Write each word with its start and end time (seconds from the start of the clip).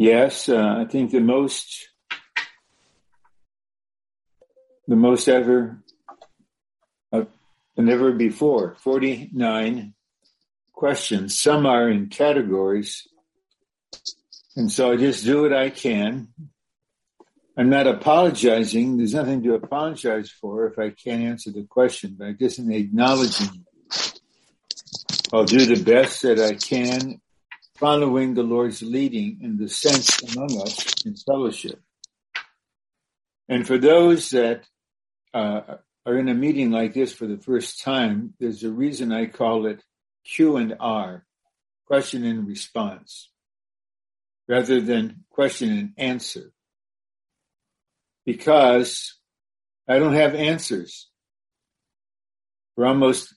Yes, 0.00 0.48
uh, 0.48 0.76
I 0.78 0.86
think 0.86 1.10
the 1.10 1.20
most, 1.20 1.90
the 4.88 4.96
most 4.96 5.28
ever, 5.28 5.84
uh, 7.12 7.24
ever 7.76 8.12
before, 8.12 8.76
49 8.76 9.92
questions. 10.72 11.38
Some 11.38 11.66
are 11.66 11.90
in 11.90 12.08
categories. 12.08 13.06
And 14.56 14.72
so 14.72 14.90
I 14.90 14.96
just 14.96 15.26
do 15.26 15.42
what 15.42 15.52
I 15.52 15.68
can. 15.68 16.28
I'm 17.58 17.68
not 17.68 17.86
apologizing. 17.86 18.96
There's 18.96 19.12
nothing 19.12 19.42
to 19.42 19.52
apologize 19.52 20.30
for 20.30 20.66
if 20.66 20.78
I 20.78 20.88
can't 20.88 21.24
answer 21.24 21.52
the 21.52 21.64
question, 21.64 22.16
but 22.18 22.28
I 22.28 22.32
just 22.32 22.58
am 22.58 22.72
acknowledging 22.72 23.66
I'll 25.30 25.44
do 25.44 25.66
the 25.66 25.84
best 25.84 26.22
that 26.22 26.40
I 26.40 26.54
can 26.54 27.20
following 27.80 28.34
the 28.34 28.42
Lord's 28.42 28.82
leading 28.82 29.38
in 29.40 29.56
the 29.56 29.66
sense 29.66 30.22
among 30.34 30.60
us 30.60 31.06
in 31.06 31.16
fellowship. 31.16 31.80
And 33.48 33.66
for 33.66 33.78
those 33.78 34.30
that 34.30 34.64
uh, 35.32 35.76
are 36.04 36.18
in 36.18 36.28
a 36.28 36.34
meeting 36.34 36.70
like 36.70 36.92
this 36.92 37.10
for 37.14 37.26
the 37.26 37.38
first 37.38 37.82
time, 37.82 38.34
there's 38.38 38.62
a 38.64 38.70
reason 38.70 39.12
I 39.12 39.26
call 39.26 39.64
it 39.64 39.82
Q 40.26 40.58
and 40.58 40.76
R, 40.78 41.24
question 41.86 42.22
and 42.26 42.46
response, 42.46 43.30
rather 44.46 44.82
than 44.82 45.24
question 45.30 45.70
and 45.70 45.92
answer. 45.96 46.52
Because 48.26 49.14
I 49.88 49.98
don't 49.98 50.14
have 50.14 50.34
answers 50.34 51.08
for 52.74 52.84
almost 52.84 53.34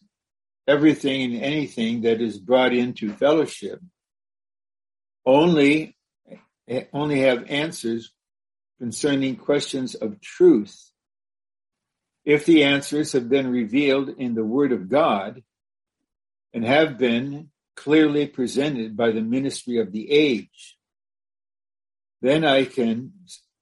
everything 0.68 1.34
and 1.34 1.42
anything 1.42 2.02
that 2.02 2.20
is 2.20 2.38
brought 2.38 2.74
into 2.74 3.14
fellowship 3.14 3.80
only 5.26 5.96
eh, 6.68 6.86
only 6.94 7.22
have 7.22 7.50
answers 7.50 8.12
concerning 8.80 9.36
questions 9.36 9.96
of 9.96 10.20
truth 10.22 10.92
if 12.26 12.46
the 12.46 12.64
answers 12.64 13.12
have 13.12 13.30
been 13.30 13.52
revealed 13.52 14.10
in 14.10 14.34
the 14.34 14.46
Word 14.46 14.72
of 14.72 14.90
God 14.90 15.44
and 16.54 16.64
have 16.64 16.98
been 16.98 17.50
clearly 17.76 18.28
presented 18.28 18.96
by 18.96 19.12
the 19.12 19.22
ministry 19.22 19.80
of 19.80 19.92
the 19.92 20.10
age, 20.10 20.78
then 22.22 22.46
I 22.46 22.66
can 22.66 23.12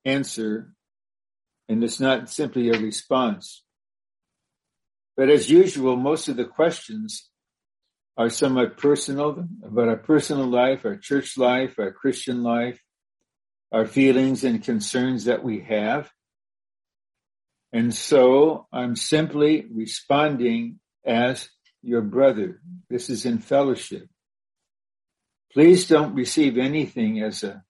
answer, 0.05 0.73
and 1.67 1.83
it's 1.83 1.99
not 1.99 2.29
simply 2.29 2.69
a 2.69 2.79
response. 2.79 3.63
But 5.17 5.29
as 5.29 5.49
usual, 5.49 5.95
most 5.95 6.27
of 6.27 6.35
the 6.35 6.45
questions 6.45 7.30
are 8.21 8.29
somewhat 8.29 8.77
personal 8.77 9.47
about 9.63 9.87
our 9.87 9.97
personal 9.97 10.45
life, 10.45 10.85
our 10.85 10.95
church 10.95 11.37
life, 11.37 11.79
our 11.79 11.91
Christian 11.91 12.43
life, 12.43 12.79
our 13.71 13.87
feelings 13.87 14.43
and 14.43 14.63
concerns 14.63 15.25
that 15.25 15.43
we 15.43 15.61
have. 15.61 16.11
And 17.73 17.93
so 17.93 18.67
I'm 18.71 18.95
simply 18.95 19.65
responding 19.73 20.79
as 21.03 21.49
your 21.81 22.01
brother. 22.01 22.61
This 22.91 23.09
is 23.09 23.25
in 23.25 23.39
fellowship. 23.39 24.07
Please 25.51 25.87
don't 25.87 26.13
receive 26.13 26.59
anything 26.59 27.23
as 27.23 27.43
a 27.43 27.63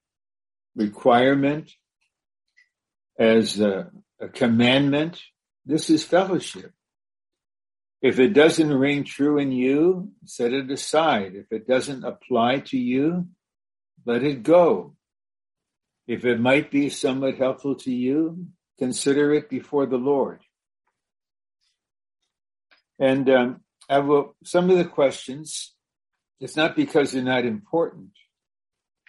requirement, 0.76 1.72
as 3.18 3.62
a, 3.62 3.90
a 4.20 4.28
commandment. 4.28 5.22
This 5.66 5.90
is 5.90 6.04
fellowship. 6.04 6.74
If 8.02 8.20
it 8.20 8.34
doesn't 8.34 8.74
ring 8.74 9.04
true 9.04 9.38
in 9.38 9.52
you, 9.52 10.12
set 10.26 10.54
it 10.54 10.72
aside. 10.72 11.36
If 11.36 11.52
it 11.52 11.68
doesn't 11.68 12.04
apply 12.04 12.62
to 12.68 12.78
you, 12.78 13.28
let 14.06 14.24
it 14.24 14.42
go. 14.42 14.96
If 16.08 16.26
it 16.26 16.40
might 16.40 16.72
be 16.72 16.90
somewhat 16.90 17.38
helpful 17.38 17.76
to 17.76 17.92
you, 17.92 18.48
consider 18.80 19.34
it 19.34 19.50
before 19.50 19.86
the 19.86 19.98
Lord. 19.98 20.40
And 22.98 23.30
um, 23.30 23.62
I 23.88 24.00
will, 24.00 24.36
some 24.44 24.72
of 24.72 24.78
the 24.78 24.86
questions, 24.86 25.74
it's 26.40 26.56
not 26.56 26.76
because 26.76 27.12
they're 27.12 27.22
not 27.22 27.46
important, 27.46 28.12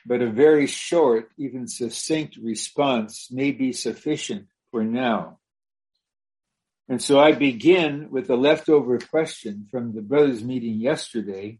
but 0.04 0.20
a 0.20 0.30
very 0.30 0.66
short, 0.66 1.30
even 1.38 1.66
succinct 1.66 2.36
response 2.36 3.28
may 3.30 3.52
be 3.52 3.72
sufficient 3.72 4.48
for 4.70 4.84
now. 4.84 5.38
And 6.88 7.00
so 7.00 7.20
I 7.20 7.32
begin 7.32 8.08
with 8.10 8.28
a 8.30 8.36
leftover 8.36 8.98
question 8.98 9.66
from 9.70 9.94
the 9.94 10.02
brothers 10.02 10.42
meeting 10.42 10.80
yesterday. 10.80 11.58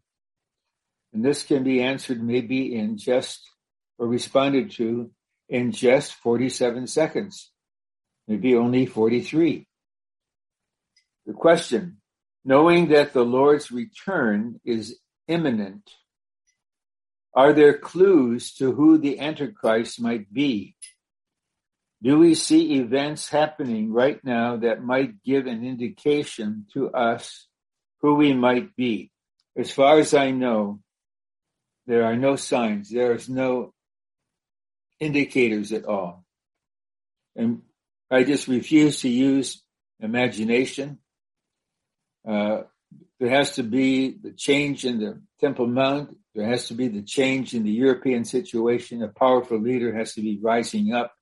And 1.13 1.23
this 1.23 1.43
can 1.43 1.63
be 1.63 1.81
answered 1.81 2.21
maybe 2.21 2.75
in 2.75 2.97
just 2.97 3.49
or 3.97 4.07
responded 4.07 4.71
to 4.71 5.11
in 5.47 5.71
just 5.71 6.13
47 6.15 6.87
seconds, 6.87 7.51
maybe 8.27 8.55
only 8.55 8.85
43. 8.85 9.67
The 11.25 11.33
question, 11.33 11.97
knowing 12.43 12.89
that 12.89 13.13
the 13.13 13.23
Lord's 13.23 13.71
return 13.71 14.59
is 14.65 14.99
imminent, 15.27 15.89
are 17.35 17.53
there 17.53 17.77
clues 17.77 18.53
to 18.55 18.71
who 18.73 18.97
the 18.97 19.19
Antichrist 19.19 20.01
might 20.01 20.31
be? 20.31 20.75
Do 22.03 22.19
we 22.19 22.35
see 22.35 22.73
events 22.79 23.29
happening 23.29 23.93
right 23.93 24.19
now 24.25 24.57
that 24.57 24.83
might 24.83 25.23
give 25.23 25.47
an 25.47 25.63
indication 25.63 26.65
to 26.73 26.91
us 26.91 27.47
who 28.01 28.15
we 28.15 28.33
might 28.33 28.75
be? 28.75 29.09
As 29.57 29.71
far 29.71 29.99
as 29.99 30.13
I 30.13 30.31
know, 30.31 30.81
there 31.87 32.03
are 32.03 32.17
no 32.17 32.35
signs. 32.35 32.89
There 32.89 33.15
is 33.15 33.29
no 33.29 33.73
indicators 34.99 35.71
at 35.71 35.85
all. 35.85 36.25
And 37.37 37.61
I 38.11 38.25
just 38.25 38.49
refuse 38.49 38.99
to 39.01 39.09
use 39.09 39.63
imagination. 40.01 40.97
Uh, 42.27 42.63
there 43.17 43.29
has 43.29 43.55
to 43.55 43.63
be 43.63 44.17
the 44.21 44.33
change 44.33 44.83
in 44.83 44.99
the 44.99 45.21
Temple 45.39 45.67
Mount. 45.67 46.17
There 46.35 46.47
has 46.47 46.67
to 46.67 46.73
be 46.73 46.89
the 46.89 47.01
change 47.01 47.53
in 47.53 47.63
the 47.63 47.71
European 47.71 48.25
situation. 48.25 49.03
A 49.03 49.07
powerful 49.07 49.59
leader 49.59 49.95
has 49.95 50.15
to 50.15 50.21
be 50.21 50.37
rising 50.41 50.93
up 50.93 51.13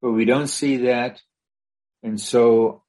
but 0.00 0.12
we 0.12 0.24
don't 0.24 0.48
see 0.48 0.78
that. 0.78 1.20
And 2.02 2.20
so 2.20 2.82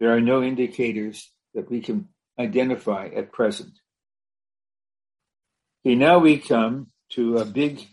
there 0.00 0.14
are 0.14 0.20
no 0.20 0.42
indicators 0.42 1.30
that 1.54 1.70
we 1.70 1.80
can 1.80 2.08
identify 2.38 3.08
at 3.14 3.32
present. 3.32 3.72
Okay, 5.86 5.94
now 5.94 6.18
we 6.18 6.38
come 6.38 6.88
to 7.10 7.38
a 7.38 7.44
big 7.44 7.86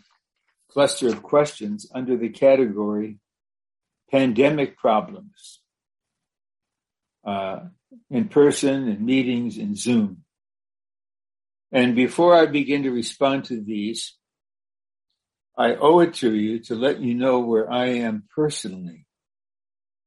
cluster 0.69 1.07
of 1.07 1.21
questions 1.21 1.89
under 1.93 2.17
the 2.17 2.29
category 2.29 3.19
pandemic 4.09 4.77
problems 4.77 5.61
uh, 7.25 7.59
in 8.09 8.27
person 8.27 8.87
and 8.87 9.01
meetings 9.01 9.57
in 9.57 9.75
Zoom. 9.75 10.23
And 11.71 11.95
before 11.95 12.35
I 12.35 12.45
begin 12.47 12.83
to 12.83 12.91
respond 12.91 13.45
to 13.45 13.61
these, 13.61 14.17
I 15.61 15.75
owe 15.75 15.99
it 15.99 16.15
to 16.15 16.33
you 16.33 16.57
to 16.61 16.75
let 16.75 17.01
you 17.01 17.13
know 17.13 17.41
where 17.41 17.71
I 17.71 17.89
am 18.07 18.23
personally. 18.35 19.05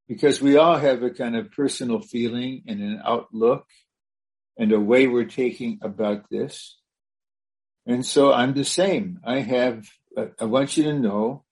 Because 0.08 0.42
we 0.42 0.56
all 0.56 0.76
have 0.76 1.04
a 1.04 1.10
kind 1.10 1.36
of 1.36 1.52
personal 1.52 2.00
feeling 2.00 2.64
and 2.66 2.82
an 2.82 3.00
outlook 3.04 3.64
and 4.58 4.72
a 4.72 4.80
way 4.80 5.06
we're 5.06 5.26
taking 5.26 5.78
about 5.80 6.28
this. 6.28 6.76
And 7.86 8.04
so 8.04 8.32
I'm 8.32 8.54
the 8.54 8.64
same. 8.64 9.20
I 9.24 9.38
have, 9.38 9.86
I 10.40 10.44
want 10.44 10.76
you 10.76 10.84
to 10.84 10.98
know 10.98 11.44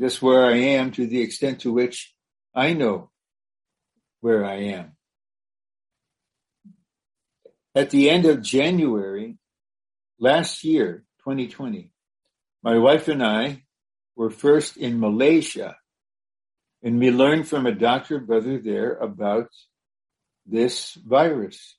just 0.00 0.22
where 0.22 0.46
I 0.46 0.56
am 0.56 0.90
to 0.92 1.06
the 1.06 1.20
extent 1.20 1.60
to 1.60 1.72
which 1.74 2.14
I 2.54 2.72
know 2.72 3.10
where 4.22 4.46
I 4.46 4.60
am. 4.78 4.96
At 7.74 7.90
the 7.90 8.08
end 8.08 8.24
of 8.24 8.40
January 8.40 9.36
last 10.18 10.64
year, 10.64 11.04
2020, 11.18 11.90
my 12.66 12.78
wife 12.78 13.06
and 13.06 13.22
I 13.22 13.62
were 14.16 14.28
first 14.28 14.76
in 14.76 14.98
Malaysia 14.98 15.76
and 16.82 16.98
we 16.98 17.12
learned 17.12 17.46
from 17.46 17.64
a 17.64 17.70
doctor 17.70 18.18
brother 18.18 18.58
there 18.58 18.96
about 18.96 19.50
this 20.46 20.94
virus 20.94 21.76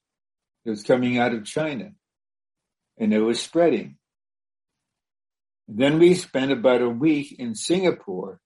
that 0.64 0.72
was 0.72 0.84
coming 0.84 1.18
out 1.18 1.34
of 1.34 1.44
China 1.44 1.92
and 2.98 3.14
it 3.14 3.20
was 3.20 3.42
spreading. 3.42 3.98
Then 5.68 6.00
we 6.00 6.14
spent 6.14 6.54
about 6.54 6.82
a 6.82 6.90
week 6.90 7.38
in 7.38 7.54
Singapore 7.54 8.40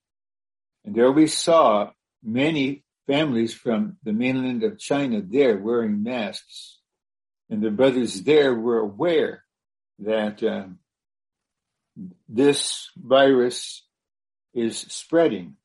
and 0.83 0.95
there 0.95 1.11
we 1.11 1.27
saw 1.27 1.91
many 2.23 2.83
families 3.05 3.53
from 3.53 3.97
the 4.01 4.13
mainland 4.13 4.63
of 4.63 4.79
China 4.79 5.21
there 5.21 5.59
wearing 5.59 6.01
masks. 6.01 6.79
And 7.51 7.61
the 7.61 7.69
brothers 7.69 8.23
there 8.23 8.55
were 8.55 8.79
aware 8.79 9.43
that 9.99 10.41
um, 10.41 10.79
this 12.27 12.89
virus 12.97 13.85
is 14.53 14.77
spreading. 14.77 15.55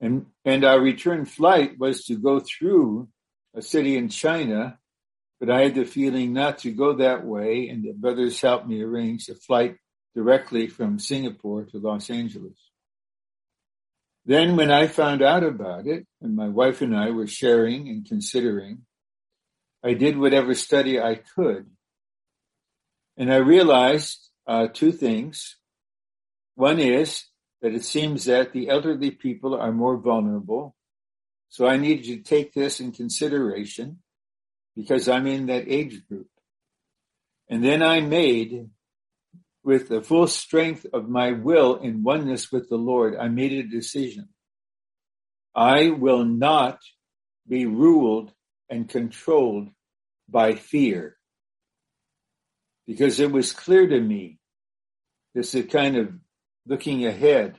And, 0.00 0.26
and 0.44 0.64
our 0.64 0.80
return 0.80 1.24
flight 1.24 1.78
was 1.78 2.04
to 2.06 2.16
go 2.16 2.40
through 2.40 3.08
a 3.54 3.62
city 3.62 3.96
in 3.96 4.08
China, 4.08 4.78
but 5.40 5.50
I 5.50 5.62
had 5.62 5.74
the 5.74 5.84
feeling 5.84 6.32
not 6.32 6.58
to 6.58 6.70
go 6.70 6.94
that 6.94 7.24
way. 7.24 7.68
And 7.68 7.84
the 7.84 7.92
brothers 7.92 8.40
helped 8.40 8.66
me 8.66 8.82
arrange 8.82 9.28
a 9.28 9.34
flight 9.34 9.76
directly 10.14 10.68
from 10.68 10.98
Singapore 10.98 11.64
to 11.64 11.78
Los 11.78 12.10
Angeles. 12.10 12.58
Then 14.26 14.56
when 14.56 14.70
I 14.70 14.86
found 14.86 15.22
out 15.22 15.44
about 15.44 15.86
it, 15.86 16.06
and 16.22 16.34
my 16.34 16.48
wife 16.48 16.80
and 16.80 16.96
I 16.96 17.10
were 17.10 17.26
sharing 17.26 17.88
and 17.88 18.06
considering, 18.06 18.82
I 19.82 19.92
did 19.92 20.16
whatever 20.16 20.54
study 20.54 20.98
I 20.98 21.16
could. 21.16 21.66
And 23.16 23.32
I 23.32 23.36
realized 23.36 24.30
uh, 24.46 24.68
two 24.72 24.92
things. 24.92 25.56
One 26.54 26.78
is 26.78 27.24
that 27.62 27.74
it 27.74 27.84
seems 27.84 28.24
that 28.24 28.52
the 28.52 28.68
elderly 28.68 29.10
people 29.10 29.54
are 29.54 29.72
more 29.72 29.96
vulnerable. 29.96 30.76
So 31.48 31.66
I 31.66 31.76
needed 31.76 32.04
to 32.04 32.16
take 32.18 32.52
this 32.52 32.80
in 32.80 32.92
consideration 32.92 34.00
because 34.76 35.08
I'm 35.08 35.26
in 35.26 35.46
that 35.46 35.64
age 35.68 36.06
group. 36.08 36.28
And 37.48 37.64
then 37.64 37.82
I 37.82 38.00
made 38.00 38.68
with 39.64 39.88
the 39.88 40.02
full 40.02 40.26
strength 40.26 40.86
of 40.92 41.08
my 41.08 41.32
will 41.32 41.76
in 41.76 42.02
oneness 42.02 42.52
with 42.52 42.68
the 42.68 42.76
Lord, 42.76 43.16
I 43.16 43.28
made 43.28 43.52
a 43.52 43.62
decision. 43.62 44.28
I 45.54 45.90
will 45.90 46.24
not 46.24 46.80
be 47.48 47.64
ruled 47.64 48.32
and 48.68 48.88
controlled 48.88 49.70
by 50.28 50.54
fear. 50.54 51.16
Because 52.86 53.20
it 53.20 53.32
was 53.32 53.52
clear 53.52 53.86
to 53.86 54.00
me, 54.00 54.38
this 55.34 55.54
is 55.54 55.66
kind 55.66 55.96
of 55.96 56.12
looking 56.66 57.06
ahead. 57.06 57.56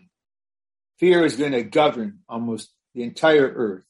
Fear 1.00 1.26
is 1.26 1.36
going 1.36 1.52
to 1.52 1.64
govern 1.64 2.20
almost 2.30 2.72
the 2.94 3.04
entire 3.04 3.48
earth. 3.48 3.84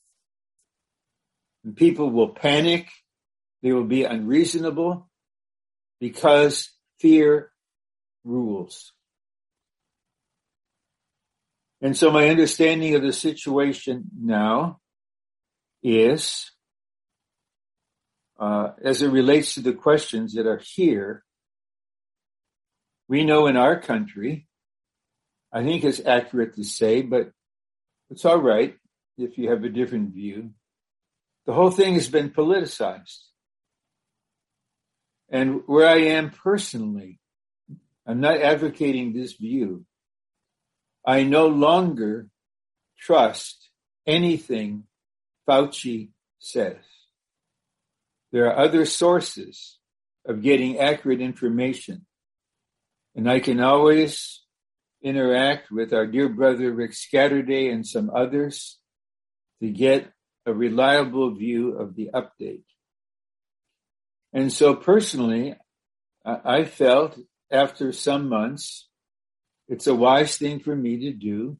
And 1.63 1.75
people 1.75 2.09
will 2.09 2.29
panic. 2.29 2.87
They 3.61 3.73
will 3.73 3.83
be 3.83 4.03
unreasonable 4.03 5.09
because 5.99 6.69
fear 6.99 7.51
rules. 8.23 8.93
And 11.81 11.95
so 11.95 12.11
my 12.11 12.29
understanding 12.29 12.95
of 12.95 13.01
the 13.01 13.13
situation 13.13 14.05
now 14.19 14.79
is, 15.83 16.51
uh, 18.39 18.71
as 18.83 19.01
it 19.01 19.09
relates 19.09 19.55
to 19.55 19.61
the 19.61 19.73
questions 19.73 20.33
that 20.33 20.47
are 20.47 20.61
here, 20.63 21.23
we 23.07 23.23
know 23.23 23.47
in 23.47 23.55
our 23.55 23.79
country, 23.79 24.47
I 25.51 25.63
think 25.63 25.83
it's 25.83 26.01
accurate 26.05 26.55
to 26.55 26.63
say, 26.63 27.01
but 27.01 27.31
it's 28.09 28.25
all 28.25 28.39
right 28.39 28.75
if 29.17 29.37
you 29.37 29.49
have 29.49 29.63
a 29.63 29.69
different 29.69 30.13
view. 30.13 30.51
The 31.45 31.53
whole 31.53 31.71
thing 31.71 31.93
has 31.93 32.09
been 32.09 32.29
politicized. 32.31 33.19
And 35.29 35.61
where 35.65 35.87
I 35.87 35.97
am 35.97 36.31
personally, 36.31 37.19
I'm 38.05 38.19
not 38.19 38.41
advocating 38.41 39.13
this 39.13 39.33
view. 39.33 39.85
I 41.05 41.23
no 41.23 41.47
longer 41.47 42.27
trust 42.99 43.69
anything 44.05 44.83
Fauci 45.47 46.09
says. 46.39 46.77
There 48.35 48.47
are 48.51 48.65
other 48.65 48.83
sources 48.83 49.77
of 50.27 50.41
getting 50.41 50.77
accurate 50.77 51.21
information. 51.21 52.05
And 53.15 53.31
I 53.31 53.39
can 53.39 53.61
always 53.61 54.41
interact 55.01 55.71
with 55.71 55.93
our 55.93 56.05
dear 56.05 56.27
brother 56.27 56.73
Rick 56.73 56.91
Scatterday 56.91 57.71
and 57.71 57.87
some 57.87 58.11
others 58.13 58.77
to 59.61 59.69
get 59.69 60.11
a 60.45 60.53
reliable 60.53 61.33
view 61.33 61.77
of 61.77 61.95
the 61.95 62.09
update. 62.13 62.65
And 64.33 64.51
so 64.51 64.75
personally, 64.75 65.55
I 66.25 66.65
felt 66.65 67.17
after 67.49 67.93
some 67.93 68.27
months, 68.27 68.89
it's 69.69 69.87
a 69.87 69.95
wise 69.95 70.35
thing 70.35 70.59
for 70.59 70.75
me 70.75 70.99
to 71.09 71.13
do 71.13 71.57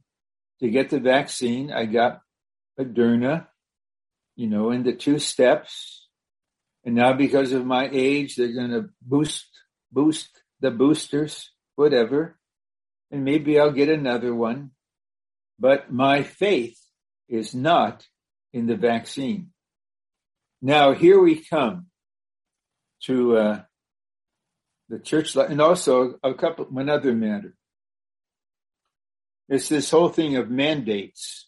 to 0.60 0.70
get 0.70 0.90
the 0.90 1.00
vaccine. 1.00 1.72
I 1.72 1.86
got 1.86 2.20
Moderna, 2.78 3.48
you 4.36 4.48
know, 4.48 4.72
in 4.72 4.84
the 4.84 4.92
two 4.92 5.20
steps. 5.20 6.05
And 6.86 6.94
now 6.96 7.14
because 7.14 7.52
of 7.52 7.66
my 7.66 7.90
age, 7.92 8.36
they're 8.36 8.54
going 8.54 8.70
to 8.70 8.90
boost, 9.02 9.48
boost 9.92 10.30
the 10.60 10.70
boosters, 10.70 11.50
whatever. 11.76 12.38
And 13.12 13.26
maybe 13.26 13.60
I'll 13.60 13.72
get 13.72 13.90
another 13.90 14.34
one. 14.34 14.72
But 15.60 15.92
my 15.92 16.22
faith 16.22 16.80
is 17.28 17.56
not 17.56 18.06
in 18.54 18.68
the 18.68 18.76
vaccine. 18.76 19.52
Now 20.62 20.94
here 20.94 21.20
we 21.20 21.44
come 21.44 21.88
to 23.04 23.38
uh, 23.38 23.62
the 24.90 25.00
church, 25.00 25.36
and 25.36 25.62
also 25.62 26.16
a 26.24 26.34
couple, 26.34 26.68
another 26.76 27.14
matter. 27.14 27.56
It's 29.50 29.70
this 29.70 29.90
whole 29.92 30.10
thing 30.10 30.38
of 30.38 30.50
mandates. 30.50 31.48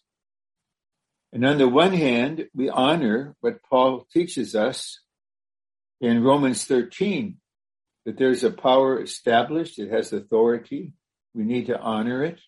And 1.32 1.44
on 1.44 1.58
the 1.58 1.68
one 1.68 1.92
hand, 1.92 2.48
we 2.54 2.68
honor 2.68 3.36
what 3.40 3.62
Paul 3.68 4.06
teaches 4.12 4.54
us 4.54 5.00
in 6.00 6.22
Romans 6.22 6.64
13, 6.64 7.36
that 8.04 8.18
there's 8.18 8.44
a 8.44 8.50
power 8.50 9.02
established, 9.02 9.78
it 9.78 9.90
has 9.90 10.12
authority. 10.12 10.92
We 11.34 11.44
need 11.44 11.66
to 11.66 11.78
honor 11.78 12.24
it. 12.24 12.40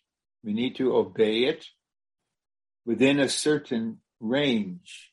We 0.43 0.52
need 0.52 0.76
to 0.76 0.97
obey 0.97 1.44
it 1.44 1.67
within 2.87 3.20
a 3.20 3.29
certain 3.29 3.99
range. 4.20 5.11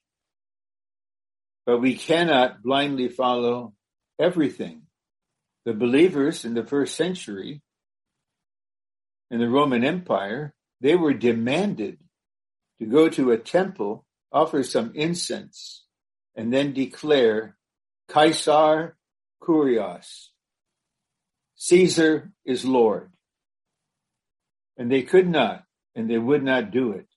But 1.65 1.79
we 1.79 1.95
cannot 1.95 2.63
blindly 2.63 3.09
follow 3.09 3.73
everything 4.19 4.83
the 5.67 5.73
believers 5.73 6.45
in 6.45 6.53
the 6.53 6.65
first 6.65 6.95
century 6.95 7.61
in 9.29 9.39
the 9.41 9.49
Roman 9.49 9.83
Empire, 9.83 10.53
they 10.79 10.95
were 10.95 11.13
demanded 11.13 11.97
to 12.79 12.85
go 12.85 13.09
to 13.09 13.31
a 13.31 13.37
temple, 13.37 14.05
offer 14.31 14.63
some 14.63 14.93
incense, 14.95 15.83
and 16.37 16.53
then 16.53 16.71
declare 16.71 17.56
Caesar 18.13 18.97
Kurios. 19.41 20.27
Caesar 21.55 22.31
is 22.45 22.65
Lord. 22.65 23.11
And 24.77 24.91
they 24.91 25.03
could 25.03 25.27
not, 25.27 25.63
and 25.95 26.09
they 26.09 26.17
would 26.17 26.43
not 26.43 26.71
do 26.71 26.91
it. 26.91 27.07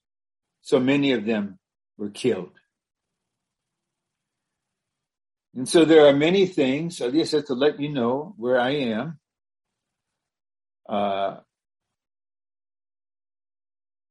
So 0.62 0.80
many 0.80 1.12
of 1.12 1.24
them 1.24 1.58
were 1.98 2.10
killed. 2.10 2.52
And 5.54 5.68
so 5.68 5.84
there 5.84 6.06
are 6.06 6.12
many 6.12 6.46
things. 6.46 7.02
I 7.02 7.10
just 7.10 7.32
have 7.32 7.46
to 7.46 7.54
let 7.54 7.80
you 7.80 7.90
know 7.90 8.34
where 8.36 8.58
I 8.58 8.70
am. 8.70 9.18
Uh, 10.88 11.38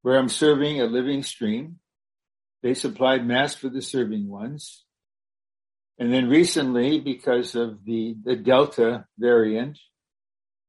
where 0.02 0.18
I'm 0.18 0.30
serving 0.30 0.82
a 0.82 0.86
living 0.86 1.24
stream. 1.24 1.80
They 2.62 2.74
supplied 2.74 3.26
mass 3.26 3.56
for 3.56 3.70
the 3.70 3.82
serving 3.82 4.28
ones. 4.28 4.86
And 6.00 6.14
then 6.14 6.30
recently, 6.30 7.00
because 7.00 7.56
of 7.56 7.84
the, 7.84 8.16
the 8.24 8.38
Delta 8.38 9.06
variant, 9.18 9.78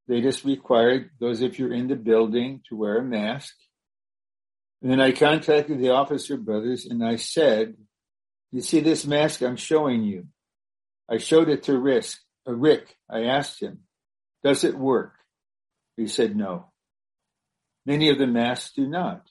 they 0.09 0.21
just 0.21 0.45
required 0.45 1.11
those 1.21 1.41
if 1.41 1.57
you're 1.59 1.73
in 1.73 1.87
the 1.87 1.95
building 1.95 2.63
to 2.69 2.77
wear 2.77 2.99
a 2.99 3.05
mask. 3.05 3.55
And 4.83 4.91
then 4.91 5.01
I 5.01 5.13
contacted 5.13 5.79
the 5.79 5.91
officer 5.91 6.37
brothers 6.37 6.85
and 6.85 7.05
I 7.05 7.15
said, 7.15 7.77
you 8.51 8.61
see 8.61 8.81
this 8.81 9.07
mask 9.07 9.41
I'm 9.41 9.57
showing 9.57 10.03
you? 10.03 10.27
I 11.09 11.19
showed 11.19 11.49
it 11.49 11.63
to 11.65 11.79
Rick. 11.79 12.07
Uh, 12.49 12.55
Rick. 12.55 12.97
I 13.09 13.27
asked 13.27 13.63
him, 13.63 13.81
does 14.43 14.65
it 14.65 14.77
work? 14.77 15.13
He 15.97 16.09
said 16.09 16.35
no. 16.35 16.73
Many 17.87 18.09
of 18.09 18.19
the 18.19 18.27
masks 18.27 18.73
do 18.75 18.89
not. 18.89 19.23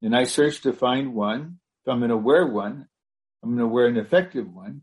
And 0.00 0.16
I 0.16 0.24
searched 0.24 0.62
to 0.62 0.72
find 0.72 1.14
one. 1.14 1.58
If 1.84 1.92
I'm 1.92 1.98
going 1.98 2.10
to 2.10 2.16
wear 2.16 2.46
one, 2.46 2.86
I'm 3.42 3.50
going 3.50 3.60
to 3.60 3.66
wear 3.66 3.86
an 3.86 3.98
effective 3.98 4.50
one. 4.50 4.82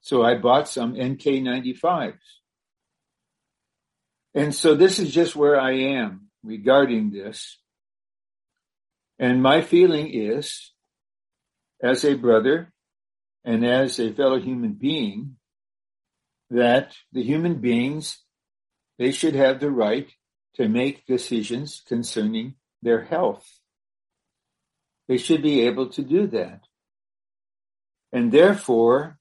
So 0.00 0.22
I 0.22 0.36
bought 0.36 0.68
some 0.68 0.94
NK95s. 0.94 2.14
And 4.34 4.54
so 4.54 4.74
this 4.74 4.98
is 4.98 5.12
just 5.12 5.36
where 5.36 5.60
I 5.60 5.72
am 5.72 6.28
regarding 6.42 7.10
this. 7.10 7.58
And 9.18 9.42
my 9.42 9.60
feeling 9.60 10.10
is, 10.12 10.72
as 11.82 12.04
a 12.04 12.14
brother, 12.14 12.72
and 13.44 13.64
as 13.64 13.98
a 13.98 14.12
fellow 14.12 14.38
human 14.38 14.74
being 14.74 15.36
that 16.50 16.94
the 17.12 17.22
human 17.22 17.60
beings 17.60 18.18
they 18.98 19.10
should 19.12 19.34
have 19.34 19.60
the 19.60 19.70
right 19.70 20.10
to 20.56 20.68
make 20.68 21.06
decisions 21.06 21.82
concerning 21.88 22.56
their 22.82 23.02
health. 23.02 23.48
They 25.08 25.16
should 25.16 25.42
be 25.42 25.62
able 25.62 25.88
to 25.90 26.02
do 26.02 26.26
that. 26.26 26.60
And 28.12 28.30
therefore, 28.30 29.18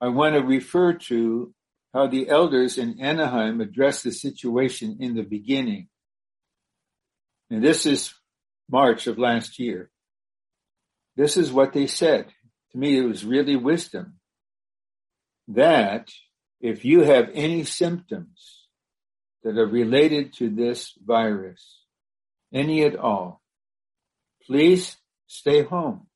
I 0.00 0.08
want 0.08 0.34
to 0.34 0.42
refer 0.42 0.94
to 0.94 1.54
how 1.94 2.06
the 2.06 2.28
elders 2.28 2.76
in 2.78 3.00
Anaheim 3.00 3.60
addressed 3.60 4.04
the 4.04 4.12
situation 4.12 4.98
in 5.00 5.14
the 5.14 5.22
beginning. 5.22 5.88
And 7.50 7.62
this 7.62 7.86
is 7.86 8.12
March 8.70 9.06
of 9.06 9.18
last 9.18 9.58
year. 9.58 9.90
This 11.16 11.36
is 11.36 11.50
what 11.50 11.72
they 11.72 11.86
said 11.86 12.26
to 12.76 12.78
me, 12.78 12.98
it 12.98 13.06
was 13.06 13.24
really 13.24 13.56
wisdom 13.56 14.18
that 15.48 16.10
if 16.60 16.84
you 16.84 17.02
have 17.02 17.30
any 17.32 17.64
symptoms 17.64 18.66
that 19.42 19.56
are 19.56 19.66
related 19.66 20.34
to 20.34 20.50
this 20.50 20.92
virus, 21.02 21.84
any 22.52 22.84
at 22.84 22.96
all, 22.96 23.40
please 24.46 24.96
stay 25.26 25.62
home 25.62 26.06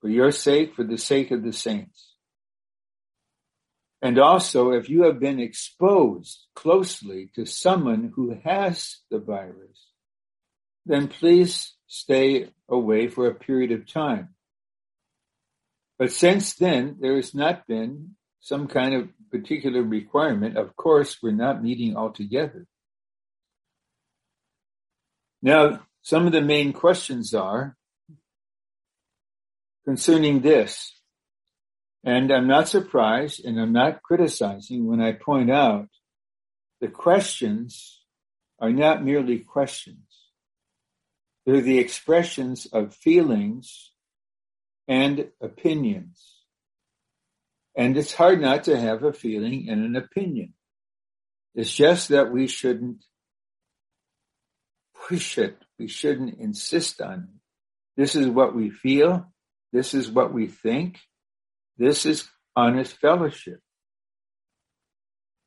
for 0.00 0.08
your 0.08 0.32
sake, 0.32 0.74
for 0.74 0.82
the 0.82 0.98
sake 0.98 1.30
of 1.30 1.44
the 1.44 1.52
saints. 1.52 2.09
And 4.02 4.18
also, 4.18 4.70
if 4.72 4.88
you 4.88 5.02
have 5.02 5.20
been 5.20 5.38
exposed 5.38 6.46
closely 6.54 7.30
to 7.34 7.44
someone 7.44 8.12
who 8.14 8.38
has 8.44 8.98
the 9.10 9.18
virus, 9.18 9.88
then 10.86 11.08
please 11.08 11.74
stay 11.86 12.48
away 12.68 13.08
for 13.08 13.26
a 13.26 13.34
period 13.34 13.72
of 13.72 13.86
time. 13.86 14.30
But 15.98 16.12
since 16.12 16.54
then, 16.54 16.96
there 17.00 17.16
has 17.16 17.34
not 17.34 17.66
been 17.66 18.16
some 18.40 18.68
kind 18.68 18.94
of 18.94 19.10
particular 19.30 19.82
requirement. 19.82 20.56
Of 20.56 20.74
course, 20.76 21.18
we're 21.22 21.32
not 21.32 21.62
meeting 21.62 21.94
altogether. 21.94 22.66
Now, 25.42 25.82
some 26.02 26.26
of 26.26 26.32
the 26.32 26.40
main 26.40 26.72
questions 26.72 27.34
are 27.34 27.76
concerning 29.84 30.40
this. 30.40 30.92
And 32.02 32.32
I'm 32.32 32.46
not 32.46 32.68
surprised 32.68 33.44
and 33.44 33.60
I'm 33.60 33.72
not 33.72 34.02
criticizing 34.02 34.86
when 34.86 35.00
I 35.00 35.12
point 35.12 35.50
out 35.50 35.88
the 36.80 36.88
questions 36.88 38.00
are 38.58 38.72
not 38.72 39.04
merely 39.04 39.38
questions. 39.38 39.98
They're 41.44 41.60
the 41.60 41.78
expressions 41.78 42.66
of 42.66 42.94
feelings 42.94 43.92
and 44.88 45.28
opinions. 45.40 46.40
And 47.76 47.96
it's 47.96 48.14
hard 48.14 48.40
not 48.40 48.64
to 48.64 48.78
have 48.78 49.04
a 49.04 49.12
feeling 49.12 49.68
and 49.68 49.84
an 49.84 49.96
opinion. 49.96 50.54
It's 51.54 51.72
just 51.72 52.08
that 52.10 52.32
we 52.32 52.46
shouldn't 52.46 53.04
push 55.08 55.38
it. 55.38 55.56
We 55.78 55.88
shouldn't 55.88 56.38
insist 56.38 57.00
on 57.00 57.20
it. 57.20 57.40
This 57.96 58.14
is 58.14 58.28
what 58.28 58.54
we 58.54 58.70
feel. 58.70 59.26
This 59.72 59.94
is 59.94 60.10
what 60.10 60.32
we 60.32 60.46
think. 60.46 60.98
This 61.80 62.04
is 62.04 62.28
honest 62.54 62.98
fellowship. 62.98 63.60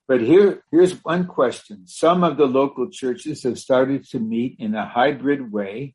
But 0.07 0.21
here, 0.21 0.63
here's 0.71 0.93
one 1.03 1.27
question. 1.27 1.85
Some 1.85 2.23
of 2.23 2.37
the 2.37 2.47
local 2.47 2.89
churches 2.89 3.43
have 3.43 3.59
started 3.59 4.09
to 4.09 4.19
meet 4.19 4.55
in 4.57 4.73
a 4.73 4.89
hybrid 4.89 5.51
way 5.51 5.93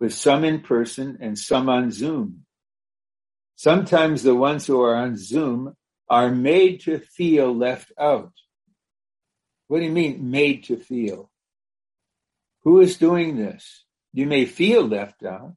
with 0.00 0.14
some 0.14 0.42
in 0.42 0.62
person 0.62 1.18
and 1.20 1.38
some 1.38 1.68
on 1.68 1.92
Zoom. 1.92 2.44
Sometimes 3.54 4.24
the 4.24 4.34
ones 4.34 4.66
who 4.66 4.80
are 4.82 4.96
on 4.96 5.16
Zoom 5.16 5.76
are 6.10 6.32
made 6.32 6.80
to 6.80 6.98
feel 6.98 7.56
left 7.56 7.92
out. 7.96 8.32
What 9.68 9.78
do 9.78 9.84
you 9.84 9.92
mean 9.92 10.28
made 10.28 10.64
to 10.64 10.76
feel? 10.76 11.30
Who 12.64 12.80
is 12.80 12.96
doing 12.96 13.36
this? 13.36 13.84
You 14.12 14.26
may 14.26 14.44
feel 14.44 14.82
left 14.82 15.24
out. 15.24 15.54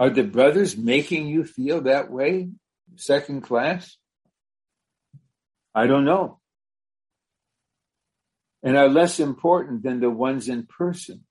Are 0.00 0.08
the 0.08 0.24
brothers 0.24 0.78
making 0.78 1.28
you 1.28 1.44
feel 1.44 1.82
that 1.82 2.10
way? 2.10 2.48
Second 2.96 3.42
class? 3.42 3.98
I 5.74 5.86
don't 5.86 6.06
know. 6.06 6.40
And 8.62 8.78
are 8.78 8.88
less 8.88 9.20
important 9.20 9.82
than 9.82 10.00
the 10.00 10.08
ones 10.08 10.48
in 10.48 10.64
person, 10.64 11.26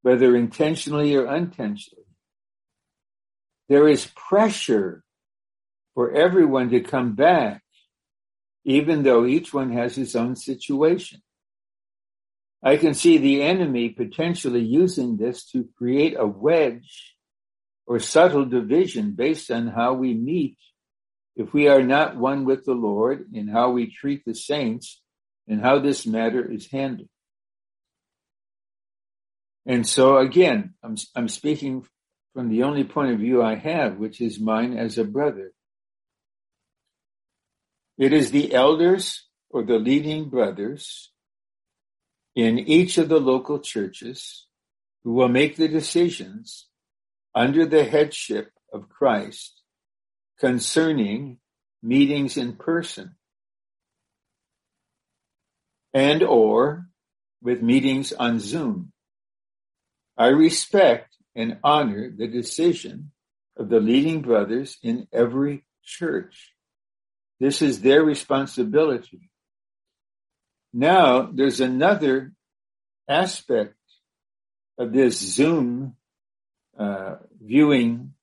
whether 0.00 0.34
intentionally 0.34 1.14
or 1.14 1.28
unintentionally. 1.28 2.06
There 3.68 3.86
is 3.86 4.10
pressure 4.16 5.04
for 5.92 6.12
everyone 6.12 6.70
to 6.70 6.80
come 6.80 7.14
back, 7.14 7.62
even 8.64 9.02
though 9.02 9.26
each 9.26 9.52
one 9.52 9.70
has 9.72 9.94
his 9.96 10.16
own 10.16 10.34
situation. 10.36 11.20
I 12.62 12.78
can 12.78 12.94
see 12.94 13.18
the 13.18 13.42
enemy 13.42 13.90
potentially 13.90 14.62
using 14.62 15.18
this 15.18 15.44
to 15.50 15.68
create 15.76 16.16
a 16.18 16.26
wedge 16.26 17.16
or 17.86 17.98
subtle 17.98 18.44
division 18.44 19.12
based 19.12 19.50
on 19.50 19.66
how 19.66 19.94
we 19.94 20.14
meet 20.14 20.56
if 21.36 21.52
we 21.52 21.68
are 21.68 21.82
not 21.82 22.16
one 22.16 22.44
with 22.44 22.64
the 22.64 22.74
Lord 22.74 23.26
in 23.32 23.48
how 23.48 23.70
we 23.70 23.90
treat 23.90 24.24
the 24.24 24.34
saints 24.34 25.00
and 25.48 25.60
how 25.60 25.78
this 25.78 26.06
matter 26.06 26.50
is 26.50 26.70
handled. 26.70 27.08
And 29.66 29.86
so 29.86 30.18
again, 30.18 30.74
I'm, 30.82 30.96
I'm 31.14 31.28
speaking 31.28 31.86
from 32.34 32.48
the 32.48 32.64
only 32.64 32.84
point 32.84 33.12
of 33.12 33.20
view 33.20 33.42
I 33.42 33.56
have, 33.56 33.96
which 33.96 34.20
is 34.20 34.40
mine 34.40 34.76
as 34.76 34.98
a 34.98 35.04
brother. 35.04 35.52
It 37.98 38.12
is 38.12 38.30
the 38.30 38.54
elders 38.54 39.28
or 39.50 39.62
the 39.62 39.78
leading 39.78 40.28
brothers 40.28 41.10
in 42.34 42.58
each 42.58 42.98
of 42.98 43.08
the 43.08 43.20
local 43.20 43.60
churches 43.60 44.46
who 45.04 45.12
will 45.12 45.28
make 45.28 45.56
the 45.56 45.68
decisions 45.68 46.66
under 47.34 47.66
the 47.66 47.84
headship 47.84 48.50
of 48.72 48.88
Christ 48.88 49.60
concerning 50.38 51.38
meetings 51.82 52.36
in 52.36 52.54
person 52.54 53.16
and 55.94 56.22
or 56.22 56.86
with 57.42 57.62
meetings 57.62 58.12
on 58.12 58.38
Zoom. 58.38 58.92
I 60.16 60.28
respect 60.28 61.16
and 61.34 61.58
honor 61.64 62.10
the 62.10 62.28
decision 62.28 63.12
of 63.56 63.68
the 63.68 63.80
leading 63.80 64.22
brothers 64.22 64.78
in 64.82 65.08
every 65.12 65.64
church. 65.84 66.52
This 67.40 67.62
is 67.62 67.80
their 67.80 68.02
responsibility. 68.02 69.30
Now, 70.72 71.22
there's 71.22 71.60
another 71.60 72.32
aspect 73.08 73.74
of 74.78 74.92
this 74.92 75.18
Zoom 75.18 75.96
uh, 76.82 77.16
viewing 77.40 78.14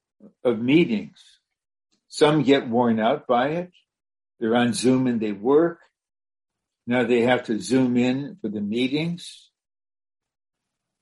of 0.44 0.60
meetings. 0.60 1.24
Some 2.08 2.44
get 2.44 2.68
worn 2.68 3.00
out 3.00 3.28
by 3.28 3.50
it. 3.50 3.72
They're 4.40 4.56
on 4.56 4.74
Zoom 4.74 5.08
and 5.08 5.20
they 5.20 5.32
work. 5.32 5.80
Now 6.88 7.04
they 7.04 7.22
have 7.22 7.44
to 7.46 7.60
zoom 7.60 7.98
in 7.98 8.38
for 8.42 8.50
the 8.50 8.62
meetings. 8.62 9.50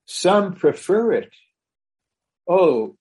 Some 0.05 0.53
prefer 0.53 1.13
it 1.13 1.31
oh, 2.47 2.95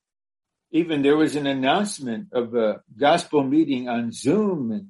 even 0.71 1.03
there 1.03 1.17
was 1.17 1.37
an 1.37 1.47
announcement 1.47 2.29
of 2.33 2.55
a 2.55 2.83
gospel 2.99 3.43
meeting 3.43 3.89
on 3.89 4.13
Zoom 4.13 4.73
and 4.73 4.89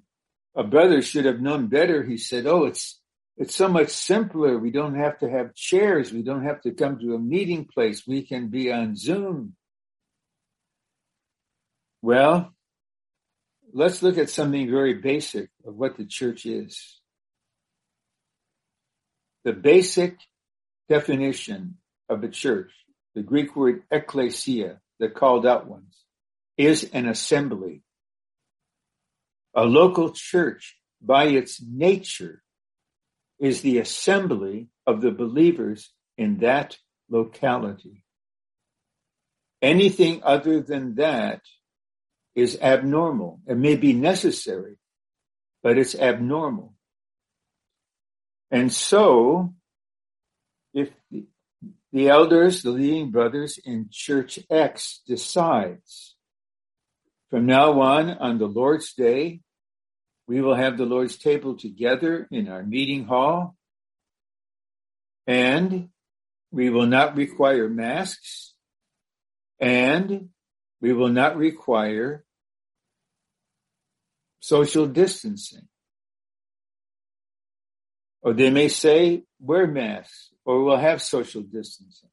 a 0.55 0.65
brother 0.65 1.03
should 1.03 1.27
have 1.27 1.41
known 1.41 1.67
better. 1.67 2.03
He 2.03 2.17
said, 2.17 2.47
oh, 2.47 2.65
it's, 2.65 2.99
it's 3.37 3.55
so 3.55 3.69
much 3.69 3.91
simpler. 3.91 4.59
We 4.59 4.71
don't 4.71 4.95
have 4.95 5.19
to 5.19 5.31
have 5.31 5.55
chairs. 5.55 6.13
We 6.13 6.23
don't 6.23 6.45
have 6.45 6.63
to 6.63 6.73
come 6.73 6.99
to 6.99 7.15
a 7.15 7.19
meeting 7.19 7.67
place. 7.67 8.07
We 8.07 8.23
can 8.23 8.49
be 8.49 8.73
on 8.73 8.97
Zoom. 8.97 9.55
Well, 12.03 12.53
let's 13.73 14.03
look 14.03 14.17
at 14.19 14.31
something 14.31 14.71
very 14.71 14.95
basic 14.95 15.51
of 15.67 15.75
what 15.75 15.97
the 15.97 16.07
church 16.07 16.47
is. 16.47 17.01
The 19.45 19.53
basic 19.53 20.17
definition 20.89 21.77
of 22.09 22.25
a 22.25 22.29
church 22.29 22.73
the 23.17 23.23
Greek 23.23 23.57
word 23.57 23.83
ekklesia, 23.91 24.77
the 25.01 25.09
called 25.09 25.47
out 25.47 25.67
ones, 25.67 26.05
is 26.59 26.85
an 26.93 27.09
assembly. 27.09 27.83
A 29.55 29.65
local 29.65 30.11
church, 30.11 30.77
by 31.01 31.25
its 31.25 31.63
nature, 31.63 32.43
is 33.39 33.61
the 33.61 33.79
assembly 33.79 34.69
of 34.87 35.01
the 35.01 35.11
believers 35.11 35.91
in 36.17 36.39
that 36.39 36.77
locality. 37.09 38.05
Anything 39.63 40.23
other 40.23 40.61
than 40.61 40.97
that 40.97 41.43
is 42.35 42.59
abnormal. 42.61 43.41
It 43.47 43.57
may 43.57 43.77
be 43.77 43.93
necessary, 43.93 44.77
but 45.63 45.79
it's 45.79 45.95
abnormal. 45.95 46.75
And 48.51 48.73
so, 48.73 49.55
if 50.75 50.91
the 51.93 52.09
elders, 52.09 52.63
the 52.63 52.71
leading 52.71 53.11
brothers 53.11 53.59
in 53.59 53.89
Church 53.91 54.39
X 54.51 55.01
decides 55.07 56.15
from 57.31 57.47
now 57.47 57.81
on, 57.81 58.11
on 58.11 58.39
the 58.39 58.47
Lord's 58.47 58.93
Day, 58.93 59.41
we 60.27 60.41
will 60.41 60.55
have 60.55 60.77
the 60.77 60.85
Lord's 60.85 61.17
table 61.17 61.57
together 61.57 62.27
in 62.31 62.49
our 62.49 62.63
meeting 62.63 63.05
hall 63.05 63.57
and 65.27 65.89
we 66.51 66.71
will 66.71 66.87
not 66.87 67.17
require 67.17 67.69
masks 67.69 68.55
and 69.61 70.31
we 70.81 70.93
will 70.93 71.09
not 71.09 71.37
require 71.37 72.25
social 74.41 74.87
distancing. 74.87 75.67
Or 78.23 78.33
they 78.33 78.51
may 78.51 78.69
say, 78.69 79.25
wear 79.41 79.67
masks 79.67 80.31
or 80.45 80.65
we'll 80.65 80.77
have 80.77 81.03
social 81.03 81.43
distancing. 81.43 82.11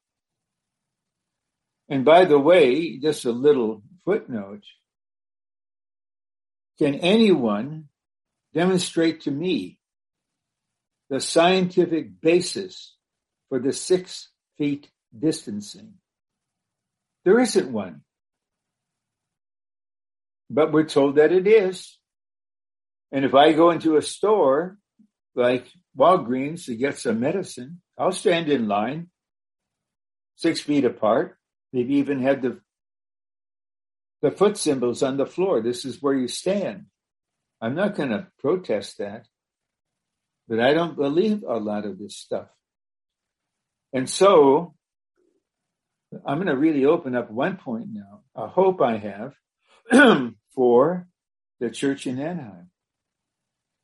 And 1.88 2.04
by 2.04 2.24
the 2.24 2.38
way, 2.38 2.98
just 2.98 3.24
a 3.24 3.30
little 3.30 3.82
footnote. 4.04 4.64
Can 6.78 6.94
anyone 6.96 7.88
demonstrate 8.54 9.22
to 9.22 9.30
me 9.30 9.78
the 11.10 11.20
scientific 11.20 12.20
basis 12.20 12.96
for 13.48 13.58
the 13.58 13.72
six 13.72 14.30
feet 14.56 14.88
distancing. 15.16 15.94
There 17.24 17.40
isn't 17.40 17.72
one. 17.72 18.02
But 20.50 20.72
we're 20.72 20.84
told 20.84 21.16
that 21.16 21.32
it 21.32 21.46
is. 21.46 21.98
And 23.12 23.24
if 23.24 23.34
I 23.34 23.52
go 23.52 23.70
into 23.70 23.96
a 23.96 24.02
store 24.02 24.78
like 25.34 25.66
Walgreens 25.96 26.66
to 26.66 26.76
get 26.76 26.98
some 26.98 27.20
medicine, 27.20 27.80
I'll 27.98 28.12
stand 28.12 28.48
in 28.48 28.68
line 28.68 29.08
six 30.36 30.60
feet 30.60 30.84
apart, 30.84 31.38
maybe 31.72 31.94
even 31.96 32.22
have 32.22 32.42
the 32.42 32.60
the 34.22 34.30
foot 34.30 34.56
symbols 34.56 35.02
on 35.02 35.18
the 35.18 35.26
floor. 35.26 35.60
This 35.60 35.84
is 35.84 36.00
where 36.00 36.14
you 36.14 36.28
stand. 36.28 36.86
I'm 37.60 37.74
not 37.74 37.94
going 37.94 38.10
to 38.10 38.28
protest 38.38 38.98
that, 38.98 39.26
but 40.48 40.60
I 40.60 40.74
don't 40.74 40.96
believe 40.96 41.42
a 41.42 41.56
lot 41.56 41.86
of 41.86 41.98
this 41.98 42.16
stuff. 42.16 42.48
And 43.92 44.08
so 44.08 44.74
I'm 46.26 46.38
going 46.38 46.48
to 46.48 46.56
really 46.56 46.84
open 46.84 47.14
up 47.14 47.30
one 47.30 47.56
point 47.56 47.88
now, 47.92 48.22
a 48.34 48.48
hope 48.48 48.80
I 48.80 48.98
have 48.98 49.34
for 50.54 51.06
the 51.60 51.70
church 51.70 52.06
in 52.06 52.18
Anaheim, 52.18 52.70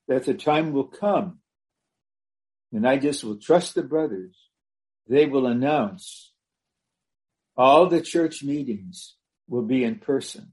that 0.09 0.25
the 0.25 0.35
time 0.35 0.73
will 0.73 0.89
come 0.89 1.41
and 2.73 2.87
I 2.87 2.99
just 2.99 3.25
will 3.25 3.39
trust 3.39 3.75
the 3.75 3.83
brothers. 3.83 4.37
They 5.09 5.27
will 5.27 5.47
announce 5.47 6.33
all 7.57 7.87
the 7.87 8.01
church 8.01 8.43
meetings 8.43 9.17
will 9.49 9.63
be 9.63 9.85
in 9.85 9.97
person. 9.97 10.53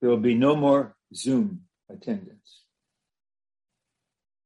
There 0.00 0.10
will 0.10 0.16
be 0.16 0.34
no 0.34 0.56
more 0.56 0.96
Zoom 1.14 1.62
attendance. 1.92 2.62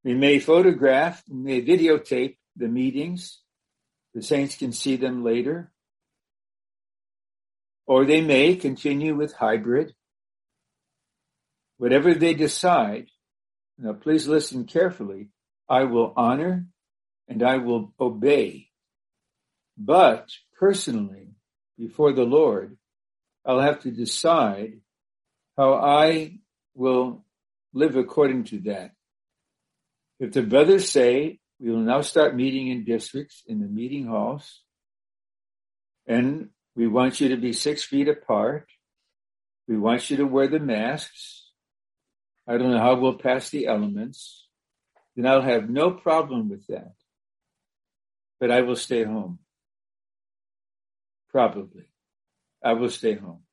We 0.05 0.15
may 0.15 0.39
photograph, 0.39 1.23
we 1.29 1.37
may 1.37 1.63
videotape 1.63 2.37
the 2.55 2.69
meetings. 2.69 3.41
The 4.15 4.23
saints 4.23 4.57
can 4.57 4.73
see 4.73 4.97
them 4.97 5.25
later. 5.25 5.73
Or 7.87 8.05
they 8.05 8.21
may 8.21 8.57
continue 8.57 9.15
with 9.15 9.33
hybrid. 9.33 9.95
Whatever 11.79 12.15
they 12.15 12.35
decide, 12.35 13.09
now 13.79 13.93
please 13.93 14.27
listen 14.27 14.65
carefully. 14.65 15.29
I 15.69 15.85
will 15.85 16.13
honor 16.17 16.67
and 17.29 17.43
I 17.43 17.59
will 17.59 17.93
obey. 18.01 18.69
But 19.77 20.31
personally, 20.59 21.35
before 21.77 22.13
the 22.13 22.25
Lord, 22.25 22.79
I'll 23.45 23.61
have 23.61 23.81
to 23.81 23.91
decide 23.91 24.81
how 25.57 25.75
I 25.75 26.39
will 26.75 27.26
live 27.73 27.97
according 27.97 28.45
to 28.45 28.59
that. 28.61 28.93
If 30.19 30.33
the 30.33 30.43
brothers 30.43 30.91
say 30.91 31.39
we 31.61 31.71
will 31.71 31.79
now 31.79 32.01
start 32.01 32.37
meeting 32.37 32.69
in 32.69 32.85
districts 32.85 33.43
in 33.47 33.61
the 33.61 33.67
meeting 33.67 34.07
halls, 34.07 34.63
and 36.07 36.51
we 36.75 36.87
want 36.87 37.21
you 37.21 37.31
to 37.31 37.37
be 37.37 37.53
six 37.53 37.83
feet 37.83 38.09
apart, 38.09 38.69
we 39.67 39.77
want 39.77 40.11
you 40.11 40.19
to 40.19 40.27
wear 40.27 40.49
the 40.49 40.61
masks. 40.61 41.51
I 42.47 42.59
don't 42.59 42.71
know 42.71 42.79
how 42.79 42.95
we'll 42.95 43.19
pass 43.19 43.51
the 43.51 43.67
elements. 43.67 44.47
Then 45.17 45.27
I'll 45.27 45.43
have 45.43 45.69
no 45.69 45.91
problem 45.91 46.49
with 46.49 46.67
that. 46.69 46.93
But 48.39 48.51
I 48.51 48.61
will 48.61 48.77
stay 48.77 49.03
home. 49.03 49.39
Probably. 51.31 51.85
I 52.63 52.75
will 52.75 52.91
stay 52.91 53.15
home. 53.15 53.46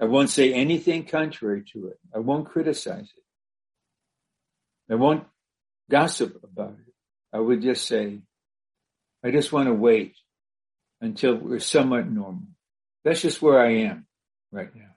I 0.00 0.06
won't 0.06 0.30
say 0.30 0.54
anything 0.54 1.04
contrary 1.04 1.62
to 1.72 1.88
it. 1.88 1.98
I 2.14 2.20
won't 2.20 2.48
criticize 2.48 3.10
it. 3.16 4.92
I 4.92 4.96
won't 4.96 5.24
gossip 5.90 6.42
about 6.42 6.72
it. 6.72 6.94
I 7.32 7.38
would 7.38 7.60
just 7.60 7.86
say, 7.86 8.20
I 9.22 9.30
just 9.30 9.52
want 9.52 9.68
to 9.68 9.74
wait 9.74 10.16
until 11.00 11.34
we're 11.36 11.60
somewhat 11.60 12.10
normal. 12.10 12.48
That's 13.04 13.20
just 13.20 13.42
where 13.42 13.60
I 13.60 13.72
am 13.84 14.06
right 14.50 14.74
now. 14.74 14.94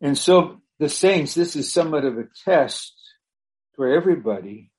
And 0.00 0.16
so 0.16 0.60
the 0.78 0.88
saints, 0.88 1.34
this 1.34 1.56
is 1.56 1.72
somewhat 1.72 2.04
of 2.04 2.18
a 2.18 2.28
test 2.44 2.94
for 3.74 3.88
everybody. 3.88 4.70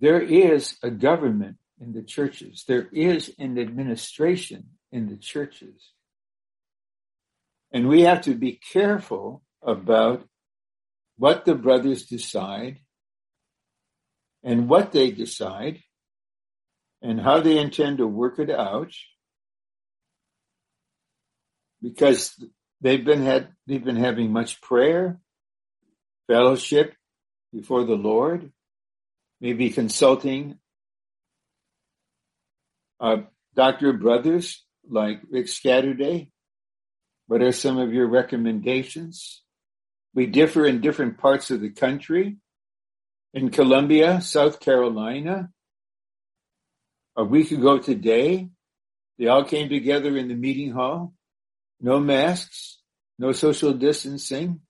There 0.00 0.20
is 0.20 0.76
a 0.82 0.90
government 0.90 1.56
in 1.80 1.92
the 1.92 2.02
churches. 2.02 2.64
There 2.66 2.88
is 2.92 3.34
an 3.38 3.58
administration 3.58 4.70
in 4.92 5.08
the 5.08 5.16
churches. 5.16 5.92
And 7.76 7.88
we 7.88 8.00
have 8.08 8.22
to 8.22 8.34
be 8.34 8.52
careful 8.72 9.42
about 9.62 10.26
what 11.18 11.44
the 11.44 11.54
brothers 11.54 12.06
decide 12.06 12.80
and 14.42 14.66
what 14.66 14.92
they 14.92 15.10
decide 15.10 15.82
and 17.02 17.20
how 17.20 17.40
they 17.40 17.58
intend 17.58 17.98
to 17.98 18.06
work 18.06 18.38
it 18.38 18.48
out 18.48 18.92
because 21.82 22.42
they've 22.80 23.04
been 23.04 23.20
had 23.20 23.48
they've 23.66 23.84
been 23.84 23.96
having 23.96 24.32
much 24.32 24.62
prayer 24.62 25.20
fellowship 26.28 26.94
before 27.52 27.84
the 27.84 27.94
lord 27.94 28.52
maybe 29.38 29.68
consulting 29.68 30.58
uh, 33.00 33.18
doctor 33.54 33.92
brothers 33.92 34.64
like 34.88 35.20
rick 35.30 35.44
scatterday 35.44 36.30
what 37.26 37.42
are 37.42 37.52
some 37.52 37.78
of 37.78 37.92
your 37.92 38.06
recommendations? 38.06 39.42
We 40.14 40.26
differ 40.26 40.64
in 40.66 40.80
different 40.80 41.18
parts 41.18 41.50
of 41.50 41.60
the 41.60 41.70
country. 41.70 42.36
In 43.34 43.50
Columbia, 43.50 44.20
South 44.20 44.60
Carolina, 44.60 45.50
a 47.16 47.24
week 47.24 47.50
ago 47.50 47.78
today, 47.78 48.48
they 49.18 49.26
all 49.26 49.44
came 49.44 49.68
together 49.68 50.16
in 50.16 50.28
the 50.28 50.34
meeting 50.34 50.70
hall. 50.70 51.14
No 51.80 52.00
masks, 52.00 52.78
no 53.18 53.32
social 53.32 53.72
distancing. 53.72 54.60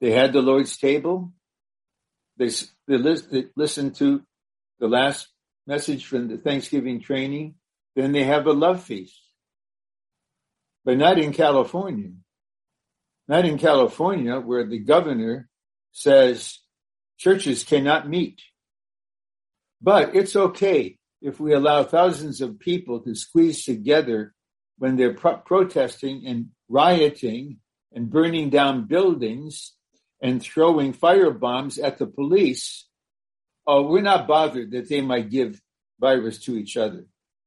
They 0.00 0.10
had 0.10 0.32
the 0.32 0.42
Lord's 0.42 0.76
table. 0.76 1.32
They, 2.36 2.50
they, 2.88 2.96
they 2.98 3.44
listened 3.54 3.94
to 3.96 4.22
the 4.80 4.88
last 4.88 5.28
message 5.66 6.06
from 6.06 6.28
the 6.28 6.38
Thanksgiving 6.38 7.00
training. 7.00 7.54
Then 7.94 8.12
they 8.12 8.24
have 8.24 8.46
a 8.46 8.52
love 8.52 8.82
feast 8.82 9.23
but 10.84 10.98
not 10.98 11.18
in 11.18 11.32
California. 11.32 12.10
Not 13.26 13.44
in 13.44 13.58
California 13.58 14.38
where 14.38 14.66
the 14.66 14.78
governor 14.78 15.48
says 15.92 16.58
churches 17.18 17.64
cannot 17.64 18.08
meet. 18.08 18.42
But 19.80 20.14
it's 20.14 20.36
okay 20.36 20.98
if 21.22 21.40
we 21.40 21.54
allow 21.54 21.84
thousands 21.84 22.40
of 22.40 22.58
people 22.58 23.00
to 23.00 23.14
squeeze 23.14 23.64
together 23.64 24.34
when 24.78 24.96
they're 24.96 25.14
pro- 25.14 25.38
protesting 25.38 26.26
and 26.26 26.48
rioting 26.68 27.58
and 27.92 28.10
burning 28.10 28.50
down 28.50 28.86
buildings 28.86 29.72
and 30.20 30.42
throwing 30.42 30.92
fire 30.92 31.30
bombs 31.30 31.78
at 31.78 31.98
the 31.98 32.06
police. 32.06 32.86
Oh, 33.66 33.82
we're 33.82 34.02
not 34.02 34.26
bothered 34.26 34.72
that 34.72 34.88
they 34.88 35.00
might 35.00 35.30
give 35.30 35.60
virus 36.00 36.38
to 36.40 36.56
each 36.56 36.76
other. 36.76 37.06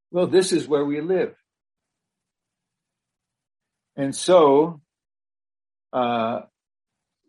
Well, 0.10 0.28
this 0.28 0.52
is 0.52 0.68
where 0.68 0.86
we 0.86 1.02
live. 1.02 1.36
And 3.98 4.16
so, 4.16 4.82
uh, 5.92 6.42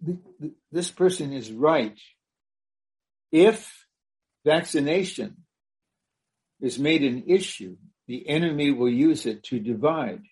th- 0.05 0.19
th- 0.41 0.53
this 0.71 0.91
person 0.91 1.33
is 1.33 1.51
right. 1.51 1.99
If 3.33 3.87
vaccination 4.45 5.39
is 6.61 6.79
made 6.79 7.03
an 7.03 7.25
issue, 7.27 7.77
the 8.07 8.29
enemy 8.29 8.71
will 8.71 8.91
use 8.91 9.27
it 9.27 9.43
to 9.45 9.59
divide. 9.59 10.23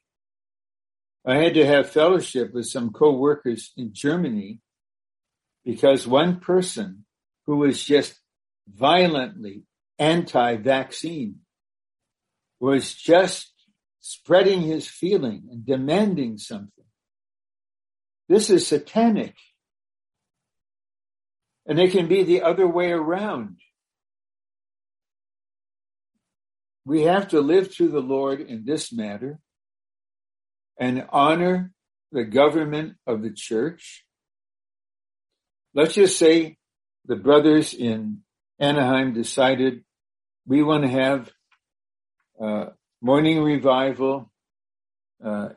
I 1.25 1.37
had 1.37 1.55
to 1.55 1.67
have 1.67 1.91
fellowship 1.91 2.53
with 2.55 2.67
some 2.67 2.93
co-workers 2.93 3.73
in 3.77 3.93
Germany 3.93 4.61
because 5.65 6.07
one 6.07 6.39
person 6.39 7.05
who 7.47 7.57
was 7.57 7.83
just 7.83 8.21
violently 8.69 9.65
anti-vaccine 9.99 11.41
was 12.61 12.95
just 12.95 13.53
spreading 14.09 14.63
his 14.63 14.87
feeling 14.87 15.49
and 15.51 15.67
demanding 15.67 16.39
something. 16.39 16.85
This 18.29 18.51
is 18.51 18.65
satanic. 18.65 19.35
And 21.67 21.81
it 21.81 21.91
can 21.91 22.07
be 22.07 22.23
the 22.23 22.43
other 22.43 22.69
way 22.69 22.93
around. 22.93 23.57
We 26.85 27.03
have 27.03 27.27
to 27.29 27.41
live 27.41 27.75
to 27.77 27.89
the 27.89 28.01
Lord 28.01 28.41
in 28.41 28.65
this 28.65 28.93
matter 28.93 29.41
and 30.79 31.05
honor 31.11 31.73
the 32.13 32.23
government 32.23 32.95
of 33.09 33.23
the 33.23 33.33
church. 33.33 34.05
Let's 35.75 35.95
just 35.95 36.17
say 36.17 36.59
the 37.07 37.17
brothers 37.17 37.75
in 37.75 38.19
Anaheim 38.61 39.15
decided 39.15 39.83
we 40.47 40.63
want 40.63 40.85
to 40.85 40.91
have 40.91 41.33
uh, 42.41 42.67
morning 43.01 43.43
revival, 43.43 44.31
uh, 45.25 45.51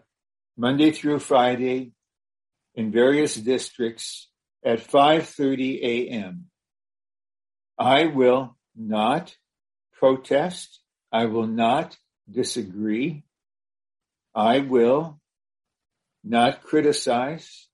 Monday 0.58 0.91
through 0.91 1.19
Friday 1.19 1.93
in 2.75 2.91
various 2.91 3.36
districts 3.36 4.30
at 4.63 4.80
5:30 4.80 5.80
a.m. 5.82 6.49
I 7.78 8.08
will 8.08 8.58
not 8.75 9.36
protest. 9.93 10.82
I 11.12 11.25
will 11.25 11.47
not 11.47 11.97
disagree. 12.30 13.23
I 14.36 14.60
will 14.60 15.19
not 16.23 16.63
criticize, 16.63 17.67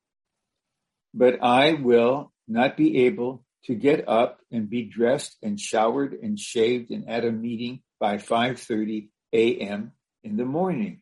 but 1.13 1.41
I 1.41 1.73
will 1.73 2.31
not 2.47 2.77
be 2.77 3.05
able 3.05 3.43
to 3.65 3.73
get 3.73 4.07
up 4.07 4.39
and 4.51 4.69
be 4.69 4.83
dressed 4.83 5.37
and 5.41 5.59
showered 5.59 6.13
and 6.13 6.39
shaved 6.39 6.91
and 6.91 7.09
at 7.09 7.25
a 7.25 7.31
meeting 7.31 7.81
by 7.99 8.17
5:30 8.17 9.09
a.m. 9.33 9.91
in 10.23 10.37
the 10.37 10.45
morning. 10.45 11.01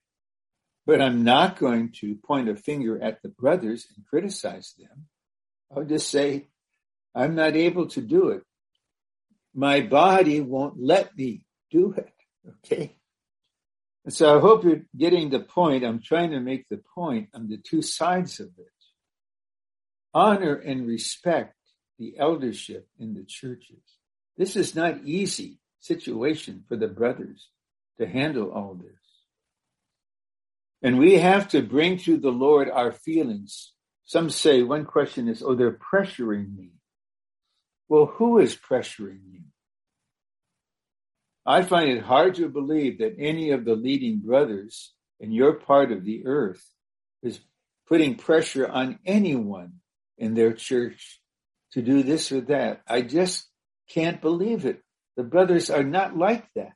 But 0.86 1.01
I'm 1.01 1.23
not 1.23 1.57
going 1.57 1.91
to 1.99 2.15
point 2.15 2.49
a 2.49 2.55
finger 2.55 3.01
at 3.01 3.21
the 3.21 3.29
brothers 3.29 3.88
and 3.95 4.05
criticize 4.05 4.73
them. 4.77 5.07
I'll 5.75 5.86
just 5.86 6.09
say, 6.09 6.47
I'm 7.15 7.36
not 7.36 7.55
able 7.55 7.88
to 7.89 8.01
do 8.01 8.29
it. 8.29 8.43
My 9.53 9.81
body 9.81 10.41
won't 10.41 10.81
let 10.81 11.15
me 11.15 11.45
do 11.71 11.93
it. 11.93 12.13
Okay. 12.47 12.95
And 14.05 14.13
so 14.13 14.38
I 14.38 14.41
hope 14.41 14.63
you're 14.63 14.81
getting 14.97 15.29
the 15.29 15.39
point. 15.39 15.86
I'm 15.86 16.01
trying 16.01 16.31
to 16.31 16.39
make 16.39 16.67
the 16.67 16.81
point 16.93 17.29
on 17.33 17.47
the 17.47 17.57
two 17.57 17.81
sides 17.81 18.39
of 18.39 18.47
it. 18.57 18.67
Honor 20.13 20.55
and 20.55 20.86
respect 20.86 21.55
the 21.97 22.15
eldership 22.19 22.88
in 22.99 23.13
the 23.13 23.23
churches. 23.23 23.81
This 24.38 24.55
is 24.55 24.75
not 24.75 25.05
easy 25.05 25.59
situation 25.79 26.65
for 26.67 26.75
the 26.75 26.88
brothers 26.88 27.49
to 27.99 28.08
handle 28.08 28.51
all 28.51 28.75
this. 28.75 28.89
And 30.82 30.99
we 30.99 31.15
have 31.15 31.47
to 31.49 31.62
bring 31.62 31.97
to 31.99 32.17
the 32.17 32.32
Lord 32.32 32.69
our 32.69 32.91
feelings. 32.91 33.71
Some 34.03 34.29
say 34.29 34.62
one 34.63 34.86
question 34.86 35.27
is, 35.27 35.41
oh, 35.41 35.56
they're 35.56 35.79
pressuring 35.93 36.56
me. 36.56 36.71
Well, 37.88 38.06
who 38.06 38.39
is 38.39 38.56
pressuring 38.56 39.21
you? 39.32 39.41
I 41.45 41.62
find 41.63 41.89
it 41.89 42.03
hard 42.03 42.36
to 42.36 42.47
believe 42.47 42.99
that 42.99 43.15
any 43.17 43.51
of 43.51 43.65
the 43.65 43.75
leading 43.75 44.19
brothers 44.19 44.93
in 45.19 45.32
your 45.32 45.53
part 45.53 45.91
of 45.91 46.03
the 46.03 46.25
earth 46.25 46.65
is 47.21 47.39
putting 47.88 48.15
pressure 48.15 48.67
on 48.67 48.99
anyone 49.06 49.73
in 50.17 50.34
their 50.34 50.53
church 50.53 51.21
to 51.73 51.82
do 51.82 52.03
this 52.03 52.32
or 52.32 52.41
that. 52.41 52.82
I 52.88 53.01
just 53.01 53.47
can't 53.89 54.21
believe 54.21 54.65
it. 54.65 54.82
The 55.17 55.23
brothers 55.23 55.69
are 55.69 55.84
not 55.84 56.17
like 56.17 56.45
that. 56.56 56.73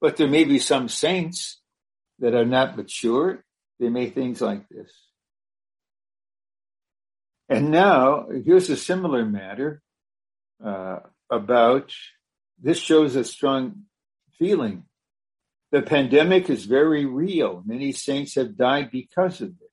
But 0.00 0.16
there 0.16 0.28
may 0.28 0.44
be 0.44 0.58
some 0.58 0.88
saints 0.88 1.60
that 2.18 2.34
are 2.34 2.44
not 2.44 2.76
mature. 2.76 3.44
They 3.80 3.88
may 3.88 4.10
things 4.10 4.40
like 4.40 4.68
this. 4.68 4.92
And 7.48 7.70
now 7.70 8.26
here's 8.44 8.70
a 8.70 8.76
similar 8.76 9.24
matter 9.24 9.80
uh, 10.64 10.98
about 11.30 11.92
this 12.60 12.78
shows 12.78 13.16
a 13.16 13.24
strong 13.24 13.84
feeling. 14.38 14.84
The 15.72 15.82
pandemic 15.82 16.48
is 16.50 16.64
very 16.64 17.04
real. 17.04 17.62
Many 17.66 17.92
saints 17.92 18.34
have 18.36 18.56
died 18.56 18.90
because 18.90 19.40
of 19.40 19.48
it. 19.48 19.70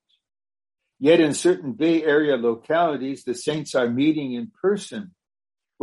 Yet 1.00 1.20
in 1.20 1.34
certain 1.34 1.74
Bay 1.74 2.04
Area 2.04 2.38
localities, 2.38 3.24
the 3.24 3.36
saints 3.36 3.76
are 3.76 3.90
meeting 3.90 4.34
in 4.34 4.52
person 4.62 5.12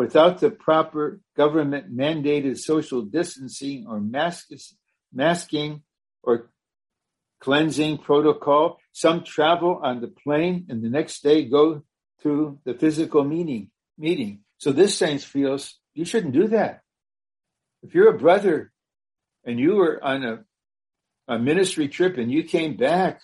without 0.01 0.41
the 0.41 0.51
proper 0.51 1.21
government 1.37 1.95
mandated 1.95 2.57
social 2.57 3.03
distancing 3.03 3.85
or 3.87 4.01
masking 5.13 5.83
or 6.23 6.51
cleansing 7.39 7.99
protocol. 7.99 8.79
Some 8.93 9.25
travel 9.25 9.79
on 9.83 10.01
the 10.01 10.09
plane 10.09 10.65
and 10.71 10.83
the 10.83 10.89
next 10.89 11.23
day 11.23 11.45
go 11.45 11.83
to 12.23 12.59
the 12.65 12.73
physical 12.73 13.25
meeting 13.25 13.71
meeting. 13.99 14.41
So 14.57 14.73
this 14.73 14.97
saint 14.97 15.21
feels 15.21 15.79
you 15.93 16.07
shouldn't 16.07 16.33
do 16.33 16.49
that. 16.49 16.81
If 17.83 17.95
you're 17.95 18.15
a 18.15 18.19
brother 18.19 18.73
and 19.45 19.61
you 19.61 19.75
were 19.75 20.03
on 20.03 20.25
a, 20.25 20.39
a 21.29 21.39
ministry 21.39 21.89
trip 21.89 22.17
and 22.17 22.33
you 22.33 22.45
came 22.45 22.79
back 22.79 23.21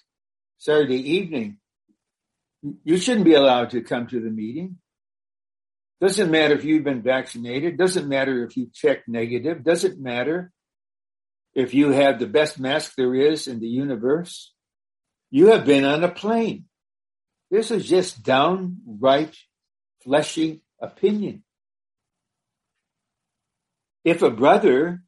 Saturday 0.59 1.13
evening, 1.17 1.57
you 2.85 2.99
shouldn't 2.99 3.25
be 3.25 3.33
allowed 3.33 3.71
to 3.71 3.81
come 3.81 4.07
to 4.09 4.21
the 4.21 4.29
meeting. 4.29 4.77
Doesn't 6.01 6.31
matter 6.31 6.55
if 6.55 6.65
you've 6.65 6.85
been 6.85 7.03
vaccinated. 7.03 7.79
Doesn't 7.79 8.09
matter 8.09 8.45
if 8.45 8.57
you 8.57 8.69
checked 8.73 9.09
negative. 9.09 9.65
Doesn't 9.65 9.99
matter 9.99 10.53
if 11.55 11.73
you 11.73 11.91
have 11.91 12.19
the 12.19 12.27
best 12.27 12.59
mask 12.59 12.95
there 12.97 13.15
is 13.15 13.47
in 13.47 13.61
the 13.61 13.67
universe. 13.67 14.53
You 15.31 15.49
have 15.49 15.65
been 15.65 15.85
on 15.85 16.05
a 16.05 16.11
plane. 16.11 16.67
This 17.51 17.71
is 17.71 17.89
just 17.89 18.23
downright 18.23 19.37
fleshy 20.05 20.63
opinion. 20.81 21.45
If 24.05 24.23
a 24.23 24.31
brother 24.31 25.03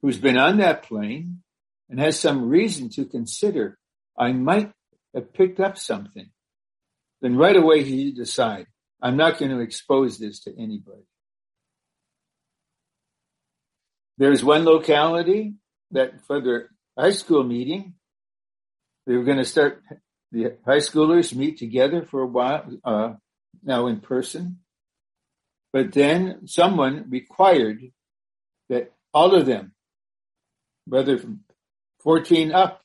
who's 0.00 0.18
been 0.18 0.38
on 0.38 0.58
that 0.58 0.84
plane 0.84 1.42
and 1.90 1.98
has 1.98 2.18
some 2.18 2.48
reason 2.48 2.88
to 2.90 3.04
consider, 3.04 3.78
I 4.16 4.32
might 4.32 4.72
have 5.14 5.34
picked 5.34 5.60
up 5.60 5.76
something, 5.76 6.30
then 7.20 7.36
right 7.36 7.56
away 7.56 7.82
he 7.82 8.12
decide, 8.12 8.66
I'm 9.00 9.16
not 9.16 9.38
going 9.38 9.50
to 9.50 9.60
expose 9.60 10.18
this 10.18 10.40
to 10.40 10.50
anybody. 10.58 11.06
There's 14.18 14.42
one 14.42 14.64
locality 14.64 15.54
that 15.90 16.24
for 16.26 16.40
their 16.40 16.70
high 16.98 17.12
school 17.12 17.44
meeting, 17.44 17.94
they 19.06 19.14
were 19.14 19.24
going 19.24 19.38
to 19.38 19.44
start, 19.44 19.82
the 20.32 20.56
high 20.64 20.78
schoolers 20.78 21.34
meet 21.34 21.58
together 21.58 22.02
for 22.02 22.22
a 22.22 22.26
while, 22.26 22.64
uh, 22.84 23.12
now 23.62 23.86
in 23.86 24.00
person. 24.00 24.60
But 25.72 25.92
then 25.92 26.46
someone 26.46 27.06
required 27.10 27.82
that 28.70 28.92
all 29.12 29.34
of 29.34 29.46
them, 29.46 29.72
whether 30.86 31.18
from 31.18 31.40
14 32.00 32.52
up, 32.52 32.80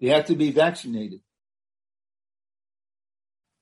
they 0.00 0.08
have 0.08 0.26
to 0.26 0.36
be 0.36 0.50
vaccinated. 0.50 1.20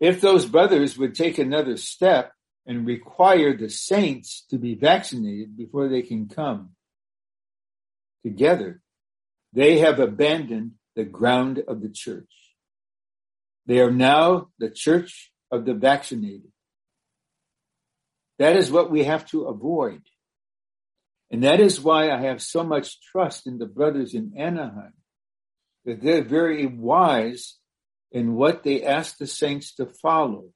If 0.00 0.20
those 0.20 0.46
brothers 0.46 0.96
would 0.96 1.14
take 1.14 1.38
another 1.38 1.76
step 1.76 2.32
and 2.66 2.87
require 2.87 3.56
the 3.56 3.70
saints 3.70 4.44
to 4.50 4.58
be 4.58 4.74
vaccinated 4.74 5.56
before 5.56 5.88
they 5.88 6.02
can 6.02 6.28
come 6.28 6.70
together, 8.22 8.80
they 9.52 9.78
have 9.78 9.98
abandoned 9.98 10.72
the 10.94 11.04
ground 11.04 11.62
of 11.66 11.80
the 11.80 11.88
church. 11.88 12.30
They 13.66 13.80
are 13.80 13.90
now 13.90 14.48
the 14.58 14.70
church 14.70 15.32
of 15.50 15.64
the 15.64 15.74
vaccinated. 15.74 16.52
That 18.38 18.56
is 18.56 18.70
what 18.70 18.90
we 18.90 19.04
have 19.04 19.26
to 19.30 19.44
avoid. 19.44 20.02
And 21.30 21.42
that 21.42 21.61
is 21.61 21.80
why 21.80 22.11
I 22.11 22.22
have 22.22 22.40
so 22.40 22.62
much 22.62 23.00
trust 23.00 23.46
in 23.46 23.58
the 23.58 23.66
brothers 23.66 24.14
in 24.14 24.32
Anaheim, 24.37 24.94
that 25.84 26.00
they're 26.02 26.22
very 26.22 26.66
wise 26.66 27.57
in 28.12 28.34
what 28.34 28.62
they 28.62 28.82
ask 28.82 29.18
the 29.18 29.26
saints 29.26 29.74
to 29.74 29.86
follow. 29.86 30.46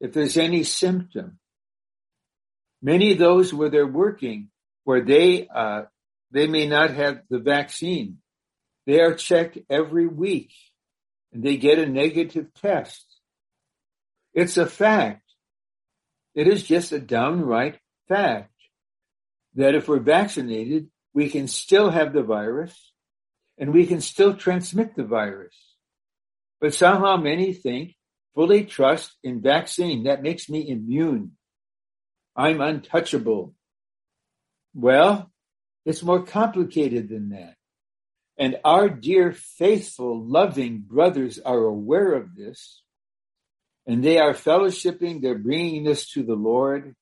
If 0.00 0.12
there's 0.12 0.36
any 0.36 0.64
symptom, 0.64 1.38
many 2.82 3.12
of 3.12 3.18
those 3.18 3.54
where 3.54 3.70
they're 3.70 3.86
working, 3.86 4.48
where 4.84 5.02
they, 5.02 5.46
uh, 5.46 5.82
they 6.30 6.46
may 6.46 6.66
not 6.66 6.90
have 6.90 7.22
the 7.30 7.38
vaccine, 7.38 8.18
they 8.86 9.00
are 9.00 9.14
checked 9.14 9.58
every 9.70 10.06
week 10.06 10.52
and 11.32 11.42
they 11.42 11.56
get 11.56 11.78
a 11.78 11.86
negative 11.86 12.52
test. 12.54 13.06
It's 14.34 14.56
a 14.56 14.66
fact. 14.66 15.22
It 16.34 16.48
is 16.48 16.62
just 16.62 16.92
a 16.92 16.98
downright 16.98 17.78
fact 18.08 18.52
that 19.54 19.74
if 19.74 19.88
we're 19.88 20.00
vaccinated, 20.00 20.88
we 21.14 21.28
can 21.28 21.46
still 21.46 21.90
have 21.90 22.12
the 22.12 22.22
virus 22.22 22.92
and 23.58 23.72
we 23.72 23.86
can 23.86 24.00
still 24.00 24.34
transmit 24.34 24.96
the 24.96 25.04
virus. 25.04 25.54
But 26.62 26.74
somehow 26.74 27.16
many 27.16 27.52
think 27.52 27.96
fully 28.36 28.64
trust 28.64 29.16
in 29.24 29.42
vaccine. 29.42 30.04
That 30.04 30.22
makes 30.22 30.48
me 30.48 30.68
immune. 30.68 31.32
I'm 32.36 32.60
untouchable. 32.60 33.52
Well, 34.72 35.32
it's 35.84 36.04
more 36.04 36.22
complicated 36.22 37.08
than 37.08 37.30
that. 37.30 37.56
And 38.38 38.60
our 38.64 38.88
dear, 38.88 39.32
faithful, 39.32 40.24
loving 40.24 40.78
brothers 40.78 41.40
are 41.40 41.58
aware 41.58 42.14
of 42.14 42.36
this. 42.36 42.80
And 43.84 44.02
they 44.04 44.18
are 44.18 44.32
fellowshipping. 44.32 45.20
They're 45.20 45.36
bringing 45.36 45.82
this 45.82 46.10
to 46.12 46.22
the 46.22 46.36
Lord. 46.36 46.94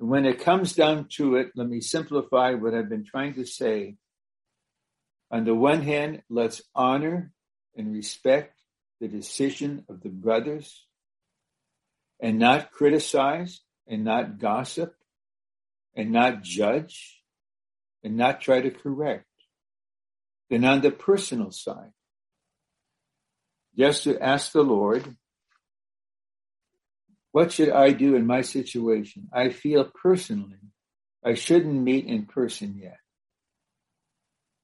And 0.00 0.08
when 0.08 0.26
it 0.26 0.40
comes 0.40 0.72
down 0.72 1.06
to 1.12 1.36
it, 1.36 1.52
let 1.54 1.68
me 1.68 1.80
simplify 1.80 2.54
what 2.54 2.74
I've 2.74 2.88
been 2.88 3.04
trying 3.04 3.34
to 3.34 3.46
say. 3.46 3.94
On 5.30 5.44
the 5.44 5.54
one 5.54 5.82
hand, 5.82 6.22
let's 6.28 6.62
honor 6.74 7.32
and 7.76 7.92
respect 7.92 8.57
the 9.00 9.08
decision 9.08 9.84
of 9.88 10.02
the 10.02 10.08
brothers 10.08 10.84
and 12.20 12.38
not 12.38 12.72
criticize 12.72 13.60
and 13.86 14.04
not 14.04 14.38
gossip 14.38 14.94
and 15.94 16.10
not 16.10 16.42
judge 16.42 17.22
and 18.02 18.16
not 18.16 18.40
try 18.40 18.60
to 18.60 18.70
correct. 18.70 19.24
Then 20.50 20.64
on 20.64 20.80
the 20.80 20.90
personal 20.90 21.50
side, 21.50 21.92
just 23.76 24.04
to 24.04 24.20
ask 24.20 24.52
the 24.52 24.62
Lord 24.62 25.16
what 27.32 27.52
should 27.52 27.70
I 27.70 27.90
do 27.90 28.16
in 28.16 28.26
my 28.26 28.40
situation? 28.40 29.28
I 29.32 29.50
feel 29.50 29.84
personally 29.84 30.56
I 31.24 31.34
shouldn't 31.34 31.82
meet 31.82 32.06
in 32.06 32.26
person 32.26 32.78
yet. 32.82 32.98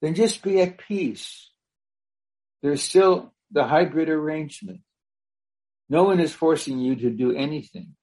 Then 0.00 0.14
just 0.14 0.42
be 0.42 0.60
at 0.60 0.78
peace. 0.78 1.50
There's 2.62 2.82
still 2.82 3.33
the 3.54 3.64
hybrid 3.64 4.10
arrangement. 4.10 4.80
No 5.88 6.04
one 6.04 6.20
is 6.20 6.32
forcing 6.32 6.78
you 6.78 6.96
to 6.96 7.10
do 7.10 7.34
anything. 7.34 7.94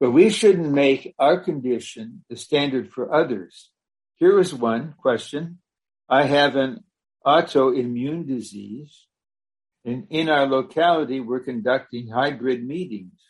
But 0.00 0.10
we 0.10 0.28
shouldn't 0.28 0.72
make 0.72 1.14
our 1.18 1.40
condition 1.40 2.24
the 2.28 2.36
standard 2.36 2.92
for 2.92 3.14
others. 3.14 3.70
Here 4.16 4.38
is 4.38 4.52
one 4.52 4.94
question. 5.00 5.60
I 6.08 6.24
have 6.24 6.56
an 6.56 6.84
autoimmune 7.24 8.26
disease 8.26 9.06
and 9.84 10.06
in 10.10 10.28
our 10.28 10.46
locality 10.46 11.20
we're 11.20 11.40
conducting 11.40 12.08
hybrid 12.08 12.66
meetings. 12.66 13.20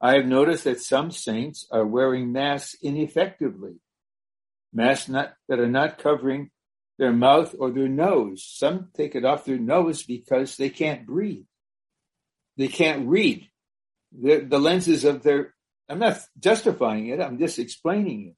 I 0.00 0.14
have 0.14 0.26
noticed 0.26 0.64
that 0.64 0.80
some 0.80 1.10
saints 1.10 1.66
are 1.70 1.86
wearing 1.86 2.32
masks 2.32 2.76
ineffectively. 2.82 3.76
Masks 4.72 5.08
not, 5.08 5.34
that 5.48 5.58
are 5.58 5.68
not 5.68 5.98
covering 5.98 6.50
their 6.98 7.12
mouth 7.12 7.54
or 7.58 7.70
their 7.70 7.88
nose. 7.88 8.44
Some 8.46 8.88
take 8.96 9.14
it 9.14 9.24
off 9.24 9.44
their 9.44 9.58
nose 9.58 10.02
because 10.02 10.56
they 10.56 10.70
can't 10.70 11.06
breathe. 11.06 11.44
They 12.56 12.68
can't 12.68 13.06
read. 13.06 13.48
The, 14.18 14.38
the 14.38 14.58
lenses 14.58 15.04
of 15.04 15.22
their, 15.22 15.54
I'm 15.88 15.98
not 15.98 16.18
justifying 16.38 17.08
it, 17.08 17.20
I'm 17.20 17.38
just 17.38 17.58
explaining 17.58 18.28
it. 18.28 18.36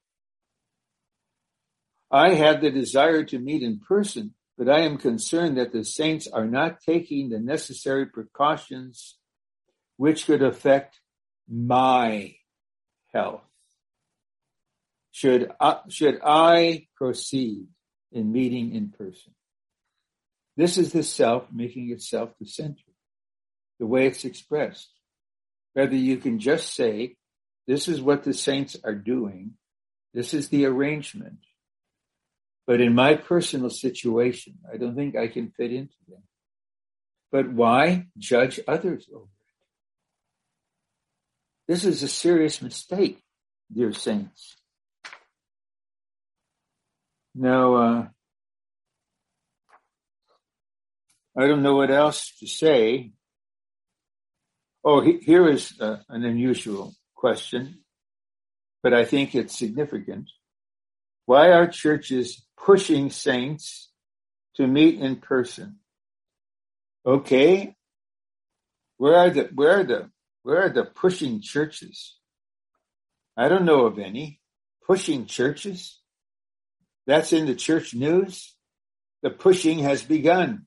I 2.11 2.35
have 2.35 2.61
the 2.61 2.71
desire 2.71 3.23
to 3.25 3.39
meet 3.39 3.63
in 3.63 3.81
person, 3.81 4.35
but 4.57 4.69
I 4.69 4.81
am 4.81 4.97
concerned 4.97 5.59
that 5.59 5.73
the 5.73 5.85
saints 5.85 6.27
are 6.27 6.47
not 6.47 6.81
taking 6.81 7.29
the 7.29 7.39
necessary 7.39 8.07
precautions 8.07 9.19
which 9.99 10.27
could 10.27 10.43
affect 10.43 11.01
my 11.49 12.35
health. 13.13 13.43
Should 15.11 15.51
I, 15.61 15.81
should 15.89 16.21
I 16.25 16.87
proceed 16.97 17.67
in 18.13 18.33
meeting 18.33 18.75
in 18.75 18.91
person? 18.91 19.35
This 20.57 20.77
is 20.77 20.93
the 20.93 21.03
self 21.03 21.47
making 21.53 21.91
itself 21.91 22.31
the 22.41 22.47
center, 22.47 22.91
the 23.79 23.87
way 23.87 24.07
it's 24.07 24.25
expressed. 24.25 24.91
Whether 25.75 25.97
you 25.97 26.17
can 26.17 26.41
just 26.41 26.75
say, 26.75 27.17
this 27.67 27.87
is 27.87 28.03
what 28.03 28.25
the 28.25 28.35
saints 28.35 28.77
are 28.83 28.95
doing. 28.95 29.53
This 30.15 30.35
is 30.35 30.49
the 30.49 30.67
arrangement. 30.67 31.39
But 32.67 32.81
in 32.81 32.95
my 32.95 33.15
personal 33.15 33.71
situation, 33.71 34.59
I 34.71 34.77
don't 34.77 34.95
think 34.95 35.17
I 35.17 35.29
can 35.29 35.51
fit 35.51 35.73
into 35.73 35.95
them. 36.07 36.23
But 37.33 37.51
why 37.51 38.09
judge 38.19 38.61
others 38.69 39.09
over 39.11 39.25
it? 39.25 39.29
This 41.67 41.85
is 41.85 42.03
a 42.03 42.09
serious 42.09 42.61
mistake, 42.61 43.23
dear 43.73 43.93
saints. 43.93 44.58
Now, 47.41 47.75
uh, 47.75 48.07
I 51.37 51.47
don't 51.47 51.63
know 51.63 51.77
what 51.77 51.93
else 51.93 52.33
to 52.41 52.49
say. 52.49 53.13
Oh, 54.83 55.01
he, 55.03 55.19
here 55.19 55.49
is 55.49 55.81
uh, 55.81 55.99
an 56.09 56.25
unusual 56.25 56.97
question, 57.15 57.85
but 58.83 58.93
I 58.93 59.05
think 59.05 59.37
it's 59.37 59.57
significant. 59.57 60.29
Why 61.27 61.53
are 61.53 61.69
churches 61.69 62.45
pushing 62.57 63.09
saints 63.09 63.89
to 64.57 64.67
meet 64.67 64.99
in 64.99 65.15
person? 65.15 65.77
Okay, 67.07 67.77
where 68.97 69.15
are 69.15 69.31
the 69.31 69.45
where 69.55 69.79
are 69.79 69.85
the 69.85 70.11
where 70.43 70.65
are 70.65 70.71
the 70.71 70.87
pushing 70.87 71.41
churches? 71.41 72.17
I 73.37 73.49
don't 73.49 73.65
know 73.65 73.87
of 73.87 74.01
any 74.01 74.41
pushing 74.85 75.27
churches. 75.27 76.01
That's 77.09 77.33
in 77.33 77.47
the 77.47 77.55
church 77.55 77.95
news. 77.95 78.55
The 79.23 79.31
pushing 79.31 79.79
has 79.79 80.03
begun. 80.03 80.67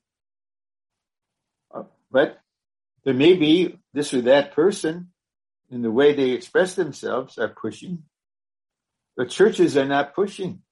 But 2.10 2.40
there 3.04 3.14
may 3.14 3.34
be 3.34 3.78
this 3.94 4.12
or 4.12 4.22
that 4.22 4.52
person 4.52 5.12
in 5.70 5.82
the 5.82 5.90
way 5.90 6.14
they 6.14 6.32
express 6.32 6.74
themselves 6.74 7.38
are 7.38 7.48
pushing. 7.48 8.02
But 9.16 9.30
churches 9.30 9.76
are 9.76 9.86
not 9.86 10.14
pushing, 10.14 10.62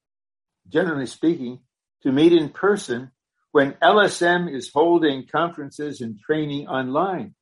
generally 0.68 1.06
speaking, 1.06 1.61
to 2.02 2.11
meet 2.11 2.33
in 2.33 2.48
person 2.48 3.12
when 3.52 3.74
LSM 3.74 4.52
is 4.52 4.72
holding 4.74 5.28
conferences 5.28 6.00
and 6.00 6.18
training 6.18 6.66
online. 6.66 7.37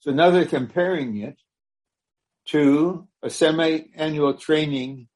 So 0.00 0.12
now 0.12 0.30
they're 0.30 0.46
comparing 0.46 1.18
it 1.18 1.36
to 2.46 3.06
a 3.22 3.28
semi-annual 3.28 4.34
training 4.34 5.08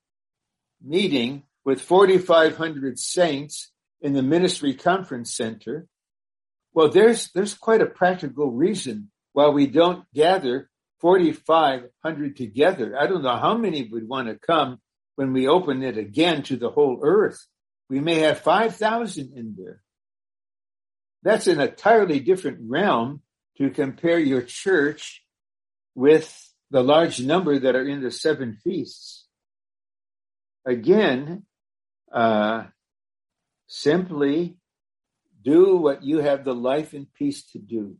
meeting 0.82 1.44
with 1.68 1.83
4,500 1.83 2.98
saints 2.98 3.70
in 4.00 4.14
the 4.14 4.22
ministry 4.22 4.72
conference 4.72 5.37
center. 5.37 5.87
Well, 6.72 6.88
there's, 6.88 7.31
there's 7.33 7.52
quite 7.52 7.83
a 7.83 7.87
practical 7.87 8.50
reason 8.50 9.11
why 9.35 9.48
we 9.50 9.66
don't 9.66 10.07
gather 10.14 10.70
4,500 11.02 12.37
together. 12.38 12.96
I 12.98 13.07
don't 13.07 13.22
know 13.22 13.37
how 13.37 13.59
many 13.59 13.87
would 13.87 14.09
want 14.09 14.28
to 14.28 14.38
come 14.38 14.78
when 15.16 15.35
we 15.35 15.46
open 15.46 15.83
it 15.83 15.98
again 15.98 16.42
to 16.44 16.57
the 16.57 16.70
whole 16.70 17.00
earth. 17.02 17.46
We 17.90 18.00
may 18.00 18.20
have 18.20 18.38
5,000 18.38 19.35
in 19.37 19.54
there. 19.59 19.83
That's 21.22 21.48
an 21.48 21.61
entirely 21.61 22.20
different 22.20 22.61
realm 22.62 23.20
to 23.59 23.68
compare 23.68 24.18
your 24.18 24.40
church 24.40 25.22
with 25.94 26.35
the 26.70 26.83
large 26.83 27.20
number 27.20 27.59
that 27.59 27.76
are 27.76 27.87
in 27.87 28.00
the 28.00 28.11
seven 28.11 28.57
feasts. 28.64 29.26
Again, 30.64 31.44
uh, 32.12 32.64
simply 33.66 34.57
do 35.42 35.77
what 35.77 36.03
you 36.03 36.18
have 36.18 36.44
the 36.44 36.55
life 36.55 36.92
and 36.92 37.12
peace 37.12 37.44
to 37.53 37.59
do. 37.59 37.97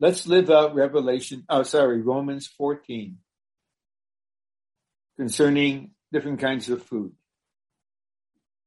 Let's 0.00 0.26
live 0.26 0.50
out 0.50 0.74
Revelation, 0.74 1.44
oh, 1.48 1.62
sorry, 1.64 2.00
Romans 2.00 2.46
14 2.46 3.18
concerning 5.16 5.90
different 6.12 6.40
kinds 6.40 6.68
of 6.68 6.82
food. 6.82 7.12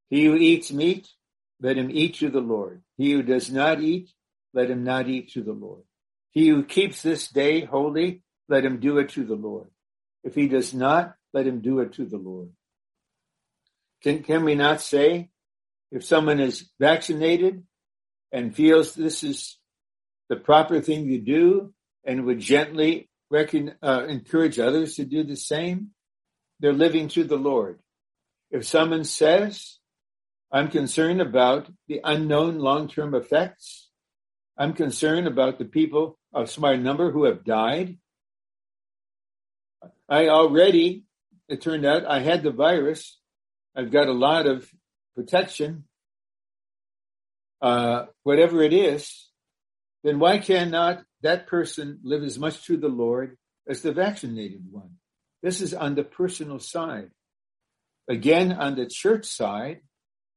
He 0.10 0.26
who 0.26 0.36
eats 0.36 0.72
meat, 0.72 1.08
let 1.62 1.78
him 1.78 1.90
eat 1.90 2.16
to 2.16 2.30
the 2.30 2.42
Lord. 2.42 2.82
He 2.98 3.14
who 3.14 3.24
does 3.24 3.50
not 3.50 3.82
eat, 3.82 4.12
let 4.54 4.70
him 4.70 4.84
not 4.84 5.08
eat 5.08 5.32
to 5.32 5.42
the 5.42 5.54
Lord. 5.54 5.84
He 6.32 6.50
who 6.50 6.64
keeps 6.64 7.02
this 7.02 7.30
day 7.30 7.64
holy, 7.64 8.24
let 8.50 8.66
him 8.66 8.80
do 8.80 8.98
it 8.98 9.10
to 9.10 9.24
the 9.24 9.36
Lord. 9.36 9.68
If 10.24 10.36
he 10.36 10.48
does 10.48 10.74
not, 10.74 11.16
let 11.34 11.48
him 11.48 11.62
do 11.62 11.80
it 11.80 11.94
to 11.94 12.06
the 12.06 12.18
Lord. 12.18 12.50
Can, 14.04 14.24
can 14.24 14.44
we 14.44 14.56
not 14.56 14.82
say 14.82 15.30
if 15.92 16.04
someone 16.04 16.40
is 16.40 16.70
vaccinated 16.80 17.64
and 18.32 18.56
feels 18.56 18.96
this 18.96 19.24
is 19.24 19.58
the 20.30 20.36
proper 20.38 20.82
thing 20.82 21.08
to 21.10 21.18
do 21.20 21.74
and 22.06 22.26
would 22.26 22.40
gently 22.40 23.10
uh, 23.34 24.06
encourage 24.08 24.60
others 24.60 24.96
to 24.96 25.06
do 25.06 25.24
the 25.24 25.36
same, 25.36 25.90
they're 26.60 26.74
living 26.74 27.08
to 27.10 27.24
the 27.24 27.38
Lord. 27.38 27.80
If 28.50 28.66
someone 28.66 29.04
says, 29.04 29.78
I'm 30.52 30.70
concerned 30.70 31.22
about 31.22 31.70
the 31.88 32.02
unknown 32.04 32.60
long-term 32.60 33.16
effects, 33.16 33.90
I'm 34.58 34.74
concerned 34.74 35.28
about 35.28 35.60
the 35.60 35.66
people, 35.66 36.18
of 36.34 36.50
small 36.50 36.78
number 36.78 37.12
who 37.12 37.26
have 37.26 37.44
died. 37.44 37.98
I 40.08 40.30
already, 40.30 41.04
it 41.50 41.62
turned 41.62 41.86
out 41.86 42.06
I 42.06 42.20
had 42.20 42.44
the 42.44 42.52
virus 42.52 43.21
I've 43.76 43.92
got 43.92 44.08
a 44.08 44.14
lot 44.14 44.48
of 44.48 44.70
protection, 45.16 45.86
uh, 47.62 48.06
whatever 48.24 48.62
it 48.62 48.74
is, 48.74 49.30
then 50.04 50.20
why 50.20 50.40
cannot 50.40 51.04
that 51.22 51.48
person 51.48 52.00
live 52.04 52.24
as 52.24 52.40
much 52.40 52.66
to 52.66 52.78
the 52.78 52.90
Lord 52.90 53.38
as 53.68 53.82
the 53.82 53.92
vaccinated 53.92 54.64
one? 54.70 54.98
This 55.44 55.62
is 55.62 55.74
on 55.74 55.96
the 55.96 56.04
personal 56.04 56.60
side. 56.60 57.12
Again, 58.08 58.52
on 58.52 58.76
the 58.76 58.88
church 58.88 59.26
side, 59.26 59.82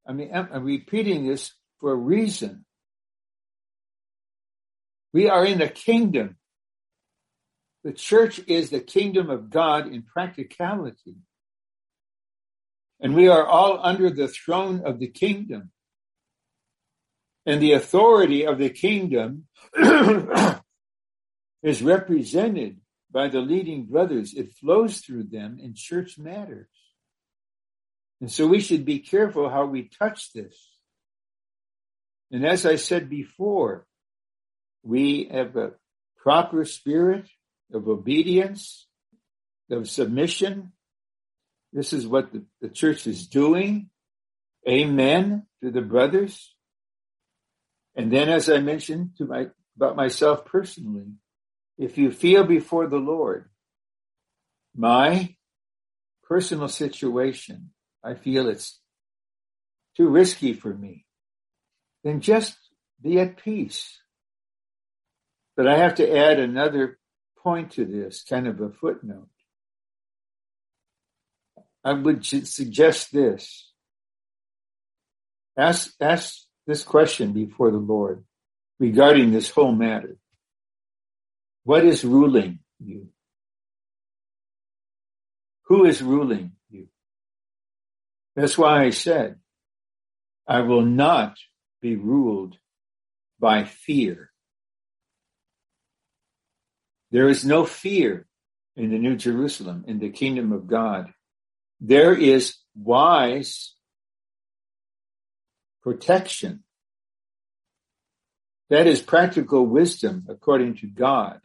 I 0.06 0.12
mean, 0.12 0.30
I'm, 0.32 0.48
I'm 0.52 0.64
repeating 0.64 1.26
this 1.26 1.52
for 1.80 1.92
a 1.92 1.96
reason. 1.96 2.64
We 5.12 5.28
are 5.28 5.44
in 5.44 5.58
the 5.58 5.68
kingdom. 5.68 6.36
The 7.84 7.92
church 7.92 8.40
is 8.46 8.70
the 8.70 8.80
kingdom 8.80 9.30
of 9.30 9.50
God 9.50 9.92
in 9.92 10.02
practicality. 10.02 11.16
And 13.04 13.14
we 13.14 13.28
are 13.28 13.46
all 13.46 13.80
under 13.82 14.08
the 14.08 14.28
throne 14.28 14.80
of 14.86 14.98
the 14.98 15.08
kingdom. 15.08 15.70
And 17.44 17.60
the 17.60 17.72
authority 17.72 18.46
of 18.46 18.56
the 18.56 18.70
kingdom 18.70 19.44
is 21.62 21.82
represented 21.82 22.80
by 23.10 23.28
the 23.28 23.40
leading 23.40 23.84
brothers. 23.84 24.32
It 24.32 24.54
flows 24.54 25.00
through 25.00 25.24
them 25.24 25.58
in 25.62 25.74
church 25.74 26.16
matters. 26.18 26.70
And 28.22 28.32
so 28.32 28.46
we 28.46 28.60
should 28.60 28.86
be 28.86 29.00
careful 29.00 29.50
how 29.50 29.66
we 29.66 29.82
touch 29.82 30.32
this. 30.32 30.56
And 32.32 32.46
as 32.46 32.64
I 32.64 32.76
said 32.76 33.10
before, 33.10 33.86
we 34.82 35.28
have 35.30 35.56
a 35.56 35.72
proper 36.16 36.64
spirit 36.64 37.28
of 37.70 37.86
obedience, 37.86 38.86
of 39.70 39.90
submission. 39.90 40.72
This 41.74 41.92
is 41.92 42.06
what 42.06 42.32
the, 42.32 42.44
the 42.62 42.68
church 42.68 43.06
is 43.08 43.26
doing. 43.26 43.90
Amen 44.66 45.46
to 45.62 45.72
the 45.72 45.82
brothers. 45.82 46.54
And 47.96 48.12
then, 48.12 48.28
as 48.28 48.48
I 48.48 48.60
mentioned 48.60 49.10
to 49.18 49.26
my, 49.26 49.48
about 49.76 49.96
myself 49.96 50.44
personally, 50.44 51.12
if 51.76 51.98
you 51.98 52.12
feel 52.12 52.44
before 52.44 52.86
the 52.86 52.98
Lord, 52.98 53.50
my 54.74 55.34
personal 56.22 56.68
situation, 56.68 57.70
I 58.02 58.14
feel 58.14 58.48
it's 58.48 58.80
too 59.96 60.08
risky 60.08 60.52
for 60.52 60.72
me, 60.72 61.06
then 62.04 62.20
just 62.20 62.56
be 63.02 63.18
at 63.18 63.42
peace. 63.42 63.98
But 65.56 65.66
I 65.66 65.78
have 65.78 65.96
to 65.96 66.16
add 66.16 66.38
another 66.38 66.98
point 67.38 67.72
to 67.72 67.84
this, 67.84 68.24
kind 68.28 68.46
of 68.46 68.60
a 68.60 68.70
footnote. 68.70 69.28
I 71.84 71.92
would 71.92 72.24
suggest 72.24 73.12
this. 73.12 73.70
Ask, 75.56 75.94
ask 76.00 76.44
this 76.66 76.82
question 76.82 77.32
before 77.32 77.70
the 77.70 77.78
Lord 77.78 78.24
regarding 78.78 79.32
this 79.32 79.50
whole 79.50 79.72
matter. 79.72 80.16
What 81.64 81.84
is 81.84 82.04
ruling 82.04 82.60
you? 82.78 83.08
Who 85.66 85.84
is 85.84 86.02
ruling 86.02 86.52
you? 86.70 86.88
That's 88.36 88.58
why 88.58 88.84
I 88.84 88.90
said, 88.90 89.36
I 90.46 90.60
will 90.60 90.84
not 90.84 91.38
be 91.80 91.96
ruled 91.96 92.58
by 93.38 93.64
fear. 93.64 94.30
There 97.10 97.28
is 97.28 97.44
no 97.44 97.64
fear 97.64 98.26
in 98.76 98.90
the 98.90 98.98
New 98.98 99.16
Jerusalem, 99.16 99.84
in 99.86 100.00
the 100.00 100.10
kingdom 100.10 100.52
of 100.52 100.66
God. 100.66 101.13
There 101.86 102.14
is 102.14 102.56
wise 102.74 103.74
protection. 105.82 106.62
That 108.70 108.86
is 108.86 109.02
practical 109.02 109.66
wisdom 109.66 110.24
according 110.30 110.78
to 110.78 110.86
God. 110.86 111.40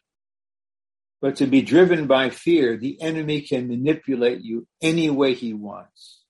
But 1.22 1.36
to 1.38 1.46
be 1.46 1.62
driven 1.62 2.08
by 2.08 2.30
fear, 2.30 2.78
the 2.78 3.02
enemy 3.02 3.42
can 3.42 3.68
manipulate 3.68 4.40
you 4.42 4.66
any 4.82 5.10
way 5.10 5.34
he 5.34 5.54
wants. 5.54 6.22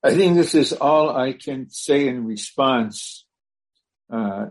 I 0.00 0.14
think 0.14 0.36
this 0.36 0.54
is 0.54 0.72
all 0.72 1.10
I 1.10 1.32
can 1.32 1.70
say 1.70 2.06
in 2.06 2.24
response. 2.24 3.26
Uh, 4.08 4.46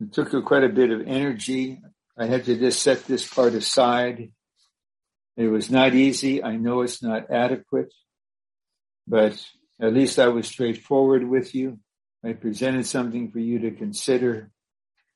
it 0.00 0.14
took 0.14 0.30
quite 0.46 0.64
a 0.64 0.70
bit 0.70 0.92
of 0.92 1.06
energy. 1.06 1.78
I 2.16 2.24
had 2.24 2.46
to 2.46 2.56
just 2.56 2.80
set 2.80 3.04
this 3.04 3.28
part 3.28 3.52
aside. 3.52 4.30
It 5.36 5.48
was 5.48 5.70
not 5.70 5.94
easy. 5.94 6.42
I 6.42 6.56
know 6.56 6.82
it's 6.82 7.02
not 7.02 7.30
adequate, 7.30 7.92
but 9.06 9.42
at 9.80 9.94
least 9.94 10.18
I 10.18 10.28
was 10.28 10.46
straightforward 10.46 11.26
with 11.26 11.54
you. 11.54 11.78
I 12.24 12.34
presented 12.34 12.86
something 12.86 13.30
for 13.30 13.38
you 13.38 13.60
to 13.60 13.70
consider. 13.70 14.50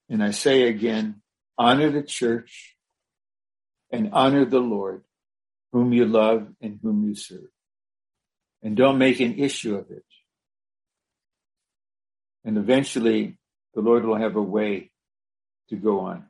And 0.09 0.23
I 0.23 0.31
say 0.31 0.63
again, 0.63 1.23
honor 1.59 1.91
the 1.91 2.03
church 2.03 2.77
and 3.91 4.11
honor 4.13 4.45
the 4.45 4.61
Lord 4.61 5.05
whom 5.73 5.93
you 5.93 6.07
love 6.07 6.49
and 6.61 6.79
whom 6.83 7.05
you 7.05 7.15
serve. 7.15 7.51
And 8.63 8.77
don't 8.77 8.99
make 8.99 9.21
an 9.21 9.39
issue 9.39 9.77
of 9.77 9.91
it. 9.91 10.05
And 12.45 12.57
eventually 12.57 13.39
the 13.75 13.81
Lord 13.81 14.05
will 14.05 14.17
have 14.17 14.37
a 14.37 14.43
way 14.43 14.91
to 15.69 15.77
go 15.77 16.01
on. 16.01 16.27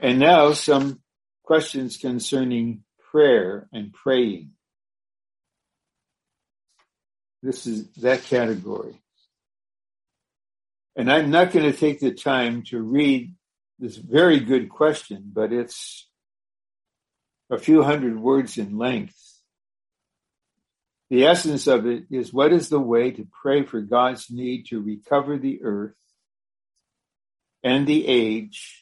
And 0.00 0.18
now 0.18 0.52
some 0.52 1.01
questions 1.52 1.98
concerning 1.98 2.82
prayer 3.10 3.68
and 3.74 3.92
praying. 3.92 4.52
This 7.42 7.66
is 7.66 7.92
that 7.96 8.22
category. 8.22 8.98
And 10.96 11.12
I'm 11.12 11.30
not 11.30 11.52
going 11.52 11.70
to 11.70 11.78
take 11.78 12.00
the 12.00 12.14
time 12.14 12.62
to 12.68 12.80
read 12.80 13.34
this 13.78 13.98
very 13.98 14.40
good 14.40 14.70
question, 14.70 15.30
but 15.30 15.52
it's 15.52 16.08
a 17.50 17.58
few 17.58 17.82
hundred 17.82 18.18
words 18.18 18.56
in 18.56 18.78
length. 18.78 19.20
The 21.10 21.26
essence 21.26 21.66
of 21.66 21.84
it 21.86 22.04
is 22.10 22.32
what 22.32 22.54
is 22.54 22.70
the 22.70 22.80
way 22.80 23.10
to 23.10 23.28
pray 23.42 23.62
for 23.62 23.82
God's 23.82 24.30
need 24.30 24.68
to 24.68 24.80
recover 24.80 25.36
the 25.36 25.62
earth 25.62 25.92
and 27.62 27.86
the 27.86 28.08
age, 28.08 28.81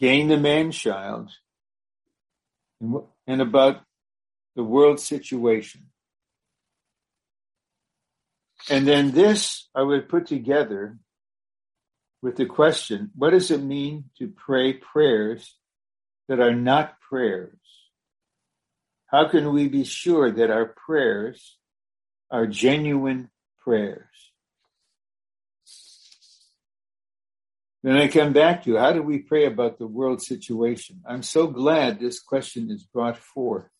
gain 0.00 0.28
the 0.28 0.38
man 0.38 0.72
child, 0.72 1.30
and 2.80 3.42
about 3.42 3.82
the 4.56 4.64
world 4.64 4.98
situation. 4.98 5.82
And 8.68 8.86
then 8.88 9.12
this 9.12 9.68
I 9.74 9.82
would 9.82 10.08
put 10.08 10.26
together 10.26 10.98
with 12.22 12.36
the 12.36 12.46
question, 12.46 13.10
what 13.14 13.30
does 13.30 13.50
it 13.50 13.62
mean 13.62 14.04
to 14.18 14.28
pray 14.28 14.72
prayers 14.72 15.56
that 16.28 16.40
are 16.40 16.54
not 16.54 17.00
prayers? 17.00 17.56
How 19.06 19.28
can 19.28 19.52
we 19.52 19.68
be 19.68 19.84
sure 19.84 20.30
that 20.30 20.50
our 20.50 20.66
prayers 20.66 21.58
are 22.30 22.46
genuine 22.46 23.30
prayers? 23.58 24.29
Then 27.82 27.96
I 27.96 28.08
come 28.08 28.32
back 28.32 28.64
to 28.64 28.76
how 28.76 28.92
do 28.92 29.02
we 29.02 29.18
pray 29.18 29.46
about 29.46 29.78
the 29.78 29.86
world 29.86 30.22
situation? 30.22 31.02
I'm 31.06 31.22
so 31.22 31.46
glad 31.46 31.98
this 31.98 32.20
question 32.20 32.70
is 32.70 32.84
brought 32.84 33.16
forth. 33.16 33.70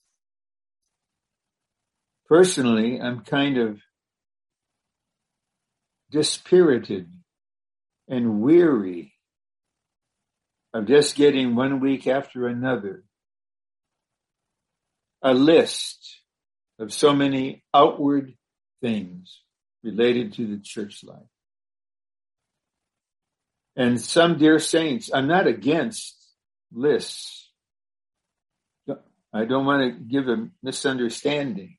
Personally, 2.26 3.00
I'm 3.00 3.20
kind 3.20 3.58
of 3.58 3.80
dispirited 6.10 7.12
and 8.08 8.40
weary 8.40 9.14
of 10.72 10.86
just 10.86 11.16
getting 11.16 11.54
one 11.54 11.80
week 11.80 12.06
after 12.06 12.46
another 12.46 13.04
a 15.22 15.34
list 15.34 16.20
of 16.78 16.92
so 16.92 17.12
many 17.12 17.62
outward 17.74 18.34
things 18.80 19.42
related 19.82 20.32
to 20.34 20.46
the 20.46 20.58
church 20.62 21.04
life. 21.04 21.18
And 23.80 23.98
some 23.98 24.36
dear 24.36 24.58
saints, 24.58 25.10
I'm 25.10 25.26
not 25.26 25.46
against 25.46 26.14
lists. 26.70 27.50
I 29.32 29.46
don't 29.46 29.64
want 29.64 29.80
to 29.80 30.04
give 30.04 30.28
a 30.28 30.50
misunderstanding. 30.62 31.78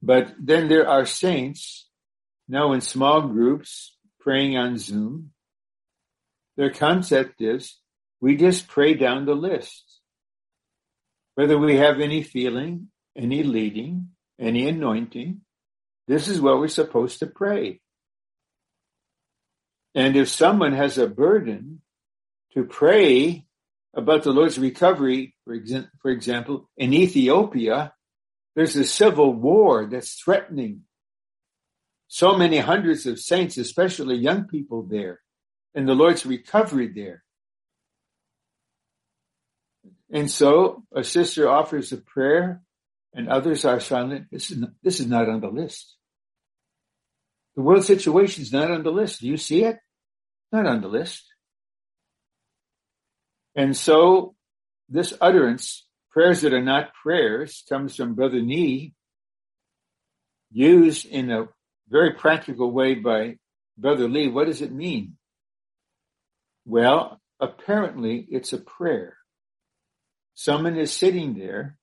But 0.00 0.32
then 0.40 0.68
there 0.68 0.88
are 0.88 1.04
saints 1.04 1.90
now 2.48 2.72
in 2.72 2.80
small 2.80 3.20
groups 3.20 3.98
praying 4.18 4.56
on 4.56 4.78
Zoom. 4.78 5.32
Their 6.56 6.70
concept 6.70 7.42
is 7.42 7.76
we 8.22 8.34
just 8.34 8.66
pray 8.66 8.94
down 8.94 9.26
the 9.26 9.34
list. 9.34 10.00
Whether 11.34 11.58
we 11.58 11.76
have 11.76 12.00
any 12.00 12.22
feeling, 12.22 12.88
any 13.14 13.42
leading, 13.42 14.08
any 14.40 14.66
anointing, 14.68 15.42
this 16.06 16.28
is 16.28 16.40
what 16.40 16.58
we're 16.58 16.68
supposed 16.68 17.18
to 17.18 17.26
pray. 17.26 17.82
And 19.98 20.14
if 20.14 20.28
someone 20.28 20.74
has 20.74 20.96
a 20.96 21.08
burden 21.08 21.82
to 22.54 22.62
pray 22.62 23.46
about 23.92 24.22
the 24.22 24.30
Lord's 24.30 24.56
recovery, 24.56 25.34
for, 25.44 25.58
exa- 25.58 25.90
for 26.00 26.12
example, 26.12 26.70
in 26.76 26.94
Ethiopia, 26.94 27.92
there's 28.54 28.76
a 28.76 28.84
civil 28.84 29.32
war 29.32 29.86
that's 29.86 30.14
threatening 30.14 30.82
so 32.06 32.36
many 32.38 32.58
hundreds 32.58 33.06
of 33.06 33.18
saints, 33.18 33.58
especially 33.58 34.14
young 34.14 34.44
people 34.44 34.84
there, 34.84 35.18
and 35.74 35.88
the 35.88 35.96
Lord's 35.96 36.24
recovery 36.24 36.92
there. 36.94 37.24
And 40.12 40.30
so 40.30 40.84
a 40.94 41.02
sister 41.02 41.50
offers 41.50 41.90
a 41.90 41.96
prayer 41.96 42.62
and 43.12 43.28
others 43.28 43.64
are 43.64 43.80
silent. 43.80 44.28
This 44.30 44.52
is 44.52 44.58
not, 44.58 44.70
this 44.80 45.00
is 45.00 45.08
not 45.08 45.28
on 45.28 45.40
the 45.40 45.48
list. 45.48 45.96
The 47.56 47.62
world 47.62 47.84
situation 47.84 48.42
is 48.44 48.52
not 48.52 48.70
on 48.70 48.84
the 48.84 48.92
list. 48.92 49.22
Do 49.22 49.26
you 49.26 49.36
see 49.36 49.64
it? 49.64 49.80
Not 50.52 50.66
on 50.66 50.80
the 50.80 50.88
list. 50.88 51.24
And 53.54 53.76
so 53.76 54.34
this 54.88 55.12
utterance 55.20 55.86
prayers 56.10 56.40
that 56.42 56.54
are 56.54 56.62
not 56.62 56.94
prayers 56.94 57.64
comes 57.68 57.96
from 57.96 58.14
Brother 58.14 58.40
Nee, 58.40 58.94
used 60.50 61.06
in 61.06 61.30
a 61.30 61.48
very 61.88 62.12
practical 62.12 62.70
way 62.70 62.94
by 62.94 63.36
Brother 63.76 64.08
Lee. 64.08 64.28
What 64.28 64.46
does 64.46 64.62
it 64.62 64.72
mean? 64.72 65.16
Well, 66.64 67.20
apparently 67.40 68.26
it's 68.30 68.52
a 68.52 68.58
prayer. 68.58 69.16
Someone 70.34 70.76
is 70.76 70.92
sitting 70.92 71.34
there 71.34 71.76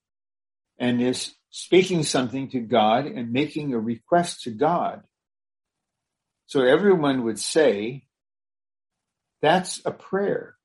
and 0.78 1.02
is 1.02 1.34
speaking 1.50 2.04
something 2.04 2.50
to 2.50 2.60
God 2.60 3.06
and 3.06 3.32
making 3.32 3.74
a 3.74 3.80
request 3.80 4.44
to 4.44 4.52
God. 4.52 5.04
So 6.48 6.62
everyone 6.62 7.24
would 7.24 7.40
say, 7.40 8.06
that's 9.46 9.82
a 9.86 9.92
prayer. 9.92 10.56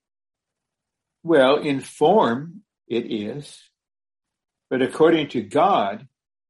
Well, 1.23 1.57
in 1.57 1.81
form, 1.81 2.63
it 2.89 3.13
is. 3.13 3.61
But 4.71 4.83
according 4.83 5.29
to 5.31 5.43
God, 5.43 6.07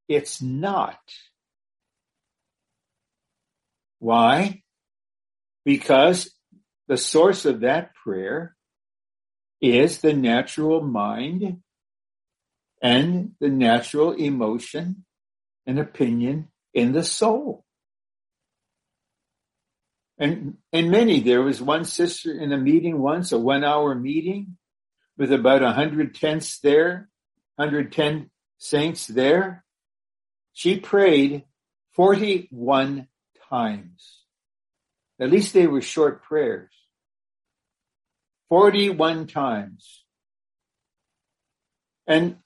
it's 0.08 0.40
not. 0.40 1.00
Why? 3.98 4.62
Because 5.64 6.30
the 6.88 6.96
source 6.96 7.44
of 7.44 7.60
that 7.60 7.94
prayer 7.94 8.56
is 9.60 9.98
the 9.98 10.12
natural 10.12 10.80
mind 10.80 11.60
and 12.82 13.32
the 13.40 13.48
natural 13.48 14.12
emotion 14.12 15.04
and 15.66 15.78
opinion 15.78 16.48
in 16.72 16.92
the 16.92 17.04
soul. 17.04 17.64
And, 20.20 20.58
and 20.70 20.90
many, 20.90 21.20
there 21.20 21.40
was 21.40 21.62
one 21.62 21.86
sister 21.86 22.30
in 22.30 22.52
a 22.52 22.58
meeting 22.58 22.98
once, 22.98 23.32
a 23.32 23.38
one 23.38 23.64
hour 23.64 23.94
meeting 23.94 24.58
with 25.16 25.32
about 25.32 25.62
a 25.62 25.72
hundred 25.72 26.14
tents 26.14 26.58
there, 26.58 27.08
110 27.56 28.30
saints 28.58 29.06
there. 29.06 29.64
She 30.52 30.78
prayed 30.78 31.44
41 31.92 33.08
times. 33.48 34.18
At 35.18 35.30
least 35.30 35.54
they 35.54 35.66
were 35.66 35.80
short 35.80 36.22
prayers. 36.22 36.70
41 38.50 39.26
times. 39.26 40.04
And 42.06 42.36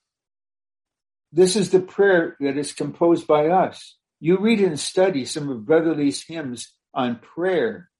this 1.32 1.56
is 1.56 1.70
the 1.70 1.80
prayer 1.80 2.36
that 2.38 2.56
is 2.56 2.72
composed 2.72 3.26
by 3.26 3.48
us. 3.48 3.96
You 4.20 4.38
read 4.38 4.60
and 4.60 4.78
study 4.78 5.24
some 5.24 5.48
of 5.48 5.66
Brother 5.66 5.96
Lee's 5.96 6.22
hymns 6.22 6.72
on 6.94 7.16
prayer. 7.16 7.90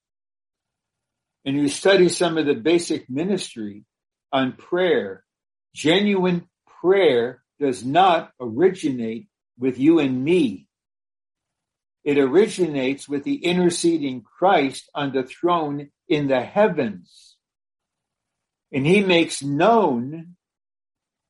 And 1.45 1.57
you 1.57 1.69
study 1.69 2.09
some 2.09 2.39
of 2.39 2.47
the 2.47 2.55
basic 2.55 3.11
ministry 3.11 3.85
on 4.33 4.53
prayer. 4.53 5.25
Genuine 5.75 6.49
prayer 6.81 7.43
does 7.61 7.85
not 7.85 8.33
originate 8.41 9.29
with 9.59 9.79
you 9.79 9.99
and 9.99 10.25
me. 10.25 10.69
It 12.05 12.19
originates 12.19 13.09
with 13.09 13.25
the 13.25 13.45
interceding 13.45 14.23
Christ 14.23 14.91
on 14.95 15.13
the 15.13 15.23
throne 15.23 15.91
in 16.09 16.29
the 16.29 16.43
heavens. 16.43 17.37
And 18.73 18.87
he 18.87 19.03
makes 19.03 19.43
known 19.43 20.37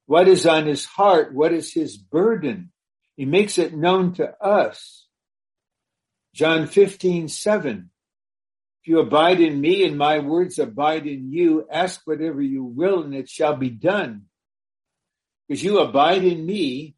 what 0.06 0.28
is 0.28 0.46
on 0.46 0.66
his 0.66 0.84
heart, 0.84 1.34
what 1.34 1.52
is 1.52 1.72
his 1.72 1.96
burden. 1.96 2.72
He 3.16 3.24
makes 3.24 3.58
it 3.58 3.74
known 3.74 4.14
to 4.14 4.30
us. 4.42 5.03
John 6.34 6.66
15, 6.66 7.28
7. 7.28 7.90
If 8.82 8.88
you 8.88 8.98
abide 8.98 9.40
in 9.40 9.60
me 9.60 9.86
and 9.86 9.96
my 9.96 10.18
words 10.18 10.58
abide 10.58 11.06
in 11.06 11.32
you, 11.32 11.64
ask 11.70 12.00
whatever 12.06 12.42
you 12.42 12.64
will 12.64 13.04
and 13.04 13.14
it 13.14 13.28
shall 13.28 13.54
be 13.54 13.70
done. 13.70 14.22
Because 15.46 15.62
you 15.62 15.78
abide 15.78 16.24
in 16.24 16.44
me 16.44 16.96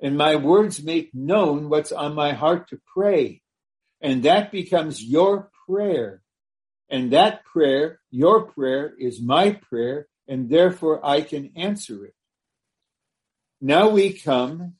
and 0.00 0.16
my 0.16 0.36
words 0.36 0.80
make 0.80 1.12
known 1.12 1.68
what's 1.68 1.90
on 1.90 2.14
my 2.14 2.34
heart 2.34 2.68
to 2.68 2.80
pray. 2.94 3.42
And 4.00 4.22
that 4.22 4.52
becomes 4.52 5.02
your 5.02 5.50
prayer. 5.66 6.22
And 6.88 7.10
that 7.10 7.44
prayer, 7.44 7.98
your 8.12 8.42
prayer 8.42 8.94
is 8.96 9.20
my 9.20 9.54
prayer 9.68 10.06
and 10.28 10.48
therefore 10.48 11.04
I 11.04 11.22
can 11.22 11.50
answer 11.56 12.04
it. 12.06 12.14
Now 13.60 13.88
we 13.88 14.12
come, 14.12 14.74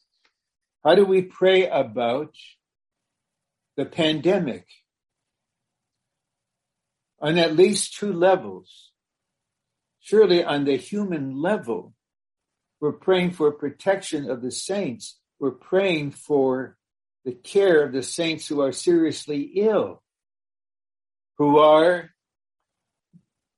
how 0.84 0.94
do 0.94 1.04
we 1.04 1.22
pray 1.22 1.66
about 1.66 2.36
the 3.78 3.86
pandemic? 3.86 4.66
On 7.22 7.38
at 7.38 7.56
least 7.56 7.96
two 7.96 8.12
levels. 8.12 8.90
Surely 10.00 10.44
on 10.44 10.64
the 10.64 10.76
human 10.76 11.40
level, 11.40 11.94
we're 12.80 12.92
praying 12.92 13.30
for 13.30 13.50
protection 13.52 14.30
of 14.30 14.42
the 14.42 14.50
saints. 14.50 15.18
We're 15.40 15.52
praying 15.52 16.10
for 16.10 16.76
the 17.24 17.32
care 17.32 17.82
of 17.84 17.92
the 17.92 18.02
saints 18.02 18.46
who 18.48 18.60
are 18.60 18.72
seriously 18.72 19.52
ill, 19.56 20.02
who 21.38 21.58
are 21.58 22.10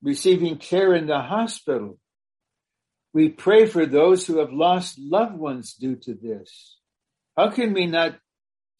receiving 0.01 0.57
care 0.57 0.93
in 0.93 1.07
the 1.07 1.19
hospital, 1.19 1.97
we 3.13 3.29
pray 3.29 3.65
for 3.65 3.85
those 3.85 4.25
who 4.25 4.39
have 4.39 4.53
lost 4.53 4.97
loved 4.97 5.35
ones 5.35 5.73
due 5.73 5.95
to 5.97 6.13
this. 6.13 6.77
How 7.35 7.49
can 7.49 7.73
we 7.73 7.85
not 7.85 8.15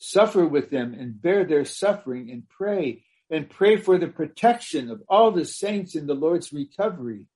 suffer 0.04 0.48
with 0.48 0.72
them 0.72 0.96
and 0.96 1.22
bear 1.22 1.46
their 1.46 1.64
suffering 1.64 2.32
and 2.32 2.50
pray 2.50 3.04
and 3.30 3.48
pray 3.48 3.78
for 3.78 4.00
the 4.00 4.08
protection 4.08 4.90
of 4.90 5.04
all 5.08 5.32
the 5.32 5.46
saints 5.46 5.96
in 5.96 6.08
the 6.08 6.16
Lord's 6.16 6.52
recovery? 6.52 7.28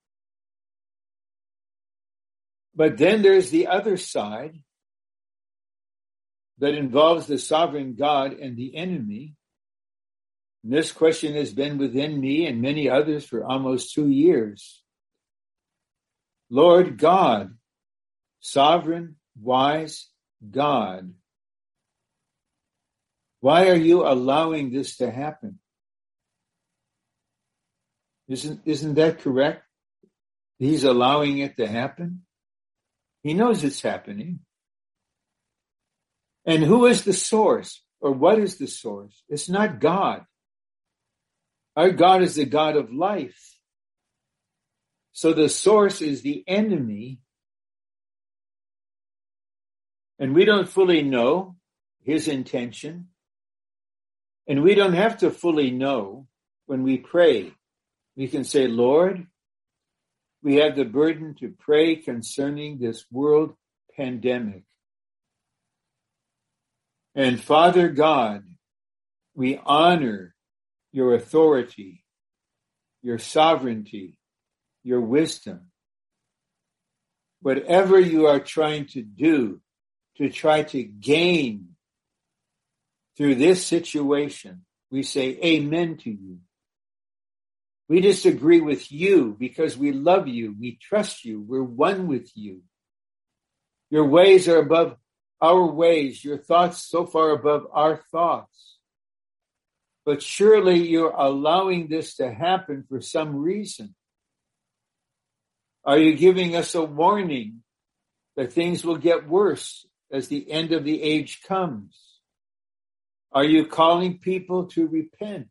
But 2.76 2.98
then 2.98 3.22
there's 3.22 3.52
the 3.52 3.68
other 3.68 3.98
side 3.98 4.60
that 6.58 6.74
involves 6.74 7.28
the 7.28 7.38
sovereign 7.38 7.96
God 7.96 8.34
and 8.34 8.58
the 8.58 8.76
enemy. 8.76 9.36
And 10.64 10.74
this 10.74 10.92
question 10.92 11.36
has 11.36 11.54
been 11.54 11.78
within 11.78 12.20
me 12.20 12.48
and 12.48 12.62
many 12.62 12.90
others 12.90 13.26
for 13.26 13.46
almost 13.46 13.94
two 13.94 14.10
years. 14.10 14.82
Lord 16.50 16.98
God, 16.98 17.56
sovereign, 18.40 19.18
wise 19.40 20.08
God, 20.50 21.14
why 23.46 23.70
are 23.70 23.76
you 23.76 24.08
allowing 24.08 24.72
this 24.72 24.98
to 24.98 25.12
happen? 25.12 25.60
Isn't, 28.28 28.62
isn't 28.66 28.96
that 28.96 29.20
correct? 29.20 29.62
He's 30.58 30.84
allowing 30.84 31.38
it 31.38 31.56
to 31.58 31.68
happen. 31.68 32.24
He 33.22 33.36
knows 33.36 33.64
it's 33.64 33.84
happening. 33.84 34.40
And 36.44 36.64
who 36.64 36.88
is 36.88 37.04
the 37.04 37.14
source 37.14 37.84
or 38.00 38.14
what 38.14 38.40
is 38.40 38.58
the 38.58 38.66
source? 38.66 39.22
It's 39.30 39.48
not 39.48 39.80
God. 39.80 40.26
Our 41.76 41.92
God 41.92 42.24
is 42.24 42.34
the 42.34 42.46
God 42.46 42.76
of 42.76 42.92
life. 42.92 43.60
So 45.12 45.34
the 45.34 45.50
source 45.50 46.02
is 46.02 46.24
the 46.24 46.44
enemy. 46.48 47.20
And 50.18 50.34
we 50.34 50.46
don't 50.46 50.68
fully 50.68 51.04
know 51.04 51.58
his 52.02 52.28
intention. 52.28 53.10
And 54.48 54.62
we 54.62 54.76
don't 54.76 54.94
have 54.94 55.18
to 55.18 55.32
fully 55.32 55.72
know 55.72 56.28
when 56.66 56.84
we 56.84 56.98
pray. 56.98 57.52
We 58.16 58.28
can 58.28 58.44
say, 58.44 58.68
Lord, 58.68 59.26
we 60.44 60.56
have 60.58 60.76
the 60.76 60.86
burden 60.86 61.36
to 61.40 61.54
pray 61.60 61.96
concerning 61.96 62.78
this 62.78 63.06
world 63.12 63.56
pandemic. 63.96 64.64
And 67.16 67.42
Father 67.42 67.90
God, 67.90 68.44
we 69.34 69.60
honor 69.66 70.36
your 70.92 71.16
authority, 71.16 72.04
your 73.02 73.18
sovereignty, 73.18 74.20
your 74.84 75.02
wisdom. 75.02 75.72
Whatever 77.42 78.00
you 78.00 78.28
are 78.28 78.40
trying 78.40 78.88
to 78.88 79.02
do 79.02 79.62
to 80.18 80.30
try 80.30 80.64
to 80.64 80.84
gain 80.84 81.75
through 83.18 83.36
this 83.36 83.66
situation, 83.66 84.66
we 84.92 85.04
say 85.04 85.40
amen 85.44 85.98
to 85.98 86.10
you. 86.10 86.40
We 87.88 88.02
disagree 88.02 88.62
with 88.62 88.92
you 88.92 89.36
because 89.40 89.78
we 89.78 89.92
love 89.92 90.28
you. 90.28 90.56
We 90.60 90.78
trust 90.82 91.24
you. 91.24 91.42
We're 91.42 91.64
one 91.64 92.08
with 92.08 92.32
you. 92.36 92.62
Your 93.92 94.06
ways 94.06 94.48
are 94.48 94.58
above 94.58 94.98
our 95.40 95.66
ways. 95.66 96.24
Your 96.24 96.38
thoughts 96.38 96.84
so 96.84 97.06
far 97.06 97.32
above 97.32 97.68
our 97.72 98.02
thoughts. 98.12 98.78
But 100.06 100.22
surely 100.22 100.88
you're 100.88 101.14
allowing 101.16 101.88
this 101.88 102.16
to 102.18 102.32
happen 102.32 102.86
for 102.90 103.02
some 103.02 103.36
reason. 103.36 103.96
Are 105.84 105.98
you 106.00 106.16
giving 106.16 106.56
us 106.56 106.74
a 106.74 106.84
warning 106.84 107.62
that 108.36 108.54
things 108.54 108.84
will 108.84 108.98
get 108.98 109.28
worse 109.28 109.86
as 110.12 110.28
the 110.28 110.52
end 110.52 110.72
of 110.72 110.84
the 110.84 111.02
age 111.02 111.42
comes? 111.48 112.15
Are 113.36 113.44
you 113.44 113.68
calling 113.68 114.18
people 114.18 114.66
to 114.68 114.88
repent, 114.88 115.50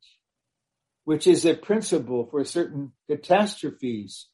which 1.04 1.26
is 1.26 1.44
a 1.44 1.54
principle 1.54 2.26
for 2.30 2.44
certain 2.44 2.92
catastrophes? 3.08 4.26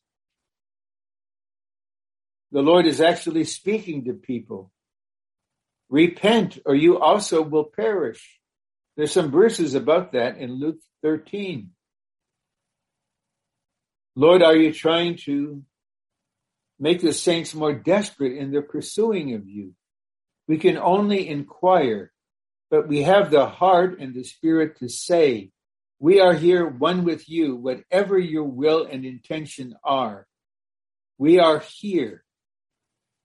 The 2.52 2.62
Lord 2.62 2.86
is 2.86 3.00
actually 3.00 3.44
speaking 3.44 4.04
to 4.06 4.14
people. 4.14 4.72
Repent 5.90 6.58
or 6.64 6.74
you 6.74 6.98
also 6.98 7.42
will 7.42 7.64
perish. 7.64 8.38
There's 8.96 9.12
some 9.12 9.30
verses 9.30 9.74
about 9.74 10.12
that 10.12 10.38
in 10.38 10.52
Luke 10.52 10.78
13. 11.02 11.70
Lord, 14.14 14.42
are 14.42 14.56
you 14.56 14.72
trying 14.72 15.16
to 15.24 15.64
make 16.80 17.02
the 17.02 17.12
saints 17.12 17.54
more 17.54 17.74
desperate 17.74 18.36
in 18.36 18.50
their 18.50 18.62
pursuing 18.62 19.34
of 19.34 19.46
you. 19.46 19.74
We 20.48 20.56
can 20.56 20.78
only 20.78 21.28
inquire 21.28 22.10
but 22.70 22.86
we 22.86 23.02
have 23.02 23.30
the 23.30 23.46
heart 23.46 23.98
and 23.98 24.14
the 24.14 24.22
spirit 24.22 24.78
to 24.78 24.88
say, 24.88 25.50
we 25.98 26.20
are 26.20 26.32
here 26.32 26.66
one 26.66 27.04
with 27.04 27.28
you, 27.28 27.56
whatever 27.56 28.16
your 28.16 28.44
will 28.44 28.86
and 28.86 29.04
intention 29.04 29.74
are. 29.84 30.26
We 31.18 31.38
are 31.38 31.58
here. 31.58 32.24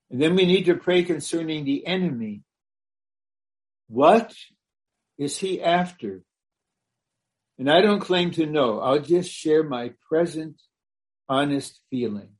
And 0.10 0.22
then 0.22 0.36
we 0.36 0.46
need 0.46 0.66
to 0.66 0.76
pray 0.76 1.04
concerning 1.04 1.64
the 1.64 1.88
enemy. 1.88 2.42
What 3.88 4.36
is 5.18 5.38
he 5.38 5.62
after? 5.62 6.24
And 7.58 7.72
I 7.72 7.82
don't 7.82 8.02
claim 8.02 8.32
to 8.32 8.46
know. 8.46 8.80
I'll 8.80 9.00
just 9.00 9.32
share 9.32 9.64
my 9.64 9.94
present 10.10 10.62
honest 11.30 11.80
feeling. 11.90 12.32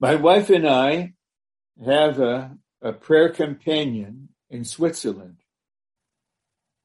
My 0.00 0.14
wife 0.14 0.48
and 0.48 0.66
I 0.66 1.12
have 1.84 2.18
a, 2.18 2.56
a 2.80 2.92
prayer 2.92 3.28
companion 3.28 4.30
in 4.52 4.64
Switzerland. 4.64 5.38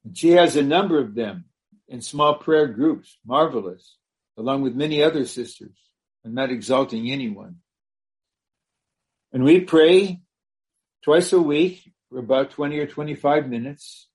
And 0.04 0.18
she 0.18 0.30
has 0.32 0.56
a 0.56 0.64
number 0.64 1.00
of 1.00 1.14
them 1.14 1.46
in 1.88 2.02
small 2.02 2.36
prayer 2.36 2.68
groups, 2.68 3.18
marvelous, 3.26 3.98
along 4.38 4.62
with 4.62 4.74
many 4.74 5.04
other 5.04 5.26
sisters. 5.26 5.78
I'm 6.26 6.34
not 6.34 6.50
exalting 6.50 7.12
anyone. 7.12 7.58
And 9.34 9.44
we 9.44 9.60
pray 9.60 10.22
twice 11.04 11.34
a 11.34 11.42
week 11.42 11.92
for 12.10 12.20
about 12.20 12.52
20 12.52 12.80
or 12.80 12.88
25 12.88 13.50
minutes. 13.50 14.08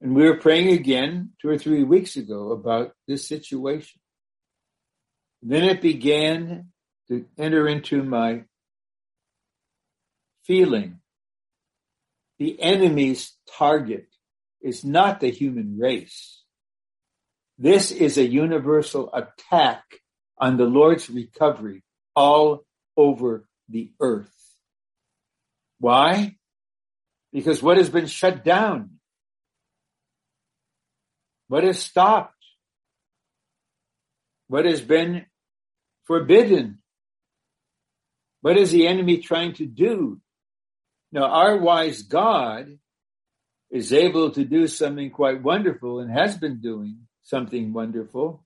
And 0.00 0.14
we 0.14 0.24
were 0.24 0.38
praying 0.38 0.72
again 0.72 1.32
two 1.40 1.50
or 1.50 1.58
three 1.58 1.84
weeks 1.84 2.16
ago 2.16 2.52
about 2.52 2.94
this 3.06 3.28
situation. 3.28 4.00
Then 5.42 5.64
it 5.64 5.82
began 5.82 6.68
to 7.08 7.26
enter 7.36 7.68
into 7.68 8.02
my 8.02 8.44
feeling. 10.44 11.01
The 12.42 12.60
enemy's 12.60 13.36
target 13.56 14.08
is 14.60 14.84
not 14.84 15.20
the 15.20 15.30
human 15.30 15.78
race. 15.78 16.42
This 17.56 17.92
is 17.92 18.18
a 18.18 18.26
universal 18.26 19.14
attack 19.14 19.84
on 20.38 20.56
the 20.56 20.64
Lord's 20.64 21.08
recovery 21.08 21.84
all 22.16 22.64
over 22.96 23.46
the 23.68 23.92
earth. 24.00 24.34
Why? 25.78 26.34
Because 27.32 27.62
what 27.62 27.76
has 27.76 27.90
been 27.90 28.08
shut 28.08 28.42
down? 28.42 28.98
What 31.46 31.62
has 31.62 31.78
stopped? 31.78 32.34
What 34.48 34.64
has 34.64 34.80
been 34.80 35.26
forbidden? 36.06 36.78
What 38.40 38.56
is 38.56 38.72
the 38.72 38.88
enemy 38.88 39.18
trying 39.18 39.52
to 39.54 39.64
do? 39.64 40.20
Now, 41.12 41.24
our 41.24 41.58
wise 41.58 42.02
God 42.02 42.78
is 43.70 43.92
able 43.92 44.30
to 44.32 44.44
do 44.44 44.66
something 44.66 45.10
quite 45.10 45.42
wonderful 45.42 46.00
and 46.00 46.10
has 46.10 46.36
been 46.36 46.60
doing 46.60 47.06
something 47.22 47.72
wonderful 47.72 48.44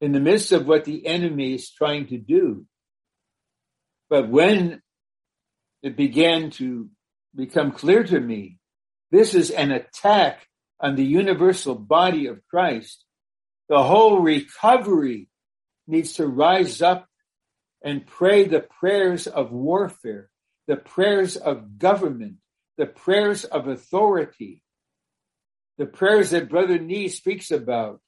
in 0.00 0.12
the 0.12 0.20
midst 0.20 0.52
of 0.52 0.66
what 0.66 0.84
the 0.84 1.06
enemy 1.06 1.54
is 1.54 1.70
trying 1.70 2.06
to 2.06 2.18
do. 2.18 2.66
But 4.08 4.28
when 4.28 4.80
it 5.82 5.96
began 5.96 6.50
to 6.52 6.88
become 7.34 7.72
clear 7.72 8.04
to 8.04 8.18
me, 8.18 8.58
this 9.10 9.34
is 9.34 9.50
an 9.50 9.72
attack 9.72 10.46
on 10.80 10.96
the 10.96 11.04
universal 11.04 11.74
body 11.74 12.26
of 12.26 12.40
Christ. 12.48 13.04
The 13.68 13.82
whole 13.82 14.20
recovery 14.20 15.28
needs 15.86 16.14
to 16.14 16.26
rise 16.26 16.80
up 16.80 17.06
and 17.82 18.06
pray 18.06 18.44
the 18.44 18.60
prayers 18.60 19.26
of 19.26 19.52
warfare, 19.52 20.30
the 20.70 20.76
prayers 20.76 21.36
of 21.36 21.80
government, 21.80 22.36
the 22.78 22.86
prayers 22.86 23.42
of 23.42 23.66
authority, 23.66 24.62
the 25.78 25.84
prayers 25.84 26.30
that 26.30 26.48
Brother 26.48 26.78
Nee 26.78 27.08
speaks 27.08 27.50
about 27.50 28.00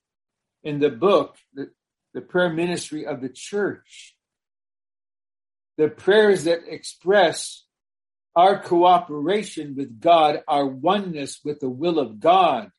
in 0.63 0.79
the 0.79 0.89
book, 0.89 1.37
the, 1.53 1.73
the 2.15 2.21
prayer 2.21 2.53
ministry 2.53 3.05
of 3.05 3.21
the 3.21 3.31
church, 3.35 4.15
the 5.77 5.89
prayers 5.89 6.45
that 6.45 6.61
express 6.69 7.67
our 8.37 8.63
cooperation 8.63 9.75
with 9.77 9.99
God, 9.99 10.45
our 10.47 10.65
oneness 10.65 11.41
with 11.45 11.59
the 11.59 11.69
will 11.69 11.99
of 11.99 12.21
God. 12.21 12.71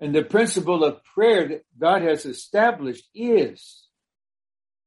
And 0.00 0.14
the 0.14 0.22
principle 0.22 0.84
of 0.84 1.02
prayer 1.02 1.48
that 1.48 1.64
God 1.78 2.02
has 2.02 2.26
established 2.26 3.08
is 3.14 3.83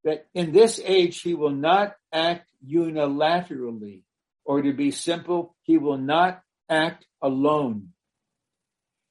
that 0.03 0.27
in 0.33 0.51
this 0.51 0.79
age, 0.83 1.21
he 1.21 1.33
will 1.33 1.51
not 1.51 1.95
act 2.13 2.49
unilaterally, 2.65 4.01
or 4.45 4.61
to 4.61 4.73
be 4.73 4.91
simple, 4.91 5.55
he 5.63 5.77
will 5.77 5.97
not 5.97 6.41
act 6.69 7.05
alone. 7.21 7.89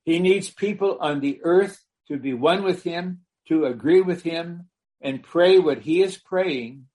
He 0.05 0.19
needs 0.19 0.51
people 0.51 0.99
on 1.01 1.21
the 1.21 1.41
earth 1.43 1.83
to 2.09 2.19
be 2.19 2.33
one 2.33 2.63
with 2.63 2.83
him, 2.83 3.23
to 3.49 3.65
agree 3.65 4.01
with 4.01 4.23
him, 4.23 4.69
and 5.01 5.23
pray 5.23 5.59
what 5.59 5.81
he 5.81 6.03
is 6.03 6.17
praying. 6.17 6.87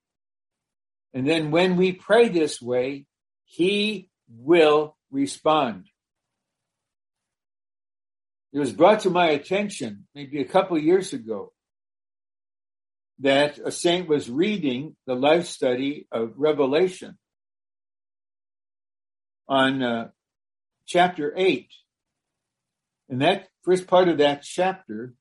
And 1.13 1.27
then 1.27 1.51
when 1.51 1.75
we 1.75 1.91
pray 1.91 2.29
this 2.29 2.61
way, 2.61 3.05
he 3.45 4.09
will 4.29 4.95
respond. 5.11 5.87
It 8.53 8.59
was 8.59 8.71
brought 8.71 9.01
to 9.01 9.09
my 9.09 9.27
attention 9.27 10.07
maybe 10.15 10.41
a 10.41 10.45
couple 10.45 10.77
years 10.77 11.13
ago 11.13 11.53
that 13.21 13.59
a 13.63 13.71
saint 13.71 14.07
was 14.07 14.29
reading 14.29 14.95
the 15.05 15.15
life 15.15 15.45
study 15.45 16.07
of 16.11 16.33
Revelation 16.37 17.17
on 19.47 19.83
uh, 19.83 20.09
chapter 20.85 21.33
8. 21.35 21.69
And 23.09 23.21
that 23.21 23.47
first 23.63 23.87
part 23.87 24.07
of 24.07 24.17
that 24.17 24.43
chapter 24.43 25.13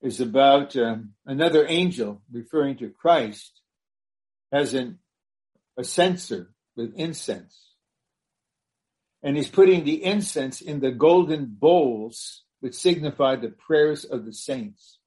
is 0.00 0.20
about 0.20 0.76
um, 0.76 1.14
another 1.26 1.66
angel 1.66 2.22
referring 2.30 2.76
to 2.76 2.90
Christ 2.90 3.60
as 4.52 4.74
an, 4.74 4.98
a 5.76 5.82
censer 5.82 6.52
with 6.76 6.94
incense. 6.94 7.58
And 9.22 9.36
he's 9.36 9.48
putting 9.48 9.84
the 9.84 10.04
incense 10.04 10.60
in 10.60 10.80
the 10.80 10.92
golden 10.92 11.46
bowls 11.46 12.42
which 12.60 12.74
signify 12.74 13.36
the 13.36 13.48
prayers 13.48 14.04
of 14.04 14.26
the 14.26 14.32
saints. 14.32 14.98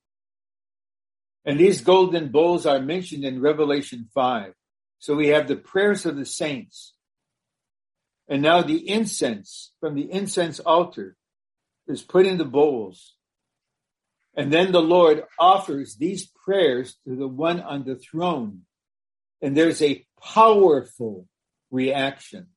And 1.47 1.57
these 1.57 1.79
golden 1.79 2.27
bowls 2.27 2.65
are 2.65 2.81
mentioned 2.81 3.23
in 3.23 3.39
Revelation 3.39 4.09
5. 4.13 4.53
So 4.99 5.15
we 5.15 5.29
have 5.29 5.47
the 5.47 5.55
prayers 5.55 6.05
of 6.05 6.17
the 6.17 6.25
saints. 6.25 6.93
And 8.27 8.41
now 8.41 8.61
the 8.61 8.89
incense 8.89 9.71
from 9.79 9.95
the 9.95 10.11
incense 10.11 10.59
altar 10.59 11.15
is 11.87 12.01
put 12.01 12.25
in 12.25 12.37
the 12.37 12.43
bowls. 12.43 13.15
And 14.35 14.51
then 14.51 14.73
the 14.73 14.81
Lord 14.81 15.23
offers 15.39 15.95
these 15.95 16.29
prayers 16.43 16.97
to 17.07 17.15
the 17.15 17.29
one 17.29 17.61
on 17.61 17.85
the 17.85 17.95
throne. 17.95 18.63
And 19.41 19.55
there's 19.55 19.81
a 19.81 20.05
powerful 20.21 21.29
reaction. 21.71 22.47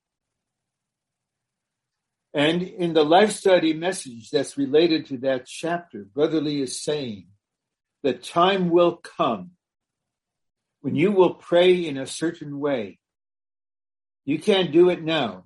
And 2.34 2.62
in 2.62 2.92
the 2.94 3.04
life 3.04 3.30
study 3.30 3.72
message 3.72 4.30
that's 4.30 4.58
related 4.58 5.06
to 5.06 5.18
that 5.18 5.46
chapter, 5.46 6.06
Brother 6.12 6.40
Lee 6.40 6.62
is 6.62 6.82
saying, 6.82 7.28
the 8.02 8.14
time 8.14 8.70
will 8.70 8.96
come 8.96 9.50
when 10.80 10.94
you 10.94 11.12
will 11.12 11.34
pray 11.34 11.86
in 11.86 11.96
a 11.96 12.06
certain 12.06 12.58
way. 12.58 12.98
You 14.24 14.38
can't 14.38 14.72
do 14.72 14.88
it 14.90 15.02
now, 15.02 15.44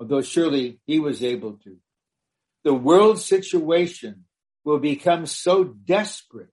although 0.00 0.22
surely 0.22 0.80
he 0.86 0.98
was 0.98 1.22
able 1.22 1.54
to. 1.64 1.76
The 2.64 2.74
world 2.74 3.20
situation 3.20 4.24
will 4.64 4.78
become 4.78 5.26
so 5.26 5.64
desperate 5.64 6.48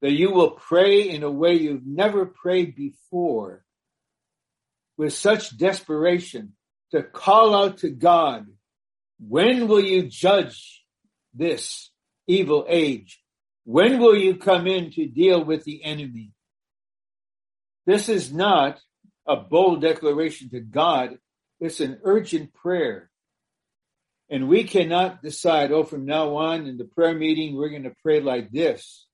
that 0.00 0.12
you 0.12 0.30
will 0.30 0.52
pray 0.52 1.10
in 1.10 1.22
a 1.22 1.30
way 1.30 1.54
you've 1.54 1.86
never 1.86 2.24
prayed 2.24 2.74
before 2.74 3.64
with 4.96 5.12
such 5.12 5.56
desperation 5.56 6.52
to 6.90 7.02
call 7.02 7.54
out 7.54 7.78
to 7.78 7.90
God, 7.90 8.46
when 9.18 9.68
will 9.68 9.84
you 9.84 10.04
judge 10.04 10.84
this 11.34 11.90
evil 12.26 12.66
age? 12.68 13.19
When 13.70 14.00
will 14.00 14.16
you 14.16 14.34
come 14.34 14.66
in 14.66 14.90
to 14.94 15.06
deal 15.06 15.44
with 15.44 15.62
the 15.62 15.84
enemy? 15.84 16.32
This 17.86 18.08
is 18.08 18.32
not 18.32 18.80
a 19.28 19.36
bold 19.36 19.80
declaration 19.80 20.50
to 20.50 20.58
God. 20.58 21.18
It's 21.60 21.78
an 21.78 22.00
urgent 22.02 22.52
prayer. 22.52 23.12
And 24.28 24.48
we 24.48 24.64
cannot 24.64 25.22
decide, 25.22 25.70
oh, 25.70 25.84
from 25.84 26.04
now 26.04 26.34
on 26.34 26.66
in 26.66 26.78
the 26.78 26.84
prayer 26.84 27.14
meeting, 27.14 27.54
we're 27.54 27.68
going 27.68 27.84
to 27.84 27.94
pray 28.02 28.20
like 28.20 28.50
this. 28.50 29.06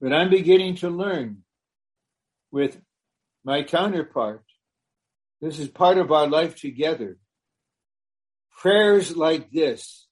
But 0.00 0.12
I'm 0.12 0.30
beginning 0.30 0.76
to 0.76 0.88
learn 0.88 1.38
with 2.52 2.80
my 3.44 3.64
counterpart. 3.64 4.44
This 5.40 5.58
is 5.58 5.66
part 5.66 5.98
of 5.98 6.12
our 6.12 6.28
life 6.28 6.54
together. 6.54 7.18
Prayers 8.60 9.16
like 9.16 9.50
this, 9.50 10.05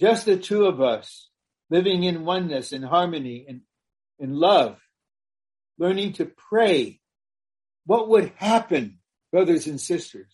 just 0.00 0.26
the 0.26 0.36
two 0.36 0.66
of 0.66 0.80
us 0.80 1.28
living 1.70 2.04
in 2.04 2.24
oneness 2.24 2.72
and 2.72 2.84
harmony 2.84 3.46
and 3.48 3.62
in 4.18 4.34
love, 4.34 4.78
learning 5.78 6.14
to 6.14 6.24
pray. 6.24 7.00
What 7.86 8.08
would 8.08 8.32
happen 8.36 8.98
brothers 9.32 9.66
and 9.66 9.80
sisters, 9.80 10.32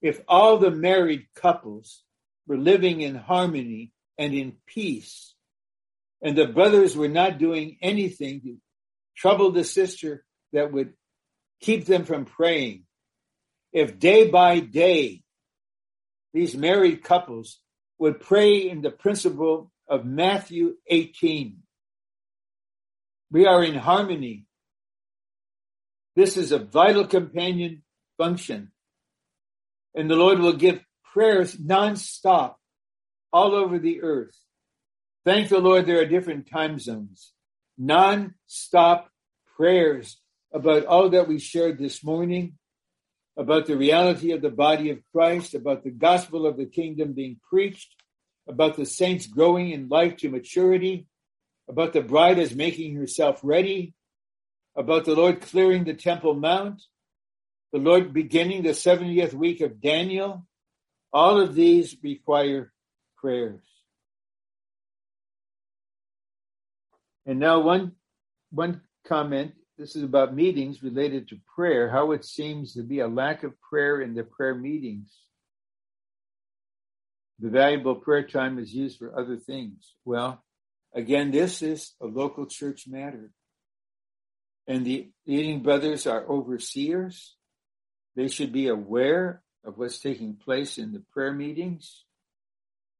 if 0.00 0.20
all 0.28 0.58
the 0.58 0.70
married 0.70 1.26
couples 1.34 2.02
were 2.46 2.56
living 2.56 3.00
in 3.00 3.14
harmony 3.14 3.92
and 4.18 4.32
in 4.32 4.56
peace, 4.66 5.34
and 6.22 6.36
the 6.36 6.46
brothers 6.46 6.96
were 6.96 7.08
not 7.08 7.38
doing 7.38 7.76
anything 7.82 8.40
to 8.42 8.56
trouble 9.16 9.50
the 9.50 9.64
sister 9.64 10.24
that 10.52 10.72
would 10.72 10.94
keep 11.60 11.86
them 11.86 12.04
from 12.04 12.24
praying, 12.24 12.84
if 13.72 13.98
day 13.98 14.30
by 14.30 14.60
day 14.60 15.22
these 16.32 16.56
married 16.56 17.02
couples 17.02 17.58
would 17.98 18.20
pray 18.20 18.68
in 18.68 18.82
the 18.82 18.90
principle 18.90 19.70
of 19.88 20.04
Matthew 20.04 20.74
18, 20.86 21.58
we 23.30 23.46
are 23.46 23.62
in 23.62 23.74
harmony. 23.74 24.46
This 26.14 26.36
is 26.36 26.52
a 26.52 26.58
vital 26.58 27.06
companion 27.06 27.82
function. 28.18 28.72
And 29.94 30.10
the 30.10 30.16
Lord 30.16 30.38
will 30.38 30.54
give 30.54 30.84
prayers 31.12 31.56
nonstop 31.56 32.54
all 33.32 33.54
over 33.54 33.78
the 33.78 34.02
earth. 34.02 34.36
Thank 35.24 35.48
the 35.48 35.58
Lord 35.58 35.86
there 35.86 36.00
are 36.00 36.06
different 36.06 36.48
time 36.48 36.78
zones. 36.78 37.32
Non-stop 37.76 39.10
prayers 39.56 40.18
about 40.52 40.86
all 40.86 41.10
that 41.10 41.28
we 41.28 41.38
shared 41.38 41.78
this 41.78 42.04
morning, 42.04 42.58
about 43.36 43.66
the 43.66 43.76
reality 43.76 44.32
of 44.32 44.40
the 44.40 44.50
body 44.50 44.90
of 44.90 45.02
Christ, 45.12 45.54
about 45.54 45.84
the 45.84 45.90
gospel 45.90 46.46
of 46.46 46.56
the 46.56 46.66
kingdom 46.66 47.12
being 47.12 47.38
preached, 47.48 47.94
about 48.48 48.76
the 48.76 48.86
saints 48.86 49.26
growing 49.26 49.70
in 49.70 49.88
life 49.88 50.16
to 50.18 50.30
maturity, 50.30 51.06
about 51.68 51.92
the 51.92 52.00
bride 52.00 52.38
as 52.38 52.54
making 52.54 52.94
herself 52.94 53.40
ready, 53.42 53.94
about 54.76 55.04
the 55.04 55.14
Lord 55.14 55.40
clearing 55.40 55.84
the 55.84 55.94
Temple 55.94 56.34
Mount, 56.34 56.82
the 57.72 57.78
Lord 57.78 58.12
beginning 58.12 58.62
the 58.62 58.70
70th 58.70 59.34
week 59.34 59.60
of 59.60 59.80
Daniel. 59.80 60.46
All 61.12 61.40
of 61.40 61.54
these 61.54 61.96
require 62.02 62.72
prayers. 63.16 63.60
And 67.26 67.40
now 67.40 67.60
one, 67.60 67.92
one 68.50 68.82
comment. 69.04 69.52
This 69.78 69.94
is 69.94 70.02
about 70.02 70.34
meetings 70.34 70.82
related 70.82 71.28
to 71.28 71.38
prayer, 71.54 71.90
how 71.90 72.12
it 72.12 72.24
seems 72.24 72.72
to 72.74 72.82
be 72.82 73.00
a 73.00 73.08
lack 73.08 73.42
of 73.42 73.60
prayer 73.60 74.00
in 74.00 74.14
the 74.14 74.24
prayer 74.24 74.54
meetings. 74.54 75.14
The 77.38 77.50
valuable 77.50 77.96
prayer 77.96 78.26
time 78.26 78.58
is 78.58 78.72
used 78.72 78.98
for 78.98 79.18
other 79.18 79.36
things. 79.36 79.94
Well, 80.06 80.42
again, 80.94 81.30
this 81.30 81.60
is 81.60 81.92
a 82.00 82.06
local 82.06 82.46
church 82.46 82.88
matter. 82.88 83.30
And 84.66 84.86
the 84.86 85.10
leading 85.26 85.62
brothers 85.62 86.06
are 86.06 86.26
overseers. 86.26 87.36
They 88.16 88.28
should 88.28 88.52
be 88.52 88.68
aware 88.68 89.42
of 89.62 89.76
what's 89.76 90.00
taking 90.00 90.36
place 90.36 90.78
in 90.78 90.92
the 90.92 91.02
prayer 91.12 91.34
meetings. 91.34 92.04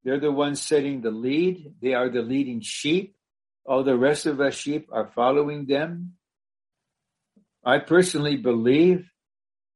They're 0.05 0.21
the 0.21 0.31
ones 0.31 0.61
setting 0.61 1.01
the 1.01 1.11
lead. 1.11 1.75
They 1.81 1.95
are 1.95 2.11
the 2.11 2.21
leading 2.21 2.61
sheep. 2.61 3.17
All 3.65 3.83
the 3.83 3.97
rest 3.97 4.27
of 4.27 4.41
us 4.43 4.55
sheep 4.55 4.89
are 4.93 5.11
following 5.15 5.65
them. 5.65 6.16
I 7.67 7.81
personally 7.81 8.37
believe 8.37 9.11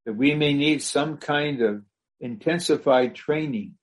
that 0.07 0.13
we 0.13 0.37
may 0.37 0.55
need 0.55 0.81
some 0.81 1.17
kind 1.17 1.61
of 1.61 1.83
intensified 2.21 3.17
training 3.17 3.75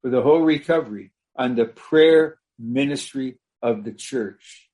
for 0.00 0.10
the 0.10 0.22
whole 0.22 0.42
recovery 0.42 1.10
on 1.34 1.56
the 1.56 1.64
prayer 1.64 2.38
ministry 2.60 3.38
of 3.60 3.82
the 3.82 3.90
church. 3.90 4.68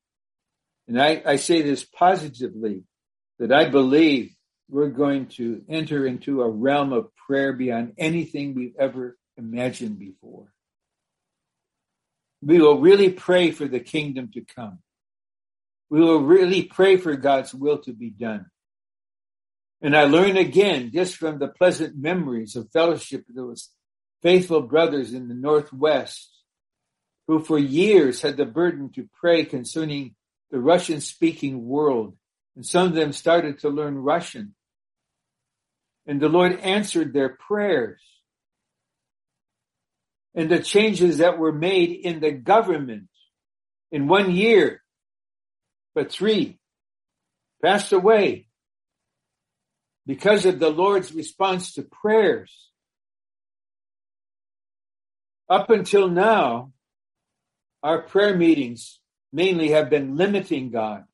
And 0.86 1.00
I, 1.00 1.22
I 1.24 1.36
say 1.36 1.62
this 1.62 1.84
positively 1.84 2.82
that 3.38 3.50
I 3.50 3.70
believe 3.70 4.34
we're 4.68 4.88
going 4.88 5.28
to 5.28 5.62
enter 5.66 6.06
into 6.06 6.42
a 6.42 6.50
realm 6.50 6.92
of 6.92 7.08
prayer 7.16 7.54
beyond 7.54 7.94
anything 7.96 8.54
we've 8.54 8.76
ever 8.78 9.16
imagined 9.38 9.98
before. 9.98 10.52
We 12.42 12.60
will 12.60 12.78
really 12.78 13.10
pray 13.10 13.52
for 13.52 13.66
the 13.66 13.80
kingdom 13.80 14.30
to 14.34 14.42
come. 14.42 14.80
We 15.90 16.00
will 16.00 16.20
really 16.20 16.62
pray 16.64 16.96
for 16.96 17.16
God's 17.16 17.54
will 17.54 17.78
to 17.78 17.92
be 17.92 18.10
done. 18.10 18.46
And 19.80 19.96
I 19.96 20.04
learn 20.04 20.36
again 20.36 20.90
just 20.92 21.16
from 21.16 21.38
the 21.38 21.48
pleasant 21.48 21.96
memories 21.96 22.56
of 22.56 22.70
fellowship 22.72 23.24
with 23.26 23.36
those 23.36 23.70
faithful 24.22 24.62
brothers 24.62 25.12
in 25.12 25.28
the 25.28 25.34
Northwest 25.34 26.28
who 27.28 27.38
for 27.38 27.58
years 27.58 28.22
had 28.22 28.36
the 28.36 28.46
burden 28.46 28.90
to 28.94 29.08
pray 29.20 29.44
concerning 29.44 30.14
the 30.50 30.58
Russian 30.58 31.00
speaking 31.00 31.66
world. 31.66 32.16
And 32.56 32.66
some 32.66 32.88
of 32.88 32.94
them 32.94 33.12
started 33.12 33.60
to 33.60 33.68
learn 33.68 33.96
Russian. 33.98 34.54
And 36.06 36.20
the 36.20 36.30
Lord 36.30 36.58
answered 36.60 37.12
their 37.12 37.28
prayers. 37.28 38.00
And 40.34 40.50
the 40.50 40.58
changes 40.58 41.18
that 41.18 41.38
were 41.38 41.52
made 41.52 41.90
in 41.90 42.20
the 42.20 42.32
government 42.32 43.08
in 43.92 44.08
one 44.08 44.34
year, 44.34 44.82
but 45.94 46.12
three 46.12 46.58
passed 47.62 47.92
away 47.92 48.48
because 50.06 50.46
of 50.46 50.58
the 50.58 50.70
Lord's 50.70 51.12
response 51.12 51.74
to 51.74 51.82
prayers. 51.82 52.70
Up 55.50 55.70
until 55.70 56.08
now, 56.08 56.72
our 57.82 58.02
prayer 58.02 58.36
meetings 58.36 59.00
mainly 59.32 59.70
have 59.70 59.90
been 59.90 60.16
limiting 60.16 60.70
God. 60.70 61.04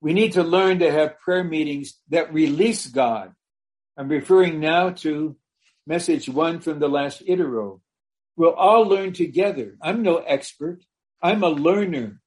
We 0.00 0.12
need 0.12 0.32
to 0.32 0.42
learn 0.42 0.80
to 0.80 0.90
have 0.90 1.18
prayer 1.20 1.44
meetings 1.44 1.94
that 2.10 2.32
release 2.32 2.86
God. 2.86 3.32
I'm 3.96 4.08
referring 4.08 4.60
now 4.60 4.90
to 4.90 5.36
message 5.86 6.28
one 6.28 6.60
from 6.60 6.78
the 6.78 6.88
last 6.88 7.26
Itero. 7.26 7.80
We'll 8.36 8.52
all 8.52 8.82
learn 8.86 9.14
together. 9.14 9.76
I'm 9.80 10.02
no 10.02 10.18
expert. 10.18 10.84
I'm 11.22 11.42
a 11.42 11.48
learner. 11.48 12.20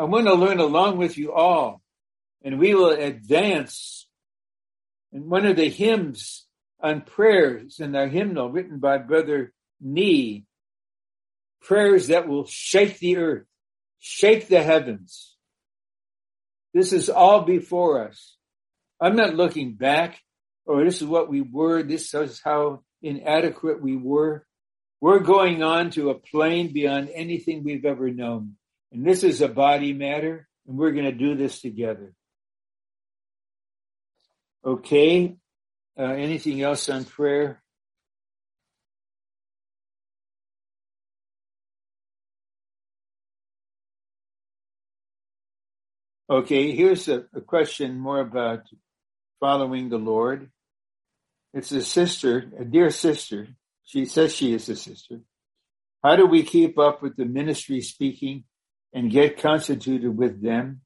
I 0.00 0.04
want 0.04 0.28
to 0.28 0.34
learn 0.34 0.60
along 0.60 0.96
with 0.96 1.18
you 1.18 1.30
all 1.34 1.82
and 2.42 2.58
we 2.58 2.74
will 2.74 2.88
advance. 2.88 4.08
And 5.12 5.26
one 5.26 5.44
of 5.44 5.56
the 5.56 5.68
hymns 5.68 6.46
on 6.82 7.02
prayers 7.02 7.80
in 7.80 7.94
our 7.94 8.06
hymnal 8.08 8.50
written 8.50 8.78
by 8.78 8.96
Brother 8.96 9.52
Nee, 9.78 10.46
prayers 11.60 12.06
that 12.06 12.26
will 12.26 12.46
shake 12.46 12.98
the 12.98 13.18
earth, 13.18 13.44
shake 13.98 14.48
the 14.48 14.62
heavens. 14.62 15.36
This 16.72 16.94
is 16.94 17.10
all 17.10 17.42
before 17.42 18.08
us. 18.08 18.38
I'm 19.02 19.16
not 19.16 19.34
looking 19.34 19.74
back, 19.74 20.18
or 20.64 20.82
this 20.82 21.02
is 21.02 21.08
what 21.08 21.28
we 21.28 21.42
were, 21.42 21.82
this 21.82 22.14
is 22.14 22.40
how 22.42 22.84
inadequate 23.02 23.82
we 23.82 23.96
were. 23.96 24.46
We're 25.02 25.18
going 25.18 25.62
on 25.62 25.90
to 25.90 26.08
a 26.08 26.14
plane 26.18 26.72
beyond 26.72 27.10
anything 27.12 27.64
we've 27.64 27.84
ever 27.84 28.10
known. 28.10 28.56
And 28.92 29.06
this 29.06 29.22
is 29.22 29.40
a 29.40 29.48
body 29.48 29.92
matter, 29.92 30.48
and 30.66 30.76
we're 30.76 30.92
going 30.92 31.04
to 31.04 31.12
do 31.12 31.36
this 31.36 31.60
together. 31.60 32.12
Okay. 34.64 35.36
Uh, 35.98 36.02
anything 36.02 36.62
else 36.62 36.88
on 36.88 37.04
prayer? 37.04 37.62
Okay, 46.28 46.76
here's 46.76 47.08
a, 47.08 47.24
a, 47.34 47.40
question 47.40 47.98
more 47.98 48.20
about 48.20 48.62
following 49.40 49.88
the 49.88 49.98
Lord. 49.98 50.48
It's 51.52 51.72
a 51.72 51.82
sister, 51.82 52.52
a 52.56 52.64
dear 52.64 52.90
sister. 52.90 53.48
She 53.84 54.04
says 54.04 54.32
she 54.32 54.54
is 54.54 54.68
a 54.68 54.76
sister. 54.76 55.22
How 56.04 56.14
do 56.14 56.26
we 56.26 56.44
keep 56.44 56.78
up 56.78 57.02
with 57.02 57.16
the 57.16 57.24
ministry 57.24 57.80
speaking 57.80 58.44
and 58.92 59.10
get 59.10 59.40
constituted 59.40 60.16
with 60.16 60.42
them? 60.42 60.82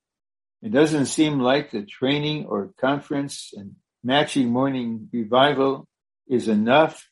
It 0.63 0.73
doesn't 0.73 1.07
seem 1.07 1.41
like 1.41 1.71
the 1.71 1.85
training 1.85 2.47
or 2.47 2.73
conference 2.81 3.53
and 3.55 3.77
matching 4.03 4.51
morning 4.51 5.09
revival 5.13 5.87
is 6.29 6.49
enough. 6.49 7.09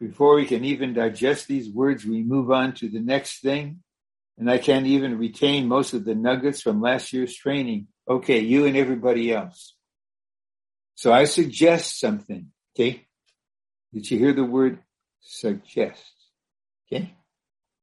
Before 0.00 0.34
we 0.34 0.46
can 0.46 0.64
even 0.64 0.94
digest 0.94 1.48
these 1.48 1.70
words, 1.70 2.04
we 2.04 2.22
move 2.22 2.50
on 2.50 2.74
to 2.74 2.88
the 2.88 3.00
next 3.00 3.42
thing 3.42 3.82
and 4.38 4.50
I 4.50 4.58
can't 4.58 4.86
even 4.86 5.18
retain 5.18 5.66
most 5.66 5.94
of 5.94 6.04
the 6.04 6.14
nuggets 6.14 6.60
from 6.60 6.80
last 6.80 7.12
year's 7.12 7.34
training. 7.34 7.88
Okay, 8.08 8.40
you 8.40 8.66
and 8.66 8.76
everybody 8.76 9.32
else. 9.32 9.74
So 10.94 11.12
I 11.12 11.24
suggest 11.24 11.98
something. 11.98 12.52
Okay. 12.74 13.06
Did 13.92 14.10
you 14.10 14.18
hear 14.18 14.32
the 14.32 14.44
word 14.44 14.78
suggest? 15.20 16.04
Okay. 16.86 17.15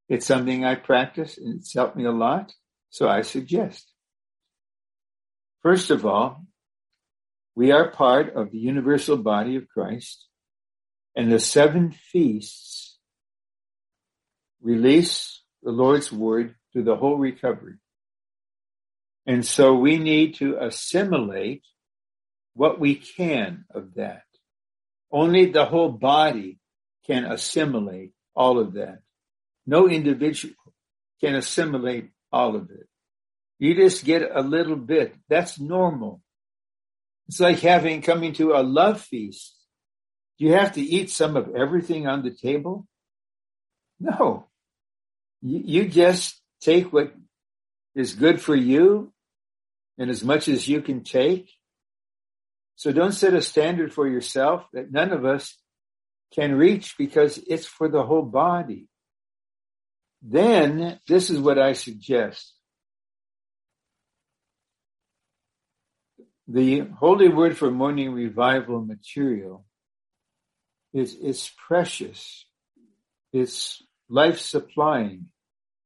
It's 0.09 0.25
something 0.25 0.65
I 0.65 0.75
practice 0.75 1.37
and 1.37 1.59
it's 1.59 1.73
helped 1.73 1.95
me 1.95 2.05
a 2.05 2.11
lot. 2.11 2.53
So 2.89 3.07
I 3.07 3.21
suggest. 3.21 3.89
First 5.61 5.89
of 5.91 6.05
all, 6.05 6.45
we 7.55 7.71
are 7.71 7.89
part 7.89 8.35
of 8.35 8.51
the 8.51 8.57
universal 8.57 9.17
body 9.17 9.55
of 9.55 9.67
Christ 9.69 10.27
and 11.15 11.31
the 11.31 11.39
seven 11.39 11.91
feasts 11.91 12.97
release 14.61 15.41
the 15.61 15.71
Lord's 15.71 16.11
word 16.11 16.55
to 16.73 16.83
the 16.83 16.95
whole 16.95 17.17
recovery. 17.17 17.75
And 19.25 19.45
so 19.45 19.75
we 19.75 19.97
need 19.97 20.35
to 20.35 20.57
assimilate 20.59 21.63
what 22.55 22.79
we 22.79 22.95
can 22.95 23.65
of 23.73 23.93
that. 23.95 24.23
Only 25.11 25.45
the 25.45 25.65
whole 25.65 25.91
body 25.91 26.59
can 27.05 27.25
assimilate 27.25 28.11
all 28.35 28.59
of 28.59 28.73
that. 28.73 28.99
No 29.65 29.87
individual 29.87 30.55
can 31.21 31.35
assimilate 31.35 32.09
all 32.31 32.55
of 32.55 32.69
it. 32.69 32.87
You 33.59 33.75
just 33.75 34.03
get 34.03 34.29
a 34.33 34.41
little 34.41 34.75
bit. 34.75 35.15
That's 35.29 35.59
normal. 35.59 36.21
It's 37.27 37.39
like 37.39 37.59
having 37.59 38.01
coming 38.01 38.33
to 38.33 38.53
a 38.53 38.61
love 38.61 38.99
feast. 39.01 39.55
Do 40.37 40.45
you 40.45 40.53
have 40.53 40.73
to 40.73 40.81
eat 40.81 41.09
some 41.09 41.37
of 41.37 41.55
everything 41.55 42.07
on 42.07 42.23
the 42.23 42.31
table? 42.31 42.87
No. 43.99 44.47
You, 45.41 45.61
you 45.63 45.87
just 45.87 46.41
take 46.61 46.91
what 46.91 47.13
is 47.95 48.13
good 48.13 48.41
for 48.41 48.55
you 48.55 49.13
and 49.97 50.09
as 50.09 50.23
much 50.23 50.47
as 50.47 50.67
you 50.67 50.81
can 50.81 51.03
take. 51.03 51.49
So 52.75 52.91
don't 52.91 53.11
set 53.11 53.33
a 53.33 53.41
standard 53.41 53.93
for 53.93 54.07
yourself 54.07 54.65
that 54.73 54.91
none 54.91 55.11
of 55.11 55.23
us 55.23 55.57
can 56.33 56.55
reach 56.55 56.95
because 56.97 57.37
it's 57.47 57.67
for 57.67 57.87
the 57.87 58.03
whole 58.03 58.23
body. 58.23 58.87
Then 60.25 60.99
this 61.05 61.29
is 61.29 61.37
what 61.37 61.59
I 61.59 61.73
suggest. 61.73 62.53
The 66.47 66.79
holy 66.79 67.27
word 67.27 67.57
for 67.57 67.69
morning 67.69 68.13
revival 68.13 68.79
material 68.81 69.65
is 70.93 71.17
it's 71.21 71.51
precious. 71.67 72.45
It's 73.33 73.83
life 74.07 74.39
supplying. 74.39 75.27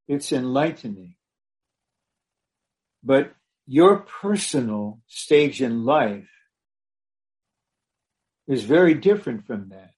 It's 0.07 0.31
enlightening. 0.31 1.15
But 3.03 3.33
your 3.65 3.97
personal 4.21 4.99
stage 5.07 5.61
in 5.63 5.83
life 5.83 6.29
is 8.47 8.63
very 8.63 8.93
different 8.93 9.47
from 9.47 9.69
that. 9.69 9.93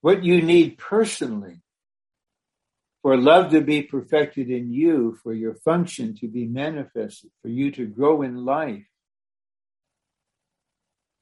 What 0.00 0.24
you 0.24 0.40
need 0.40 0.78
personally 0.78 1.62
for 3.06 3.16
love 3.16 3.52
to 3.52 3.60
be 3.60 3.82
perfected 3.82 4.50
in 4.50 4.72
you, 4.72 5.16
for 5.22 5.32
your 5.32 5.54
function 5.54 6.16
to 6.16 6.26
be 6.26 6.44
manifested, 6.44 7.30
for 7.40 7.46
you 7.46 7.70
to 7.70 7.86
grow 7.86 8.22
in 8.22 8.44
life, 8.44 8.82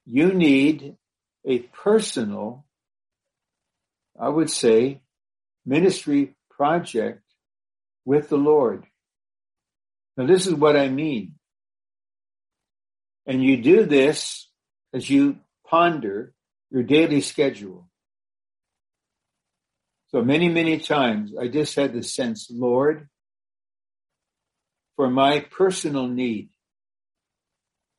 you 0.06 0.32
need 0.32 0.96
a 1.46 1.58
personal, 1.58 2.64
I 4.18 4.30
would 4.30 4.48
say, 4.48 5.02
ministry 5.66 6.34
project 6.50 7.20
with 8.06 8.30
the 8.30 8.38
Lord. 8.38 8.86
Now, 10.16 10.24
this 10.24 10.46
is 10.46 10.54
what 10.54 10.78
I 10.78 10.88
mean. 10.88 11.34
And 13.26 13.44
you 13.44 13.58
do 13.58 13.84
this 13.84 14.48
as 14.94 15.10
you 15.10 15.36
ponder 15.66 16.32
your 16.70 16.82
daily 16.82 17.20
schedule. 17.20 17.90
So 20.14 20.22
many, 20.22 20.48
many 20.48 20.78
times 20.78 21.32
I 21.36 21.48
just 21.48 21.74
had 21.74 21.92
the 21.92 22.04
sense, 22.04 22.48
Lord, 22.48 23.08
for 24.94 25.10
my 25.10 25.40
personal 25.40 26.06
need, 26.06 26.50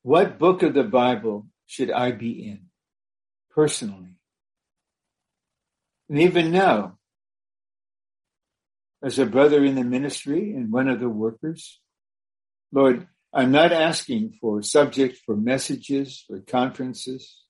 what 0.01 0.39
book 0.39 0.63
of 0.63 0.74
the 0.74 0.86
Bible 0.86 1.47
should 1.66 1.91
I 1.91 2.13
be 2.13 2.47
in 2.47 2.68
personally? 3.49 4.16
And 6.07 6.22
even 6.22 6.53
now, 6.53 6.99
as 9.03 9.20
a 9.20 9.26
brother 9.26 9.66
in 9.66 9.76
the 9.76 9.84
ministry 9.84 10.53
and 10.53 10.72
one 10.72 10.88
of 10.88 11.01
the 11.01 11.09
workers, 11.09 11.82
Lord, 12.72 13.09
I'm 13.34 13.51
not 13.51 13.74
asking 13.74 14.38
for 14.39 14.61
subject 14.61 15.18
for 15.26 15.36
messages, 15.36 16.24
for 16.26 16.39
conferences, 16.39 17.43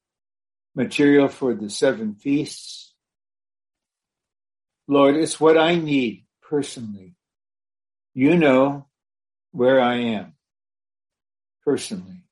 material 0.74 1.28
for 1.28 1.54
the 1.54 1.70
seven 1.70 2.16
feasts. 2.16 2.95
Lord, 4.88 5.16
it's 5.16 5.40
what 5.40 5.58
I 5.58 5.76
need 5.76 6.26
personally. 6.42 7.16
You 8.14 8.38
know 8.38 8.88
where 9.52 9.80
I 9.80 9.96
am 9.96 10.34
personally. 11.64 12.24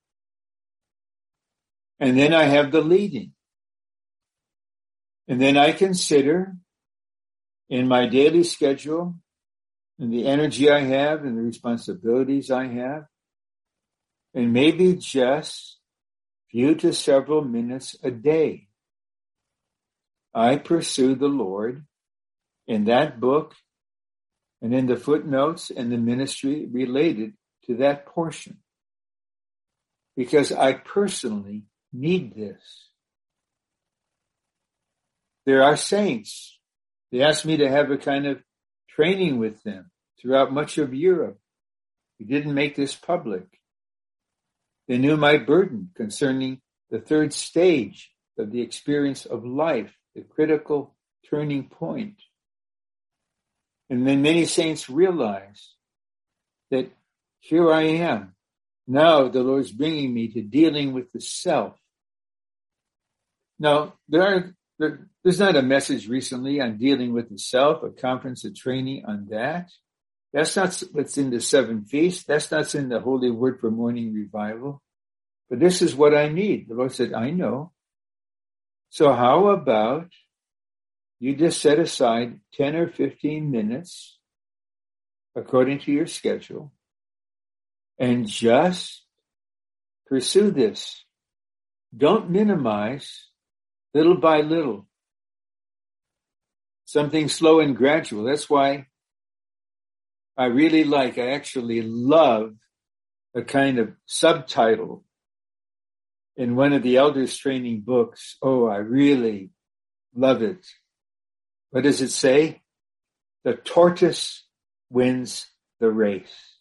And 1.98 2.18
then 2.18 2.32
I 2.32 2.44
have 2.44 2.70
the 2.70 2.80
leading. 2.80 3.32
And 5.26 5.40
then 5.40 5.56
I 5.56 5.72
consider 5.72 6.54
in 7.68 7.88
my 7.88 8.06
daily 8.06 8.44
schedule 8.44 9.16
and 9.98 10.12
the 10.12 10.26
energy 10.26 10.70
I 10.70 10.80
have 10.80 11.24
and 11.24 11.36
the 11.36 11.42
responsibilities 11.42 12.50
I 12.50 12.66
have, 12.66 13.06
and 14.34 14.52
maybe 14.52 14.94
just 14.94 15.78
few 16.50 16.74
to 16.76 16.92
several 16.92 17.42
minutes 17.42 17.96
a 18.02 18.10
day. 18.10 18.68
I 20.34 20.56
pursue 20.56 21.14
the 21.14 21.28
Lord 21.28 21.86
in 22.66 22.84
that 22.84 23.20
book 23.20 23.54
and 24.62 24.74
in 24.74 24.86
the 24.86 24.96
footnotes 24.96 25.70
and 25.70 25.92
the 25.92 25.98
ministry 25.98 26.66
related 26.70 27.34
to 27.66 27.76
that 27.76 28.06
portion. 28.06 28.58
Because 30.16 30.52
I 30.52 30.74
personally 30.74 31.64
need 31.92 32.34
this. 32.34 32.88
There 35.46 35.62
are 35.62 35.76
saints. 35.76 36.58
They 37.12 37.20
asked 37.20 37.44
me 37.44 37.58
to 37.58 37.68
have 37.68 37.90
a 37.90 37.98
kind 37.98 38.26
of 38.26 38.42
training 38.88 39.38
with 39.38 39.62
them 39.62 39.90
throughout 40.20 40.52
much 40.52 40.78
of 40.78 40.94
Europe. 40.94 41.38
We 42.18 42.26
didn't 42.26 42.54
make 42.54 42.76
this 42.76 42.94
public. 42.94 43.44
They 44.88 44.98
knew 44.98 45.16
my 45.16 45.36
burden 45.36 45.90
concerning 45.94 46.60
the 46.90 47.00
third 47.00 47.32
stage 47.32 48.10
of 48.38 48.50
the 48.50 48.62
experience 48.62 49.26
of 49.26 49.44
life, 49.44 49.92
the 50.14 50.22
critical 50.22 50.94
turning 51.28 51.68
point. 51.68 52.16
And 53.90 54.06
then 54.06 54.22
many 54.22 54.46
saints 54.46 54.88
realized 54.88 55.74
that 56.70 56.90
here 57.40 57.72
I 57.72 57.82
am. 57.82 58.34
Now 58.86 59.28
the 59.28 59.42
Lord's 59.42 59.70
bringing 59.70 60.12
me 60.12 60.28
to 60.28 60.42
dealing 60.42 60.92
with 60.92 61.12
the 61.12 61.20
self. 61.20 61.78
Now, 63.58 63.94
there 64.08 64.22
are 64.22 64.54
there, 64.78 65.08
there's 65.22 65.38
not 65.38 65.56
a 65.56 65.62
message 65.62 66.08
recently 66.08 66.60
on 66.60 66.78
dealing 66.78 67.12
with 67.12 67.30
the 67.30 67.38
self, 67.38 67.82
a 67.82 67.90
conference, 67.90 68.44
a 68.44 68.52
training 68.52 69.04
on 69.06 69.28
that. 69.30 69.70
That's 70.32 70.56
not 70.56 70.82
what's 70.92 71.16
in 71.16 71.30
the 71.30 71.40
seven 71.40 71.84
feasts. 71.84 72.24
That's 72.24 72.50
not 72.50 72.74
in 72.74 72.88
the 72.88 73.00
holy 73.00 73.30
word 73.30 73.60
for 73.60 73.70
morning 73.70 74.12
revival. 74.12 74.82
But 75.48 75.60
this 75.60 75.80
is 75.80 75.94
what 75.94 76.14
I 76.14 76.28
need. 76.28 76.68
The 76.68 76.74
Lord 76.74 76.92
said, 76.92 77.12
I 77.12 77.30
know. 77.30 77.72
So 78.90 79.12
how 79.12 79.48
about 79.48 80.08
you 81.20 81.36
just 81.36 81.60
set 81.60 81.78
aside 81.78 82.40
10 82.54 82.76
or 82.76 82.88
15 82.88 83.50
minutes 83.50 84.18
according 85.36 85.80
to 85.80 85.92
your 85.92 86.06
schedule 86.06 86.72
and 87.98 88.26
just 88.26 89.02
pursue 90.06 90.50
this. 90.50 91.04
Don't 91.96 92.30
minimize 92.30 93.28
little 93.94 94.16
by 94.16 94.40
little. 94.40 94.86
Something 96.84 97.28
slow 97.28 97.60
and 97.60 97.76
gradual. 97.76 98.24
That's 98.24 98.50
why 98.50 98.86
I 100.36 100.46
really 100.46 100.84
like, 100.84 101.16
I 101.16 101.30
actually 101.30 101.82
love 101.82 102.54
a 103.34 103.42
kind 103.42 103.78
of 103.78 103.92
subtitle 104.06 105.04
in 106.36 106.56
one 106.56 106.72
of 106.72 106.82
the 106.82 106.96
elders 106.96 107.36
training 107.36 107.80
books. 107.80 108.36
Oh, 108.42 108.66
I 108.66 108.76
really 108.76 109.50
love 110.14 110.42
it. 110.42 110.66
What 111.74 111.82
does 111.82 112.00
it 112.00 112.12
say? 112.12 112.62
The 113.42 113.54
tortoise 113.54 114.46
wins 114.90 115.50
the 115.80 115.90
race. 115.90 116.60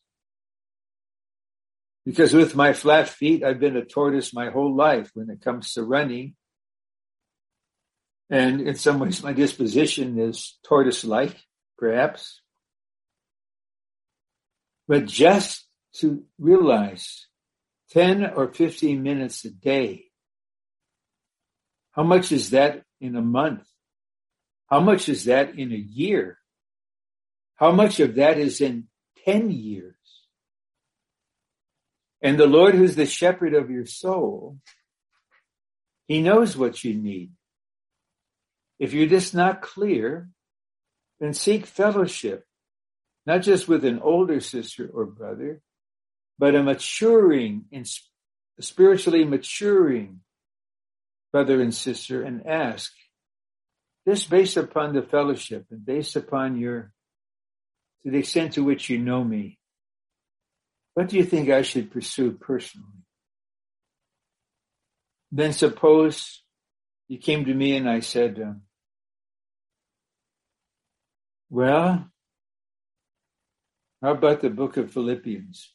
Because 2.03 2.33
with 2.33 2.55
my 2.55 2.73
flat 2.73 3.09
feet, 3.09 3.43
I've 3.43 3.59
been 3.59 3.77
a 3.77 3.85
tortoise 3.85 4.33
my 4.33 4.49
whole 4.49 4.75
life 4.75 5.11
when 5.13 5.29
it 5.29 5.39
comes 5.39 5.73
to 5.73 5.83
running. 5.83 6.33
And 8.31 8.61
in 8.61 8.73
some 8.73 8.97
ways, 8.97 9.21
my 9.21 9.33
disposition 9.33 10.17
is 10.17 10.57
tortoise 10.63 11.05
like, 11.05 11.37
perhaps. 11.77 12.41
But 14.87 15.05
just 15.05 15.67
to 15.97 16.23
realize 16.39 17.27
10 17.91 18.31
or 18.35 18.51
15 18.51 19.03
minutes 19.03 19.45
a 19.45 19.51
day, 19.51 20.05
how 21.91 22.01
much 22.01 22.31
is 22.31 22.49
that 22.49 22.81
in 22.99 23.15
a 23.15 23.21
month? 23.21 23.67
How 24.73 24.79
much 24.79 25.07
is 25.07 25.25
that 25.25 25.53
in 25.59 25.71
a 25.71 25.75
year? 25.75 26.39
How 27.57 27.71
much 27.71 27.99
of 27.99 28.15
that 28.15 28.39
is 28.39 28.59
in 28.59 28.85
10 29.23 29.51
years? 29.51 29.93
And 32.23 32.39
the 32.39 32.47
Lord, 32.47 32.73
who's 32.73 32.95
the 32.95 33.05
shepherd 33.05 33.53
of 33.53 33.69
your 33.69 33.85
soul, 33.85 34.57
he 36.07 36.23
knows 36.23 36.57
what 36.57 36.83
you 36.83 36.95
need. 36.95 37.33
If 38.79 38.93
you're 38.93 39.05
just 39.05 39.35
not 39.35 39.61
clear, 39.61 40.29
then 41.19 41.35
seek 41.35 41.67
fellowship, 41.67 42.43
not 43.27 43.43
just 43.43 43.67
with 43.67 43.85
an 43.85 43.99
older 43.99 44.39
sister 44.39 44.89
or 44.91 45.05
brother, 45.05 45.61
but 46.39 46.55
a 46.55 46.63
maturing 46.63 47.65
in 47.69 47.85
spiritually 48.59 49.23
maturing 49.23 50.21
brother 51.31 51.61
and 51.61 51.75
sister 51.75 52.23
and 52.23 52.47
ask, 52.47 52.91
this 54.05 54.25
based 54.25 54.57
upon 54.57 54.93
the 54.93 55.01
fellowship 55.01 55.65
and 55.71 55.85
based 55.85 56.15
upon 56.15 56.57
your, 56.57 56.91
to 58.03 58.11
the 58.11 58.19
extent 58.19 58.53
to 58.53 58.63
which 58.63 58.89
you 58.89 58.97
know 58.97 59.23
me, 59.23 59.59
what 60.93 61.09
do 61.09 61.17
you 61.17 61.23
think 61.23 61.49
I 61.49 61.61
should 61.61 61.91
pursue 61.91 62.33
personally? 62.33 62.87
Then 65.31 65.53
suppose 65.53 66.43
you 67.07 67.17
came 67.17 67.45
to 67.45 67.53
me 67.53 67.75
and 67.75 67.89
I 67.89 68.01
said, 68.01 68.39
um, 68.39 68.61
well, 71.49 72.07
how 74.01 74.11
about 74.11 74.41
the 74.41 74.49
book 74.49 74.77
of 74.77 74.91
Philippians? 74.91 75.71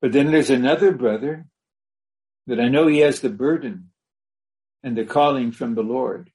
But 0.00 0.12
then 0.12 0.30
there's 0.30 0.50
another 0.50 0.92
brother 0.92 1.46
that 2.46 2.60
I 2.60 2.68
know 2.68 2.86
he 2.86 2.98
has 2.98 3.20
the 3.20 3.28
burden 3.28 3.90
and 4.82 4.96
the 4.96 5.04
calling 5.04 5.52
from 5.52 5.74
the 5.74 5.82
Lord 5.82 6.30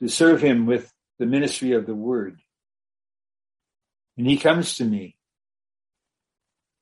to 0.00 0.08
serve 0.08 0.40
him 0.40 0.66
with 0.66 0.92
the 1.18 1.26
ministry 1.26 1.72
of 1.72 1.86
the 1.86 1.94
word. 1.94 2.40
And 4.16 4.26
he 4.26 4.36
comes 4.36 4.76
to 4.76 4.84
me. 4.84 5.16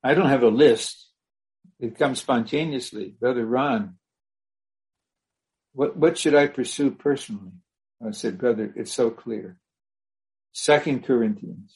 I 0.02 0.14
don't 0.14 0.28
have 0.28 0.42
a 0.42 0.48
list. 0.48 1.08
It 1.80 1.98
comes 1.98 2.20
spontaneously. 2.20 3.14
Brother 3.18 3.44
Ron, 3.44 3.96
what, 5.72 5.96
what 5.96 6.16
should 6.16 6.34
I 6.34 6.46
pursue 6.46 6.90
personally? 6.90 7.52
I 8.06 8.10
said, 8.12 8.38
brother, 8.38 8.72
it's 8.76 8.92
so 8.92 9.10
clear. 9.10 9.56
Second 10.52 11.04
Corinthians. 11.04 11.74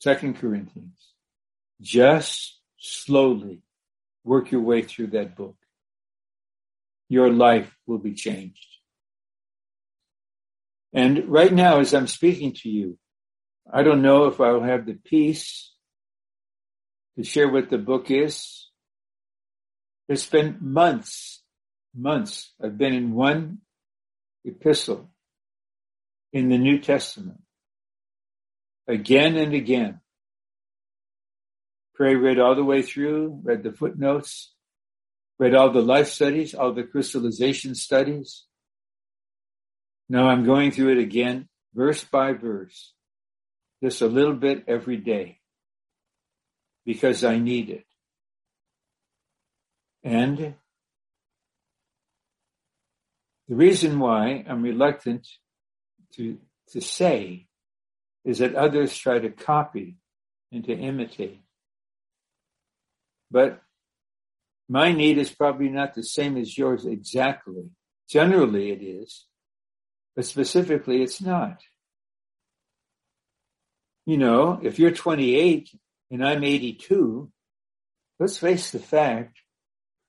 Second 0.00 0.36
Corinthians. 0.36 1.12
Just 1.80 2.60
slowly 2.78 3.62
work 4.26 4.50
your 4.50 4.60
way 4.60 4.82
through 4.82 5.06
that 5.08 5.36
book. 5.36 5.56
Your 7.08 7.32
life 7.32 7.72
will 7.86 7.98
be 7.98 8.12
changed. 8.12 8.66
And 10.92 11.28
right 11.28 11.52
now, 11.52 11.78
as 11.78 11.94
I'm 11.94 12.08
speaking 12.08 12.52
to 12.62 12.68
you, 12.68 12.98
I 13.72 13.82
don't 13.82 14.02
know 14.02 14.26
if 14.26 14.40
I'll 14.40 14.62
have 14.62 14.86
the 14.86 14.94
peace 14.94 15.72
to 17.16 17.22
share 17.22 17.48
what 17.48 17.70
the 17.70 17.78
book 17.78 18.10
is. 18.10 18.68
It's 20.08 20.26
been 20.26 20.58
months, 20.60 21.42
months. 21.94 22.52
I've 22.62 22.76
been 22.76 22.94
in 22.94 23.14
one 23.14 23.58
epistle 24.44 25.10
in 26.32 26.48
the 26.48 26.58
New 26.58 26.78
Testament 26.78 27.40
again 28.88 29.36
and 29.36 29.54
again. 29.54 30.00
Pray 31.96 32.14
read 32.14 32.38
all 32.38 32.54
the 32.54 32.64
way 32.64 32.82
through, 32.82 33.40
read 33.42 33.62
the 33.62 33.72
footnotes, 33.72 34.52
read 35.38 35.54
all 35.54 35.70
the 35.70 35.80
life 35.80 36.08
studies, 36.08 36.54
all 36.54 36.72
the 36.72 36.82
crystallization 36.84 37.74
studies. 37.74 38.44
Now 40.08 40.28
I'm 40.28 40.44
going 40.44 40.72
through 40.72 40.92
it 40.92 40.98
again, 40.98 41.48
verse 41.74 42.04
by 42.04 42.34
verse, 42.34 42.92
just 43.82 44.02
a 44.02 44.06
little 44.06 44.34
bit 44.34 44.64
every 44.68 44.98
day 44.98 45.40
because 46.84 47.24
I 47.24 47.38
need 47.38 47.70
it. 47.70 47.86
And 50.04 50.54
the 53.48 53.54
reason 53.54 53.98
why 53.98 54.44
I'm 54.46 54.62
reluctant 54.62 55.26
to, 56.14 56.38
to 56.72 56.80
say 56.80 57.46
is 58.24 58.38
that 58.38 58.54
others 58.54 58.96
try 58.96 59.18
to 59.18 59.30
copy 59.30 59.96
and 60.52 60.64
to 60.64 60.72
imitate. 60.72 61.40
But 63.30 63.60
my 64.68 64.92
need 64.92 65.18
is 65.18 65.30
probably 65.30 65.68
not 65.68 65.94
the 65.94 66.02
same 66.02 66.36
as 66.36 66.56
yours 66.56 66.86
exactly. 66.86 67.70
Generally 68.08 68.70
it 68.70 68.82
is, 68.82 69.26
but 70.14 70.24
specifically 70.24 71.02
it's 71.02 71.20
not. 71.20 71.60
You 74.06 74.18
know, 74.18 74.60
if 74.62 74.78
you're 74.78 74.92
28 74.92 75.70
and 76.10 76.24
I'm 76.24 76.44
82, 76.44 77.30
let's 78.20 78.38
face 78.38 78.70
the 78.70 78.78
fact, 78.78 79.38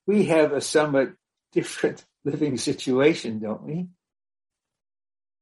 we 0.05 0.26
have 0.26 0.53
a 0.53 0.61
somewhat 0.61 1.13
different 1.51 2.05
living 2.26 2.57
situation, 2.57 3.39
don't 3.39 3.63
we? 3.63 3.88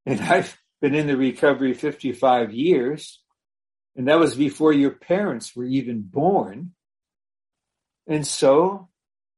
And 0.06 0.22
I've 0.22 0.58
been 0.82 0.96
in 0.96 1.08
the 1.08 1.18
recovery 1.18 1.74
55 1.74 2.54
years, 2.54 3.22
and 3.96 4.08
that 4.08 4.20
was 4.20 4.36
before 4.36 4.72
your 4.72 4.92
parents 4.92 5.56
were 5.56 5.66
even 5.66 6.02
born. 6.02 6.72
And 8.08 8.26
so 8.26 8.90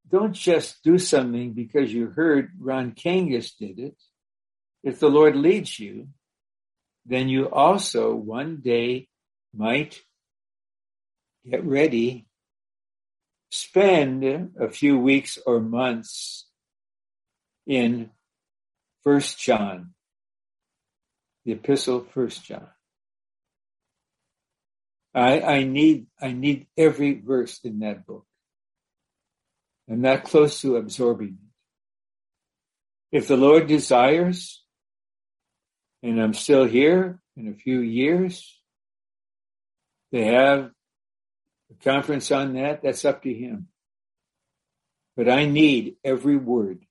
don't 0.09 0.33
just 0.33 0.83
do 0.83 0.97
something 0.97 1.53
because 1.53 1.93
you 1.93 2.07
heard 2.07 2.51
Ron 2.59 2.91
Kangas 2.91 3.55
did 3.57 3.79
it. 3.79 3.95
If 4.83 4.99
the 4.99 5.09
Lord 5.09 5.35
leads 5.35 5.79
you, 5.79 6.09
then 7.05 7.29
you 7.29 7.49
also 7.49 8.13
one 8.15 8.57
day 8.57 9.07
might 9.53 10.01
get 11.49 11.63
ready, 11.63 12.27
spend 13.49 14.51
a 14.59 14.69
few 14.69 14.99
weeks 14.99 15.37
or 15.45 15.59
months 15.59 16.47
in 17.65 18.11
First 19.03 19.39
John, 19.39 19.93
the 21.45 21.53
epistle 21.53 22.05
First 22.13 22.43
John. 22.43 22.67
I, 25.13 25.41
I 25.41 25.63
need 25.63 26.07
I 26.21 26.31
need 26.31 26.67
every 26.77 27.19
verse 27.19 27.59
in 27.63 27.79
that 27.79 28.05
book. 28.05 28.26
I'm 29.89 30.01
not 30.01 30.23
close 30.23 30.61
to 30.61 30.75
absorbing 30.75 31.37
it. 33.11 33.17
If 33.17 33.27
the 33.27 33.37
Lord 33.37 33.67
desires, 33.67 34.63
and 36.03 36.21
I'm 36.21 36.33
still 36.33 36.65
here 36.65 37.19
in 37.37 37.47
a 37.47 37.53
few 37.53 37.79
years, 37.79 38.59
they 40.11 40.25
have 40.25 40.71
a 41.71 41.83
conference 41.83 42.31
on 42.31 42.53
that, 42.53 42.81
that's 42.81 43.05
up 43.05 43.23
to 43.23 43.33
him. 43.33 43.67
But 45.15 45.29
I 45.29 45.45
need 45.45 45.95
every 46.03 46.37
word 46.37 46.85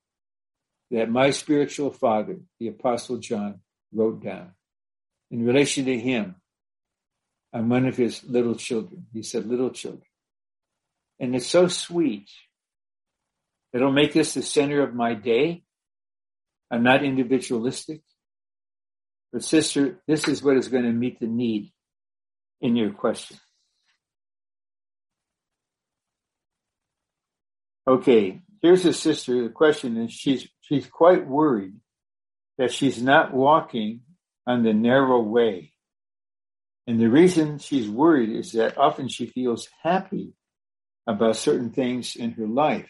that 0.91 1.11
my 1.11 1.31
spiritual 1.31 1.91
father, 1.91 2.39
the 2.59 2.69
apostle 2.69 3.19
John, 3.19 3.61
wrote 3.93 4.23
down. 4.23 4.53
In 5.31 5.45
relation 5.45 5.85
to 5.87 5.99
him, 5.99 6.37
I'm 7.53 7.69
one 7.69 7.87
of 7.87 7.97
his 7.97 8.23
little 8.25 8.55
children. 8.55 9.07
He 9.13 9.23
said 9.23 9.47
little 9.47 9.71
children. 9.71 10.03
And 11.19 11.35
it's 11.35 11.47
so 11.47 11.69
sweet 11.69 12.29
It'll 13.77 13.93
make 13.93 14.15
this 14.15 14.33
the 14.33 14.41
center 14.41 14.83
of 14.83 14.95
my 14.95 15.13
day. 15.13 15.63
I'm 16.71 16.83
not 16.83 17.05
individualistic. 17.05 18.01
But 19.35 19.45
sister, 19.45 20.01
this 20.09 20.29
is 20.29 20.43
what 20.43 20.57
is 20.57 20.69
going 20.69 20.85
to 20.85 20.93
meet 20.93 21.21
the 21.21 21.27
need 21.27 21.75
in 22.63 22.75
your 22.75 22.93
question. 22.93 23.37
Okay, 27.87 28.41
here's 28.63 28.87
a 28.87 28.95
sister. 28.95 29.43
The 29.43 29.51
question 29.51 29.99
is 29.99 30.11
she's, 30.11 30.49
she's 30.63 30.87
quite 30.87 31.27
worried 31.27 31.75
that 32.57 32.73
she's 32.73 33.03
not 33.03 33.35
walking 33.35 34.01
on 34.47 34.63
the 34.63 34.73
narrow 34.73 35.21
way. 35.21 35.75
And 36.87 36.99
the 36.99 37.11
reason 37.11 37.59
she's 37.59 37.91
worried 37.91 38.31
is 38.31 38.53
that 38.53 38.79
often 38.79 39.09
she 39.09 39.27
feels 39.27 39.69
happy 39.83 40.33
about 41.07 41.37
certain 41.37 41.73
things 41.73 42.17
in 42.17 42.31
her 42.33 42.47
life. 42.47 42.89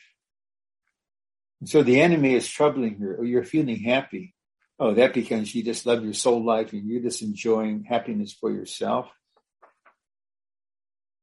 And 1.61 1.69
so 1.69 1.83
the 1.83 2.01
enemy 2.01 2.35
is 2.35 2.49
troubling 2.49 2.99
her. 3.01 3.19
Oh, 3.21 3.25
you're 3.25 3.45
feeling 3.45 3.81
happy. 3.81 4.35
Oh, 4.79 4.93
that 4.95 5.15
because 5.15 5.55
you 5.55 5.63
just 5.63 5.87
love 5.87 6.05
your 6.05 6.13
soul 6.13 6.45
life 6.45 6.73
and 6.73 6.87
you're 6.87 7.03
just 7.03 7.23
enjoying 7.23 7.85
happiness 7.85 8.33
for 8.33 8.51
yourself. 8.51 9.09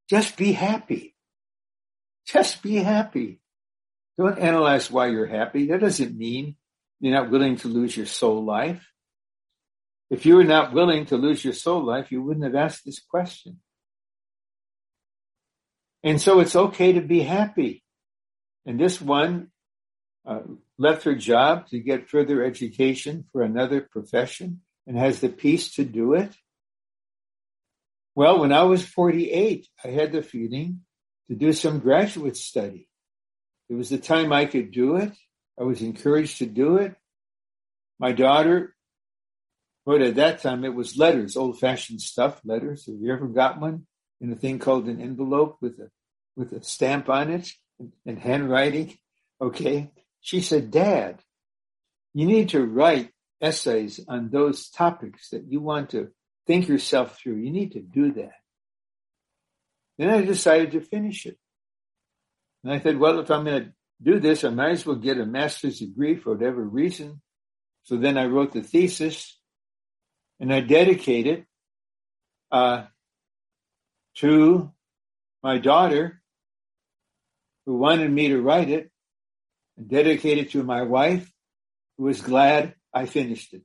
Just 0.09 0.37
be 0.37 0.53
happy. 0.53 1.15
Just 2.25 2.63
be 2.63 2.77
happy. 2.77 3.39
Don't 4.17 4.39
analyze 4.39 4.89
why 4.89 5.07
you're 5.07 5.27
happy. 5.27 5.67
That 5.67 5.81
doesn't 5.81 6.17
mean 6.17 6.55
you're 6.99 7.13
not 7.13 7.29
willing 7.29 7.57
to 7.57 7.67
lose 7.67 7.95
your 7.95 8.05
soul 8.05 8.43
life. 8.43 8.87
If 10.09 10.25
you 10.25 10.35
were 10.35 10.43
not 10.43 10.73
willing 10.73 11.05
to 11.07 11.17
lose 11.17 11.43
your 11.43 11.53
soul 11.53 11.83
life, 11.83 12.11
you 12.11 12.21
wouldn't 12.21 12.45
have 12.45 12.55
asked 12.55 12.85
this 12.85 12.99
question. 12.99 13.59
And 16.03 16.21
so 16.21 16.39
it's 16.39 16.55
okay 16.55 16.93
to 16.93 17.01
be 17.01 17.21
happy. 17.21 17.83
And 18.65 18.79
this 18.79 19.01
one 19.01 19.49
uh, 20.25 20.41
left 20.77 21.03
her 21.03 21.15
job 21.15 21.67
to 21.67 21.79
get 21.79 22.09
further 22.09 22.43
education 22.43 23.25
for 23.31 23.41
another 23.41 23.81
profession 23.81 24.61
and 24.87 24.97
has 24.97 25.19
the 25.19 25.29
peace 25.29 25.75
to 25.75 25.83
do 25.83 26.13
it? 26.13 26.33
Well, 28.15 28.39
when 28.39 28.51
I 28.51 28.63
was 28.63 28.85
48, 28.85 29.67
I 29.83 29.87
had 29.87 30.11
the 30.11 30.21
feeling 30.21 30.81
to 31.27 31.35
do 31.35 31.51
some 31.53 31.79
graduate 31.79 32.37
study. 32.37 32.87
It 33.69 33.75
was 33.75 33.89
the 33.89 33.97
time 33.97 34.31
I 34.31 34.45
could 34.45 34.71
do 34.71 34.97
it. 34.97 35.13
I 35.59 35.63
was 35.63 35.81
encouraged 35.81 36.39
to 36.39 36.45
do 36.45 36.77
it. 36.77 36.95
My 37.99 38.11
daughter 38.11 38.75
wrote 39.85 40.01
at 40.01 40.15
that 40.15 40.41
time, 40.41 40.63
it 40.63 40.75
was 40.75 40.97
letters, 40.97 41.35
old 41.35 41.59
fashioned 41.59 42.01
stuff, 42.01 42.39
letters. 42.45 42.85
Have 42.85 42.95
you 42.99 43.11
ever 43.13 43.27
got 43.27 43.59
one? 43.59 43.87
in 44.23 44.31
a 44.31 44.35
thing 44.35 44.57
called 44.57 44.87
an 44.87 45.01
envelope 45.01 45.57
with 45.61 45.77
a 45.79 45.89
with 46.35 46.53
a 46.53 46.63
stamp 46.63 47.09
on 47.09 47.29
it 47.29 47.51
and, 47.77 47.91
and 48.05 48.17
handwriting. 48.17 48.97
Okay. 49.39 49.91
She 50.23 50.39
said, 50.39 50.71
Dad, 50.71 51.21
you 52.13 52.25
need 52.25 52.49
to 52.49 52.65
write 52.65 53.11
essays 53.41 53.99
on 54.07 54.29
those 54.29 54.69
topics 54.69 55.29
that 55.29 55.43
you 55.49 55.59
want 55.59 55.89
to 55.89 56.11
think 56.47 56.69
yourself 56.69 57.19
through. 57.19 57.35
You 57.35 57.51
need 57.51 57.73
to 57.73 57.81
do 57.81 58.13
that. 58.13 58.31
Then 59.97 60.09
I 60.09 60.21
decided 60.21 60.71
to 60.71 60.81
finish 60.81 61.25
it. 61.25 61.37
And 62.63 62.71
I 62.71 62.79
said, 62.79 62.97
well, 62.97 63.19
if 63.19 63.29
I'm 63.29 63.43
going 63.43 63.65
to 63.65 63.73
do 64.01 64.21
this, 64.21 64.45
I 64.45 64.49
might 64.49 64.71
as 64.71 64.85
well 64.85 64.95
get 64.95 65.19
a 65.19 65.25
master's 65.25 65.79
degree 65.79 66.15
for 66.15 66.33
whatever 66.33 66.63
reason. 66.63 67.21
So 67.83 67.97
then 67.97 68.17
I 68.17 68.25
wrote 68.25 68.53
the 68.53 68.63
thesis 68.63 69.37
and 70.39 70.53
I 70.53 70.61
dedicated 70.61 71.45
uh, 72.49 72.85
to 74.15 74.71
my 75.43 75.57
daughter 75.57 76.21
who 77.65 77.75
wanted 77.75 78.09
me 78.09 78.29
to 78.29 78.41
write 78.41 78.69
it 78.69 78.89
and 79.77 79.89
dedicated 79.89 80.51
to 80.51 80.63
my 80.63 80.83
wife 80.83 81.31
who 81.97 82.05
was 82.05 82.21
glad 82.21 82.75
I 82.93 83.05
finished 83.05 83.53
it. 83.53 83.63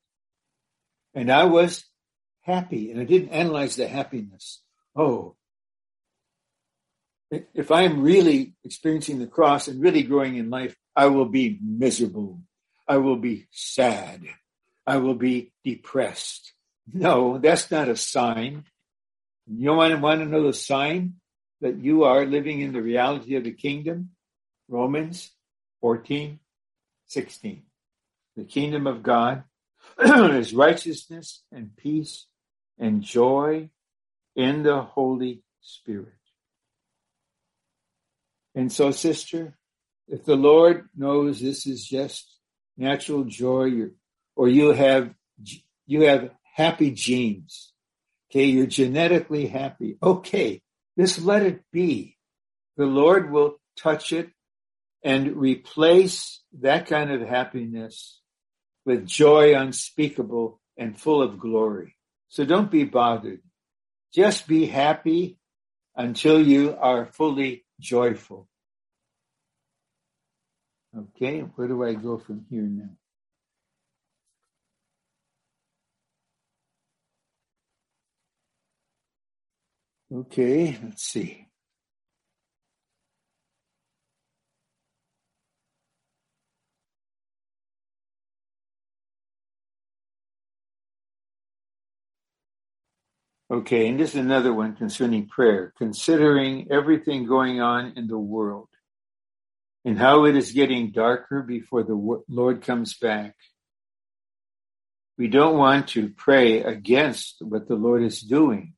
And 1.15 1.31
I 1.31 1.45
was 1.45 1.85
happy 2.43 2.91
and 2.91 3.01
I 3.01 3.05
didn't 3.05 3.31
analyze 3.31 3.77
the 3.77 3.89
happiness. 3.89 4.63
Oh, 4.97 5.37
if 7.31 7.71
I 7.71 7.83
am 7.83 8.01
really 8.01 8.55
experiencing 8.65 9.19
the 9.19 9.27
cross 9.27 9.69
and 9.69 9.83
really 9.83 10.03
growing 10.03 10.37
in 10.37 10.51
life, 10.51 10.75
I 10.97 11.07
will 11.07 11.27
be 11.27 11.59
miserable. 11.63 12.41
I 12.87 12.97
will 12.99 13.17
be 13.17 13.47
sad. 13.51 14.23
I 14.87 14.97
will 14.97 15.15
be 15.15 15.53
depressed. 15.63 16.53
No, 16.91 17.37
that's 17.39 17.71
not 17.71 17.89
a 17.89 17.97
sign. 17.97 18.65
You 19.47 19.75
want 19.75 19.95
to 19.95 20.01
want 20.01 20.21
to 20.21 20.27
know 20.27 20.47
the 20.47 20.55
sign 20.55 21.15
that 21.61 21.79
you 21.83 22.05
are 22.05 22.25
living 22.25 22.63
in 22.63 22.73
the 22.73 22.81
reality 22.81 23.35
of 23.37 23.45
the 23.45 23.53
kingdom? 23.53 24.11
Romans 24.69 25.31
14, 25.81 26.39
16. 27.07 27.63
The 28.37 28.45
kingdom 28.45 28.87
of 28.87 29.03
God 29.03 29.45
is 29.99 30.55
righteousness 30.55 31.43
and 31.53 31.77
peace 31.77 32.27
and 32.79 33.03
joy 33.03 33.71
in 34.37 34.63
the 34.63 34.83
Holy 34.83 35.43
Spirit. 35.61 36.13
And 38.55 38.73
so, 38.73 38.91
sister, 38.91 39.57
if 40.09 40.25
the 40.25 40.37
Lord 40.37 40.89
knows 40.97 41.41
this 41.41 41.67
is 41.67 41.85
just 41.85 42.39
natural 42.77 43.25
joy, 43.25 43.89
or 44.37 44.49
you 44.49 44.73
have 44.73 45.15
you 45.87 46.03
have 46.03 46.31
happy 46.55 46.91
genes, 46.91 47.73
okay, 48.31 48.47
you're 48.47 48.67
genetically 48.67 49.47
happy. 49.47 49.97
Okay, 50.03 50.63
just 50.99 51.23
let 51.23 51.43
it 51.43 51.63
be. 51.73 52.17
The 52.77 52.87
Lord 52.87 53.31
will 53.31 53.61
touch 53.77 54.13
it 54.13 54.31
and 55.03 55.37
replace 55.37 56.41
that 56.61 56.87
kind 56.87 57.11
of 57.11 57.21
happiness 57.21 58.21
with 58.85 59.07
joy 59.07 59.55
unspeakable 59.55 60.61
and 60.77 60.99
full 60.99 61.23
of 61.23 61.39
glory. 61.39 61.97
So 62.29 62.45
don't 62.45 62.71
be 62.71 62.85
bothered. 62.85 63.41
Just 64.13 64.47
be 64.49 64.67
happy 64.67 65.39
until 65.95 66.41
you 66.41 66.77
are 66.77 67.07
fully 67.07 67.65
joyful. 67.81 68.49
Okay, 70.97 71.41
where 71.41 71.69
do 71.69 71.85
I 71.85 71.95
go 71.95 72.19
from 72.19 72.47
here 72.49 72.63
now? 72.63 72.91
Okay, 80.11 80.79
let's 80.83 81.03
see. 81.03 81.48
Okay, 93.51 93.89
and 93.89 93.99
this 93.99 94.11
is 94.11 94.21
another 94.21 94.53
one 94.53 94.77
concerning 94.77 95.27
prayer, 95.27 95.73
considering 95.79 96.69
everything 96.71 97.27
going 97.27 97.63
on 97.63 97.95
in 97.97 98.07
the 98.07 98.19
world 98.19 98.69
and 99.87 99.99
how 99.99 100.27
it 100.27 100.37
is 100.37 100.53
getting 100.53 100.91
darker 100.91 101.43
before 101.43 101.83
the 101.83 102.23
Lord 102.29 102.61
comes 102.63 102.95
back. 102.99 103.35
We 105.17 105.29
don't 105.29 105.57
want 105.57 105.89
to 105.89 106.11
pray 106.11 106.63
against 106.63 107.37
what 107.41 107.69
the 107.69 107.75
Lord 107.75 108.03
is 108.03 108.21
doing, 108.21 108.75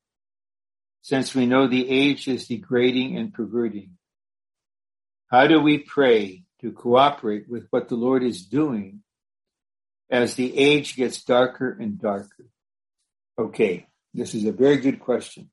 since 1.02 1.34
we 1.34 1.46
know 1.46 1.66
the 1.66 1.90
age 1.90 2.28
is 2.28 2.46
degrading 2.46 3.16
and 3.16 3.34
perverting. 3.34 3.96
How 5.32 5.48
do 5.48 5.60
we 5.60 5.78
pray 5.78 6.44
to 6.60 6.70
cooperate 6.70 7.48
with 7.48 7.66
what 7.70 7.88
the 7.88 7.96
Lord 7.96 8.22
is 8.22 8.46
doing 8.46 9.02
as 10.08 10.34
the 10.34 10.56
age 10.56 10.94
gets 10.94 11.24
darker 11.24 11.76
and 11.78 12.00
darker? 12.00 12.46
Okay, 13.36 13.86
this 14.12 14.34
is 14.34 14.44
a 14.44 14.52
very 14.52 14.76
good 14.78 15.00
question. 15.00 15.50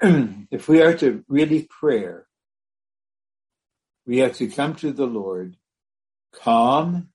if 0.00 0.68
we 0.68 0.80
are 0.80 0.94
to 0.94 1.24
really 1.28 1.68
pray, 1.68 2.06
we 4.06 4.18
have 4.18 4.34
to 4.34 4.48
come 4.48 4.74
to 4.76 4.92
the 4.92 5.06
Lord 5.06 5.56
calm, 6.34 7.08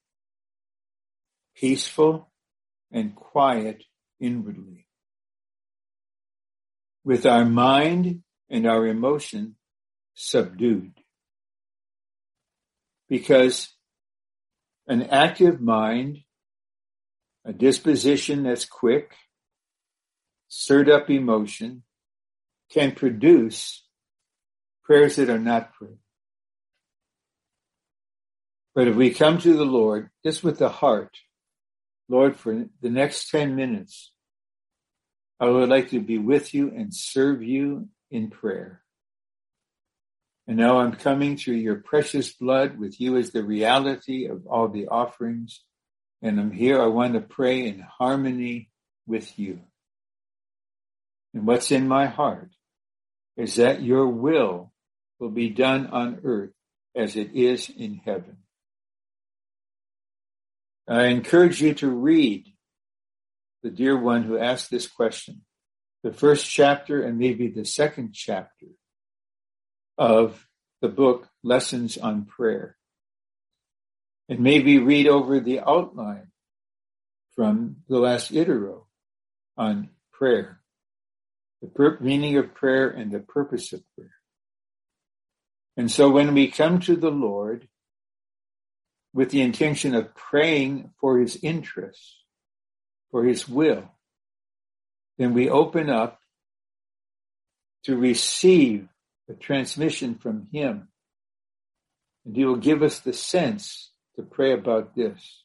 peaceful, 1.55 2.31
and 2.91 3.15
quiet 3.15 3.83
inwardly. 4.19 4.87
With 7.03 7.25
our 7.25 7.45
mind 7.45 8.23
and 8.49 8.67
our 8.67 8.85
emotion 8.87 9.55
subdued. 10.13 10.93
Because 13.09 13.73
an 14.87 15.03
active 15.03 15.61
mind 15.61 16.19
a 17.45 17.53
disposition 17.53 18.43
that's 18.43 18.65
quick, 18.65 19.15
stirred 20.47 20.89
up 20.89 21.09
emotion, 21.09 21.83
can 22.71 22.93
produce 22.93 23.85
prayers 24.83 25.17
that 25.17 25.29
are 25.29 25.39
not 25.39 25.73
prayed. 25.73 25.97
But 28.75 28.87
if 28.87 28.95
we 28.95 29.11
come 29.11 29.37
to 29.39 29.53
the 29.55 29.65
Lord 29.65 30.09
just 30.25 30.43
with 30.43 30.57
the 30.57 30.69
heart, 30.69 31.15
Lord, 32.09 32.35
for 32.35 32.65
the 32.81 32.89
next 32.89 33.29
10 33.29 33.55
minutes, 33.55 34.11
I 35.39 35.47
would 35.47 35.69
like 35.69 35.89
to 35.89 35.99
be 35.99 36.17
with 36.17 36.53
you 36.53 36.69
and 36.69 36.93
serve 36.93 37.43
you 37.43 37.89
in 38.09 38.29
prayer. 38.29 38.81
And 40.47 40.57
now 40.57 40.79
I'm 40.79 40.93
coming 40.93 41.37
through 41.37 41.55
your 41.55 41.75
precious 41.75 42.33
blood 42.33 42.77
with 42.77 42.99
you 42.99 43.17
as 43.17 43.31
the 43.31 43.43
reality 43.43 44.25
of 44.25 44.45
all 44.47 44.67
the 44.67 44.87
offerings 44.87 45.61
and 46.23 46.39
I'm 46.39 46.51
here. 46.51 46.81
I 46.81 46.87
want 46.87 47.13
to 47.13 47.19
pray 47.19 47.67
in 47.67 47.81
harmony 47.81 48.69
with 49.05 49.37
you. 49.37 49.59
And 51.33 51.45
what's 51.45 51.69
in 51.69 51.87
my 51.87 52.05
heart 52.05 52.51
is 53.35 53.55
that 53.55 53.83
your 53.83 54.07
will 54.07 54.71
will 55.19 55.29
be 55.29 55.49
done 55.49 55.87
on 55.87 56.21
earth 56.23 56.53
as 56.95 57.17
it 57.17 57.31
is 57.33 57.69
in 57.69 57.95
heaven. 57.95 58.37
I 60.87 61.05
encourage 61.05 61.61
you 61.61 61.73
to 61.75 61.89
read 61.89 62.45
the 63.61 63.69
dear 63.69 63.97
one 63.97 64.23
who 64.23 64.37
asked 64.37 64.71
this 64.71 64.87
question, 64.87 65.41
the 66.03 66.13
first 66.13 66.49
chapter 66.49 67.01
and 67.03 67.17
maybe 67.17 67.49
the 67.49 67.65
second 67.65 68.13
chapter 68.13 68.67
of 69.97 70.47
the 70.81 70.89
book 70.89 71.27
Lessons 71.43 71.97
on 71.97 72.25
Prayer 72.25 72.77
and 74.29 74.39
maybe 74.39 74.79
read 74.79 75.07
over 75.07 75.39
the 75.39 75.59
outline 75.59 76.27
from 77.35 77.77
the 77.87 77.99
last 77.99 78.31
ITERO 78.31 78.85
on 79.57 79.89
prayer, 80.11 80.61
the 81.61 81.67
per- 81.67 81.97
meaning 81.99 82.37
of 82.37 82.53
prayer 82.53 82.89
and 82.89 83.11
the 83.11 83.19
purpose 83.19 83.73
of 83.73 83.81
prayer. 83.95 84.11
And 85.75 85.91
so 85.91 86.09
when 86.09 86.33
we 86.33 86.49
come 86.49 86.79
to 86.81 86.95
the 86.95 87.11
Lord 87.11 87.67
with 89.13 89.31
the 89.31 89.41
intention 89.41 89.95
of 89.95 90.15
praying 90.15 90.91
for 90.99 91.19
his 91.19 91.37
interests, 91.41 92.17
for 93.11 93.23
his 93.23 93.47
will, 93.47 93.91
then 95.17 95.33
we 95.33 95.49
open 95.49 95.89
up 95.89 96.19
to 97.83 97.97
receive 97.97 98.87
a 99.29 99.33
transmission 99.33 100.15
from 100.15 100.47
him. 100.51 100.87
And 102.25 102.35
he 102.35 102.45
will 102.45 102.55
give 102.55 102.81
us 102.81 102.99
the 102.99 103.13
sense 103.13 103.91
to 104.15 104.23
pray 104.23 104.53
about 104.53 104.95
this. 104.95 105.43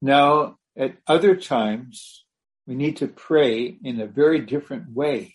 Now, 0.00 0.58
at 0.76 0.96
other 1.06 1.34
times, 1.36 2.24
we 2.66 2.74
need 2.74 2.98
to 2.98 3.08
pray 3.08 3.78
in 3.82 4.00
a 4.00 4.06
very 4.06 4.40
different 4.40 4.92
way. 4.92 5.34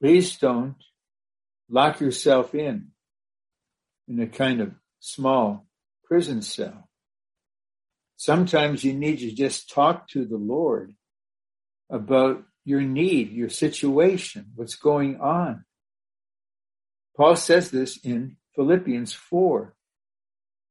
Please 0.00 0.38
don't 0.38 0.76
lock 1.68 2.00
yourself 2.00 2.54
in 2.54 2.92
in 4.08 4.20
a 4.20 4.26
kind 4.26 4.60
of 4.60 4.72
small 4.98 5.66
prison 6.04 6.42
cell. 6.42 6.88
Sometimes 8.16 8.84
you 8.84 8.92
need 8.92 9.18
to 9.20 9.32
just 9.32 9.70
talk 9.70 10.08
to 10.08 10.24
the 10.24 10.36
Lord 10.36 10.94
about 11.88 12.42
your 12.64 12.80
need, 12.80 13.32
your 13.32 13.48
situation, 13.48 14.52
what's 14.54 14.76
going 14.76 15.20
on. 15.20 15.64
Paul 17.16 17.36
says 17.36 17.70
this 17.70 17.98
in 18.04 18.36
Philippians 18.54 19.12
4. 19.12 19.74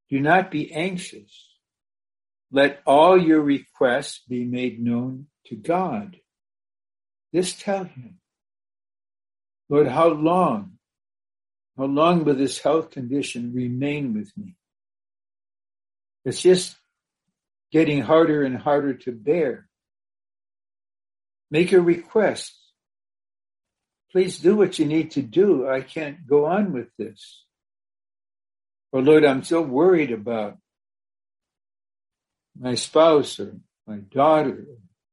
Do 0.10 0.20
not 0.20 0.52
be 0.52 0.72
anxious. 0.72 1.50
Let 2.52 2.82
all 2.86 3.18
your 3.18 3.42
requests 3.42 4.22
be 4.28 4.44
made 4.44 4.84
known 4.84 5.28
to 5.48 5.56
God. 5.56 6.18
Just 7.34 7.62
tell 7.62 7.84
him, 7.84 8.20
Lord, 9.70 9.88
how 9.88 10.08
long, 10.08 10.80
how 11.78 11.86
long 11.86 12.24
will 12.24 12.36
this 12.36 12.58
health 12.60 12.90
condition 12.90 13.54
remain 13.54 14.16
with 14.16 14.32
me? 14.36 14.56
It's 16.26 16.42
just 16.42 16.76
getting 17.72 18.02
harder 18.02 18.44
and 18.44 18.58
harder 18.58 18.96
to 18.96 19.12
bear. 19.12 19.70
Make 21.52 21.72
a 21.72 21.80
request. 21.80 22.56
Please 24.12 24.40
do 24.40 24.56
what 24.56 24.80
you 24.80 24.86
need 24.86 25.12
to 25.12 25.22
do. 25.22 25.68
I 25.68 25.82
can't 25.82 26.26
go 26.28 26.46
on 26.46 26.74
with 26.74 26.88
this. 26.98 27.46
Or 28.92 29.02
Lord, 29.02 29.24
I'm 29.24 29.44
so 29.44 29.62
worried 29.62 30.12
about 30.12 30.58
my 32.60 32.76
spouse 32.76 33.40
or 33.40 33.56
my 33.88 33.98
daughter, 33.98 34.66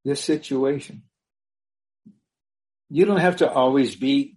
this 0.05 0.23
situation. 0.23 1.03
You 2.89 3.05
don't 3.05 3.21
have 3.21 3.37
to 3.37 3.51
always 3.51 3.97
be 3.97 4.37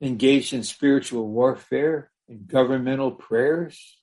engaged 0.00 0.52
in 0.52 0.62
spiritual 0.62 1.28
warfare 1.28 2.10
and 2.28 2.46
governmental 2.46 3.10
prayers. 3.10 3.98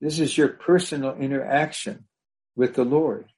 This 0.00 0.18
is 0.20 0.36
your 0.36 0.48
personal 0.48 1.16
interaction 1.16 2.04
with 2.56 2.74
the 2.74 2.84
Lord. 2.84 3.30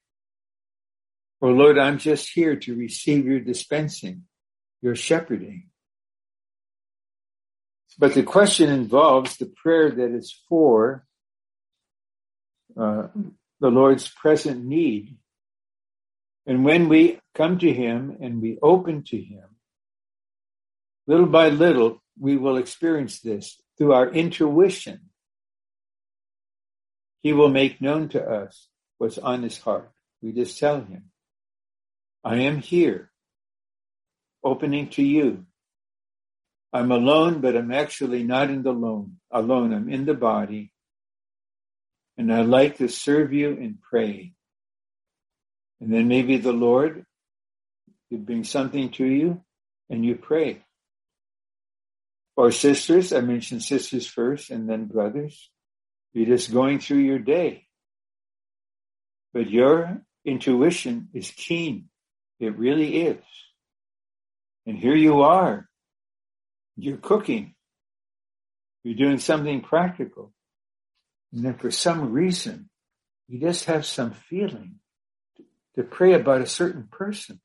Or 1.41 1.53
Lord, 1.53 1.79
I'm 1.79 1.99
just 1.99 2.31
here 2.33 2.57
to 2.57 2.77
receive 2.77 3.25
your 3.25 3.41
dispensing, 3.41 4.25
your 4.83 4.95
shepherding. 4.95 5.70
But 8.01 8.15
the 8.15 8.23
question 8.23 8.71
involves 8.71 9.37
the 9.37 9.45
prayer 9.45 9.91
that 9.91 10.11
is 10.13 10.35
for 10.49 11.05
uh, 12.75 13.09
the 13.61 13.69
Lord's 13.69 14.09
present 14.09 14.65
need. 14.65 15.19
And 16.47 16.65
when 16.65 16.89
we 16.89 17.21
come 17.35 17.59
to 17.59 17.71
Him 17.71 18.17
and 18.23 18.41
we 18.41 18.59
open 18.63 19.03
to 19.09 19.19
Him, 19.19 19.45
little 21.07 21.27
by 21.27 21.51
little, 21.51 22.03
we 22.19 22.39
will 22.39 22.57
experience 22.57 23.21
this 23.21 23.61
through 23.77 23.93
our 23.93 24.09
intuition. 24.09 25.11
He 27.21 27.35
will 27.35 27.51
make 27.51 27.83
known 27.83 28.09
to 28.11 28.25
us 28.25 28.69
what's 28.97 29.19
on 29.19 29.43
His 29.43 29.59
heart. 29.59 29.93
We 30.23 30.33
just 30.33 30.59
tell 30.59 30.81
Him, 30.81 31.11
I 32.25 32.37
am 32.37 32.63
here, 32.63 33.11
opening 34.43 34.89
to 34.91 35.03
you. 35.03 35.45
I'm 36.73 36.93
alone, 36.93 37.41
but 37.41 37.57
I'm 37.57 37.73
actually 37.73 38.23
not 38.23 38.51
in 38.51 38.63
the 38.63 38.71
alone. 38.71 39.17
Alone, 39.31 39.73
I'm 39.73 39.89
in 39.89 40.05
the 40.05 40.15
body, 40.15 40.73
and 42.17 42.33
I 42.33 42.43
like 42.43 42.79
to 42.79 42.89
serve 42.89 43.33
you 43.33 43.51
and 43.51 43.81
pray. 43.81 44.35
And 45.81 45.93
then 45.93 46.09
maybe 46.09 46.37
the 46.37 46.53
Lord 46.53 47.07
could 48.11 48.27
bring 48.27 48.45
something 48.45 48.91
to 48.91 49.07
you 49.07 49.43
and 49.89 50.05
you 50.05 50.17
pray. 50.17 50.63
Or 52.37 52.53
sisters, 52.53 53.13
I 53.13 53.21
mentioned 53.21 53.63
sisters 53.63 54.07
first 54.07 54.51
and 54.51 54.69
then 54.69 54.87
brothers. 54.87 55.51
You're 56.13 56.27
just 56.27 56.53
going 56.53 56.81
through 56.81 56.99
your 56.99 57.19
day. 57.19 57.67
But 59.33 59.49
your 59.49 60.03
intuition 60.25 61.09
is 61.15 61.31
keen. 61.31 61.89
It 62.39 62.59
really 62.59 63.03
is. 63.03 63.25
And 64.67 64.77
here 64.77 64.97
you 64.97 65.23
are. 65.23 65.70
You're 66.81 66.97
cooking. 66.97 67.55
You're 68.83 68.97
doing 68.97 69.19
something 69.19 69.61
practical. 69.61 70.33
And 71.33 71.45
then 71.45 71.55
for 71.55 71.71
some 71.71 72.13
reason, 72.13 72.71
you 73.29 73.39
just 73.39 73.67
have 73.67 73.85
some 73.85 74.13
feeling 74.13 74.77
to 75.77 75.83
pray 75.83 76.15
about 76.15 76.41
a 76.41 76.47
certain 76.47 76.89
person. 76.91 77.41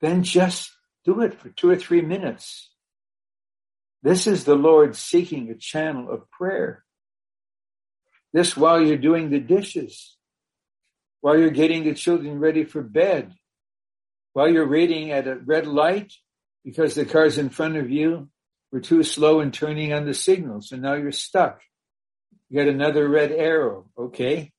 Then 0.00 0.24
just 0.24 0.70
do 1.04 1.20
it 1.22 1.34
for 1.34 1.48
two 1.50 1.70
or 1.70 1.76
three 1.76 2.02
minutes. 2.02 2.70
This 4.02 4.26
is 4.26 4.44
the 4.44 4.54
Lord 4.54 4.96
seeking 4.96 5.48
a 5.50 5.54
channel 5.54 6.10
of 6.10 6.30
prayer. 6.30 6.84
This 8.32 8.56
while 8.56 8.80
you're 8.80 8.96
doing 8.96 9.30
the 9.30 9.40
dishes, 9.40 10.16
while 11.20 11.38
you're 11.38 11.50
getting 11.50 11.84
the 11.84 11.94
children 11.94 12.38
ready 12.38 12.64
for 12.64 12.82
bed, 12.82 13.34
while 14.32 14.48
you're 14.48 14.68
waiting 14.68 15.10
at 15.12 15.26
a 15.26 15.36
red 15.36 15.66
light 15.66 16.12
because 16.68 16.94
the 16.94 17.06
cars 17.06 17.38
in 17.38 17.48
front 17.48 17.78
of 17.78 17.88
you 17.88 18.28
were 18.70 18.80
too 18.80 19.02
slow 19.02 19.40
in 19.40 19.50
turning 19.50 19.94
on 19.94 20.04
the 20.04 20.12
signals 20.12 20.70
and 20.70 20.82
now 20.82 20.92
you're 20.92 21.10
stuck. 21.10 21.62
You 22.50 22.62
got 22.62 22.68
another 22.68 23.08
red 23.08 23.32
arrow. 23.32 23.86
Okay. 23.98 24.52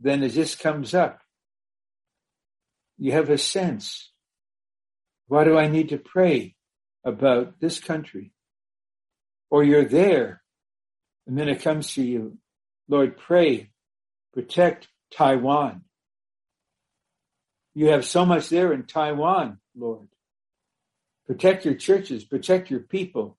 Then 0.00 0.24
it 0.24 0.30
just 0.30 0.58
comes 0.58 0.92
up. 0.92 1.20
You 2.98 3.12
have 3.12 3.30
a 3.30 3.38
sense. 3.38 4.10
Why 5.28 5.44
do 5.44 5.56
I 5.56 5.68
need 5.68 5.90
to 5.90 5.98
pray 5.98 6.56
about 7.04 7.60
this 7.60 7.78
country? 7.78 8.32
Or 9.50 9.62
you're 9.62 9.84
there 9.84 10.42
and 11.28 11.38
then 11.38 11.48
it 11.48 11.62
comes 11.62 11.94
to 11.94 12.02
you. 12.02 12.38
Lord, 12.88 13.16
pray, 13.16 13.70
protect 14.34 14.88
Taiwan. 15.12 15.82
You 17.72 17.90
have 17.90 18.04
so 18.04 18.26
much 18.26 18.48
there 18.48 18.72
in 18.72 18.82
Taiwan, 18.82 19.60
Lord. 19.76 20.08
Protect 21.30 21.64
your 21.64 21.74
churches, 21.74 22.24
protect 22.24 22.72
your 22.72 22.80
people, 22.80 23.38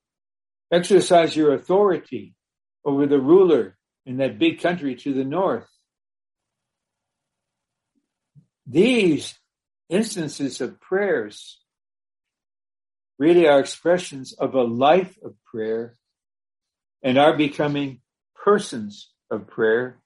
exercise 0.72 1.36
your 1.36 1.54
authority 1.54 2.36
over 2.86 3.06
the 3.06 3.20
ruler 3.20 3.78
in 4.06 4.16
that 4.16 4.39
big 4.39 4.62
country 4.62 4.96
to 4.96 5.14
the 5.14 5.26
north. 5.26 5.68
These 8.66 9.38
instances 9.89 10.62
of 10.62 10.80
prayers 10.80 11.60
really 13.20 13.46
are 13.46 13.60
expressions 13.60 14.32
of 14.32 14.56
a 14.56 14.64
life 14.64 15.18
of 15.22 15.36
prayer 15.44 15.98
and 17.04 17.18
are 17.18 17.36
becoming 17.36 18.00
persons 18.42 19.12
of 19.30 19.48
prayer. 19.48 20.00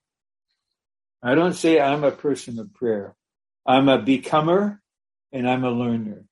I 1.21 1.35
don't 1.35 1.53
say 1.53 1.79
I'm 1.79 2.03
a 2.03 2.09
person 2.09 2.57
of 2.57 2.73
prayer. 2.73 3.15
I'm 3.63 3.87
a 3.89 3.99
becomer 3.99 4.79
and 5.31 5.47
I'm 5.47 5.63
a 5.63 5.69
learner. 5.69 6.25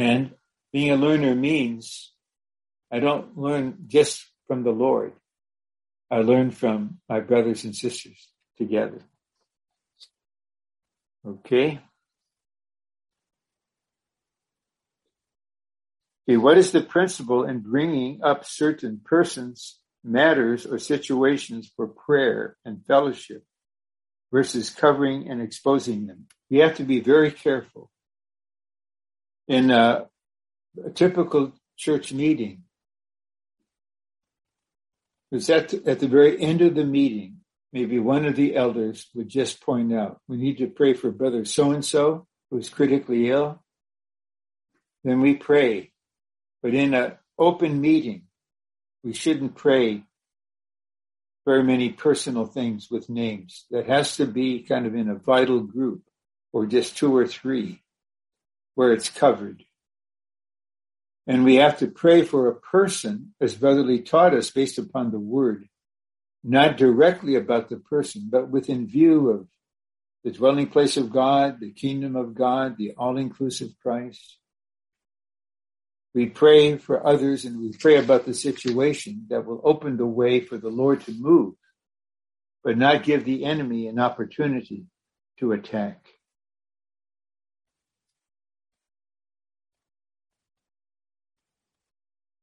And 0.00 0.30
being 0.72 0.90
a 0.90 0.96
learner 0.96 1.34
means 1.34 2.14
I 2.90 3.00
don't 3.00 3.36
learn 3.36 3.84
just 3.86 4.24
from 4.46 4.62
the 4.62 4.70
Lord. 4.70 5.12
I 6.10 6.20
learn 6.20 6.52
from 6.52 7.00
my 7.06 7.20
brothers 7.20 7.64
and 7.64 7.76
sisters 7.76 8.30
together. 8.56 9.02
Okay? 11.26 11.80
Okay, 16.26 16.36
what 16.38 16.56
is 16.56 16.72
the 16.72 16.80
principle 16.80 17.44
in 17.44 17.60
bringing 17.60 18.20
up 18.22 18.46
certain 18.46 19.02
persons, 19.04 19.80
matters, 20.02 20.64
or 20.64 20.78
situations 20.78 21.70
for 21.76 21.86
prayer 21.86 22.56
and 22.64 22.86
fellowship 22.86 23.44
versus 24.32 24.70
covering 24.70 25.28
and 25.28 25.42
exposing 25.42 26.06
them? 26.06 26.26
We 26.48 26.60
have 26.60 26.76
to 26.76 26.84
be 26.84 27.00
very 27.00 27.30
careful. 27.30 27.90
In 29.50 29.72
a, 29.72 30.06
a 30.86 30.90
typical 30.90 31.52
church 31.76 32.12
meeting, 32.12 32.62
because 35.28 35.50
at, 35.50 35.74
at 35.74 35.98
the 35.98 36.06
very 36.06 36.40
end 36.40 36.62
of 36.62 36.76
the 36.76 36.84
meeting, 36.84 37.38
maybe 37.72 37.98
one 37.98 38.26
of 38.26 38.36
the 38.36 38.54
elders 38.54 39.08
would 39.12 39.28
just 39.28 39.60
point 39.60 39.92
out, 39.92 40.20
we 40.28 40.36
need 40.36 40.58
to 40.58 40.68
pray 40.68 40.94
for 40.94 41.10
brother 41.10 41.44
so-and-so 41.44 42.28
who's 42.52 42.68
critically 42.68 43.28
ill. 43.30 43.60
Then 45.02 45.20
we 45.20 45.34
pray. 45.34 45.90
But 46.62 46.74
in 46.74 46.94
an 46.94 47.14
open 47.36 47.80
meeting, 47.80 48.26
we 49.02 49.14
shouldn't 49.14 49.56
pray 49.56 50.04
very 51.44 51.64
many 51.64 51.90
personal 51.90 52.46
things 52.46 52.88
with 52.88 53.10
names. 53.10 53.64
That 53.72 53.88
has 53.88 54.16
to 54.18 54.26
be 54.26 54.62
kind 54.62 54.86
of 54.86 54.94
in 54.94 55.08
a 55.08 55.16
vital 55.16 55.58
group 55.58 56.02
or 56.52 56.66
just 56.66 56.96
two 56.96 57.16
or 57.16 57.26
three 57.26 57.82
where 58.74 58.92
it's 58.92 59.08
covered. 59.08 59.64
And 61.26 61.44
we 61.44 61.56
have 61.56 61.78
to 61.78 61.86
pray 61.86 62.22
for 62.22 62.48
a 62.48 62.60
person, 62.60 63.34
as 63.40 63.54
Brother 63.54 63.82
Lee 63.82 64.02
taught 64.02 64.34
us, 64.34 64.50
based 64.50 64.78
upon 64.78 65.10
the 65.10 65.20
word, 65.20 65.68
not 66.42 66.76
directly 66.76 67.36
about 67.36 67.68
the 67.68 67.76
person, 67.76 68.28
but 68.30 68.48
within 68.48 68.86
view 68.86 69.30
of 69.30 69.46
the 70.24 70.32
dwelling 70.32 70.66
place 70.66 70.96
of 70.96 71.12
God, 71.12 71.60
the 71.60 71.72
kingdom 71.72 72.16
of 72.16 72.34
God, 72.34 72.76
the 72.76 72.92
all-inclusive 72.96 73.70
Christ. 73.82 74.38
We 76.14 76.26
pray 76.26 76.76
for 76.76 77.06
others 77.06 77.44
and 77.44 77.60
we 77.60 77.72
pray 77.78 77.96
about 77.96 78.26
the 78.26 78.34
situation 78.34 79.26
that 79.30 79.46
will 79.46 79.60
open 79.62 79.96
the 79.96 80.06
way 80.06 80.40
for 80.40 80.58
the 80.58 80.68
Lord 80.68 81.02
to 81.02 81.12
move, 81.12 81.54
but 82.64 82.76
not 82.76 83.04
give 83.04 83.24
the 83.24 83.44
enemy 83.44 83.86
an 83.86 83.98
opportunity 83.98 84.86
to 85.38 85.52
attack. 85.52 86.04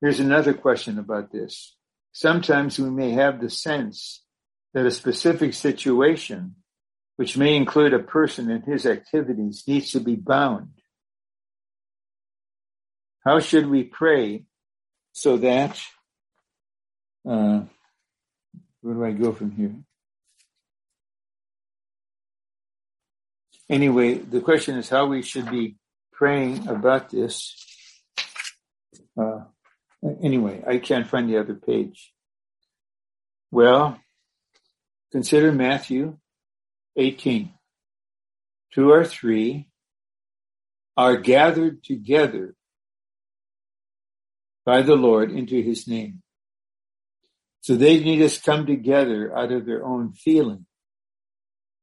Here's 0.02 0.20
another 0.20 0.54
question 0.54 1.00
about 1.00 1.32
this. 1.32 1.76
Sometimes 2.12 2.80
we 2.80 2.90
may 2.90 3.12
have 3.12 3.42
the 3.42 3.50
sense 3.50 4.24
that 4.74 4.86
a 4.86 4.92
specific 4.92 5.54
situation, 5.54 6.56
which 7.16 7.38
may 7.38 7.56
include 7.56 7.94
a 7.94 8.00
person 8.00 8.52
and 8.52 8.64
his 8.64 8.86
activities, 8.86 9.64
needs 9.68 9.92
to 9.92 10.00
be 10.00 10.16
bound. 10.16 10.70
How 13.26 13.40
should 13.40 13.68
we 13.68 13.84
pray 13.84 14.46
so 15.14 15.38
that, 15.38 15.80
uh, 17.28 17.62
where 18.82 18.94
do 18.94 19.04
I 19.04 19.12
go 19.12 19.34
from 19.34 19.52
here? 19.52 19.76
Anyway, 23.70 24.14
the 24.14 24.40
question 24.40 24.78
is 24.78 24.88
how 24.88 25.08
we 25.08 25.22
should 25.22 25.50
be 25.50 25.76
praying 26.14 26.68
about 26.68 27.10
this. 27.10 27.56
Uh, 29.20 29.42
anyway, 30.22 30.64
I 30.66 30.78
can't 30.78 31.08
find 31.08 31.30
the 31.30 31.40
other 31.40 31.56
page. 31.56 32.14
Well, 33.52 34.00
consider 35.12 35.52
Matthew 35.52 36.18
18. 36.96 37.54
Two 38.74 38.92
or 38.92 39.06
three 39.06 39.70
are 40.96 41.18
gathered 41.18 41.84
together 41.84 42.56
by 44.66 44.82
the 44.82 44.96
Lord 44.96 45.32
into 45.32 45.62
his 45.62 45.88
name. 45.88 46.22
So 47.62 47.76
they 47.76 48.00
need 48.00 48.22
us 48.22 48.40
come 48.40 48.66
together 48.66 49.36
out 49.36 49.52
of 49.52 49.66
their 49.66 49.86
own 49.86 50.14
feeling. 50.14 50.66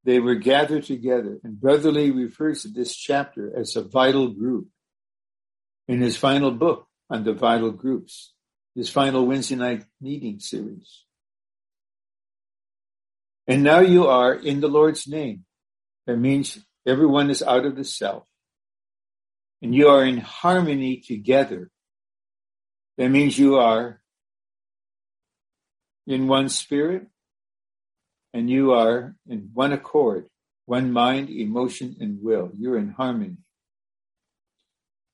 They 0.04 0.20
were 0.20 0.34
gathered 0.34 0.84
together 0.84 1.38
and 1.42 1.60
Brother 1.60 1.90
Lee 1.90 2.10
refers 2.10 2.62
to 2.62 2.68
this 2.68 2.94
chapter 2.94 3.58
as 3.58 3.74
a 3.74 3.82
vital 3.82 4.28
group 4.28 4.68
in 5.88 6.00
his 6.00 6.16
final 6.16 6.50
book 6.50 6.86
the 7.22 7.32
vital 7.32 7.70
groups, 7.70 8.32
his 8.74 8.88
final 8.90 9.26
Wednesday 9.26 9.56
night 9.56 9.84
meeting 10.00 10.40
series. 10.40 11.04
And 13.46 13.62
now 13.62 13.80
you 13.80 14.06
are 14.06 14.34
in 14.34 14.60
the 14.60 14.68
Lord's 14.68 15.06
name. 15.06 15.44
That 16.06 16.16
means 16.16 16.58
everyone 16.86 17.30
is 17.30 17.42
out 17.42 17.66
of 17.66 17.76
the 17.76 17.84
self 17.84 18.26
and 19.62 19.74
you 19.74 19.88
are 19.88 20.04
in 20.04 20.18
harmony 20.18 20.96
together 20.98 21.70
that 22.96 23.08
means 23.08 23.38
you 23.38 23.56
are 23.56 24.00
in 26.06 26.28
one 26.28 26.48
spirit 26.48 27.06
and 28.32 28.48
you 28.48 28.72
are 28.72 29.16
in 29.26 29.50
one 29.52 29.72
accord, 29.72 30.28
one 30.66 30.92
mind, 30.92 31.28
emotion, 31.30 31.96
and 32.00 32.22
will. 32.22 32.52
You're 32.56 32.78
in 32.78 32.90
harmony. 32.90 33.38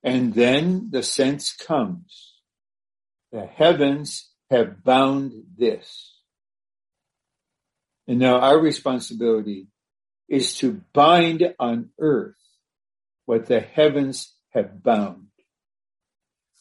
And 0.02 0.34
then 0.34 0.88
the 0.90 1.02
sense 1.02 1.52
comes. 1.54 2.34
The 3.32 3.46
heavens 3.46 4.30
have 4.50 4.82
bound 4.82 5.32
this. 5.56 6.16
And 8.08 8.18
now 8.18 8.40
our 8.40 8.58
responsibility 8.58 9.68
is 10.28 10.56
to 10.58 10.82
bind 10.92 11.54
on 11.58 11.90
earth 11.98 12.34
what 13.26 13.46
the 13.46 13.60
heavens 13.60 14.34
have 14.50 14.82
bound 14.82 15.30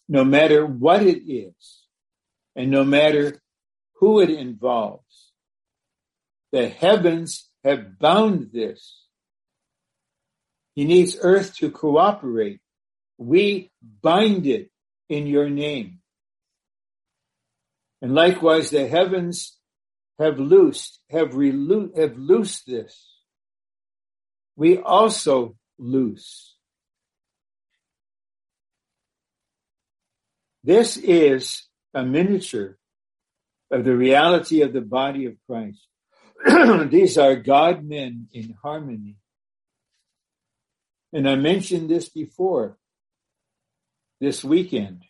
no 0.09 0.25
matter 0.25 0.65
what 0.65 1.03
it 1.03 1.31
is, 1.31 1.83
and 2.55 2.71
no 2.71 2.83
matter 2.83 3.39
who 3.97 4.19
it 4.19 4.31
involves. 4.31 5.31
The 6.51 6.67
heavens 6.67 7.47
have 7.63 7.99
bound 7.99 8.49
this. 8.51 9.05
He 10.73 10.83
needs 10.83 11.15
earth 11.21 11.55
to 11.57 11.69
cooperate. 11.69 12.59
We 13.19 13.69
bind 14.01 14.47
it 14.47 14.71
in 15.09 15.27
your 15.27 15.49
name. 15.49 15.99
And 18.01 18.15
likewise, 18.15 18.69
the 18.69 18.87
heavens 18.87 19.57
have 20.17 20.39
loosed, 20.39 20.99
have, 21.09 21.31
relo- 21.31 21.95
have 21.97 22.17
loosed 22.17 22.65
this. 22.65 23.07
We 24.55 24.77
also 24.77 25.57
loose. 25.77 26.55
This 30.63 30.95
is 30.95 31.67
a 31.93 32.03
miniature 32.03 32.77
of 33.69 33.83
the 33.83 33.95
reality 33.95 34.61
of 34.61 34.71
the 34.71 34.81
body 34.81 35.25
of 35.25 35.33
Christ. 35.45 35.85
These 36.89 37.17
are 37.17 37.35
God 37.35 37.83
men 37.83 38.27
in 38.31 38.55
harmony. 38.61 39.17
And 41.11 41.27
I 41.27 41.35
mentioned 41.35 41.89
this 41.89 42.07
before 42.07 42.78
this 44.19 44.43
weekend. 44.43 45.03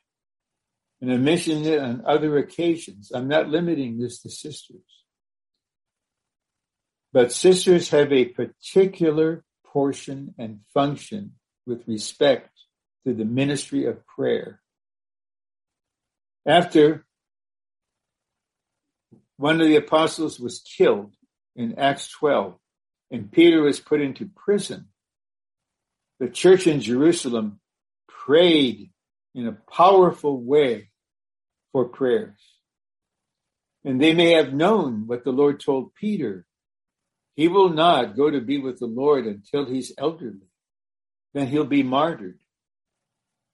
And 1.02 1.24
mentioned 1.24 1.66
it 1.66 1.80
on 1.80 2.04
other 2.06 2.38
occasions. 2.38 3.12
I'm 3.14 3.28
not 3.30 3.48
limiting 3.50 3.98
this 3.98 4.22
to 4.22 4.30
sisters. 4.30 4.84
But 7.14 7.32
sisters 7.32 7.90
have 7.90 8.12
a 8.12 8.26
particular 8.26 9.44
portion 9.66 10.36
and 10.38 10.60
function 10.74 11.34
with 11.66 11.88
respect 11.88 12.50
to 13.06 13.14
the 13.14 13.26
ministry 13.26 13.86
of 13.86 14.06
prayer. 14.06 14.62
After 16.46 17.06
one 19.38 19.62
of 19.62 19.68
the 19.68 19.78
apostles 19.78 20.40
was 20.40 20.60
killed 20.60 21.14
in 21.56 21.80
Acts 21.80 22.10
12 22.10 22.56
and 23.12 23.32
Peter 23.32 23.62
was 23.62 23.80
put 23.80 24.02
into 24.02 24.30
prison, 24.36 24.90
the 26.20 26.28
church 26.28 26.68
in 26.68 26.82
Jerusalem 26.82 27.60
prayed 28.08 28.92
in 29.40 29.48
a 29.48 29.58
powerful 29.74 30.42
way 30.42 30.90
for 31.72 31.86
prayers. 31.86 32.40
And 33.86 34.02
they 34.02 34.14
may 34.14 34.32
have 34.32 34.54
known 34.54 35.08
what 35.08 35.24
the 35.24 35.32
Lord 35.32 35.60
told 35.60 35.96
Peter. 35.96 36.46
He 37.36 37.48
will 37.48 37.70
not 37.70 38.18
go 38.18 38.30
to 38.30 38.42
be 38.42 38.58
with 38.58 38.80
the 38.80 38.86
Lord 38.86 39.26
until 39.26 39.66
he's 39.66 39.94
elderly. 39.98 40.50
Then 41.34 41.48
he'll 41.48 41.66
be 41.66 41.84
martyred. 41.84 42.40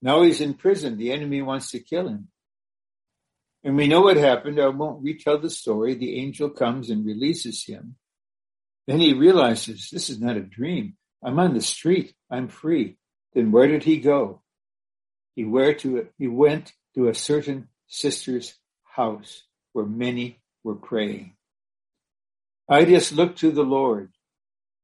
Now 0.02 0.24
he's 0.24 0.42
in 0.42 0.56
prison. 0.56 0.98
The 0.98 1.12
enemy 1.12 1.42
wants 1.42 1.72
to 1.72 1.80
kill 1.80 2.08
him. 2.08 2.30
And 3.64 3.76
we 3.76 3.88
know 3.88 4.02
what 4.02 4.18
happened. 4.18 4.60
I 4.60 4.68
won't 4.68 5.04
retell 5.04 5.40
the 5.40 5.50
story. 5.50 5.96
The 5.96 6.20
angel 6.20 6.50
comes 6.50 6.90
and 6.90 7.06
releases 7.06 7.64
him. 7.64 7.96
Then 8.88 9.00
he 9.00 9.14
realizes 9.14 9.90
this 9.90 10.10
is 10.10 10.22
not 10.22 10.38
a 10.38 10.42
dream. 10.42 10.96
I'm 11.24 11.40
on 11.40 11.54
the 11.54 11.62
street. 11.62 12.14
I'm 12.30 12.48
free. 12.48 12.98
Then 13.34 13.52
where 13.52 13.68
did 13.68 13.84
he 13.84 13.98
go? 13.98 14.42
He 15.36 15.44
went 15.44 15.80
to 16.96 17.08
a 17.08 17.14
certain 17.14 17.68
sister's 17.88 18.56
house 18.84 19.44
where 19.74 19.86
many 19.86 20.40
were 20.64 20.76
praying. 20.76 21.36
I 22.70 22.86
just 22.86 23.12
look 23.12 23.36
to 23.38 23.52
the 23.52 23.64
Lord 23.64 24.12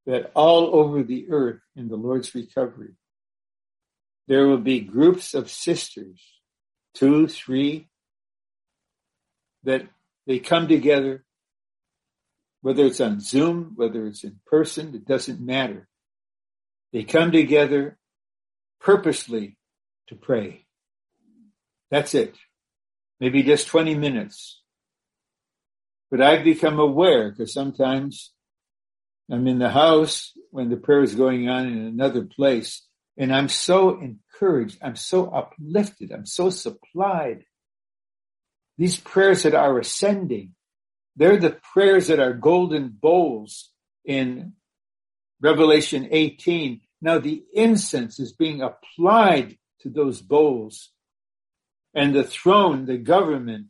that 0.06 0.32
all 0.36 0.76
over 0.76 1.04
the 1.04 1.28
earth 1.32 1.62
in 1.76 1.88
the 1.88 1.96
Lord's 1.96 2.36
recovery, 2.36 2.96
there 4.28 4.48
will 4.48 4.58
be 4.58 4.82
groups 4.82 5.34
of 5.34 5.50
sisters, 5.50 6.22
two, 6.94 7.28
three, 7.28 7.88
that 9.64 9.88
they 10.28 10.40
come 10.40 10.68
together, 10.68 11.24
whether 12.62 12.86
it's 12.86 13.02
on 13.02 13.20
Zoom, 13.20 13.74
whether 13.76 14.06
it's 14.06 14.24
in 14.24 14.40
person, 14.46 14.94
it 14.94 15.06
doesn't 15.06 15.40
matter. 15.40 15.88
They 16.94 17.04
come 17.04 17.32
together 17.32 17.98
purposely 18.80 19.58
to 20.12 20.16
pray. 20.16 20.66
That's 21.90 22.14
it. 22.14 22.38
Maybe 23.20 23.44
just 23.44 23.68
20 23.68 23.96
minutes. 23.96 24.62
But 26.10 26.22
I've 26.22 26.44
become 26.44 26.80
aware 26.80 27.32
because 27.32 27.54
sometimes 27.54 28.32
I'm 29.32 29.48
in 29.48 29.60
the 29.60 29.70
house 29.70 30.32
when 30.52 30.70
the 30.70 30.78
prayer 30.78 31.02
is 31.02 31.16
going 31.16 31.50
on 31.50 31.68
in 31.68 31.80
another 31.80 32.24
place 32.24 32.86
and 33.18 33.34
I'm 33.34 33.50
so 33.50 34.00
encouraged. 34.00 34.78
I'm 34.82 34.96
so 34.96 35.28
uplifted. 35.28 36.12
I'm 36.12 36.26
so 36.26 36.50
supplied 36.50 37.46
these 38.82 39.00
prayers 39.00 39.44
that 39.44 39.54
are 39.54 39.78
ascending, 39.78 40.56
they're 41.16 41.38
the 41.38 41.58
prayers 41.74 42.08
that 42.08 42.20
are 42.20 42.34
golden 42.34 42.90
bowls 42.90 43.70
in 44.04 44.54
Revelation 45.40 46.08
18. 46.10 46.82
Now 47.00 47.20
the 47.20 47.44
incense 47.54 48.20
is 48.20 48.34
being 48.34 48.64
applied 48.64 49.60
to 49.82 49.90
those 49.90 50.22
bowls 50.22 50.90
and 51.94 52.16
the 52.16 52.24
throne, 52.24 52.86
the 52.86 52.98
government 52.98 53.68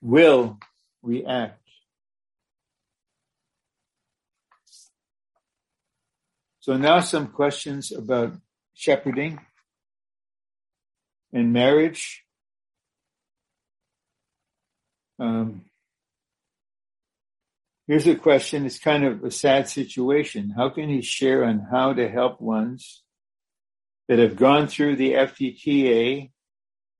will 0.00 0.58
react. 1.02 1.58
So 6.60 6.76
now 6.76 7.00
some 7.00 7.28
questions 7.28 7.90
about 7.90 8.34
shepherding 8.74 9.40
and 11.32 11.52
marriage. 11.52 12.22
Um, 15.18 15.62
here's 17.88 18.06
a 18.06 18.14
question. 18.14 18.64
It's 18.64 18.78
kind 18.78 19.04
of 19.04 19.24
a 19.24 19.30
sad 19.32 19.68
situation. 19.68 20.50
How 20.56 20.68
can 20.68 20.88
he 20.88 21.02
share 21.02 21.44
on 21.44 21.66
how 21.70 21.94
to 21.94 22.08
help 22.08 22.40
ones 22.40 23.02
that 24.12 24.18
have 24.18 24.36
gone 24.36 24.66
through 24.66 24.94
the 24.94 25.12
FTTA 25.12 26.30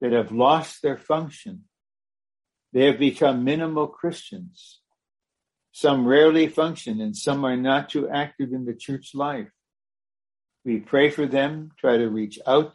that 0.00 0.12
have 0.12 0.32
lost 0.32 0.80
their 0.80 0.96
function. 0.96 1.64
They 2.72 2.86
have 2.86 2.98
become 2.98 3.44
minimal 3.44 3.86
Christians. 3.86 4.80
Some 5.72 6.06
rarely 6.06 6.48
function 6.48 7.02
and 7.02 7.14
some 7.14 7.44
are 7.44 7.54
not 7.54 7.90
too 7.90 8.08
active 8.08 8.54
in 8.54 8.64
the 8.64 8.72
church 8.72 9.10
life. 9.14 9.50
We 10.64 10.78
pray 10.78 11.10
for 11.10 11.26
them, 11.26 11.72
try 11.76 11.98
to 11.98 12.08
reach 12.08 12.38
out, 12.46 12.72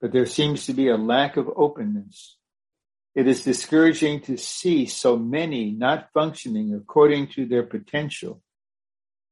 but 0.00 0.10
there 0.10 0.26
seems 0.26 0.66
to 0.66 0.72
be 0.72 0.88
a 0.88 0.96
lack 0.96 1.36
of 1.36 1.48
openness. 1.54 2.36
It 3.14 3.28
is 3.28 3.44
discouraging 3.44 4.22
to 4.22 4.36
see 4.38 4.86
so 4.86 5.16
many 5.16 5.70
not 5.70 6.08
functioning 6.12 6.74
according 6.74 7.28
to 7.34 7.46
their 7.46 7.62
potential. 7.62 8.42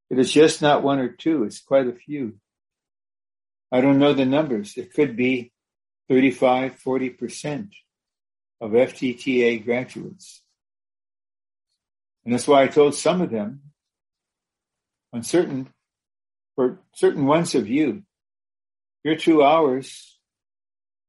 It 0.09 0.21
is 0.21 0.31
just 0.31 0.63
not 0.63 0.85
one 0.85 1.01
or 1.01 1.09
two, 1.09 1.43
it's 1.43 1.59
quite 1.59 1.89
a 1.89 1.93
few. 1.93 2.39
I 3.73 3.81
don't 3.81 3.99
know 3.99 4.13
the 4.13 4.25
numbers. 4.25 4.77
It 4.77 4.95
could 4.95 5.17
be 5.17 5.53
35, 6.09 6.81
40% 6.83 7.71
of 8.61 8.71
FTTA 8.71 9.65
graduates. 9.65 10.43
And 12.25 12.33
that's 12.33 12.49
why 12.49 12.63
I 12.63 12.69
told 12.69 12.95
some 12.95 13.21
of 13.21 13.31
them 13.31 13.63
on 15.13 15.23
certain, 15.23 15.69
for 16.55 16.81
certain 16.95 17.27
ones 17.27 17.55
of 17.55 17.69
you, 17.69 18.03
your 19.05 19.17
two 19.17 19.43
hours, 19.43 20.19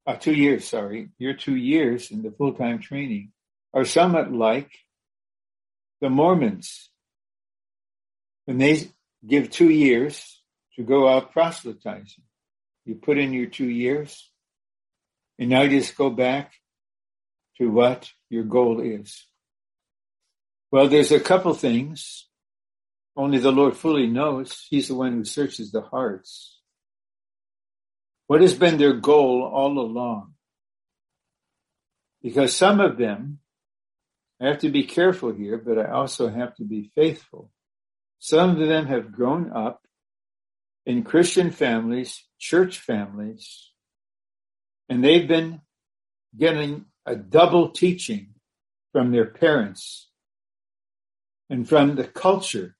uh, 0.06 0.14
two 0.14 0.34
years, 0.34 0.66
sorry, 0.66 1.10
your 1.18 1.34
two 1.34 1.56
years 1.56 2.10
in 2.10 2.22
the 2.22 2.30
full-time 2.30 2.78
training 2.78 3.32
are 3.74 3.84
somewhat 3.84 4.32
like 4.32 4.70
the 6.00 6.08
Mormons. 6.08 6.90
When 8.44 8.58
they 8.58 8.90
give 9.26 9.50
two 9.50 9.68
years 9.68 10.40
to 10.76 10.84
go 10.84 11.08
out 11.08 11.32
proselytizing, 11.32 12.24
you 12.88 12.94
put 12.94 13.18
in 13.18 13.34
your 13.34 13.46
two 13.46 13.68
years, 13.68 14.30
and 15.38 15.50
now 15.50 15.60
you 15.60 15.78
just 15.78 15.96
go 15.96 16.08
back 16.08 16.54
to 17.58 17.70
what 17.70 18.10
your 18.30 18.44
goal 18.44 18.80
is. 18.80 19.26
Well, 20.70 20.88
there's 20.88 21.12
a 21.12 21.20
couple 21.20 21.52
things. 21.52 22.26
Only 23.14 23.38
the 23.38 23.52
Lord 23.52 23.76
fully 23.76 24.06
knows. 24.06 24.66
He's 24.70 24.88
the 24.88 24.94
one 24.94 25.12
who 25.12 25.24
searches 25.24 25.70
the 25.70 25.82
hearts. 25.82 26.58
What 28.26 28.40
has 28.40 28.54
been 28.54 28.78
their 28.78 28.94
goal 28.94 29.42
all 29.42 29.78
along? 29.78 30.34
Because 32.22 32.54
some 32.54 32.80
of 32.80 32.96
them, 32.96 33.40
I 34.40 34.46
have 34.46 34.58
to 34.58 34.70
be 34.70 34.84
careful 34.84 35.32
here, 35.32 35.58
but 35.58 35.78
I 35.78 35.90
also 35.90 36.28
have 36.28 36.54
to 36.56 36.64
be 36.64 36.90
faithful. 36.94 37.50
Some 38.18 38.60
of 38.60 38.68
them 38.68 38.86
have 38.86 39.12
grown 39.12 39.52
up 39.52 39.82
in 40.88 41.02
Christian 41.02 41.50
families, 41.50 42.24
church 42.38 42.78
families, 42.78 43.70
and 44.88 45.04
they've 45.04 45.28
been 45.28 45.60
getting 46.34 46.86
a 47.04 47.14
double 47.14 47.72
teaching 47.72 48.28
from 48.92 49.12
their 49.12 49.26
parents 49.26 50.08
and 51.50 51.68
from 51.68 51.94
the 51.94 52.04
culture 52.04 52.74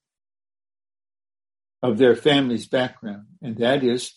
of 1.83 1.99
their 1.99 2.15
family's 2.15 2.67
background. 2.67 3.27
And 3.43 3.57
that 3.57 3.83
is, 3.83 4.13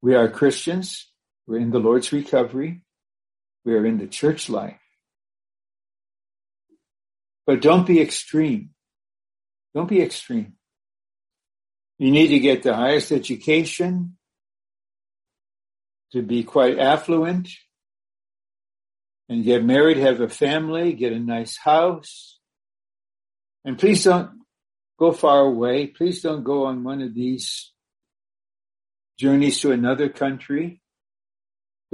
we 0.00 0.14
are 0.14 0.28
Christians. 0.30 1.12
We're 1.46 1.58
in 1.58 1.70
the 1.70 1.80
Lord's 1.80 2.14
recovery. 2.14 2.82
We 3.66 3.74
are 3.74 3.84
in 3.84 3.98
the 3.98 4.06
church 4.06 4.48
life. 4.48 4.80
But 7.46 7.60
don't 7.60 7.86
be 7.86 8.00
extreme. 8.00 8.70
Don't 9.74 9.88
be 9.88 10.00
extreme. 10.00 10.54
You 12.02 12.10
need 12.10 12.30
to 12.30 12.40
get 12.40 12.64
the 12.64 12.74
highest 12.74 13.12
education, 13.12 14.16
to 16.10 16.20
be 16.20 16.42
quite 16.42 16.80
affluent, 16.80 17.48
and 19.28 19.44
get 19.44 19.64
married, 19.64 19.98
have 19.98 20.20
a 20.20 20.28
family, 20.28 20.94
get 20.94 21.12
a 21.12 21.20
nice 21.20 21.56
house. 21.56 22.40
And 23.64 23.78
please 23.78 24.02
don't 24.02 24.30
go 24.98 25.12
far 25.12 25.42
away. 25.42 25.86
Please 25.86 26.22
don't 26.22 26.42
go 26.42 26.64
on 26.64 26.82
one 26.82 27.02
of 27.02 27.14
these 27.14 27.70
journeys 29.16 29.60
to 29.60 29.70
another 29.70 30.08
country. 30.08 30.82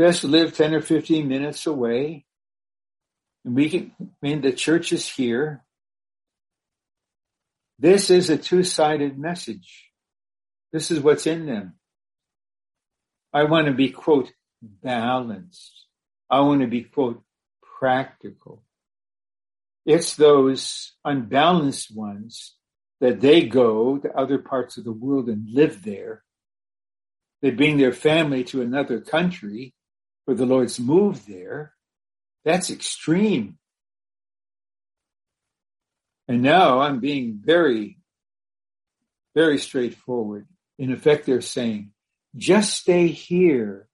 Just 0.00 0.24
live 0.24 0.56
10 0.56 0.72
or 0.72 0.80
15 0.80 1.28
minutes 1.28 1.66
away. 1.66 2.24
And 3.44 3.54
we 3.54 3.68
can, 3.68 3.92
I 4.00 4.06
mean, 4.22 4.40
the 4.40 4.52
church 4.52 4.90
is 4.90 5.06
here. 5.06 5.62
This 7.78 8.08
is 8.08 8.30
a 8.30 8.38
two-sided 8.38 9.18
message. 9.18 9.87
This 10.72 10.90
is 10.90 11.00
what's 11.00 11.26
in 11.26 11.46
them. 11.46 11.74
I 13.32 13.44
want 13.44 13.66
to 13.66 13.72
be, 13.72 13.90
quote, 13.90 14.32
balanced. 14.62 15.86
I 16.30 16.40
want 16.40 16.60
to 16.60 16.66
be, 16.66 16.82
quote, 16.82 17.22
practical. 17.78 18.62
It's 19.86 20.16
those 20.16 20.92
unbalanced 21.04 21.94
ones 21.94 22.54
that 23.00 23.20
they 23.20 23.46
go 23.46 23.98
to 23.98 24.16
other 24.18 24.38
parts 24.38 24.76
of 24.76 24.84
the 24.84 24.92
world 24.92 25.28
and 25.28 25.48
live 25.50 25.82
there. 25.82 26.24
They 27.40 27.50
bring 27.50 27.78
their 27.78 27.92
family 27.92 28.44
to 28.44 28.60
another 28.60 29.00
country 29.00 29.74
where 30.24 30.36
the 30.36 30.46
Lord's 30.46 30.80
moved 30.80 31.28
there. 31.28 31.72
That's 32.44 32.70
extreme. 32.70 33.58
And 36.26 36.42
now 36.42 36.80
I'm 36.80 37.00
being 37.00 37.40
very, 37.42 37.98
very 39.34 39.58
straightforward. 39.58 40.46
In 40.78 40.92
effect, 40.92 41.26
they're 41.26 41.40
saying, 41.40 41.92
just 42.36 42.74
stay 42.74 43.08
here 43.08 43.88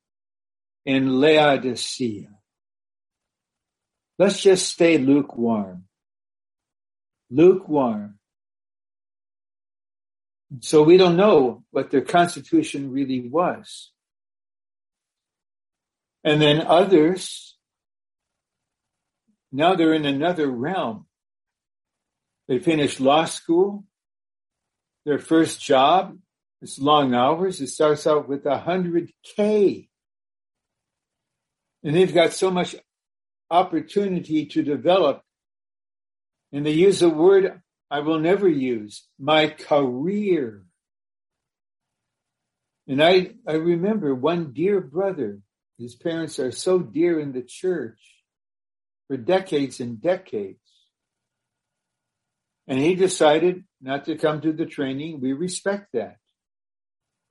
in 0.85 1.21
Laodicea. 1.21 2.29
Let's 4.19 4.41
just 4.41 4.69
stay 4.69 4.99
lukewarm. 4.99 5.85
Lukewarm. 7.31 8.19
So 10.61 10.83
we 10.83 10.97
don't 10.97 11.17
know 11.17 11.65
what 11.71 11.91
their 11.91 12.03
constitution 12.03 12.93
really 12.93 13.29
was. 13.29 13.91
And 16.23 16.41
then 16.41 16.61
others, 16.61 17.57
now 19.51 19.75
they're 19.75 19.95
in 19.95 20.05
another 20.05 20.49
realm. 20.49 21.07
They 22.47 22.59
finished 22.59 23.01
law 23.01 23.25
school. 23.25 23.85
Their 25.05 25.19
first 25.19 25.61
job 25.63 26.19
is 26.65 26.79
long 26.79 27.15
hours. 27.15 27.61
It 27.61 27.69
starts 27.69 28.07
out 28.07 28.29
with 28.29 28.45
a 28.47 28.59
hundred 28.59 29.13
K. 29.37 29.89
And 31.83 31.95
they've 31.95 32.13
got 32.13 32.33
so 32.33 32.51
much 32.51 32.75
opportunity 33.51 34.47
to 34.47 34.63
develop. 34.63 35.23
And 36.53 36.65
they 36.65 36.73
use 36.73 37.03
a 37.03 37.09
word 37.09 37.61
I 37.91 38.01
will 38.01 38.19
never 38.19 38.49
use, 38.49 39.07
my 39.19 39.49
career. 39.49 40.65
And 42.89 43.03
I, 43.03 43.35
I 43.47 43.53
remember 43.53 44.15
one 44.15 44.53
dear 44.53 44.81
brother, 44.81 45.41
his 45.79 45.95
parents 45.95 46.39
are 46.39 46.51
so 46.51 46.79
dear 46.79 47.21
in 47.21 47.33
the 47.33 47.43
church 47.43 48.01
for 49.07 49.17
decades 49.17 49.81
and 49.81 50.01
decades. 50.01 50.59
And 52.67 52.79
he 52.79 52.95
decided 52.95 53.65
not 53.83 54.07
to 54.07 54.17
come 54.17 54.41
to 54.41 54.53
the 54.53 54.67
training. 54.67 55.21
We 55.21 55.33
respect 55.35 55.89
that. 55.93 56.17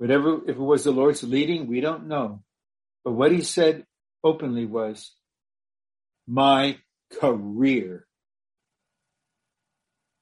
Whatever, 0.04 0.42
if 0.50 0.58
it 0.58 0.60
was 0.60 0.84
the 0.84 0.92
Lord's 0.92 1.24
leading, 1.24 1.66
we 1.66 1.80
don't 1.80 2.10
know. 2.10 2.44
But 3.06 3.14
what 3.14 3.32
he 3.32 3.40
said 3.40 3.86
openly 4.22 4.66
was, 4.66 5.14
my 6.28 6.80
career. 7.22 8.06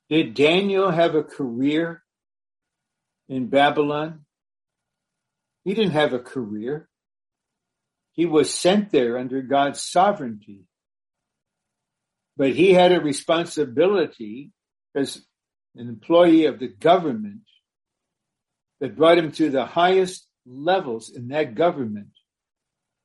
Did 0.08 0.36
Daniel 0.36 0.92
have 0.92 1.16
a 1.16 1.24
career 1.24 2.04
in 3.28 3.48
Babylon? 3.48 4.26
He 5.64 5.74
didn't 5.74 5.94
have 5.94 6.14
a 6.14 6.20
career. 6.20 6.88
He 8.12 8.28
was 8.28 8.54
sent 8.54 8.92
there 8.92 9.18
under 9.18 9.42
God's 9.42 9.82
sovereignty. 9.82 10.66
But 12.38 12.52
he 12.52 12.74
had 12.74 12.92
a 12.92 13.02
responsibility 13.02 14.52
as 14.94 15.24
an 15.76 15.90
employee 15.90 16.46
of 16.46 16.60
the 16.60 16.68
government 16.68 17.42
that 18.82 18.98
brought 18.98 19.18
him 19.18 19.32
to 19.32 19.50
the 19.50 19.66
highest 19.66 20.28
levels 20.46 21.10
in 21.10 21.30
that 21.30 21.56
government 21.56 22.10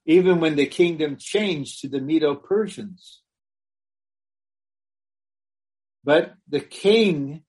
even 0.06 0.38
when 0.38 0.54
the 0.54 0.66
kingdom 0.66 1.16
changed 1.18 1.80
to 1.80 1.88
the 1.88 2.00
Medo-Persians. 2.00 3.22
But 6.04 6.34
the 6.48 6.60
king 6.60 7.42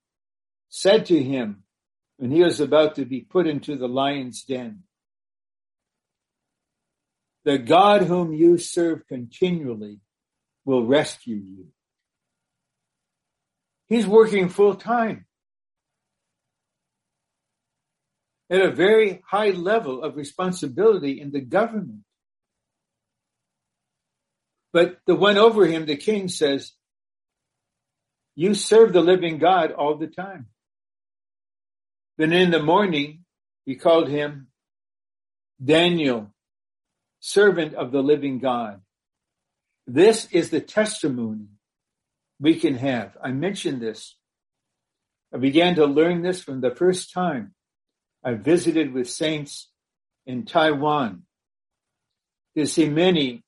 said 0.68 1.06
to 1.06 1.22
him 1.22 1.62
when 2.16 2.32
he 2.32 2.42
was 2.42 2.58
about 2.58 2.96
to 2.96 3.04
be 3.04 3.20
put 3.20 3.46
into 3.46 3.76
the 3.76 3.86
lion's 3.86 4.42
den, 4.42 4.82
the 7.44 7.58
God 7.58 8.02
whom 8.02 8.32
you 8.32 8.58
serve 8.58 9.06
continually 9.06 10.00
will 10.64 10.84
rescue 10.84 11.36
you. 11.36 11.68
He's 13.86 14.06
working 14.06 14.48
full 14.48 14.74
time 14.74 15.26
at 18.50 18.60
a 18.60 18.70
very 18.70 19.22
high 19.26 19.50
level 19.50 20.02
of 20.02 20.16
responsibility 20.16 21.20
in 21.20 21.30
the 21.30 21.40
government. 21.40 22.00
But 24.72 24.98
the 25.06 25.14
one 25.14 25.38
over 25.38 25.66
him, 25.66 25.86
the 25.86 25.96
king 25.96 26.28
says, 26.28 26.72
you 28.34 28.54
serve 28.54 28.92
the 28.92 29.00
living 29.00 29.38
God 29.38 29.72
all 29.72 29.96
the 29.96 30.06
time. 30.06 30.46
Then 32.16 32.32
in 32.32 32.50
the 32.50 32.62
morning, 32.62 33.24
he 33.64 33.74
called 33.74 34.08
him 34.08 34.48
Daniel, 35.62 36.32
servant 37.20 37.74
of 37.74 37.90
the 37.90 38.02
living 38.02 38.38
God. 38.38 38.80
This 39.86 40.26
is 40.30 40.50
the 40.50 40.60
testimony 40.60 41.48
we 42.38 42.54
can 42.54 42.76
have. 42.76 43.16
I 43.22 43.32
mentioned 43.32 43.80
this. 43.80 44.14
I 45.34 45.38
began 45.38 45.74
to 45.76 45.86
learn 45.86 46.22
this 46.22 46.42
from 46.42 46.60
the 46.60 46.74
first 46.74 47.12
time 47.12 47.54
I 48.24 48.34
visited 48.34 48.92
with 48.92 49.08
saints 49.08 49.70
in 50.26 50.44
Taiwan 50.44 51.22
to 52.56 52.66
see 52.66 52.88
many 52.88 53.44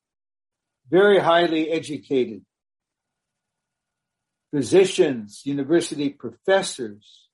very 0.89 1.19
highly 1.19 1.69
educated 1.69 2.43
physicians, 4.53 5.41
university 5.45 6.09
professors. 6.09 7.27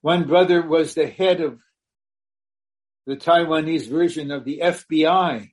One 0.00 0.26
brother 0.26 0.62
was 0.62 0.94
the 0.94 1.06
head 1.06 1.40
of 1.40 1.58
the 3.06 3.16
Taiwanese 3.16 3.88
version 3.88 4.30
of 4.30 4.44
the 4.44 4.60
FBI 4.62 5.50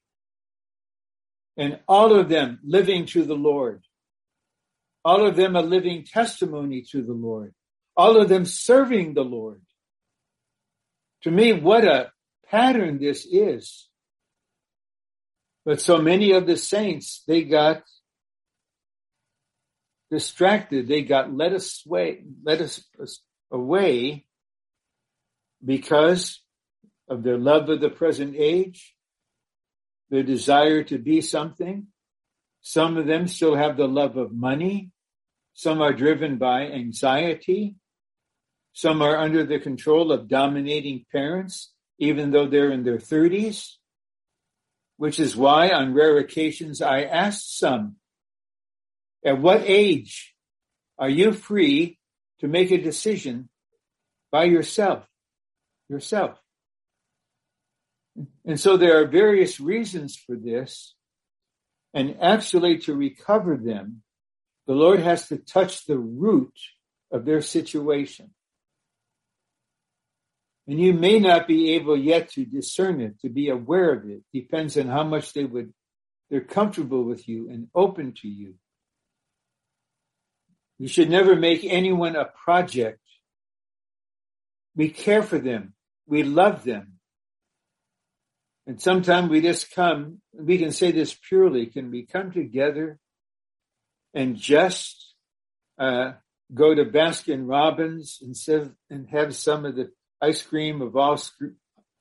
and 1.57 1.79
all 1.87 2.13
of 2.13 2.29
them 2.29 2.59
living 2.63 3.05
to 3.07 3.23
the 3.23 3.35
Lord. 3.35 3.83
All 5.03 5.25
of 5.25 5.35
them 5.35 5.55
a 5.55 5.61
living 5.61 6.03
testimony 6.03 6.83
to 6.91 7.01
the 7.01 7.13
Lord. 7.13 7.53
All 7.95 8.21
of 8.21 8.29
them 8.29 8.45
serving 8.45 9.15
the 9.15 9.23
Lord. 9.23 9.61
To 11.23 11.31
me, 11.31 11.53
what 11.53 11.83
a 11.83 12.11
pattern 12.49 12.99
this 12.99 13.25
is. 13.25 13.87
But 15.65 15.81
so 15.81 15.97
many 15.97 16.31
of 16.31 16.47
the 16.47 16.55
saints, 16.57 17.23
they 17.27 17.43
got 17.43 17.83
distracted. 20.09 20.87
They 20.87 21.01
got 21.01 21.33
led 21.33 21.53
astray, 21.53 22.23
led 22.43 22.61
us 22.61 22.83
away 23.51 24.25
because 25.63 26.41
of 27.09 27.23
their 27.23 27.37
love 27.37 27.69
of 27.69 27.81
the 27.81 27.89
present 27.89 28.35
age, 28.37 28.95
their 30.09 30.23
desire 30.23 30.83
to 30.83 30.97
be 30.97 31.21
something. 31.21 31.87
Some 32.61 32.97
of 32.97 33.07
them 33.07 33.27
still 33.27 33.55
have 33.55 33.77
the 33.77 33.87
love 33.87 34.17
of 34.17 34.33
money. 34.33 34.91
Some 35.53 35.81
are 35.81 35.93
driven 35.93 36.37
by 36.37 36.67
anxiety. 36.67 37.75
Some 38.77 39.01
are 39.01 39.17
under 39.17 39.43
the 39.43 39.57
control 39.57 40.11
of 40.11 40.27
dominating 40.27 41.07
parents, 41.11 41.73
even 41.97 42.29
though 42.29 42.45
they're 42.45 42.69
in 42.69 42.83
their 42.83 42.99
thirties, 42.99 43.79
which 44.97 45.19
is 45.19 45.35
why 45.35 45.71
on 45.71 45.95
rare 45.95 46.19
occasions 46.19 46.79
I 46.79 47.01
asked 47.01 47.57
some, 47.57 47.95
at 49.25 49.41
what 49.41 49.63
age 49.65 50.35
are 50.99 51.09
you 51.09 51.33
free 51.33 51.97
to 52.37 52.47
make 52.47 52.69
a 52.69 52.77
decision 52.77 53.49
by 54.31 54.43
yourself? 54.43 55.07
Yourself. 55.89 56.37
And 58.45 58.59
so 58.59 58.77
there 58.77 59.01
are 59.01 59.07
various 59.07 59.59
reasons 59.59 60.15
for 60.15 60.35
this. 60.35 60.93
And 61.95 62.17
actually 62.21 62.77
to 62.81 62.93
recover 62.93 63.57
them, 63.57 64.03
the 64.67 64.75
Lord 64.75 64.99
has 64.99 65.29
to 65.29 65.37
touch 65.37 65.87
the 65.87 65.97
root 65.97 66.53
of 67.11 67.25
their 67.25 67.41
situation. 67.41 68.35
And 70.67 70.79
you 70.79 70.93
may 70.93 71.19
not 71.19 71.47
be 71.47 71.75
able 71.75 71.97
yet 71.97 72.29
to 72.31 72.43
discern 72.43 72.99
it, 72.99 73.21
to 73.21 73.29
be 73.29 73.49
aware 73.49 73.93
of 73.93 74.09
it. 74.09 74.23
Depends 74.33 74.77
on 74.77 74.87
how 74.87 75.03
much 75.03 75.33
they 75.33 75.45
would, 75.45 75.73
they're 76.29 76.41
comfortable 76.41 77.03
with 77.03 77.27
you 77.27 77.49
and 77.49 77.69
open 77.73 78.13
to 78.21 78.27
you. 78.27 78.55
You 80.77 80.87
should 80.87 81.09
never 81.09 81.35
make 81.35 81.63
anyone 81.63 82.15
a 82.15 82.25
project. 82.25 82.99
We 84.75 84.89
care 84.89 85.23
for 85.23 85.39
them. 85.39 85.73
We 86.05 86.23
love 86.23 86.63
them. 86.63 86.93
And 88.67 88.81
sometimes 88.81 89.29
we 89.29 89.39
just 89.39 89.71
come, 89.71 90.21
we 90.33 90.57
can 90.57 90.71
say 90.71 90.91
this 90.91 91.13
purely, 91.13 91.67
can 91.67 91.89
we 91.89 92.05
come 92.05 92.31
together 92.33 92.99
and 94.13 94.35
just 94.35 95.15
uh, 95.79 96.13
go 96.53 96.75
to 96.75 96.83
Baskin 96.83 97.47
Robbins 97.47 98.19
and, 98.21 98.75
and 98.89 99.07
have 99.09 99.33
some 99.33 99.65
of 99.65 99.77
the 99.77 99.91
ice 100.21 100.41
cream 100.41 100.81
of 100.81 100.95
all 100.95 101.19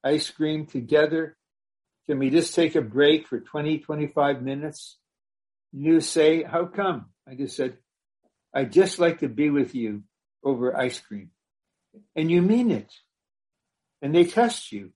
ice 0.05 0.31
cream 0.31 0.67
together? 0.67 1.37
Can 2.07 2.19
we 2.19 2.31
just 2.31 2.55
take 2.55 2.77
a 2.77 2.81
break 2.81 3.27
for 3.27 3.41
20, 3.41 3.79
25 3.79 4.43
minutes? 4.43 4.99
You 5.73 6.01
say, 6.01 6.43
how 6.43 6.67
come? 6.67 7.07
I 7.29 7.35
just 7.35 7.57
said, 7.57 7.79
I'd 8.55 8.73
just 8.73 8.99
like 8.99 9.19
to 9.21 9.29
be 9.29 9.51
with 9.51 9.75
you 9.75 10.05
over 10.45 10.77
ice 10.77 11.01
cream. 11.01 11.31
And 12.15 12.31
you 12.31 12.43
mean 12.43 12.71
it. 12.71 12.93
And 14.01 14.15
they 14.15 14.25
test 14.25 14.71
you. 14.71 14.93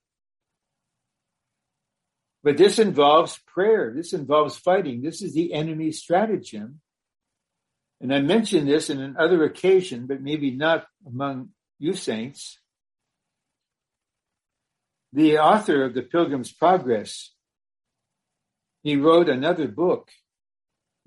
But 2.43 2.57
this 2.57 2.79
involves 2.79 3.39
prayer. 3.47 3.93
This 3.95 4.13
involves 4.13 4.57
fighting. 4.57 5.03
This 5.03 5.21
is 5.21 5.35
the 5.35 5.53
enemy's 5.53 6.01
stratagem. 6.01 6.81
And 8.01 8.15
I 8.15 8.21
mentioned 8.21 8.67
this 8.67 8.89
in 8.89 9.01
another 9.01 9.45
occasion, 9.45 10.07
but 10.07 10.23
maybe 10.23 10.53
not 10.53 10.87
among 11.07 11.51
you 11.79 11.93
saints. 11.93 12.60
The 15.13 15.39
author 15.39 15.85
of 15.85 15.95
the 15.95 16.03
Pilgrim's 16.03 16.53
Progress, 16.53 17.33
he 18.83 18.97
wrote 18.97 19.29
another 19.29 19.67
book, 19.67 20.09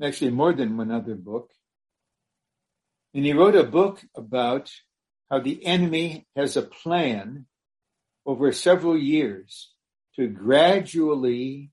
actually 0.02 0.32
more 0.32 0.54
than 0.54 0.76
one 0.76 0.92
other 0.92 1.16
book. 1.16 1.52
And 3.14 3.26
he 3.26 3.34
wrote 3.34 3.56
a 3.56 3.64
book 3.64 4.02
about 4.16 4.72
how 5.30 5.40
the 5.40 5.66
enemy 5.66 6.28
has 6.36 6.58
a 6.58 6.62
plan 6.62 7.46
over 8.26 8.52
several 8.52 8.98
years 8.98 9.72
to 10.16 10.28
gradually 10.28 11.72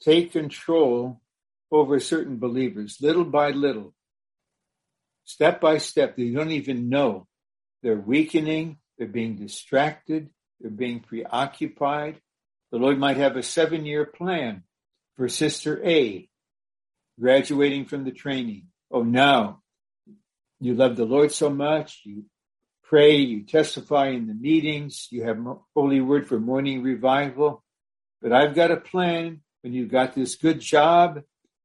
take 0.00 0.32
control 0.32 1.20
over 1.70 1.98
certain 2.00 2.38
believers, 2.38 2.98
little 3.00 3.24
by 3.24 3.50
little, 3.50 3.94
step 5.24 5.60
by 5.60 5.78
step. 5.78 6.16
They 6.16 6.30
don't 6.30 6.50
even 6.50 6.88
know. 6.88 7.26
They're 7.82 7.96
weakening, 7.96 8.78
they're 9.02 9.10
being 9.10 9.34
distracted, 9.34 10.30
they're 10.60 10.70
being 10.70 11.00
preoccupied. 11.00 12.20
The 12.70 12.78
Lord 12.78 13.00
might 13.00 13.16
have 13.16 13.36
a 13.36 13.42
seven 13.42 13.84
year 13.84 14.06
plan 14.06 14.62
for 15.16 15.28
Sister 15.28 15.84
A, 15.84 16.28
graduating 17.18 17.86
from 17.86 18.04
the 18.04 18.12
training. 18.12 18.68
Oh, 18.92 19.02
now 19.02 19.60
you 20.60 20.74
love 20.74 20.94
the 20.94 21.04
Lord 21.04 21.32
so 21.32 21.50
much, 21.50 22.02
you 22.04 22.26
pray, 22.84 23.16
you 23.16 23.44
testify 23.44 24.10
in 24.10 24.28
the 24.28 24.34
meetings, 24.34 25.08
you 25.10 25.24
have 25.24 25.44
holy 25.74 26.00
word 26.00 26.28
for 26.28 26.38
morning 26.38 26.84
revival. 26.84 27.64
But 28.20 28.32
I've 28.32 28.54
got 28.54 28.70
a 28.70 28.76
plan 28.76 29.40
when 29.62 29.72
you've 29.72 29.90
got 29.90 30.14
this 30.14 30.36
good 30.36 30.60
job 30.60 31.22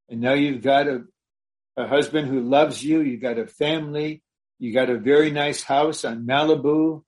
and 0.09 0.22
now 0.22 0.34
you've 0.34 0.64
got 0.64 0.88
a, 0.88 1.03
a 1.77 1.85
husband 1.85 2.30
who 2.30 2.41
loves 2.41 2.84
you, 2.84 3.01
you've 3.01 3.22
got 3.22 3.38
a 3.38 3.45
family, 3.45 4.23
you 4.57 4.73
got 4.73 4.89
a 4.89 4.97
very 4.97 5.30
nice 5.30 5.61
house 5.61 6.03
on 6.03 6.26
Malibu, 6.26 7.03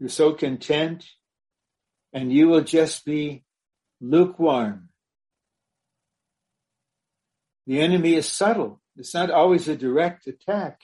you're 0.00 0.08
so 0.08 0.32
content, 0.32 1.04
and 2.12 2.32
you 2.32 2.48
will 2.48 2.62
just 2.62 3.04
be 3.04 3.44
lukewarm. 4.00 4.88
The 7.66 7.80
enemy 7.80 8.14
is 8.14 8.26
subtle. 8.26 8.80
It's 8.96 9.14
not 9.14 9.30
always 9.30 9.68
a 9.68 9.76
direct 9.76 10.26
attack. 10.26 10.80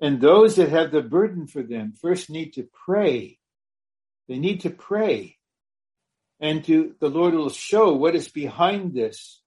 And 0.00 0.20
those 0.20 0.56
that 0.56 0.68
have 0.70 0.90
the 0.90 1.00
burden 1.00 1.46
for 1.46 1.62
them 1.62 1.94
first 1.98 2.28
need 2.28 2.52
to 2.54 2.68
pray. 2.84 3.38
They 4.28 4.38
need 4.38 4.62
to 4.62 4.70
pray. 4.70 5.38
And 6.38 6.64
to 6.64 6.94
the 7.00 7.08
Lord 7.08 7.32
will 7.32 7.48
show 7.48 7.94
what 7.94 8.14
is 8.14 8.28
behind 8.28 8.92
this. 8.92 9.40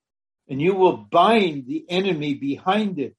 And 0.47 0.59
you 0.59 0.73
will 0.73 0.97
bind 0.97 1.67
the 1.67 1.85
enemy 1.87 2.33
behind 2.33 2.97
it. 2.97 3.15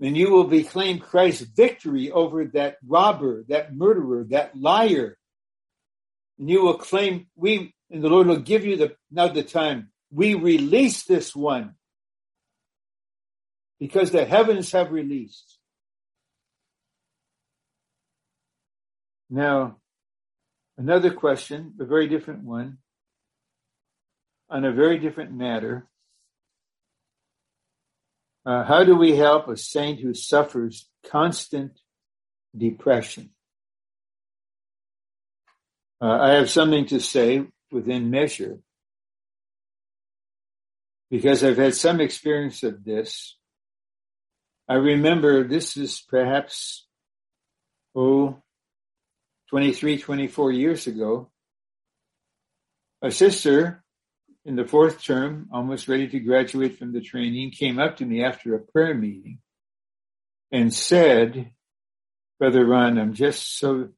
And 0.00 0.16
you 0.16 0.30
will 0.30 0.44
proclaim 0.44 0.98
Christ's 0.98 1.42
victory 1.42 2.10
over 2.10 2.44
that 2.46 2.76
robber, 2.86 3.44
that 3.48 3.74
murderer, 3.74 4.24
that 4.30 4.56
liar. 4.56 5.16
And 6.38 6.50
you 6.50 6.62
will 6.62 6.76
claim, 6.76 7.28
we, 7.34 7.74
and 7.90 8.02
the 8.02 8.08
Lord 8.08 8.26
will 8.26 8.40
give 8.40 8.66
you 8.66 8.76
the, 8.76 8.96
now 9.10 9.28
the 9.28 9.42
time, 9.42 9.90
we 10.10 10.34
release 10.34 11.04
this 11.04 11.34
one. 11.34 11.74
Because 13.80 14.10
the 14.10 14.24
heavens 14.24 14.72
have 14.72 14.90
released. 14.90 15.58
Now, 19.28 19.78
another 20.78 21.12
question, 21.12 21.74
a 21.80 21.84
very 21.84 22.08
different 22.08 22.44
one, 22.44 22.78
on 24.48 24.64
a 24.64 24.72
very 24.72 24.98
different 24.98 25.32
matter. 25.32 25.88
Uh, 28.46 28.62
how 28.62 28.84
do 28.84 28.94
we 28.94 29.16
help 29.16 29.48
a 29.48 29.56
saint 29.56 29.98
who 29.98 30.14
suffers 30.14 30.88
constant 31.10 31.72
depression? 32.56 33.30
Uh, 36.00 36.18
I 36.20 36.30
have 36.34 36.48
something 36.48 36.86
to 36.86 37.00
say. 37.00 37.46
within 37.72 38.10
measure. 38.10 38.60
Because 41.10 41.42
I've 41.42 41.56
had 41.56 41.74
some 41.74 42.00
experience 42.00 42.62
of 42.62 42.84
this. 42.84 43.36
I 44.68 44.74
remember 44.74 45.42
this 45.42 45.76
is 45.76 46.00
perhaps, 46.08 46.86
oh, 47.96 48.40
23, 49.50 49.98
24 49.98 50.52
years 50.52 50.86
ago. 50.86 51.30
A 53.02 53.10
sister 53.10 53.84
in 54.46 54.54
the 54.54 54.64
fourth 54.64 55.02
term, 55.02 55.48
almost 55.52 55.88
ready 55.88 56.06
to 56.08 56.20
graduate 56.20 56.78
from 56.78 56.92
the 56.92 57.00
training, 57.00 57.50
came 57.50 57.80
up 57.80 57.96
to 57.96 58.06
me 58.06 58.22
after 58.22 58.54
a 58.54 58.60
prayer 58.60 58.94
meeting 58.94 59.40
and 60.52 60.72
said, 60.72 61.50
Brother 62.38 62.64
Ron, 62.64 62.96
I'm 62.96 63.12
just 63.12 63.58
so 63.58 63.88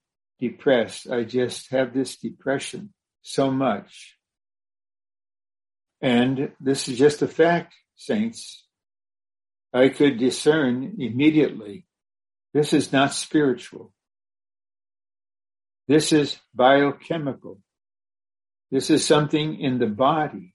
depressed. 0.40 1.10
I 1.10 1.24
just 1.24 1.70
have 1.70 1.92
this 1.92 2.16
depression 2.16 2.94
so 3.20 3.50
much. 3.50 4.16
And 6.00 6.52
this 6.60 6.88
is 6.88 6.96
just 6.96 7.20
a 7.20 7.28
fact, 7.28 7.74
saints. 7.96 8.64
I 9.74 9.90
could 9.90 10.18
discern 10.18 10.96
immediately 10.98 11.84
this 12.54 12.72
is 12.72 12.90
not 12.90 13.12
spiritual. 13.12 13.92
This 15.86 16.12
is 16.12 16.38
biochemical. 16.54 17.60
This 18.70 18.90
is 18.90 19.04
something 19.04 19.60
in 19.60 19.78
the 19.78 19.86
body. 19.86 20.54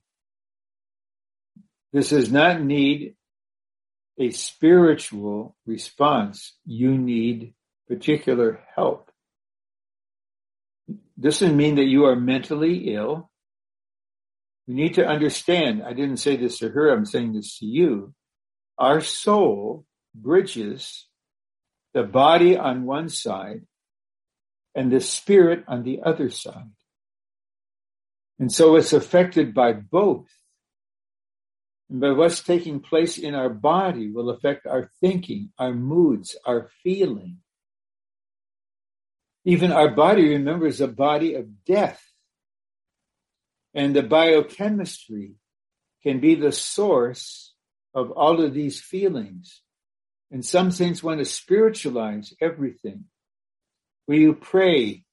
This 1.92 2.10
does 2.10 2.30
not 2.30 2.62
need 2.62 3.14
a 4.18 4.30
spiritual 4.30 5.56
response. 5.66 6.54
You 6.64 6.96
need 6.96 7.54
particular 7.88 8.60
help. 8.74 9.10
This 11.16 11.40
doesn't 11.40 11.56
mean 11.56 11.76
that 11.76 11.84
you 11.84 12.06
are 12.06 12.16
mentally 12.16 12.94
ill. 12.94 13.30
We 14.66 14.74
need 14.74 14.94
to 14.94 15.06
understand, 15.06 15.82
I 15.82 15.92
didn't 15.92 16.16
say 16.16 16.36
this 16.36 16.58
to 16.58 16.68
her, 16.70 16.90
I'm 16.90 17.04
saying 17.04 17.34
this 17.34 17.58
to 17.58 17.66
you. 17.66 18.14
Our 18.78 19.00
soul 19.00 19.84
bridges 20.14 21.06
the 21.92 22.02
body 22.02 22.56
on 22.56 22.84
one 22.84 23.08
side 23.08 23.62
and 24.74 24.90
the 24.90 25.00
spirit 25.00 25.64
on 25.68 25.84
the 25.84 26.00
other 26.04 26.28
side. 26.28 26.72
And 28.38 28.50
so 28.50 28.76
it's 28.76 28.92
affected 28.92 29.54
by 29.54 29.72
both. 29.72 30.26
And 31.88 32.00
by 32.00 32.10
what's 32.12 32.42
taking 32.42 32.80
place 32.80 33.18
in 33.18 33.34
our 33.34 33.50
body 33.50 34.10
will 34.10 34.30
affect 34.30 34.66
our 34.66 34.90
thinking, 35.00 35.50
our 35.58 35.72
moods, 35.72 36.36
our 36.44 36.70
feeling. 36.82 37.38
Even 39.44 39.72
our 39.72 39.90
body, 39.90 40.30
remember, 40.30 40.66
is 40.66 40.80
a 40.80 40.88
body 40.88 41.34
of 41.34 41.64
death. 41.64 42.02
And 43.74 43.94
the 43.94 44.02
biochemistry 44.02 45.34
can 46.02 46.20
be 46.20 46.34
the 46.34 46.52
source 46.52 47.54
of 47.94 48.10
all 48.10 48.42
of 48.42 48.54
these 48.54 48.80
feelings. 48.80 49.60
And 50.30 50.44
some 50.44 50.70
things 50.70 51.02
want 51.02 51.20
to 51.20 51.24
spiritualize 51.24 52.34
everything. 52.40 53.04
Will 54.08 54.18
you 54.18 54.34
pray? 54.34 55.04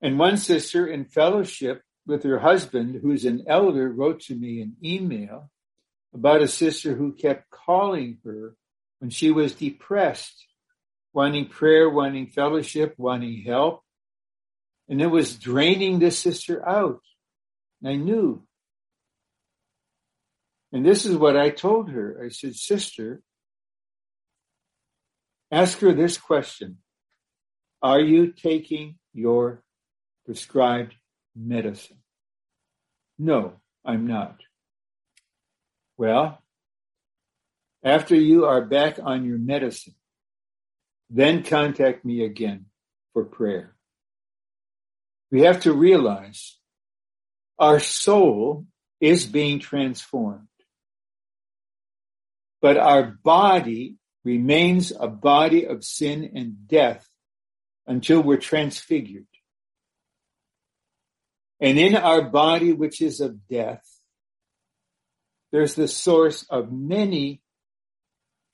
And 0.00 0.18
one 0.18 0.36
sister 0.36 0.86
in 0.86 1.04
fellowship 1.04 1.82
with 2.08 2.24
her 2.24 2.40
husband, 2.40 3.00
who's 3.00 3.24
an 3.24 3.44
elder, 3.46 3.88
wrote 3.88 4.20
to 4.22 4.34
me 4.34 4.60
an 4.60 4.76
email 4.82 5.50
about 6.12 6.42
a 6.42 6.48
sister 6.48 6.94
who 6.94 7.12
kept 7.12 7.50
calling 7.50 8.18
her 8.24 8.56
when 8.98 9.10
she 9.10 9.30
was 9.30 9.54
depressed 9.54 10.48
wanting 11.12 11.46
prayer, 11.46 11.90
wanting 11.90 12.28
fellowship, 12.28 12.94
wanting 12.96 13.42
help. 13.42 13.82
And 14.88 15.02
it 15.02 15.08
was 15.08 15.36
draining 15.36 15.98
this 15.98 16.18
sister 16.18 16.66
out. 16.66 17.00
And 17.82 17.90
I 17.90 17.96
knew. 17.96 18.44
And 20.72 20.84
this 20.84 21.04
is 21.04 21.16
what 21.16 21.36
I 21.36 21.50
told 21.50 21.90
her. 21.90 22.22
I 22.24 22.28
said, 22.28 22.54
sister, 22.54 23.20
ask 25.50 25.78
her 25.80 25.92
this 25.92 26.18
question. 26.18 26.78
Are 27.82 28.00
you 28.00 28.32
taking 28.32 28.96
your 29.12 29.62
prescribed 30.24 30.94
medicine? 31.38 31.98
No, 33.18 33.54
I'm 33.84 34.06
not. 34.06 34.40
Well, 35.96 36.42
after 37.82 38.14
you 38.14 38.46
are 38.46 38.64
back 38.64 38.98
on 39.02 39.24
your 39.24 39.38
medicine, 39.38 39.94
then 41.10 41.42
contact 41.42 42.04
me 42.04 42.24
again 42.24 42.66
for 43.12 43.24
prayer. 43.24 43.74
We 45.30 45.42
have 45.42 45.62
to 45.62 45.72
realize 45.72 46.58
our 47.58 47.80
soul 47.80 48.66
is 49.00 49.26
being 49.26 49.58
transformed, 49.58 50.48
but 52.60 52.76
our 52.76 53.02
body 53.02 53.96
remains 54.24 54.92
a 54.98 55.08
body 55.08 55.66
of 55.66 55.84
sin 55.84 56.30
and 56.34 56.66
death 56.68 57.08
until 57.86 58.22
we're 58.22 58.36
transfigured. 58.36 59.26
And 61.60 61.78
in 61.78 61.96
our 61.96 62.22
body, 62.22 62.72
which 62.72 63.00
is 63.02 63.20
of 63.20 63.48
death, 63.48 63.84
there's 65.50 65.74
the 65.74 65.88
source 65.88 66.44
of 66.44 66.72
many 66.72 67.40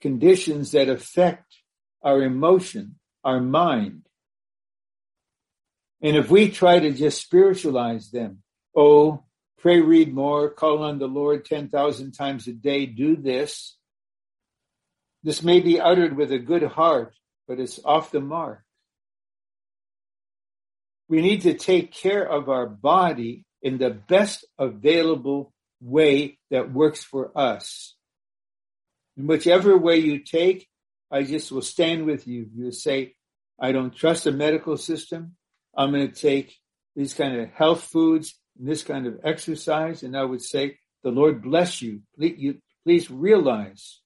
conditions 0.01 0.71
that 0.71 0.89
affect 0.89 1.55
our 2.01 2.21
emotion, 2.21 2.95
our 3.23 3.39
mind. 3.39 4.03
And 6.01 6.15
if 6.15 6.29
we 6.29 6.49
try 6.49 6.79
to 6.79 6.91
just 6.91 7.21
spiritualize 7.21 8.11
them, 8.11 8.43
oh, 8.75 9.23
pray, 9.59 9.81
read 9.81 10.13
more, 10.13 10.49
call 10.49 10.83
on 10.83 10.99
the 10.99 11.07
Lord 11.07 11.45
10,000 11.45 12.11
times 12.11 12.47
a 12.47 12.53
day, 12.53 12.85
do 12.85 13.15
this. 13.15 13.77
This 15.23 15.41
may 15.41 15.59
be 15.59 15.79
uttered 15.79 16.15
with 16.15 16.31
a 16.31 16.39
good 16.39 16.63
heart, 16.63 17.15
but 17.47 17.59
it's 17.59 17.79
off 17.83 18.11
the 18.11 18.19
mark. 18.19 18.64
We 21.07 21.21
need 21.21 21.41
to 21.41 21.53
take 21.53 21.93
care 21.93 22.23
of 22.23 22.49
our 22.49 22.65
body 22.65 23.45
in 23.61 23.77
the 23.77 23.91
best 23.91 24.45
available 24.57 25.53
way 25.81 26.39
that 26.51 26.71
works 26.71 27.03
for 27.03 27.37
us. 27.37 27.95
In 29.17 29.27
whichever 29.27 29.77
way 29.77 29.97
you 29.97 30.19
take, 30.19 30.67
I 31.11 31.23
just 31.23 31.51
will 31.51 31.61
stand 31.61 32.05
with 32.05 32.27
you. 32.27 32.47
You 32.53 32.71
say, 32.71 33.13
I 33.59 33.71
don't 33.71 33.95
trust 33.95 34.25
the 34.25 34.31
medical 34.31 34.77
system. 34.77 35.35
I'm 35.77 35.91
going 35.91 36.11
to 36.11 36.13
take 36.13 36.57
these 36.95 37.13
kind 37.13 37.39
of 37.39 37.49
health 37.49 37.83
foods 37.83 38.35
and 38.57 38.67
this 38.67 38.83
kind 38.83 39.05
of 39.05 39.19
exercise. 39.23 40.03
And 40.03 40.17
I 40.17 40.23
would 40.23 40.41
say, 40.41 40.77
the 41.03 41.11
Lord 41.11 41.43
bless 41.43 41.81
you. 41.81 42.01
Please, 42.17 42.35
you, 42.37 42.57
please 42.83 43.11
realize 43.11 44.01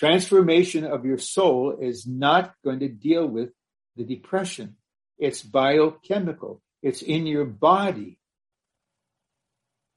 transformation 0.00 0.84
of 0.86 1.04
your 1.04 1.18
soul 1.18 1.76
is 1.78 2.06
not 2.06 2.54
going 2.64 2.80
to 2.80 2.88
deal 2.88 3.26
with 3.26 3.50
the 3.96 4.04
depression. 4.04 4.76
It's 5.18 5.42
biochemical. 5.42 6.62
It's 6.82 7.02
in 7.02 7.26
your 7.26 7.44
body. 7.44 8.18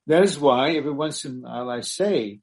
That 0.08 0.24
is 0.24 0.38
why 0.38 0.72
every 0.72 0.92
once 0.92 1.24
in 1.24 1.44
a 1.46 1.50
while 1.50 1.70
I 1.70 1.82
say, 1.82 2.42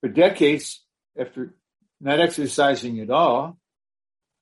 for 0.00 0.08
decades, 0.08 0.84
after 1.18 1.54
not 2.00 2.20
exercising 2.20 3.00
at 3.00 3.10
all, 3.10 3.58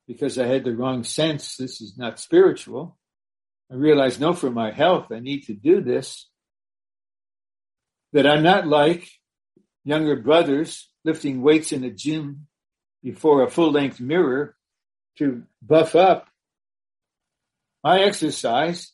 because 0.06 0.38
I 0.38 0.46
had 0.46 0.64
the 0.64 0.74
wrong 0.74 1.04
sense, 1.04 1.56
this 1.56 1.80
is 1.80 1.96
not 1.96 2.18
spiritual, 2.18 2.98
I 3.70 3.76
realized, 3.76 4.20
no, 4.20 4.32
for 4.32 4.50
my 4.50 4.72
health, 4.72 5.12
I 5.12 5.20
need 5.20 5.44
to 5.44 5.54
do 5.54 5.80
this. 5.80 6.28
That 8.12 8.26
I'm 8.26 8.42
not 8.42 8.66
like 8.66 9.08
younger 9.84 10.16
brothers 10.16 10.90
lifting 11.04 11.42
weights 11.42 11.70
in 11.70 11.84
a 11.84 11.90
gym 11.90 12.48
before 13.02 13.42
a 13.42 13.50
full 13.50 13.70
length 13.70 14.00
mirror 14.00 14.56
to 15.20 15.44
buff 15.62 15.94
up. 15.94 16.26
my 17.84 18.00
exercise 18.00 18.92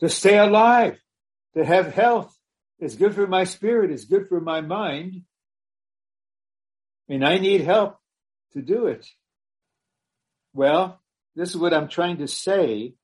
to 0.00 0.08
stay 0.08 0.38
alive, 0.38 0.96
to 1.54 1.64
have 1.64 1.92
health. 1.92 2.34
It's 2.78 2.94
good 2.94 3.14
for 3.14 3.26
my 3.26 3.44
spirit. 3.44 3.90
It's 3.90 4.04
good 4.04 4.28
for 4.28 4.40
my 4.40 4.60
mind 4.60 5.22
and 7.08 7.24
I 7.24 7.38
need 7.38 7.62
help 7.62 7.98
to 8.52 8.62
do 8.62 8.86
it. 8.86 9.06
Well, 10.52 11.00
this 11.34 11.50
is 11.50 11.56
what 11.56 11.74
I'm 11.74 11.88
trying 11.88 12.18
to 12.18 12.28
say. 12.28 12.94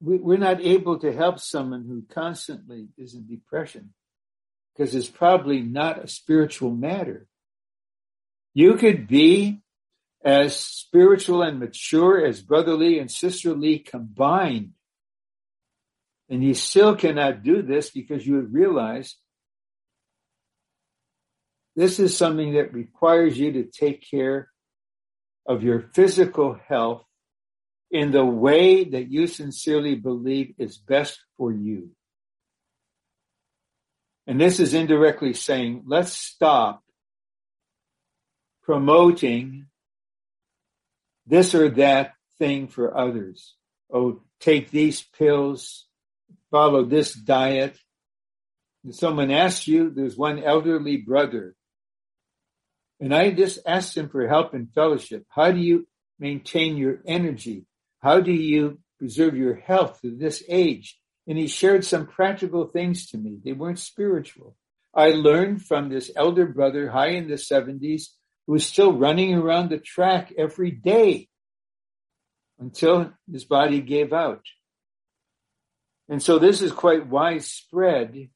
We, 0.00 0.34
are 0.34 0.38
not 0.38 0.60
able 0.60 0.98
to 0.98 1.12
help 1.12 1.40
someone 1.40 1.84
who 1.86 2.04
constantly 2.14 2.88
is 2.98 3.14
in 3.14 3.26
depression 3.26 3.94
because 4.74 4.94
it's 4.94 5.08
probably 5.08 5.62
not 5.62 6.04
a 6.04 6.08
spiritual 6.08 6.70
matter. 6.70 7.26
You 8.52 8.74
could 8.74 9.08
be 9.08 9.62
as 10.26 10.56
spiritual 10.56 11.42
and 11.42 11.60
mature 11.60 12.26
as 12.26 12.42
brotherly 12.42 12.98
and 12.98 13.08
sisterly 13.08 13.78
combined. 13.78 14.72
And 16.28 16.42
you 16.42 16.52
still 16.52 16.96
cannot 16.96 17.44
do 17.44 17.62
this 17.62 17.90
because 17.90 18.26
you 18.26 18.34
would 18.34 18.52
realize 18.52 19.14
this 21.76 22.00
is 22.00 22.16
something 22.16 22.54
that 22.54 22.72
requires 22.72 23.38
you 23.38 23.52
to 23.52 23.64
take 23.64 24.04
care 24.10 24.50
of 25.46 25.62
your 25.62 25.90
physical 25.94 26.58
health 26.66 27.04
in 27.92 28.10
the 28.10 28.24
way 28.24 28.82
that 28.82 29.08
you 29.12 29.28
sincerely 29.28 29.94
believe 29.94 30.54
is 30.58 30.76
best 30.76 31.20
for 31.36 31.52
you. 31.52 31.90
And 34.26 34.40
this 34.40 34.58
is 34.58 34.74
indirectly 34.74 35.34
saying, 35.34 35.84
let's 35.86 36.10
stop 36.10 36.82
promoting 38.64 39.66
this 41.26 41.54
or 41.54 41.68
that 41.70 42.12
thing 42.38 42.68
for 42.68 42.96
others. 42.96 43.54
Oh, 43.92 44.22
take 44.40 44.70
these 44.70 45.02
pills, 45.02 45.86
follow 46.50 46.84
this 46.84 47.14
diet. 47.14 47.78
And 48.84 48.94
someone 48.94 49.30
asks 49.30 49.66
you, 49.66 49.90
there's 49.90 50.16
one 50.16 50.42
elderly 50.42 50.96
brother. 50.96 51.54
And 53.00 53.14
I 53.14 53.30
just 53.30 53.58
asked 53.66 53.96
him 53.96 54.08
for 54.08 54.26
help 54.26 54.54
and 54.54 54.72
fellowship. 54.72 55.24
How 55.28 55.50
do 55.50 55.58
you 55.58 55.86
maintain 56.18 56.76
your 56.76 57.00
energy? 57.06 57.66
How 58.00 58.20
do 58.20 58.32
you 58.32 58.78
preserve 58.98 59.36
your 59.36 59.54
health 59.54 60.00
to 60.02 60.16
this 60.16 60.42
age? 60.48 60.98
And 61.26 61.36
he 61.36 61.48
shared 61.48 61.84
some 61.84 62.06
practical 62.06 62.66
things 62.66 63.10
to 63.10 63.18
me. 63.18 63.38
They 63.44 63.52
weren't 63.52 63.80
spiritual. 63.80 64.56
I 64.94 65.10
learned 65.10 65.62
from 65.62 65.88
this 65.88 66.10
elder 66.16 66.46
brother 66.46 66.88
high 66.88 67.08
in 67.08 67.28
the 67.28 67.34
70s 67.34 68.04
who 68.46 68.52
was 68.52 68.66
still 68.66 68.92
running 68.92 69.34
around 69.34 69.70
the 69.70 69.78
track 69.78 70.32
every 70.36 70.70
day 70.70 71.28
until 72.58 73.12
his 73.30 73.44
body 73.44 73.80
gave 73.80 74.12
out. 74.12 74.42
And 76.08 76.22
so 76.22 76.38
this 76.38 76.62
is 76.62 76.72
quite 76.72 77.06
widespread. 77.06 78.28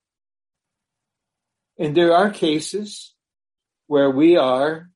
And 1.78 1.96
there 1.96 2.14
are 2.14 2.30
cases 2.30 3.14
where 3.86 4.10
we 4.10 4.36
are, 4.36 4.90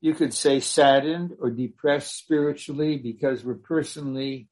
you 0.00 0.14
could 0.14 0.32
say, 0.32 0.60
saddened 0.60 1.36
or 1.40 1.50
depressed 1.50 2.16
spiritually 2.16 2.96
because 2.96 3.44
we're 3.44 3.54
personally 3.54 4.48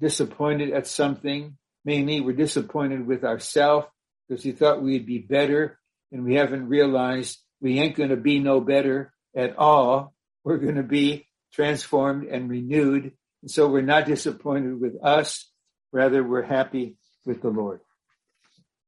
disappointed 0.00 0.72
at 0.72 0.86
something. 0.86 1.56
Mainly, 1.84 2.20
we're 2.20 2.36
disappointed 2.36 3.06
with 3.06 3.24
ourselves 3.24 3.86
because 4.28 4.44
we 4.44 4.52
thought 4.52 4.82
we'd 4.82 5.06
be 5.06 5.18
better 5.18 5.78
and 6.12 6.24
we 6.24 6.34
haven't 6.34 6.68
realized 6.68 7.38
we 7.60 7.78
ain't 7.78 7.96
going 7.96 8.10
to 8.10 8.16
be 8.16 8.38
no 8.38 8.60
better 8.60 9.12
at 9.38 9.56
all. 9.56 10.12
We're 10.44 10.58
going 10.58 10.74
to 10.74 10.82
be 10.82 11.28
transformed 11.54 12.26
and 12.26 12.50
renewed 12.50 13.12
and 13.42 13.50
so 13.50 13.68
we're 13.68 13.82
not 13.82 14.06
disappointed 14.06 14.80
with 14.80 15.02
us. 15.02 15.50
Rather, 15.92 16.22
we're 16.22 16.42
happy 16.42 16.96
with 17.24 17.42
the 17.42 17.50
Lord. 17.50 17.80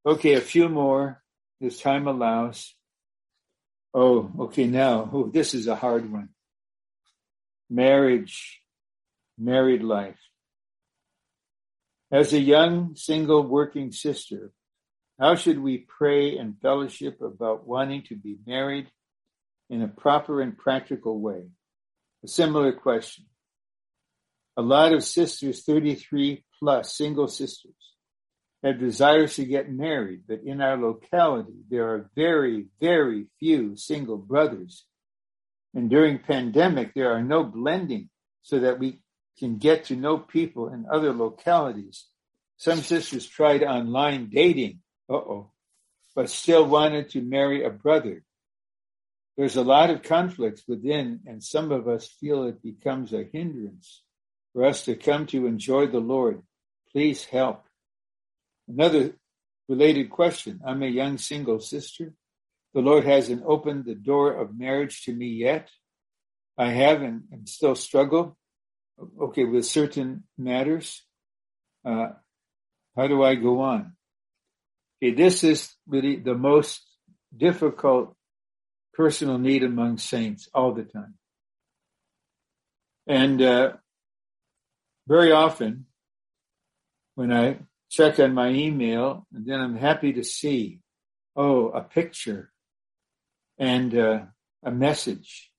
Okay, 0.04 0.34
a 0.34 0.40
few 0.40 0.68
more 0.68 1.22
as 1.62 1.78
time 1.78 2.06
allows. 2.06 2.74
Oh, 3.94 4.30
okay, 4.40 4.66
now, 4.66 5.08
oh, 5.12 5.30
this 5.32 5.54
is 5.54 5.66
a 5.66 5.76
hard 5.76 6.10
one. 6.10 6.30
Marriage, 7.68 8.60
married 9.38 9.82
life. 9.82 10.18
As 12.12 12.32
a 12.32 12.40
young 12.40 12.96
single 12.96 13.46
working 13.46 13.92
sister, 13.92 14.52
how 15.18 15.36
should 15.36 15.60
we 15.60 15.78
pray 15.78 16.38
and 16.38 16.60
fellowship 16.60 17.20
about 17.20 17.66
wanting 17.66 18.02
to 18.04 18.16
be 18.16 18.38
married 18.46 18.90
in 19.70 19.80
a 19.80 19.88
proper 19.88 20.42
and 20.42 20.58
practical 20.58 21.18
way? 21.18 21.44
A 22.22 22.28
similar 22.28 22.72
question 22.72 23.24
a 24.56 24.62
lot 24.62 24.92
of 24.92 25.02
sisters, 25.02 25.62
33 25.64 26.44
plus 26.58 26.94
single 26.94 27.28
sisters, 27.28 27.72
have 28.62 28.78
desires 28.78 29.36
to 29.36 29.44
get 29.46 29.72
married, 29.72 30.20
but 30.28 30.40
in 30.44 30.60
our 30.60 30.76
locality, 30.76 31.64
there 31.70 31.88
are 31.88 32.10
very, 32.14 32.66
very 32.78 33.24
few 33.38 33.74
single 33.76 34.18
brothers. 34.18 34.84
And 35.72 35.88
during 35.88 36.18
pandemic, 36.18 36.92
there 36.92 37.10
are 37.12 37.22
no 37.22 37.42
blending 37.42 38.10
so 38.42 38.58
that 38.60 38.78
we 38.78 39.00
can 39.38 39.56
get 39.56 39.86
to 39.86 39.96
know 39.96 40.18
people 40.18 40.68
in 40.68 40.84
other 40.92 41.14
localities. 41.14 42.06
Some 42.58 42.80
sisters 42.80 43.26
tried 43.26 43.62
online 43.62 44.28
dating, 44.28 44.80
uh-oh, 45.08 45.52
but 46.14 46.28
still 46.28 46.66
wanted 46.66 47.08
to 47.10 47.22
marry 47.22 47.64
a 47.64 47.70
brother. 47.70 48.24
There's 49.40 49.56
a 49.56 49.62
lot 49.62 49.88
of 49.88 50.02
conflicts 50.02 50.64
within, 50.68 51.20
and 51.24 51.42
some 51.42 51.72
of 51.72 51.88
us 51.88 52.06
feel 52.06 52.44
it 52.44 52.62
becomes 52.62 53.14
a 53.14 53.24
hindrance 53.24 54.02
for 54.52 54.66
us 54.66 54.84
to 54.84 54.94
come 54.94 55.24
to 55.28 55.46
enjoy 55.46 55.86
the 55.86 55.98
Lord. 55.98 56.42
Please 56.92 57.24
help. 57.24 57.64
Another 58.68 59.14
related 59.66 60.10
question. 60.10 60.60
I'm 60.62 60.82
a 60.82 60.88
young 60.88 61.16
single 61.16 61.58
sister. 61.58 62.12
The 62.74 62.82
Lord 62.82 63.06
hasn't 63.06 63.42
opened 63.46 63.86
the 63.86 63.94
door 63.94 64.34
of 64.34 64.58
marriage 64.58 65.04
to 65.04 65.14
me 65.14 65.28
yet. 65.28 65.70
I 66.58 66.72
have 66.72 67.00
and, 67.00 67.22
and 67.32 67.48
still 67.48 67.76
struggle, 67.76 68.36
okay, 69.22 69.44
with 69.44 69.64
certain 69.64 70.24
matters. 70.36 71.02
Uh, 71.82 72.08
how 72.94 73.06
do 73.06 73.22
I 73.22 73.36
go 73.36 73.62
on? 73.62 73.94
Okay, 75.02 75.14
this 75.14 75.44
is 75.44 75.74
really 75.86 76.16
the 76.16 76.34
most 76.34 76.82
difficult 77.34 78.14
personal 78.94 79.38
need 79.38 79.62
among 79.62 79.98
saints 79.98 80.48
all 80.52 80.72
the 80.72 80.84
time. 80.84 81.14
And 83.06 83.40
uh, 83.42 83.72
very 85.08 85.32
often 85.32 85.86
when 87.14 87.32
I 87.32 87.58
check 87.90 88.20
on 88.20 88.34
my 88.34 88.50
email, 88.50 89.26
and 89.34 89.44
then 89.44 89.60
I'm 89.60 89.76
happy 89.76 90.12
to 90.14 90.24
see, 90.24 90.80
oh, 91.34 91.68
a 91.70 91.82
picture 91.82 92.52
and 93.58 93.96
uh, 93.96 94.20
a 94.62 94.70
message. 94.70 95.50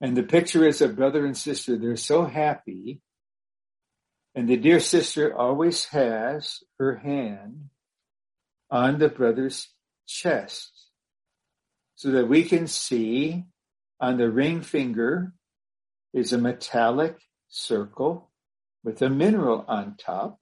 And 0.00 0.16
the 0.16 0.22
picture 0.22 0.66
is 0.66 0.82
a 0.82 0.88
brother 0.88 1.24
and 1.24 1.36
sister. 1.36 1.76
They're 1.76 1.96
so 1.96 2.24
happy. 2.24 3.00
And 4.34 4.48
the 4.48 4.56
dear 4.56 4.80
sister 4.80 5.34
always 5.34 5.86
has 5.86 6.62
her 6.78 6.96
hand 6.96 7.70
on 8.70 8.98
the 8.98 9.08
brother's 9.08 9.68
chest 10.06 10.71
so 12.02 12.10
that 12.10 12.26
we 12.26 12.42
can 12.42 12.66
see 12.66 13.44
on 14.00 14.16
the 14.16 14.28
ring 14.28 14.60
finger 14.60 15.32
is 16.12 16.32
a 16.32 16.38
metallic 16.38 17.16
circle 17.48 18.28
with 18.82 19.00
a 19.02 19.08
mineral 19.08 19.64
on 19.68 19.94
top. 19.96 20.40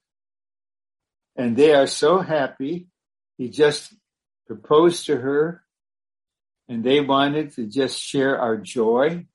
And 1.36 1.58
they 1.58 1.74
are 1.74 1.86
so 1.86 2.20
happy. 2.20 2.88
He 3.36 3.50
just 3.50 3.92
proposed 4.46 5.04
to 5.06 5.18
her 5.18 5.62
and 6.66 6.82
they 6.82 7.02
wanted 7.02 7.52
to 7.56 7.66
just 7.66 8.00
share 8.00 8.40
our 8.40 8.56
joy. 8.56 9.26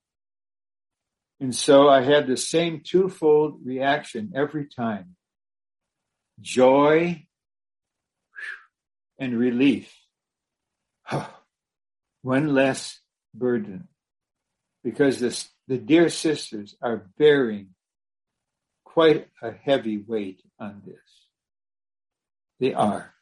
And 1.40 1.54
so 1.54 1.90
I 1.90 2.02
had 2.02 2.26
the 2.26 2.38
same 2.38 2.82
twofold 2.84 3.60
reaction 3.64 4.34
every 4.36 4.66
time. 4.66 5.16
Joy 6.42 7.28
and 9.20 9.38
relief. 9.38 9.94
One 12.26 12.56
less 12.56 13.02
burden. 13.36 13.88
Because 14.84 15.20
this, 15.20 15.48
the 15.68 15.78
dear 15.78 16.10
sisters 16.10 16.76
are 16.82 17.06
bearing 17.20 17.76
quite 18.84 19.28
a 19.44 19.52
heavy 19.52 20.00
weight 20.00 20.42
on 20.60 20.82
this. 20.84 20.96
They 22.60 22.74
are. 22.74 23.14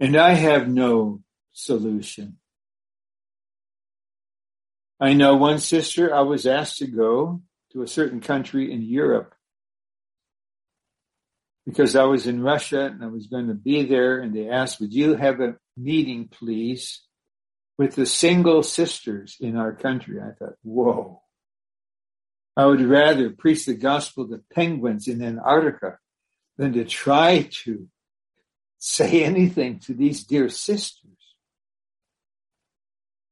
And 0.00 0.16
I 0.16 0.32
have 0.32 0.66
no 0.66 1.20
solution. 1.52 2.38
I 4.98 5.12
know 5.12 5.36
one 5.36 5.58
sister, 5.58 6.14
I 6.14 6.22
was 6.22 6.46
asked 6.46 6.78
to 6.78 6.86
go 6.86 7.42
to 7.72 7.82
a 7.82 7.86
certain 7.86 8.22
country 8.22 8.72
in 8.72 8.80
Europe 8.80 9.34
because 11.66 11.96
I 11.96 12.04
was 12.04 12.26
in 12.26 12.42
Russia 12.42 12.86
and 12.86 13.02
I 13.02 13.06
was 13.06 13.26
going 13.26 13.48
to 13.48 13.54
be 13.54 13.84
there 13.84 14.20
and 14.20 14.34
they 14.34 14.48
asked, 14.48 14.80
would 14.80 14.92
you 14.92 15.14
have 15.14 15.40
a 15.40 15.56
meeting, 15.76 16.28
please, 16.28 17.02
with 17.78 17.94
the 17.94 18.06
single 18.06 18.62
sisters 18.62 19.36
in 19.40 19.56
our 19.56 19.72
country? 19.72 20.20
I 20.20 20.32
thought, 20.38 20.54
whoa. 20.62 21.22
I 22.56 22.66
would 22.66 22.82
rather 22.82 23.30
preach 23.30 23.66
the 23.66 23.74
gospel 23.74 24.28
to 24.28 24.40
penguins 24.52 25.08
in 25.08 25.22
Antarctica 25.22 25.98
than 26.56 26.72
to 26.74 26.84
try 26.84 27.48
to 27.64 27.88
say 28.78 29.24
anything 29.24 29.80
to 29.80 29.94
these 29.94 30.24
dear 30.24 30.48
sisters. 30.48 31.10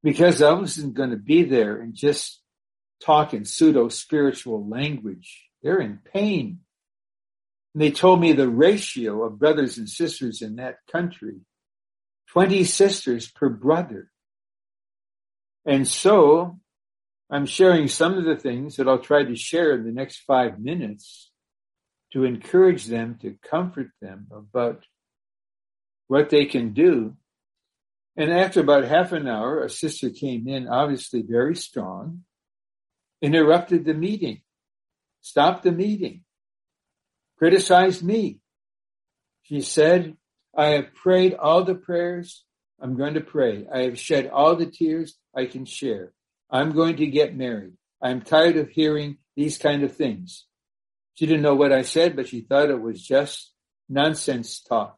Because 0.02 0.42
I 0.42 0.52
wasn't 0.52 0.94
going 0.94 1.10
to 1.10 1.16
be 1.16 1.44
there 1.44 1.80
and 1.80 1.94
just 1.94 2.40
talk 3.04 3.34
in 3.34 3.44
pseudo 3.44 3.88
spiritual 3.88 4.68
language. 4.68 5.48
They're 5.62 5.80
in 5.80 6.00
pain. 6.12 6.60
And 7.74 7.82
they 7.82 7.90
told 7.90 8.20
me 8.20 8.32
the 8.32 8.48
ratio 8.48 9.24
of 9.24 9.38
brothers 9.38 9.78
and 9.78 9.88
sisters 9.88 10.42
in 10.42 10.56
that 10.56 10.76
country 10.90 11.40
20 12.28 12.64
sisters 12.64 13.30
per 13.30 13.50
brother. 13.50 14.10
And 15.66 15.86
so 15.86 16.58
I'm 17.30 17.46
sharing 17.46 17.88
some 17.88 18.16
of 18.16 18.24
the 18.24 18.36
things 18.36 18.76
that 18.76 18.88
I'll 18.88 18.98
try 18.98 19.22
to 19.22 19.36
share 19.36 19.72
in 19.72 19.84
the 19.84 19.92
next 19.92 20.20
five 20.26 20.58
minutes 20.58 21.30
to 22.12 22.24
encourage 22.24 22.86
them, 22.86 23.18
to 23.22 23.36
comfort 23.42 23.90
them 24.00 24.28
about 24.30 24.84
what 26.08 26.30
they 26.30 26.44
can 26.46 26.72
do. 26.72 27.16
And 28.16 28.30
after 28.30 28.60
about 28.60 28.84
half 28.84 29.12
an 29.12 29.26
hour, 29.26 29.62
a 29.62 29.70
sister 29.70 30.10
came 30.10 30.46
in, 30.46 30.68
obviously 30.68 31.22
very 31.22 31.56
strong, 31.56 32.24
interrupted 33.22 33.84
the 33.84 33.94
meeting. 33.94 34.42
stopped 35.22 35.62
the 35.62 35.72
meeting, 35.72 36.24
criticized 37.42 38.04
me. 38.04 38.38
She 39.42 39.62
said, 39.62 40.16
I 40.56 40.66
have 40.66 40.94
prayed 40.94 41.34
all 41.34 41.64
the 41.64 41.74
prayers 41.74 42.44
I'm 42.80 42.96
going 42.96 43.14
to 43.14 43.20
pray. 43.20 43.66
I 43.72 43.82
have 43.82 43.98
shed 43.98 44.30
all 44.32 44.54
the 44.54 44.66
tears 44.66 45.16
I 45.36 45.46
can 45.46 45.64
share. 45.64 46.12
I'm 46.48 46.70
going 46.70 46.98
to 46.98 47.06
get 47.08 47.36
married. 47.36 47.72
I'm 48.00 48.22
tired 48.22 48.58
of 48.58 48.68
hearing 48.68 49.16
these 49.34 49.58
kind 49.58 49.82
of 49.82 49.96
things. 49.96 50.46
She 51.14 51.26
didn't 51.26 51.42
know 51.42 51.56
what 51.56 51.72
I 51.72 51.82
said, 51.82 52.14
but 52.14 52.28
she 52.28 52.42
thought 52.42 52.70
it 52.70 52.80
was 52.80 53.02
just 53.02 53.52
nonsense 53.88 54.60
talk. 54.60 54.96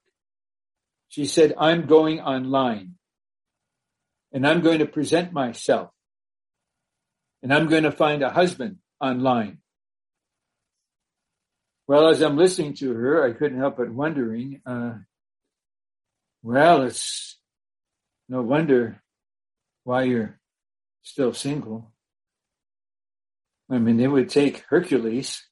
She 1.09 1.25
said, 1.25 1.55
I'm 1.57 1.87
going 1.87 2.21
online 2.21 2.97
and 4.35 4.47
I'm 4.47 4.61
going 4.61 4.81
to 4.81 4.87
present 4.87 5.33
myself 5.33 5.93
and 7.43 7.55
I'm 7.55 7.69
going 7.69 7.85
to 7.85 7.93
find 7.93 8.23
a 8.23 8.29
husband 8.29 8.81
online. 9.01 9.61
Well, 11.87 12.09
as 12.09 12.23
I'm 12.23 12.37
listening 12.37 12.75
to 12.75 12.95
her, 12.95 13.25
I 13.25 13.33
couldn't 13.33 13.59
help 13.59 13.77
but 13.77 13.91
wondering, 13.91 14.63
uh, 14.65 14.95
well, 16.43 16.83
it's 16.83 17.37
no 18.29 18.41
wonder 18.41 19.03
why 19.85 20.05
you're 20.05 20.39
still 21.03 21.35
single. 21.35 21.93
I 23.71 23.79
mean, 23.79 24.01
it 24.01 24.07
would 24.07 24.31
take 24.31 24.65
Hercules 24.69 25.43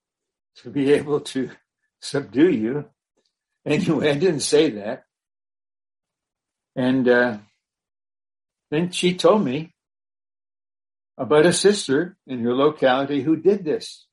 to 0.57 0.71
be 0.71 0.93
able 0.93 1.21
to 1.21 1.51
subdue 2.01 2.51
you. 2.51 2.85
Anyway, 3.65 4.11
I 4.11 4.15
didn't 4.15 4.41
say 4.41 4.71
that. 4.71 5.05
And 6.75 7.09
uh, 7.09 7.39
then 8.71 8.91
she 8.91 9.15
told 9.15 9.45
me 9.45 9.75
about 11.17 11.47
a 11.47 11.53
sister 11.53 12.17
in 12.27 12.41
her 12.41 12.55
locality 12.55 13.23
who 13.23 13.37
did 13.37 13.65
this. 13.65 14.07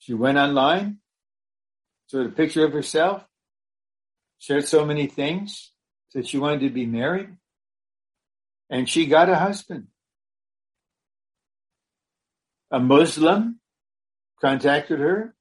She 0.00 0.14
went 0.14 0.38
online, 0.38 0.98
showed 2.10 2.26
a 2.26 2.30
picture 2.30 2.64
of 2.64 2.72
herself, 2.72 3.22
shared 4.38 4.66
so 4.66 4.84
many 4.84 5.06
things, 5.06 5.72
said 6.08 6.26
she 6.26 6.38
wanted 6.38 6.60
to 6.60 6.70
be 6.70 6.86
married, 6.86 7.28
and 8.70 8.88
she 8.88 9.06
got 9.06 9.28
a 9.28 9.36
husband. 9.36 9.88
A 12.70 12.80
Muslim 12.80 13.60
contacted 14.40 15.00
her. 15.00 15.34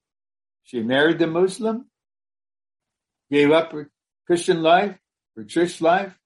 She 0.63 0.81
married 0.81 1.19
the 1.19 1.27
Muslim, 1.27 1.89
gave 3.31 3.51
up 3.51 3.71
her 3.71 3.89
Christian 4.27 4.61
life, 4.61 4.97
her 5.37 5.45
church 5.45 5.79
life. 5.79 6.19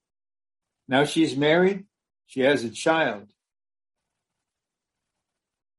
Now 0.88 1.06
she's 1.06 1.38
married. 1.38 1.86
She 2.26 2.42
has 2.42 2.64
a 2.64 2.70
child. 2.72 3.28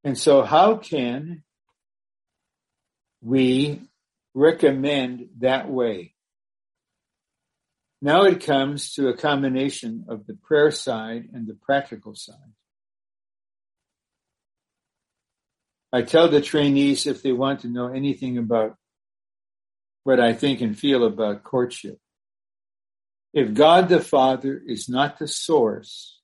And 0.05 0.17
so 0.17 0.43
how 0.43 0.77
can 0.77 1.43
we 3.25 3.81
recommend 4.35 5.29
that 5.39 5.69
way? 5.69 6.15
Now 8.03 8.25
it 8.25 8.45
comes 8.45 8.93
to 8.95 9.09
a 9.09 9.17
combination 9.17 10.05
of 10.09 10.27
the 10.27 10.35
prayer 10.35 10.71
side 10.71 11.31
and 11.33 11.47
the 11.47 11.55
practical 11.55 12.15
side. 12.15 12.53
I 15.91 16.03
tell 16.03 16.29
the 16.29 16.41
trainees 16.41 17.07
if 17.07 17.23
they 17.23 17.33
want 17.33 17.61
to 17.61 17.69
know 17.69 17.87
anything 17.87 18.37
about 18.37 18.77
what 20.03 20.21
I 20.21 20.35
think 20.35 20.61
and 20.61 20.79
feel 20.79 21.05
about 21.05 21.45
courtship. 21.45 21.99
If 23.33 23.55
God 23.55 23.89
the 23.89 24.01
Father 24.01 24.61
is 24.67 24.89
not 24.89 25.19
the 25.19 25.29
source 25.29 26.21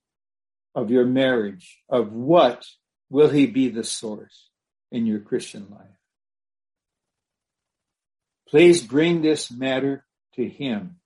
of 0.75 0.91
your 0.91 1.05
marriage, 1.05 1.79
of 1.89 2.11
what 2.13 2.65
will 3.09 3.29
he 3.29 3.47
be 3.47 3.69
the 3.69 3.83
source 3.83 4.49
in 4.91 5.05
your 5.05 5.19
Christian 5.19 5.67
life? 5.71 6.00
Please 8.51 8.83
bring 8.83 9.21
this 9.21 9.49
matter 9.49 10.05
to 10.35 10.45
him 10.45 10.97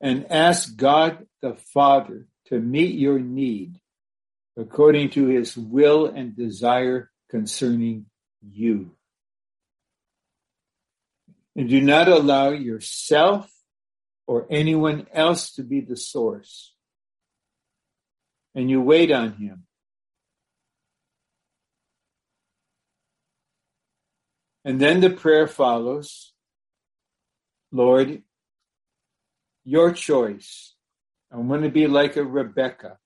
and 0.00 0.26
ask 0.32 0.76
God 0.76 1.28
the 1.40 1.54
Father 1.72 2.26
to 2.46 2.58
meet 2.58 2.96
your 2.96 3.20
need 3.20 3.78
according 4.56 5.10
to 5.10 5.26
his 5.28 5.56
will 5.56 6.06
and 6.06 6.36
desire 6.36 7.08
concerning 7.30 8.06
you. 8.42 8.90
And 11.54 11.68
do 11.68 11.80
not 11.80 12.08
allow 12.08 12.50
yourself 12.50 13.48
or 14.26 14.48
anyone 14.50 15.06
else 15.12 15.52
to 15.52 15.62
be 15.62 15.82
the 15.82 15.96
source. 15.96 16.74
And 18.56 18.68
you 18.68 18.80
wait 18.80 19.12
on 19.12 19.34
him. 19.34 19.66
And 24.64 24.80
then 24.80 25.00
the 25.00 25.10
prayer 25.10 25.46
follows 25.46 26.32
Lord, 27.72 28.22
your 29.64 29.92
choice. 29.92 30.74
I 31.32 31.36
want 31.36 31.62
to 31.62 31.68
be 31.68 31.86
like 31.86 32.16
a 32.16 32.24
Rebecca. 32.24 32.98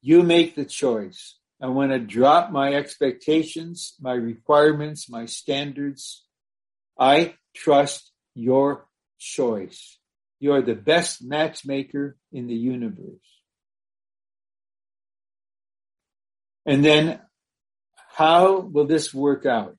You 0.00 0.22
make 0.22 0.54
the 0.54 0.64
choice. 0.64 1.36
I 1.60 1.66
want 1.66 1.92
to 1.92 1.98
drop 1.98 2.50
my 2.50 2.72
expectations, 2.72 3.94
my 4.00 4.14
requirements, 4.14 5.10
my 5.10 5.26
standards. 5.26 6.24
I 6.98 7.34
trust 7.54 8.10
your 8.34 8.86
choice. 9.18 9.98
You 10.38 10.52
are 10.54 10.62
the 10.62 10.74
best 10.74 11.22
matchmaker 11.22 12.16
in 12.32 12.46
the 12.46 12.54
universe. 12.54 13.18
And 16.64 16.82
then 16.82 17.20
how 18.08 18.60
will 18.60 18.86
this 18.86 19.12
work 19.12 19.44
out? 19.44 19.76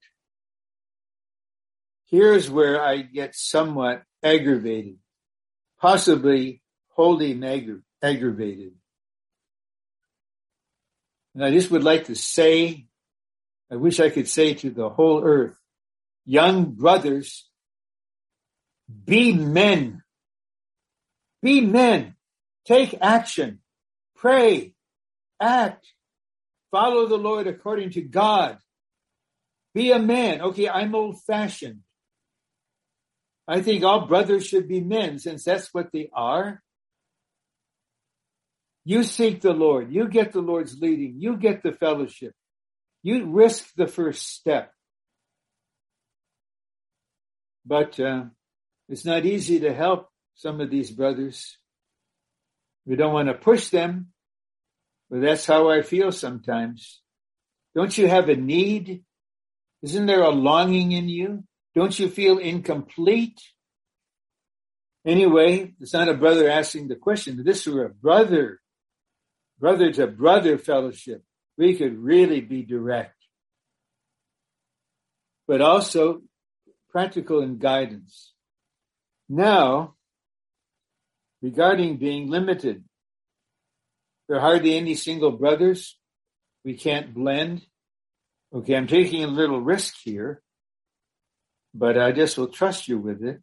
Here's 2.11 2.49
where 2.49 2.83
I 2.83 2.97
get 2.97 3.35
somewhat 3.35 4.03
aggravated, 4.21 4.97
possibly 5.79 6.61
wholly 6.89 7.33
aggravated. 8.03 8.73
And 11.33 11.45
I 11.45 11.51
just 11.51 11.71
would 11.71 11.83
like 11.85 12.05
to 12.05 12.15
say, 12.15 12.88
I 13.71 13.77
wish 13.77 14.01
I 14.01 14.09
could 14.09 14.27
say 14.27 14.53
to 14.55 14.69
the 14.69 14.89
whole 14.89 15.23
earth, 15.23 15.57
young 16.25 16.71
brothers, 16.71 17.49
be 19.05 19.33
men. 19.33 20.03
Be 21.41 21.61
men. 21.61 22.15
Take 22.65 22.97
action. 22.99 23.59
Pray. 24.17 24.75
Act. 25.39 25.88
Follow 26.71 27.07
the 27.07 27.17
Lord 27.17 27.47
according 27.47 27.91
to 27.91 28.01
God. 28.01 28.57
Be 29.73 29.91
a 29.93 29.99
man. 29.99 30.41
Okay, 30.41 30.67
I'm 30.67 30.93
old 30.93 31.21
fashioned. 31.23 31.79
I 33.52 33.61
think 33.61 33.84
all 33.84 34.07
brothers 34.07 34.48
should 34.48 34.69
be 34.69 34.80
men 34.80 35.19
since 35.19 35.44
that's 35.44 35.73
what 35.73 35.91
they 35.91 36.10
are. 36.14 36.64
You 38.86 39.03
seek 39.03 39.41
the 39.41 39.52
Lord. 39.52 39.91
You 39.91 40.07
get 40.07 40.32
the 40.32 40.40
Lord's 40.40 40.80
leading. 40.80 41.15
You 41.19 41.36
get 41.36 41.61
the 41.61 41.73
fellowship. 41.73 42.34
You 43.03 43.26
risk 43.26 43.73
the 43.76 43.88
first 43.88 44.26
step. 44.26 44.72
But 47.65 47.99
uh, 47.99 48.23
it's 48.88 49.03
not 49.03 49.26
easy 49.26 49.60
to 49.60 49.73
help 49.73 50.07
some 50.36 50.61
of 50.61 50.72
these 50.72 50.90
brothers. 50.90 51.57
We 52.86 52.95
don't 52.95 53.14
want 53.14 53.28
to 53.28 53.34
push 53.34 53.68
them, 53.68 54.14
but 55.10 55.19
that's 55.19 55.45
how 55.45 55.69
I 55.69 55.82
feel 55.82 56.14
sometimes. 56.14 57.02
Don't 57.76 57.98
you 57.98 58.07
have 58.07 58.30
a 58.30 58.36
need? 58.38 59.03
Isn't 59.84 60.06
there 60.06 60.23
a 60.23 60.30
longing 60.30 60.94
in 60.94 61.10
you? 61.10 61.44
Don't 61.76 61.98
you 61.98 62.10
feel 62.10 62.38
incomplete? 62.38 63.39
Anyway, 65.06 65.73
it's 65.80 65.93
not 65.93 66.10
a 66.10 66.14
brother 66.14 66.49
asking 66.49 66.88
the 66.88 66.95
question. 66.95 67.43
This 67.43 67.65
is 67.65 67.73
a 67.76 67.89
brother 67.89 68.61
brother 69.61 69.91
to 69.93 70.07
brother 70.07 70.57
fellowship, 70.57 71.23
we 71.56 71.76
could 71.76 71.98
really 71.98 72.41
be 72.41 72.64
direct. 72.64 73.15
But 75.48 75.61
also 75.61 76.23
practical 76.89 77.41
in 77.41 77.60
guidance. 77.60 78.34
Now, 79.30 79.95
regarding 81.41 81.98
being 81.98 82.30
limited, 82.30 82.84
there 84.27 84.38
are 84.38 84.41
hardly 84.41 84.76
any 84.76 84.95
single 84.95 85.31
brothers. 85.31 85.98
We 86.65 86.73
can't 86.73 87.14
blend. 87.14 87.61
Okay, 88.53 88.76
I'm 88.76 88.88
taking 88.88 89.23
a 89.23 89.27
little 89.27 89.61
risk 89.61 89.95
here, 90.03 90.41
but 91.73 91.98
I 91.98 92.11
just 92.11 92.38
will 92.38 92.48
trust 92.48 92.88
you 92.88 92.98
with 92.98 93.23
it. 93.23 93.41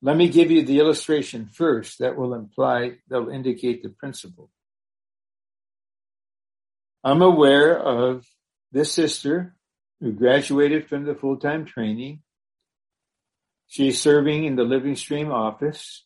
Let 0.00 0.16
me 0.16 0.28
give 0.28 0.50
you 0.50 0.64
the 0.64 0.80
illustration 0.80 1.46
first 1.46 2.00
that 2.00 2.16
will 2.16 2.34
imply, 2.34 2.98
that 3.08 3.20
will 3.20 3.32
indicate 3.32 3.82
the 3.82 3.90
principle. 3.90 4.50
I'm 7.04 7.22
aware 7.22 7.78
of 7.78 8.26
this 8.72 8.92
sister 8.92 9.54
who 10.00 10.12
graduated 10.12 10.88
from 10.88 11.04
the 11.04 11.14
full-time 11.14 11.64
training. 11.64 12.22
She's 13.68 14.00
serving 14.00 14.44
in 14.44 14.56
the 14.56 14.64
Living 14.64 14.96
Stream 14.96 15.30
office. 15.30 16.04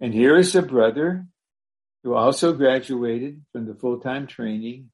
And 0.00 0.12
here 0.12 0.36
is 0.36 0.54
a 0.54 0.62
brother 0.62 1.26
who 2.02 2.14
also 2.14 2.52
graduated 2.52 3.42
from 3.52 3.66
the 3.66 3.74
full-time 3.74 4.26
training 4.26 4.90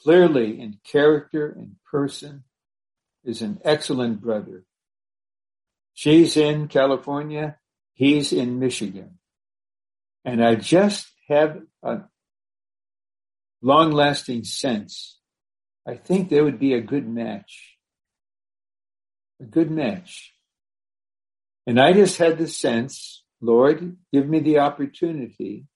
clearly 0.00 0.60
in 0.60 0.78
character 0.84 1.50
and 1.50 1.76
person 1.90 2.44
is 3.24 3.42
an 3.42 3.60
excellent 3.64 4.20
brother. 4.20 4.64
She's 5.94 6.36
in 6.36 6.68
California. 6.68 7.58
He's 7.94 8.32
in 8.32 8.58
Michigan. 8.58 9.18
And 10.24 10.42
I 10.44 10.54
just 10.54 11.06
have 11.28 11.58
a 11.82 12.00
long 13.62 13.90
lasting 13.90 14.44
sense. 14.44 15.18
I 15.86 15.96
think 15.96 16.28
there 16.28 16.44
would 16.44 16.58
be 16.58 16.74
a 16.74 16.80
good 16.80 17.08
match. 17.08 17.76
A 19.40 19.44
good 19.44 19.70
match. 19.70 20.32
And 21.66 21.80
I 21.80 21.92
just 21.92 22.18
had 22.18 22.38
the 22.38 22.48
sense, 22.48 23.22
Lord, 23.40 23.96
give 24.12 24.28
me 24.28 24.40
the 24.40 24.58
opportunity 24.58 25.66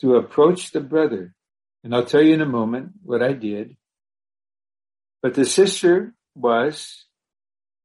to 0.00 0.16
approach 0.16 0.70
the 0.70 0.80
brother. 0.80 1.34
And 1.84 1.94
I'll 1.94 2.04
tell 2.04 2.22
you 2.22 2.34
in 2.34 2.40
a 2.40 2.46
moment 2.46 2.92
what 3.02 3.22
I 3.22 3.32
did. 3.32 3.76
But 5.22 5.34
the 5.34 5.44
sister 5.44 6.14
was 6.40 7.06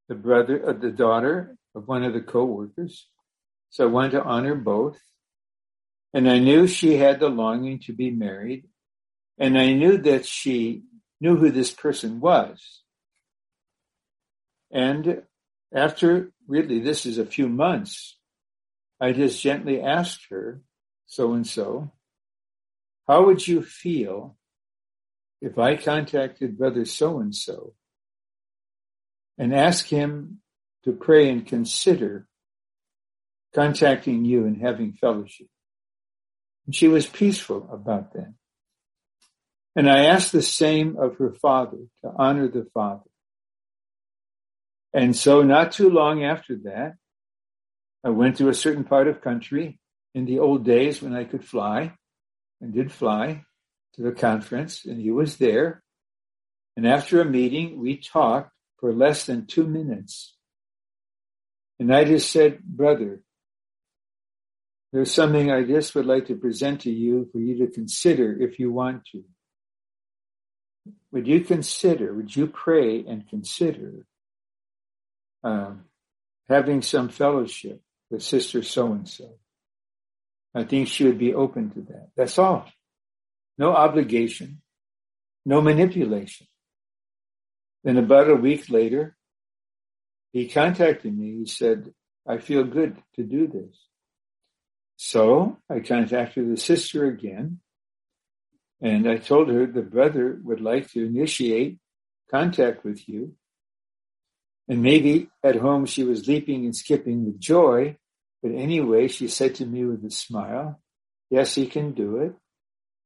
the 0.07 0.15
brother, 0.15 0.69
uh, 0.69 0.73
the 0.73 0.91
daughter 0.91 1.57
of 1.73 1.87
one 1.87 2.03
of 2.03 2.13
the 2.13 2.21
co-workers. 2.21 3.07
So 3.69 3.85
I 3.85 3.91
wanted 3.91 4.11
to 4.11 4.23
honor 4.23 4.55
both. 4.55 4.99
And 6.13 6.29
I 6.29 6.39
knew 6.39 6.67
she 6.67 6.97
had 6.97 7.19
the 7.19 7.29
longing 7.29 7.79
to 7.79 7.93
be 7.93 8.09
married. 8.09 8.65
And 9.37 9.57
I 9.57 9.73
knew 9.73 9.97
that 9.97 10.25
she 10.25 10.83
knew 11.19 11.35
who 11.35 11.51
this 11.51 11.71
person 11.71 12.19
was. 12.19 12.81
And 14.71 15.23
after 15.73 16.31
really, 16.47 16.79
this 16.79 17.05
is 17.05 17.17
a 17.17 17.25
few 17.25 17.49
months, 17.49 18.17
I 18.99 19.11
just 19.11 19.41
gently 19.41 19.81
asked 19.81 20.27
her, 20.29 20.61
so 21.05 21.33
and 21.33 21.45
so, 21.45 21.91
how 23.07 23.25
would 23.25 23.45
you 23.45 23.61
feel 23.61 24.37
if 25.41 25.59
I 25.59 25.75
contacted 25.75 26.57
brother 26.57 26.85
so 26.85 27.19
and 27.19 27.35
so 27.35 27.73
and 29.37 29.53
asked 29.53 29.89
him 29.89 30.39
to 30.83 30.91
pray 30.91 31.29
and 31.29 31.45
consider 31.45 32.27
contacting 33.53 34.25
you 34.25 34.45
and 34.45 34.61
having 34.61 34.93
fellowship? 34.93 35.47
And 36.65 36.75
she 36.75 36.87
was 36.87 37.05
peaceful 37.05 37.69
about 37.71 38.13
that. 38.13 38.33
And 39.75 39.89
I 39.89 40.05
asked 40.05 40.31
the 40.31 40.41
same 40.41 40.97
of 40.97 41.17
her 41.17 41.33
father 41.33 41.79
to 42.01 42.11
honor 42.17 42.47
the 42.47 42.67
father. 42.73 43.09
And 44.93 45.15
so 45.15 45.41
not 45.41 45.73
too 45.73 45.89
long 45.89 46.23
after 46.23 46.55
that, 46.63 46.93
I 48.03 48.09
went 48.09 48.37
to 48.37 48.47
a 48.47 48.53
certain 48.53 48.85
part 48.85 49.07
of 49.07 49.21
country 49.21 49.79
in 50.13 50.25
the 50.25 50.39
old 50.39 50.63
days 50.63 51.01
when 51.01 51.13
I 51.13 51.25
could 51.25 51.43
fly 51.43 51.93
and 52.61 52.73
did 52.73 52.91
fly 52.91 53.43
to 53.95 54.01
the 54.01 54.13
conference 54.13 54.85
and 54.85 55.01
he 55.01 55.11
was 55.11 55.37
there. 55.37 55.83
And 56.77 56.87
after 56.87 57.19
a 57.19 57.25
meeting, 57.25 57.79
we 57.79 57.97
talked 57.97 58.51
for 58.79 58.93
less 58.93 59.25
than 59.25 59.45
two 59.45 59.65
minutes. 59.65 60.35
And 61.79 61.93
I 61.93 62.05
just 62.05 62.31
said, 62.31 62.63
brother, 62.63 63.21
there's 64.93 65.11
something 65.11 65.51
I 65.51 65.63
just 65.63 65.93
would 65.95 66.05
like 66.05 66.27
to 66.27 66.35
present 66.35 66.81
to 66.81 66.91
you 66.91 67.27
for 67.31 67.39
you 67.39 67.65
to 67.65 67.71
consider 67.71 68.35
if 68.39 68.59
you 68.59 68.71
want 68.71 69.05
to. 69.11 69.23
Would 71.11 71.27
you 71.27 71.41
consider, 71.41 72.13
would 72.13 72.33
you 72.35 72.47
pray 72.47 73.03
and 73.05 73.27
consider 73.27 74.05
um, 75.43 75.85
having 76.47 76.81
some 76.81 77.09
fellowship 77.09 77.81
with 78.09 78.23
Sister 78.23 78.63
so 78.63 78.93
and 78.93 79.07
so? 79.07 79.37
I 80.53 80.63
think 80.63 80.87
she 80.87 81.03
would 81.03 81.17
be 81.17 81.33
open 81.33 81.71
to 81.71 81.81
that. 81.91 82.09
That's 82.15 82.39
all. 82.39 82.71
No 83.57 83.73
obligation, 83.73 84.61
no 85.45 85.61
manipulation. 85.61 86.47
Then 87.85 87.95
about 87.97 88.29
a 88.29 88.35
week 88.35 88.69
later, 88.69 89.15
he 90.33 90.49
contacted 90.49 91.17
me. 91.17 91.37
He 91.37 91.45
said, 91.45 91.93
I 92.27 92.39
feel 92.39 92.65
good 92.65 93.01
to 93.15 93.23
do 93.23 93.47
this. 93.47 93.77
So 94.97 95.59
I 95.69 95.79
contacted 95.79 96.51
the 96.51 96.57
sister 96.57 97.05
again 97.05 97.61
and 98.81 99.09
I 99.09 99.15
told 99.17 99.47
her 99.47 99.65
the 99.65 99.81
brother 99.81 100.37
would 100.43 100.59
like 100.59 100.91
to 100.91 101.05
initiate 101.05 101.79
contact 102.29 102.83
with 102.83 103.07
you. 103.07 103.35
And 104.67 104.81
maybe 104.81 105.29
at 105.41 105.55
home 105.55 105.85
she 105.85 106.03
was 106.03 106.27
leaping 106.27 106.65
and 106.65 106.75
skipping 106.75 107.25
with 107.25 107.39
joy 107.39 107.97
but 108.45 108.53
anyway, 108.53 109.07
she 109.07 109.27
said 109.27 109.55
to 109.55 109.65
me 109.65 109.85
with 109.85 110.05
a 110.05 110.11
smile, 110.11 110.79
yes, 111.31 111.55
he 111.55 111.65
can 111.65 111.93
do 111.93 112.17
it. 112.17 112.35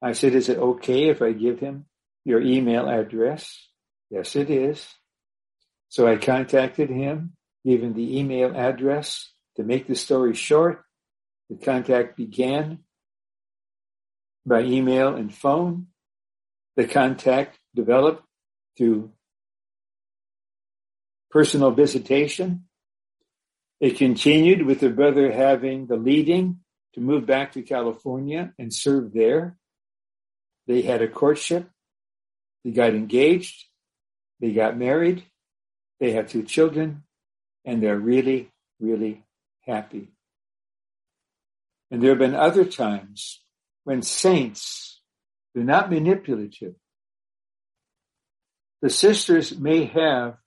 I 0.02 0.12
said, 0.12 0.36
is 0.36 0.50
it 0.50 0.58
okay 0.58 1.08
if 1.08 1.22
I 1.22 1.32
give 1.32 1.62
him 1.62 1.86
your 2.26 2.42
email 2.42 2.90
address? 2.90 3.69
Yes, 4.10 4.36
it 4.36 4.50
is. 4.50 4.88
So 5.90 6.08
I 6.08 6.18
contacted 6.18 6.90
him, 6.90 7.34
gave 7.66 7.84
him 7.84 7.94
the 7.94 8.20
email 8.20 8.56
address. 8.56 9.32
To 9.58 9.64
make 9.64 9.88
the 9.88 9.96
story 9.96 10.36
short, 10.36 10.86
the 11.50 11.58
contact 11.58 12.16
began 12.16 12.80
by 14.46 14.62
email 14.62 15.16
and 15.16 15.34
phone. 15.34 15.88
The 16.78 16.88
contact 16.88 17.60
developed 17.76 18.24
through 18.78 19.12
personal 21.30 21.72
visitation 21.72 22.70
it 23.80 23.98
continued 23.98 24.66
with 24.66 24.82
the 24.82 24.90
brother 24.90 25.32
having 25.32 25.88
the 25.88 25.96
leading 25.96 26.60
to 26.96 27.02
move 27.02 27.26
back 27.26 27.54
to 27.54 27.62
California 27.62 28.54
and 28.60 28.74
serve 28.74 29.14
there. 29.14 29.58
They 30.68 30.82
had 30.82 31.02
a 31.02 31.08
courtship. 31.08 31.70
They 32.66 32.72
got 32.72 32.94
engaged. 32.94 33.66
They 34.40 34.54
got 34.54 34.78
married. 34.78 35.24
They 36.00 36.12
have 36.14 36.30
two 36.30 36.44
children 36.44 37.04
and 37.66 37.84
they're 37.84 37.98
really, 37.98 38.52
really 38.80 39.24
happy. 39.62 40.10
And 41.92 42.02
there 42.02 42.12
have 42.12 42.20
been 42.20 42.36
other 42.36 42.66
times 42.66 43.42
when 43.84 44.02
saints, 44.02 45.02
they're 45.54 45.64
not 45.64 45.92
manipulative. 45.92 46.76
The 48.82 48.90
sisters 48.90 49.58
may 49.58 49.86
have 49.86 50.38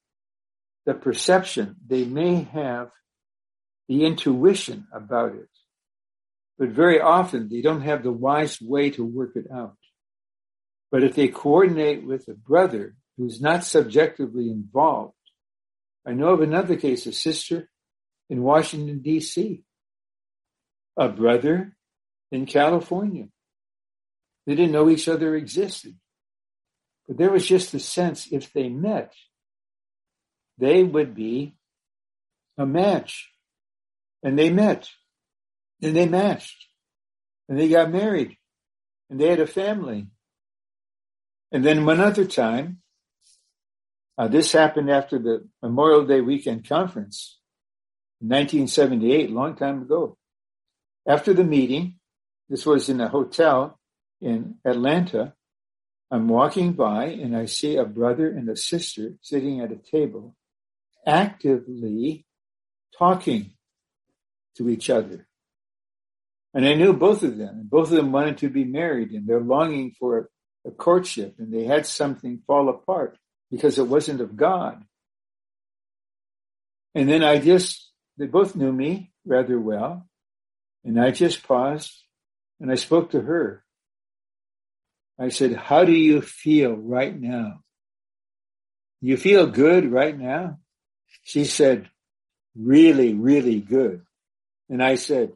the 0.86 0.94
perception, 0.94 1.76
they 1.86 2.04
may 2.04 2.42
have 2.52 2.90
the 3.88 4.04
intuition 4.04 4.86
about 4.92 5.34
it. 5.34 5.48
But 6.58 6.70
very 6.70 7.00
often 7.00 7.48
they 7.48 7.60
don't 7.60 7.82
have 7.82 8.02
the 8.02 8.12
wise 8.12 8.60
way 8.60 8.90
to 8.90 9.04
work 9.04 9.36
it 9.36 9.46
out. 9.52 9.76
But 10.90 11.02
if 11.02 11.14
they 11.14 11.28
coordinate 11.28 12.04
with 12.04 12.28
a 12.28 12.34
brother 12.34 12.96
who's 13.16 13.40
not 13.40 13.64
subjectively 13.64 14.50
involved, 14.50 15.14
I 16.06 16.12
know 16.12 16.30
of 16.30 16.40
another 16.40 16.76
case, 16.76 17.06
a 17.06 17.12
sister 17.12 17.68
in 18.28 18.42
Washington, 18.42 19.00
D.C., 19.02 19.62
a 20.96 21.08
brother 21.08 21.76
in 22.30 22.46
California. 22.46 23.28
They 24.46 24.54
didn't 24.54 24.72
know 24.72 24.90
each 24.90 25.08
other 25.08 25.36
existed. 25.36 25.96
But 27.06 27.18
there 27.18 27.30
was 27.30 27.46
just 27.46 27.74
a 27.74 27.78
sense 27.78 28.28
if 28.30 28.52
they 28.52 28.68
met, 28.68 29.12
they 30.58 30.82
would 30.82 31.14
be 31.14 31.56
a 32.58 32.66
match. 32.66 33.30
And 34.22 34.38
they 34.38 34.50
met. 34.50 34.88
And 35.80 35.96
they 35.96 36.06
matched. 36.06 36.66
And 37.48 37.58
they 37.58 37.68
got 37.68 37.90
married. 37.90 38.36
And 39.10 39.20
they 39.20 39.28
had 39.28 39.40
a 39.40 39.46
family. 39.46 40.06
And 41.50 41.64
then 41.64 41.84
one 41.84 42.00
other 42.00 42.24
time, 42.24 42.81
uh, 44.18 44.28
this 44.28 44.52
happened 44.52 44.90
after 44.90 45.18
the 45.18 45.48
Memorial 45.62 46.04
Day 46.04 46.20
weekend 46.20 46.68
conference 46.68 47.38
in 48.20 48.28
1978, 48.28 49.30
a 49.30 49.32
long 49.32 49.56
time 49.56 49.82
ago. 49.82 50.16
After 51.06 51.32
the 51.32 51.44
meeting, 51.44 51.96
this 52.48 52.66
was 52.66 52.88
in 52.88 53.00
a 53.00 53.08
hotel 53.08 53.78
in 54.20 54.56
Atlanta. 54.64 55.34
I'm 56.10 56.28
walking 56.28 56.74
by 56.74 57.06
and 57.06 57.36
I 57.36 57.46
see 57.46 57.76
a 57.76 57.84
brother 57.84 58.28
and 58.28 58.48
a 58.48 58.56
sister 58.56 59.14
sitting 59.22 59.60
at 59.60 59.72
a 59.72 59.76
table 59.76 60.36
actively 61.06 62.26
talking 62.96 63.52
to 64.56 64.68
each 64.68 64.90
other. 64.90 65.26
And 66.54 66.66
I 66.66 66.74
knew 66.74 66.92
both 66.92 67.22
of 67.22 67.38
them. 67.38 67.60
And 67.60 67.70
both 67.70 67.90
of 67.90 67.96
them 67.96 68.12
wanted 68.12 68.38
to 68.38 68.50
be 68.50 68.64
married 68.64 69.12
and 69.12 69.26
they're 69.26 69.40
longing 69.40 69.94
for 69.98 70.28
a 70.66 70.70
courtship 70.70 71.36
and 71.38 71.52
they 71.52 71.64
had 71.64 71.86
something 71.86 72.42
fall 72.46 72.68
apart 72.68 73.16
because 73.52 73.78
it 73.78 73.86
wasn't 73.86 74.22
of 74.22 74.34
God. 74.34 74.82
And 76.94 77.06
then 77.06 77.22
I 77.22 77.38
just, 77.38 77.92
they 78.16 78.26
both 78.26 78.56
knew 78.56 78.72
me 78.72 79.12
rather 79.26 79.60
well. 79.60 80.08
And 80.84 80.98
I 80.98 81.10
just 81.10 81.46
paused 81.46 81.92
and 82.60 82.72
I 82.72 82.76
spoke 82.76 83.10
to 83.10 83.20
her. 83.20 83.62
I 85.20 85.28
said, 85.28 85.52
how 85.52 85.84
do 85.84 85.92
you 85.92 86.22
feel 86.22 86.74
right 86.74 87.14
now? 87.14 87.60
You 89.02 89.18
feel 89.18 89.46
good 89.46 89.92
right 89.92 90.18
now? 90.18 90.58
She 91.22 91.44
said, 91.44 91.90
really, 92.56 93.12
really 93.12 93.60
good. 93.60 94.02
And 94.70 94.82
I 94.82 94.94
said, 94.94 95.32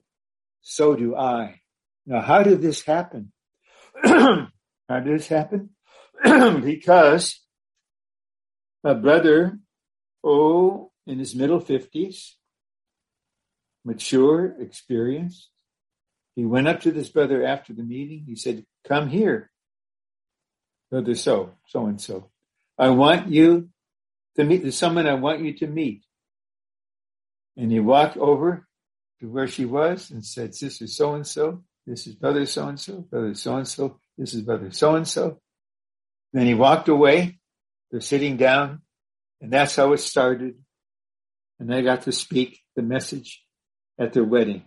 so 0.62 0.96
do 0.96 1.14
I. 1.14 1.60
Now, 2.06 2.22
how 2.22 2.42
did 2.42 2.62
this 2.62 2.82
happen? 2.82 3.32
how 4.02 4.48
did 4.88 5.18
this 5.18 5.28
happen? 5.28 5.70
because 6.24 7.40
a 8.86 8.94
brother, 8.94 9.58
oh, 10.22 10.92
in 11.08 11.18
his 11.18 11.34
middle 11.34 11.60
50s, 11.60 12.34
mature, 13.84 14.54
experienced, 14.60 15.50
he 16.36 16.44
went 16.44 16.68
up 16.68 16.80
to 16.82 16.92
this 16.92 17.08
brother 17.08 17.44
after 17.44 17.72
the 17.72 17.82
meeting. 17.82 18.24
He 18.26 18.36
said, 18.36 18.64
Come 18.86 19.08
here, 19.08 19.50
brother 20.88 21.16
so, 21.16 21.54
so 21.66 21.86
and 21.86 22.00
so. 22.00 22.30
I 22.78 22.90
want 22.90 23.28
you 23.28 23.70
to 24.36 24.44
meet, 24.44 24.62
there's 24.62 24.78
someone 24.78 25.08
I 25.08 25.14
want 25.14 25.40
you 25.40 25.54
to 25.54 25.66
meet. 25.66 26.04
And 27.56 27.72
he 27.72 27.80
walked 27.80 28.16
over 28.16 28.68
to 29.18 29.28
where 29.28 29.48
she 29.48 29.64
was 29.64 30.12
and 30.12 30.24
said, 30.24 30.54
Sister 30.54 30.86
so 30.86 31.14
and 31.14 31.26
so, 31.26 31.64
this 31.88 32.06
is 32.06 32.14
brother 32.14 32.46
so 32.46 32.68
and 32.68 32.78
so, 32.78 33.00
brother 33.00 33.34
so 33.34 33.56
and 33.56 33.66
so, 33.66 33.98
this 34.16 34.32
is 34.32 34.42
brother 34.42 34.70
so 34.70 34.94
and 34.94 35.08
so. 35.08 35.40
Then 36.32 36.46
he 36.46 36.54
walked 36.54 36.88
away. 36.88 37.40
They're 37.90 38.00
sitting 38.00 38.36
down, 38.36 38.82
and 39.40 39.52
that's 39.52 39.76
how 39.76 39.92
it 39.92 39.98
started. 39.98 40.54
And 41.58 41.72
I 41.72 41.82
got 41.82 42.02
to 42.02 42.12
speak 42.12 42.60
the 42.74 42.82
message 42.82 43.42
at 43.98 44.12
their 44.12 44.24
wedding. 44.24 44.64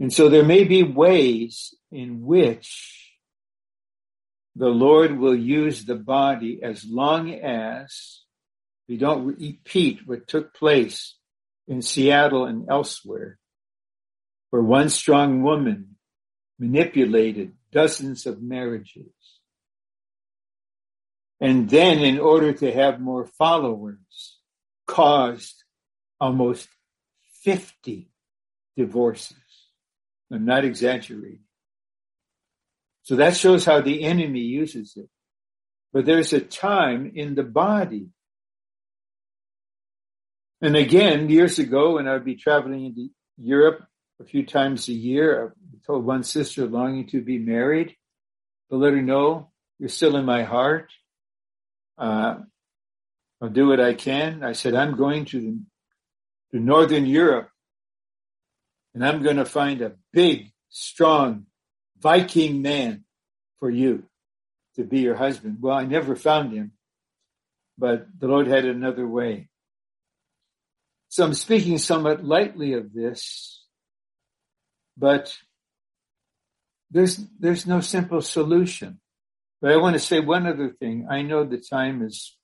And 0.00 0.12
so 0.12 0.28
there 0.28 0.44
may 0.44 0.64
be 0.64 0.82
ways 0.82 1.74
in 1.90 2.22
which 2.22 3.12
the 4.54 4.68
Lord 4.68 5.18
will 5.18 5.36
use 5.36 5.84
the 5.84 5.94
body 5.94 6.60
as 6.62 6.84
long 6.84 7.32
as 7.32 8.22
we 8.88 8.96
don't 8.96 9.26
repeat 9.26 10.00
what 10.06 10.28
took 10.28 10.54
place 10.54 11.16
in 11.68 11.82
Seattle 11.82 12.46
and 12.46 12.66
elsewhere, 12.70 13.38
where 14.50 14.62
one 14.62 14.88
strong 14.88 15.42
woman 15.42 15.96
manipulated 16.58 17.52
dozens 17.72 18.26
of 18.26 18.42
marriages. 18.42 19.12
And 21.40 21.68
then 21.68 21.98
in 21.98 22.18
order 22.18 22.52
to 22.52 22.72
have 22.72 23.00
more 23.00 23.26
followers, 23.26 24.38
caused 24.86 25.64
almost 26.20 26.68
50 27.42 28.10
divorces. 28.76 29.36
I'm 30.32 30.44
not 30.44 30.64
exaggerating. 30.64 31.44
So 33.02 33.16
that 33.16 33.36
shows 33.36 33.64
how 33.64 33.80
the 33.80 34.02
enemy 34.02 34.40
uses 34.40 34.94
it. 34.96 35.08
But 35.92 36.06
there's 36.06 36.32
a 36.32 36.40
time 36.40 37.12
in 37.14 37.34
the 37.34 37.44
body. 37.44 38.08
And 40.60 40.76
again, 40.76 41.30
years 41.30 41.58
ago, 41.58 41.94
when 41.94 42.08
I 42.08 42.14
would 42.14 42.24
be 42.24 42.34
traveling 42.34 42.86
into 42.86 43.08
Europe 43.38 43.86
a 44.20 44.24
few 44.24 44.44
times 44.44 44.88
a 44.88 44.92
year, 44.92 45.54
I 45.72 45.86
told 45.86 46.04
one 46.04 46.24
sister 46.24 46.66
longing 46.66 47.06
to 47.08 47.20
be 47.20 47.38
married 47.38 47.94
to 48.70 48.76
let 48.76 48.94
her 48.94 49.02
know 49.02 49.50
you're 49.78 49.88
still 49.88 50.16
in 50.16 50.24
my 50.24 50.42
heart. 50.42 50.90
Uh, 51.98 52.36
I'll 53.40 53.48
do 53.48 53.68
what 53.68 53.80
I 53.80 53.94
can. 53.94 54.42
I 54.42 54.52
said, 54.52 54.74
I'm 54.74 54.96
going 54.96 55.24
to, 55.26 55.40
the, 55.40 55.60
to 56.52 56.62
Northern 56.62 57.06
Europe 57.06 57.50
and 58.96 59.04
I'm 59.04 59.22
going 59.22 59.36
to 59.36 59.44
find 59.44 59.82
a 59.82 59.92
big, 60.10 60.52
strong 60.70 61.44
Viking 62.00 62.62
man 62.62 63.04
for 63.58 63.68
you 63.68 64.04
to 64.76 64.84
be 64.84 65.00
your 65.00 65.14
husband. 65.14 65.58
Well, 65.60 65.76
I 65.76 65.84
never 65.84 66.16
found 66.16 66.52
him, 66.52 66.72
but 67.76 68.06
the 68.18 68.26
Lord 68.26 68.46
had 68.46 68.64
another 68.64 69.06
way. 69.06 69.48
So 71.08 71.24
I'm 71.24 71.34
speaking 71.34 71.76
somewhat 71.76 72.24
lightly 72.24 72.72
of 72.72 72.94
this, 72.94 73.64
but 74.96 75.36
there's, 76.90 77.18
there's 77.38 77.66
no 77.66 77.80
simple 77.80 78.22
solution. 78.22 78.98
But 79.66 79.72
I 79.72 79.78
want 79.78 79.94
to 79.94 79.98
say 79.98 80.20
one 80.20 80.46
other 80.46 80.68
thing. 80.68 81.08
I 81.10 81.22
know 81.22 81.42
the 81.42 81.58
time 81.58 82.00
is, 82.00 82.36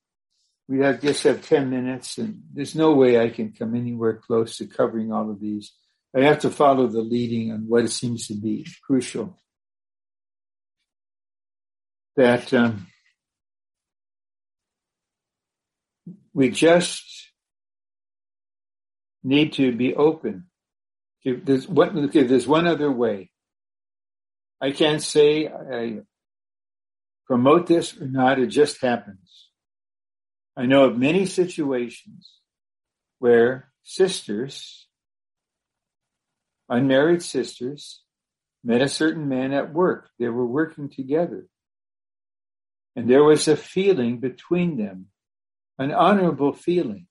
we 0.66 0.80
have 0.80 1.00
just 1.00 1.22
have 1.22 1.46
10 1.46 1.70
minutes 1.70 2.18
and 2.18 2.42
there's 2.52 2.74
no 2.74 2.94
way 2.94 3.20
I 3.20 3.28
can 3.28 3.52
come 3.52 3.76
anywhere 3.76 4.14
close 4.14 4.56
to 4.56 4.66
covering 4.66 5.12
all 5.12 5.30
of 5.30 5.38
these. 5.38 5.72
I 6.16 6.22
have 6.22 6.40
to 6.40 6.50
follow 6.50 6.88
the 6.88 7.00
leading 7.00 7.52
on 7.52 7.68
what 7.68 7.88
seems 7.90 8.26
to 8.26 8.34
be 8.34 8.66
crucial. 8.84 9.38
That 12.16 12.52
um, 12.52 12.88
we 16.34 16.50
just 16.50 17.04
need 19.22 19.52
to 19.52 19.70
be 19.70 19.94
open. 19.94 20.46
If 21.22 21.44
there's 21.44 21.68
one, 21.68 21.96
okay, 22.06 22.24
there's 22.24 22.48
one 22.48 22.66
other 22.66 22.90
way. 22.90 23.30
I 24.60 24.72
can't 24.72 25.00
say 25.00 25.46
I 25.46 26.00
promote 27.26 27.66
this 27.66 27.98
or 28.00 28.06
not. 28.06 28.38
It 28.38 28.48
just 28.48 28.80
happens. 28.80 29.48
I 30.56 30.66
know 30.66 30.84
of 30.84 30.98
many 30.98 31.26
situations 31.26 32.30
where 33.18 33.72
sisters 33.82 34.86
unmarried 36.72 37.22
sisters 37.22 38.02
met 38.64 38.80
a 38.80 38.88
certain 38.88 39.28
man 39.28 39.52
at 39.52 39.72
work. 39.72 40.08
They 40.18 40.28
were 40.28 40.46
working 40.46 40.88
together. 40.88 41.46
And 42.96 43.08
there 43.08 43.24
was 43.24 43.46
a 43.48 43.56
feeling 43.56 44.18
between 44.18 44.76
them, 44.76 45.06
an 45.78 45.92
honorable 45.92 46.52
feeling. 46.52 47.06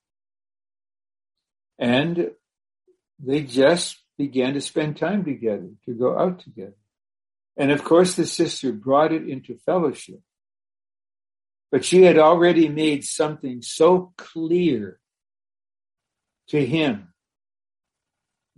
And 1.78 2.32
they 3.20 3.44
just 3.44 3.98
began 4.18 4.54
to 4.54 4.62
spend 4.62 4.98
time 4.98 5.24
together, 5.24 5.70
to 5.86 5.94
go 5.94 6.18
out 6.18 6.40
together. 6.40 6.76
And 7.58 7.72
of 7.72 7.84
course, 7.84 8.16
the 8.16 8.26
sister 8.26 8.72
brought 8.72 9.12
it 9.12 9.28
into 9.28 9.58
fellowship. 9.58 10.22
But 11.72 11.86
she 11.86 12.04
had 12.04 12.18
already 12.18 12.68
made 12.68 13.06
something 13.06 13.62
so 13.62 14.14
clear 14.18 15.00
to 16.50 16.66
him 16.66 17.14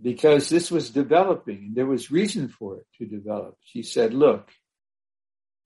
because 0.02 0.48
this 0.48 0.70
was 0.70 0.90
developing 0.90 1.66
and 1.66 1.76
there 1.76 1.86
was 1.86 2.10
reason 2.10 2.48
for 2.48 2.78
it 2.78 2.86
to 2.98 3.06
develop. 3.06 3.56
She 3.62 3.82
said, 3.82 4.12
look, 4.12 4.50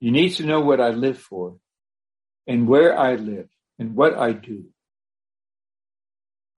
you 0.01 0.11
need 0.11 0.31
to 0.35 0.47
know 0.47 0.61
what 0.61 0.81
I 0.81 0.91
live 0.91 1.19
for 1.19 1.57
and 2.47 2.69
where 2.69 2.97
I 2.97 3.15
live 3.17 3.49
and 3.79 3.97
what 3.97 4.17
I 4.17 4.33
do. 4.33 4.67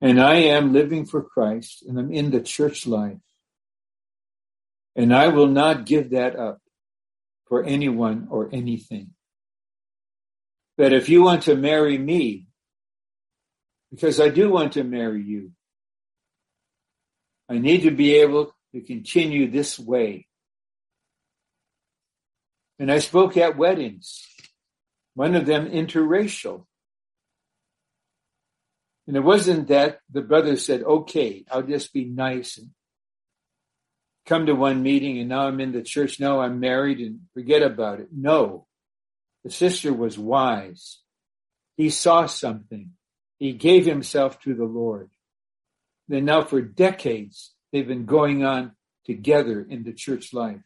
And 0.00 0.20
I 0.20 0.36
am 0.36 0.72
living 0.72 1.06
for 1.06 1.22
Christ 1.22 1.84
and 1.86 1.98
I'm 1.98 2.12
in 2.12 2.30
the 2.30 2.40
church 2.40 2.86
life. 2.86 3.18
And 4.96 5.14
I 5.14 5.28
will 5.28 5.46
not 5.46 5.86
give 5.86 6.10
that 6.10 6.36
up 6.36 6.60
for 7.46 7.64
anyone 7.64 8.28
or 8.30 8.48
anything. 8.52 9.10
That 10.78 10.92
if 10.92 11.08
you 11.08 11.22
want 11.22 11.42
to 11.42 11.56
marry 11.56 11.98
me, 11.98 12.46
because 13.90 14.20
I 14.20 14.28
do 14.28 14.50
want 14.50 14.74
to 14.74 14.84
marry 14.84 15.22
you, 15.22 15.52
I 17.48 17.58
need 17.58 17.82
to 17.82 17.90
be 17.90 18.14
able 18.14 18.54
to 18.72 18.80
continue 18.80 19.50
this 19.50 19.78
way. 19.78 20.26
And 22.78 22.90
I 22.90 23.00
spoke 23.00 23.36
at 23.36 23.58
weddings, 23.58 24.26
one 25.14 25.34
of 25.34 25.44
them 25.44 25.68
interracial. 25.68 26.66
And 29.06 29.16
it 29.16 29.20
wasn't 29.20 29.68
that 29.68 29.98
the 30.10 30.22
brother 30.22 30.56
said, 30.56 30.82
okay, 30.82 31.44
I'll 31.50 31.62
just 31.62 31.92
be 31.92 32.04
nice 32.04 32.56
and 32.56 32.70
come 34.30 34.46
to 34.46 34.54
one 34.54 34.80
meeting 34.80 35.18
and 35.18 35.28
now 35.28 35.48
I'm 35.48 35.58
in 35.58 35.72
the 35.72 35.82
church. 35.82 36.20
Now 36.20 36.40
I'm 36.40 36.60
married 36.60 37.00
and 37.00 37.22
forget 37.34 37.62
about 37.62 37.98
it. 37.98 38.10
No, 38.12 38.68
the 39.42 39.50
sister 39.50 39.92
was 39.92 40.16
wise. 40.16 41.00
He 41.76 41.90
saw 41.90 42.26
something. 42.26 42.92
He 43.40 43.52
gave 43.52 43.84
himself 43.84 44.40
to 44.42 44.54
the 44.54 44.66
Lord. 44.66 45.10
And 46.08 46.26
now 46.26 46.42
for 46.44 46.62
decades, 46.62 47.54
they've 47.72 47.86
been 47.86 48.06
going 48.06 48.44
on 48.44 48.76
together 49.04 49.66
in 49.68 49.82
the 49.82 49.92
church 49.92 50.32
life. 50.32 50.62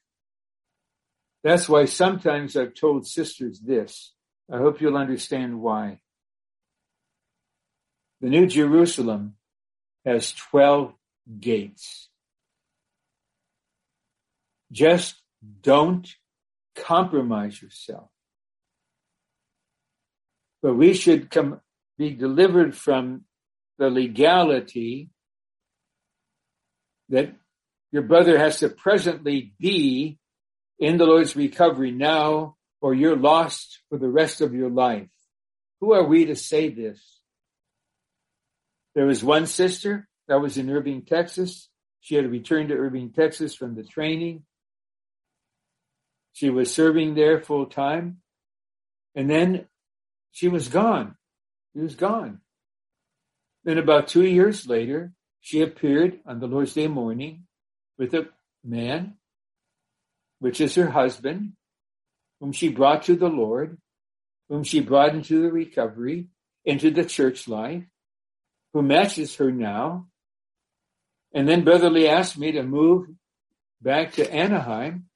That's 1.42 1.66
why 1.66 1.86
sometimes 1.86 2.58
I've 2.58 2.74
told 2.74 3.06
sisters 3.06 3.60
this. 3.60 4.12
I 4.52 4.58
hope 4.58 4.82
you'll 4.82 4.98
understand 4.98 5.62
why. 5.62 6.00
The 8.20 8.28
New 8.28 8.46
Jerusalem 8.46 9.36
has 10.04 10.32
12 10.32 10.92
gates. 11.40 12.10
Just 14.74 15.14
don't 15.62 16.12
compromise 16.74 17.62
yourself. 17.62 18.10
But 20.62 20.74
we 20.74 20.94
should 20.94 21.30
come, 21.30 21.60
be 21.96 22.10
delivered 22.10 22.76
from 22.76 23.24
the 23.78 23.88
legality 23.88 25.10
that 27.08 27.36
your 27.92 28.02
brother 28.02 28.36
has 28.36 28.58
to 28.58 28.68
presently 28.68 29.54
be 29.60 30.18
in 30.80 30.96
the 30.96 31.04
Lord's 31.04 31.36
recovery 31.36 31.92
now, 31.92 32.56
or 32.80 32.94
you're 32.94 33.16
lost 33.16 33.78
for 33.88 33.98
the 33.98 34.08
rest 34.08 34.40
of 34.40 34.54
your 34.54 34.70
life. 34.70 35.08
Who 35.80 35.92
are 35.92 36.04
we 36.04 36.24
to 36.26 36.34
say 36.34 36.70
this? 36.70 37.00
There 38.96 39.06
was 39.06 39.22
one 39.22 39.46
sister 39.46 40.08
that 40.26 40.40
was 40.40 40.58
in 40.58 40.68
Irving, 40.68 41.02
Texas. 41.02 41.68
She 42.00 42.16
had 42.16 42.28
returned 42.28 42.70
to 42.70 42.74
Irving, 42.74 43.12
Texas 43.12 43.54
from 43.54 43.76
the 43.76 43.84
training. 43.84 44.42
She 46.34 46.50
was 46.50 46.74
serving 46.74 47.14
there 47.14 47.40
full 47.40 47.66
time. 47.66 48.18
And 49.14 49.30
then 49.30 49.66
she 50.32 50.48
was 50.48 50.68
gone. 50.68 51.14
She 51.72 51.80
was 51.80 51.94
gone. 51.94 52.40
Then 53.62 53.78
about 53.78 54.08
two 54.08 54.26
years 54.26 54.66
later, 54.66 55.12
she 55.40 55.62
appeared 55.62 56.20
on 56.26 56.40
the 56.40 56.48
Lord's 56.48 56.74
Day 56.74 56.88
morning 56.88 57.46
with 57.96 58.12
a 58.14 58.28
man, 58.64 59.14
which 60.40 60.60
is 60.60 60.74
her 60.74 60.90
husband, 60.90 61.52
whom 62.40 62.52
she 62.52 62.68
brought 62.68 63.04
to 63.04 63.14
the 63.14 63.28
Lord, 63.28 63.78
whom 64.48 64.64
she 64.64 64.80
brought 64.80 65.14
into 65.14 65.40
the 65.40 65.52
recovery, 65.52 66.26
into 66.64 66.90
the 66.90 67.04
church 67.04 67.46
life, 67.46 67.84
who 68.72 68.82
matches 68.82 69.36
her 69.36 69.52
now. 69.52 70.08
And 71.32 71.48
then 71.48 71.62
Brother 71.62 71.90
Lee 71.90 72.08
asked 72.08 72.36
me 72.36 72.52
to 72.52 72.62
move 72.64 73.06
back 73.80 74.14
to 74.14 74.30
Anaheim. 74.32 75.08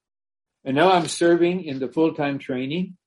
And 0.69 0.77
now 0.77 0.93
I'm 0.93 1.09
serving 1.09 1.65
in 1.65 1.79
the 1.79 1.89
full-time 1.89 2.39
training. 2.39 2.99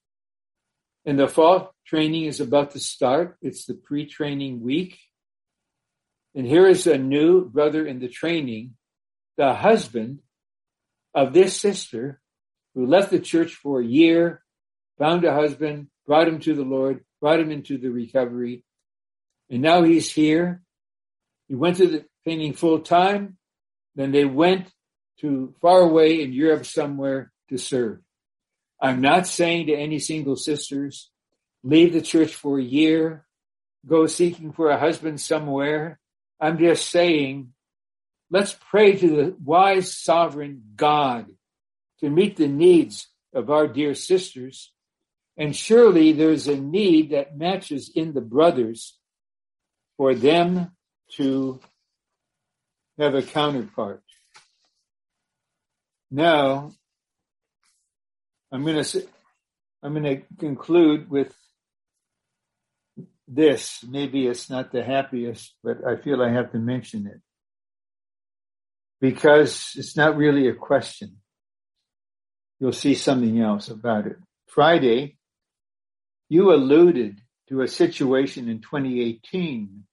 And 1.05 1.19
the 1.19 1.27
fall 1.27 1.75
training 1.85 2.25
is 2.25 2.39
about 2.39 2.71
to 2.71 2.79
start. 2.79 3.37
It's 3.39 3.65
the 3.65 3.75
pre-training 3.75 4.63
week. 4.63 4.97
And 6.33 6.47
here 6.47 6.65
is 6.65 6.87
a 6.87 6.97
new 6.97 7.45
brother 7.47 7.85
in 7.85 7.99
the 7.99 8.07
training, 8.07 8.77
the 9.37 9.53
husband 9.53 10.21
of 11.13 11.33
this 11.33 11.55
sister 11.55 12.19
who 12.73 12.87
left 12.87 13.11
the 13.11 13.19
church 13.19 13.53
for 13.53 13.79
a 13.79 13.85
year, 13.85 14.41
found 14.97 15.23
a 15.23 15.31
husband, 15.31 15.89
brought 16.07 16.27
him 16.27 16.39
to 16.39 16.55
the 16.55 16.63
Lord, 16.63 17.05
brought 17.21 17.39
him 17.39 17.51
into 17.51 17.77
the 17.77 17.89
recovery. 17.89 18.65
And 19.51 19.61
now 19.61 19.83
he's 19.83 20.11
here. 20.11 20.63
He 21.47 21.53
went 21.53 21.77
to 21.77 21.85
the 21.85 22.05
training 22.23 22.53
full 22.53 22.79
time. 22.79 23.37
Then 23.93 24.11
they 24.11 24.25
went 24.25 24.67
to 25.19 25.53
far 25.61 25.81
away 25.81 26.23
in 26.23 26.33
Europe 26.33 26.65
somewhere 26.65 27.30
to 27.51 27.57
serve. 27.57 27.99
I'm 28.79 29.01
not 29.01 29.27
saying 29.27 29.67
to 29.67 29.75
any 29.75 29.99
single 29.99 30.35
sisters, 30.35 31.11
leave 31.63 31.93
the 31.93 32.01
church 32.01 32.33
for 32.33 32.57
a 32.57 32.63
year, 32.63 33.25
go 33.85 34.07
seeking 34.07 34.53
for 34.53 34.71
a 34.71 34.79
husband 34.79 35.21
somewhere. 35.21 35.99
I'm 36.39 36.57
just 36.57 36.89
saying, 36.89 37.53
let's 38.31 38.57
pray 38.69 38.95
to 38.97 39.07
the 39.07 39.35
wise 39.43 39.95
sovereign 39.95 40.63
God 40.75 41.27
to 41.99 42.09
meet 42.09 42.37
the 42.37 42.47
needs 42.47 43.07
of 43.33 43.51
our 43.51 43.67
dear 43.67 43.93
sisters. 43.93 44.71
And 45.37 45.55
surely 45.55 46.11
there's 46.13 46.47
a 46.47 46.59
need 46.59 47.11
that 47.11 47.37
matches 47.37 47.91
in 47.93 48.13
the 48.13 48.21
brothers 48.21 48.97
for 49.97 50.15
them 50.15 50.71
to 51.17 51.59
have 52.97 53.13
a 53.13 53.21
counterpart. 53.21 54.01
Now, 56.09 56.73
I'm 58.51 58.63
going 58.65 58.83
to 58.83 59.07
I'm 59.83 59.93
going 59.93 60.03
to 60.03 60.21
conclude 60.37 61.09
with 61.09 61.33
this. 63.27 63.83
Maybe 63.87 64.27
it's 64.27 64.49
not 64.49 64.71
the 64.71 64.83
happiest, 64.83 65.55
but 65.63 65.77
I 65.87 65.95
feel 65.95 66.21
I 66.21 66.31
have 66.31 66.51
to 66.51 66.59
mention 66.59 67.07
it 67.07 67.21
because 68.99 69.71
it's 69.75 69.97
not 69.97 70.17
really 70.17 70.47
a 70.47 70.53
question. 70.53 71.17
You'll 72.59 72.73
see 72.73 72.93
something 72.93 73.39
else 73.39 73.69
about 73.69 74.05
it. 74.05 74.17
Friday, 74.47 75.17
you 76.29 76.53
alluded 76.53 77.19
to 77.49 77.61
a 77.61 77.67
situation 77.67 78.47
in 78.47 78.61
2018 78.61 79.83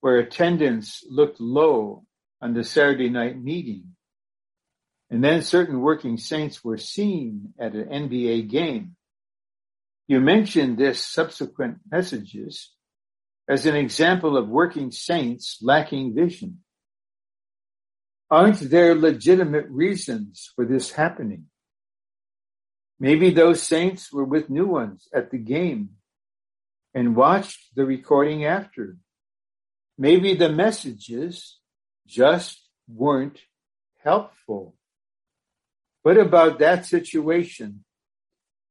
where 0.00 0.18
attendance 0.18 1.04
looked 1.10 1.40
low 1.40 2.04
on 2.40 2.54
the 2.54 2.64
Saturday 2.64 3.10
night 3.10 3.40
meeting. 3.42 3.95
And 5.10 5.22
then 5.22 5.42
certain 5.42 5.80
working 5.80 6.16
saints 6.16 6.64
were 6.64 6.78
seen 6.78 7.54
at 7.58 7.74
an 7.74 7.88
NBA 7.88 8.48
game. 8.48 8.96
You 10.08 10.20
mentioned 10.20 10.78
this 10.78 11.04
subsequent 11.04 11.78
messages 11.90 12.72
as 13.48 13.66
an 13.66 13.76
example 13.76 14.36
of 14.36 14.48
working 14.48 14.90
saints 14.90 15.58
lacking 15.62 16.14
vision. 16.14 16.58
Aren't 18.30 18.58
there 18.70 18.94
legitimate 18.94 19.68
reasons 19.68 20.50
for 20.56 20.64
this 20.64 20.92
happening? 20.92 21.46
Maybe 22.98 23.30
those 23.30 23.62
saints 23.62 24.12
were 24.12 24.24
with 24.24 24.50
new 24.50 24.66
ones 24.66 25.08
at 25.14 25.30
the 25.30 25.38
game 25.38 25.90
and 26.94 27.14
watched 27.14 27.74
the 27.76 27.84
recording 27.84 28.44
after. 28.44 28.96
Maybe 29.98 30.34
the 30.34 30.48
messages 30.48 31.58
just 32.06 32.60
weren't 32.88 33.38
helpful. 34.02 34.74
What 36.06 36.18
about 36.18 36.60
that 36.60 36.86
situation 36.86 37.82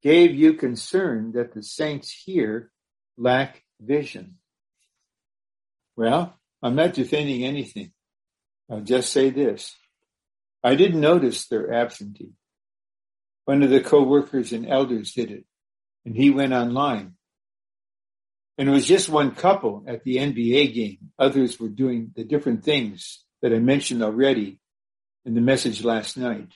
gave 0.02 0.34
you 0.34 0.54
concern 0.54 1.34
that 1.34 1.54
the 1.54 1.64
saints 1.64 2.10
here 2.10 2.72
lack 3.18 3.62
vision? 3.78 4.38
Well, 5.98 6.40
I'm 6.64 6.76
not 6.76 6.94
defending 6.94 7.44
anything. 7.44 7.92
I'll 8.72 8.80
just 8.80 9.12
say 9.12 9.32
this. 9.32 9.76
I 10.64 10.76
didn't 10.76 11.02
notice 11.02 11.46
their 11.48 11.74
absentee. 11.74 12.32
One 13.44 13.64
of 13.64 13.70
the 13.70 13.82
co-workers 13.82 14.54
and 14.54 14.66
elders 14.66 15.12
did 15.12 15.30
it, 15.30 15.44
and 16.06 16.16
he 16.16 16.30
went 16.30 16.54
online. 16.54 17.16
And 18.58 18.70
it 18.70 18.72
was 18.72 18.88
just 18.88 19.10
one 19.10 19.36
couple 19.36 19.84
at 19.88 20.06
the 20.06 20.20
NBA 20.20 20.74
game. 20.74 21.12
Others 21.20 21.60
were 21.60 21.68
doing 21.68 22.14
the 22.16 22.24
different 22.24 22.64
things 22.64 23.26
that 23.42 23.52
I 23.52 23.60
mentioned 23.60 24.04
already 24.04 24.62
in 25.26 25.36
the 25.36 25.42
message 25.42 25.84
last 25.84 26.16
night. 26.16 26.54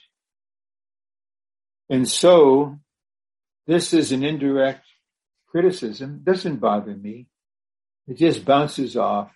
And 1.90 2.08
so 2.08 2.78
this 3.66 3.92
is 3.92 4.12
an 4.12 4.22
indirect 4.22 4.86
criticism. 5.48 6.20
Doesn't 6.24 6.56
bother 6.56 6.94
me. 6.94 7.26
It 8.06 8.16
just 8.16 8.44
bounces 8.44 8.96
off. 8.96 9.32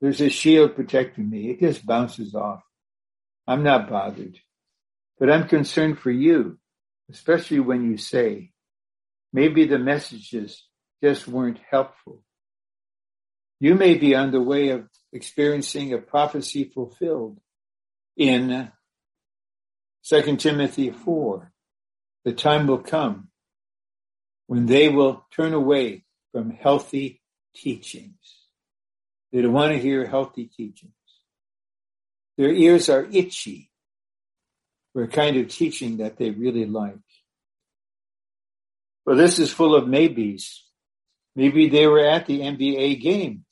There's 0.00 0.20
a 0.20 0.30
shield 0.30 0.76
protecting 0.76 1.28
me. 1.28 1.50
It 1.50 1.60
just 1.60 1.84
bounces 1.84 2.34
off. 2.34 2.62
I'm 3.46 3.64
not 3.64 3.90
bothered. 3.90 4.38
But 5.18 5.30
I'm 5.30 5.48
concerned 5.48 5.98
for 5.98 6.10
you, 6.10 6.58
especially 7.10 7.60
when 7.60 7.90
you 7.90 7.98
say, 7.98 8.52
maybe 9.32 9.66
the 9.66 9.78
messages 9.78 10.64
just 11.02 11.26
weren't 11.28 11.58
helpful. 11.70 12.22
You 13.58 13.74
may 13.74 13.94
be 13.94 14.14
on 14.14 14.30
the 14.30 14.40
way 14.40 14.70
of 14.70 14.88
experiencing 15.12 15.92
a 15.92 15.98
prophecy 15.98 16.64
fulfilled 16.64 17.38
in 18.16 18.70
Second 20.10 20.40
Timothy 20.40 20.90
4, 20.90 21.52
the 22.24 22.32
time 22.32 22.66
will 22.66 22.82
come 22.82 23.28
when 24.48 24.66
they 24.66 24.88
will 24.88 25.24
turn 25.30 25.54
away 25.54 26.04
from 26.32 26.50
healthy 26.50 27.22
teachings. 27.54 28.18
They 29.30 29.40
don't 29.40 29.52
want 29.52 29.72
to 29.72 29.78
hear 29.78 30.04
healthy 30.04 30.46
teachings. 30.46 30.92
Their 32.36 32.50
ears 32.50 32.88
are 32.88 33.06
itchy 33.12 33.70
for 34.92 35.04
a 35.04 35.06
kind 35.06 35.36
of 35.36 35.46
teaching 35.46 35.98
that 35.98 36.16
they 36.16 36.30
really 36.30 36.66
like. 36.66 37.06
Well, 39.06 39.14
this 39.14 39.38
is 39.38 39.52
full 39.52 39.76
of 39.76 39.86
maybes. 39.86 40.64
Maybe 41.36 41.68
they 41.68 41.86
were 41.86 42.04
at 42.04 42.26
the 42.26 42.40
NBA 42.40 43.00
game. 43.00 43.44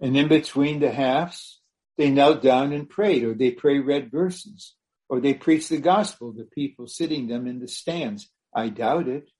And 0.00 0.16
in 0.16 0.28
between 0.28 0.80
the 0.80 0.90
halves, 0.90 1.60
they 1.98 2.08
knelt 2.08 2.42
down 2.42 2.72
and 2.72 2.88
prayed, 2.88 3.24
or 3.24 3.34
they 3.34 3.50
pray 3.50 3.78
read 3.78 4.10
verses 4.10 4.74
or 5.08 5.20
they 5.20 5.34
preach 5.34 5.68
the 5.68 5.78
gospel 5.78 6.34
to 6.34 6.44
people 6.44 6.86
sitting 6.86 7.28
them 7.28 7.46
in 7.46 7.60
the 7.60 7.68
stands. 7.68 8.30
I 8.54 8.68
doubt 8.68 9.08
it. 9.08 9.30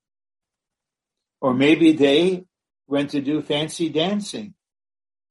Or 1.40 1.54
maybe 1.54 1.92
they 1.92 2.46
went 2.86 3.10
to 3.10 3.20
do 3.20 3.42
fancy 3.42 3.88
dancing. 3.88 4.54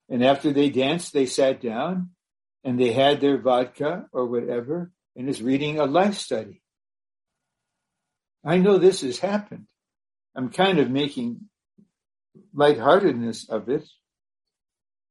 And 0.10 0.24
after 0.24 0.54
they 0.54 0.70
danced, 0.70 1.12
they 1.12 1.26
sat 1.26 1.62
down 1.62 2.12
and 2.64 2.80
they 2.80 2.94
had 2.94 3.20
their 3.20 3.38
vodka 3.38 4.06
or 4.12 4.28
whatever 4.28 4.92
and 5.16 5.28
is 5.28 5.42
reading 5.42 5.80
a 5.80 5.86
life 5.86 6.16
study. 6.16 6.62
I 8.46 8.58
know 8.58 8.78
this 8.78 9.02
has 9.02 9.20
happened. 9.20 9.66
I'm 10.36 10.50
kind 10.50 10.80
of 10.80 10.90
making 10.90 11.50
lightheartedness 12.54 13.50
of 13.50 13.68
it. 13.70 13.88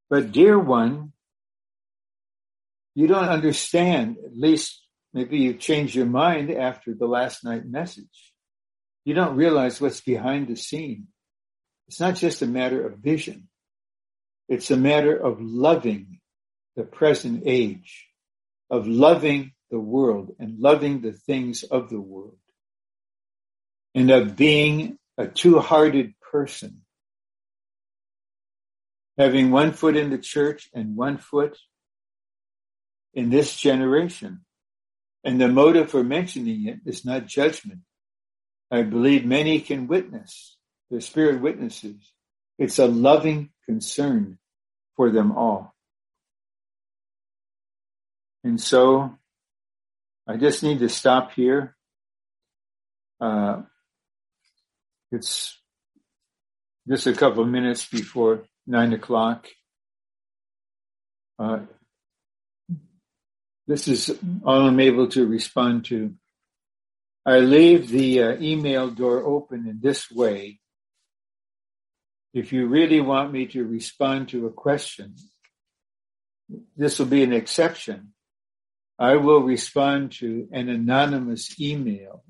But 0.09 0.31
dear 0.33 0.59
one, 0.59 1.13
you 2.95 3.09
don't 3.09 3.29
understand, 3.29 4.17
at 4.25 4.37
least 4.37 4.86
Maybe 5.17 5.39
you've 5.39 5.61
changed 5.61 5.95
your 5.95 6.05
mind 6.05 6.51
after 6.51 6.93
the 6.93 7.07
last 7.07 7.43
night 7.43 7.65
message. 7.65 8.35
You 9.07 9.15
don't 9.15 9.35
realize 9.35 9.81
what's 9.81 10.03
behind 10.03 10.47
the 10.47 10.57
scene. 10.57 11.07
It's 11.89 11.99
not 11.99 12.17
just 12.17 12.43
a 12.43 12.47
matter 12.47 12.87
of 12.87 12.99
vision. 12.99 13.49
It's 14.47 14.71
a 14.71 14.77
matter 14.77 15.17
of 15.17 15.41
loving 15.41 16.21
the 16.77 16.85
present 16.85 17.45
age, 17.47 18.09
of 18.69 18.87
loving 18.87 19.53
the 19.71 19.79
world 19.81 20.37
and 20.39 20.61
loving 20.61 21.01
the 21.01 21.13
things 21.13 21.63
of 21.63 21.89
the 21.89 21.99
world, 21.99 22.37
and 23.95 24.11
of 24.11 24.37
being 24.37 24.99
a 25.17 25.27
two-hearted 25.27 26.13
person, 26.31 26.83
having 29.17 29.51
one 29.51 29.73
foot 29.73 29.97
in 29.97 30.11
the 30.11 30.19
church 30.19 30.69
and 30.75 30.95
one 30.95 31.17
foot 31.17 31.57
in 33.15 33.31
this 33.31 33.57
generation. 33.57 34.43
And 35.27 35.41
the 35.41 35.49
motive 35.49 35.91
for 35.91 36.05
mentioning 36.05 36.69
it 36.69 36.79
is 36.87 37.05
not 37.05 37.27
judgment. 37.27 37.81
I 38.71 38.83
believe 38.83 39.25
many 39.25 39.61
can 39.61 39.89
witness, 39.89 40.57
the 40.89 41.01
Spirit 41.01 41.41
witnesses. 41.41 41.97
It's 42.61 42.79
a 42.79 42.87
loving 42.87 43.51
concern 43.65 44.39
for 44.95 45.11
them 45.11 45.33
all. 45.33 45.75
And 48.45 48.61
so 48.61 49.19
I 50.29 50.37
just 50.37 50.63
need 50.63 50.79
to 50.79 50.89
stop 50.89 51.33
here. 51.33 51.75
Uh, 53.21 53.63
it's 55.11 55.59
just 56.89 57.09
a 57.09 57.13
couple 57.15 57.43
of 57.43 57.49
minutes 57.49 57.85
before 57.89 58.45
nine 58.65 58.93
o'clock. 58.93 59.49
Uh, 61.37 61.59
this 63.67 63.89
is 63.89 64.17
all 64.45 64.67
I'm 64.67 64.81
able 64.81 65.09
to 65.09 65.27
respond 65.27 65.87
to. 65.87 66.15
I 67.25 67.39
leave 67.39 67.89
the 67.89 68.23
uh, 68.23 68.37
email 68.41 68.91
door 68.91 69.25
open 69.25 69.67
in 69.67 69.81
this 69.83 70.11
way. 70.11 70.61
If 72.33 72.53
you 72.53 72.69
really 72.69 73.01
want 73.01 73.33
me 73.33 73.47
to 73.47 73.65
respond 73.65 74.29
to 74.29 74.47
a 74.47 74.53
question, 74.53 75.17
this 76.77 76.99
will 76.99 77.07
be 77.07 77.25
an 77.25 77.33
exception. 77.33 78.13
I 78.99 79.17
will 79.17 79.41
respond 79.41 80.13
to 80.21 80.49
an 80.53 80.69
anonymous 80.69 81.61
email 81.61 82.23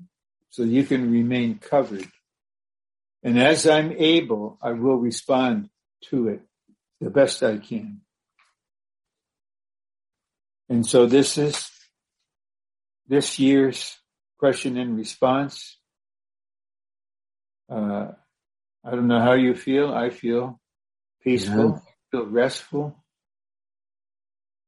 so 0.49 0.63
you 0.63 0.83
can 0.83 1.11
remain 1.11 1.59
covered. 1.59 2.07
And 3.23 3.39
as 3.39 3.67
I'm 3.67 3.91
able, 3.91 4.57
I 4.61 4.71
will 4.71 4.97
respond 4.97 5.69
to 6.09 6.29
it 6.29 6.41
the 6.99 7.09
best 7.09 7.43
I 7.43 7.57
can. 7.57 8.01
And 10.69 10.85
so 10.85 11.05
this 11.05 11.37
is 11.37 11.69
this 13.07 13.39
year's 13.39 13.97
question 14.37 14.77
and 14.77 14.97
response. 14.97 15.77
Uh, 17.69 18.09
I 18.85 18.91
don't 18.91 19.07
know 19.07 19.21
how 19.21 19.33
you 19.33 19.55
feel. 19.55 19.93
I 19.93 20.09
feel 20.09 20.59
peaceful, 21.23 21.81
yeah. 21.85 21.91
feel 22.11 22.25
restful. 22.27 23.03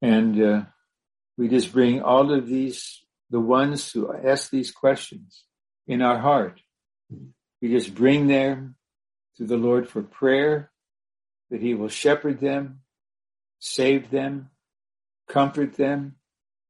And 0.01 0.41
uh, 0.41 0.61
we 1.37 1.47
just 1.47 1.71
bring 1.71 2.01
all 2.01 2.33
of 2.33 2.47
these, 2.47 3.01
the 3.29 3.39
ones 3.39 3.91
who 3.91 4.13
ask 4.13 4.49
these 4.49 4.71
questions 4.71 5.43
in 5.87 6.01
our 6.01 6.19
heart. 6.19 6.61
We 7.61 7.69
just 7.69 7.93
bring 7.93 8.27
them 8.27 8.75
to 9.37 9.45
the 9.45 9.57
Lord 9.57 9.89
for 9.89 10.01
prayer, 10.01 10.71
that 11.49 11.61
He 11.61 11.73
will 11.73 11.89
shepherd 11.89 12.39
them, 12.39 12.81
save 13.59 14.11
them, 14.11 14.49
comfort 15.29 15.75
them, 15.75 16.15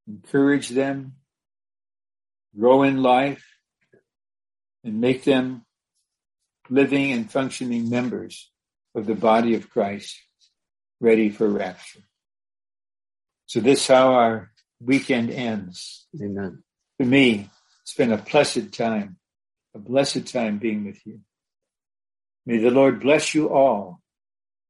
encourage 0.08 0.70
them, 0.70 1.16
grow 2.58 2.84
in 2.84 3.02
life, 3.02 3.46
and 4.84 5.02
make 5.02 5.24
them 5.24 5.66
living 6.70 7.12
and 7.12 7.32
functioning 7.32 7.90
members 7.90 8.52
of 8.94 9.06
the 9.06 9.16
body 9.16 9.56
of 9.56 9.70
Christ, 9.70 10.20
ready 11.00 11.30
for 11.30 11.50
rapture. 11.50 12.02
So 13.46 13.60
this 13.60 13.82
is 13.82 13.88
how 13.88 14.14
our 14.14 14.52
weekend 14.80 15.32
ends. 15.32 16.06
Amen. 16.22 16.64
To 17.00 17.06
me, 17.06 17.50
it's 17.82 17.96
been 17.96 18.12
a 18.12 18.18
blessed 18.18 18.72
time, 18.74 19.18
a 19.74 19.80
blessed 19.80 20.28
time 20.28 20.60
being 20.60 20.86
with 20.86 21.00
you. 21.06 21.22
May 22.46 22.58
the 22.58 22.72
Lord 22.72 23.00
bless 23.00 23.34
you 23.34 23.50
all 23.50 24.02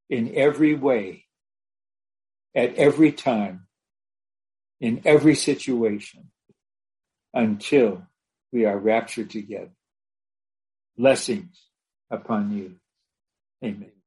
in 0.08 0.34
every 0.34 0.74
way, 0.74 1.24
at 2.54 2.74
every 2.76 3.12
time, 3.12 3.66
in 4.80 5.02
every 5.04 5.34
situation 5.34 6.30
until 7.34 8.02
we 8.52 8.64
are 8.64 8.78
raptured 8.78 9.30
together. 9.30 9.70
Blessings 10.96 11.56
upon 12.10 12.52
you. 12.52 12.76
Amen. 13.64 13.99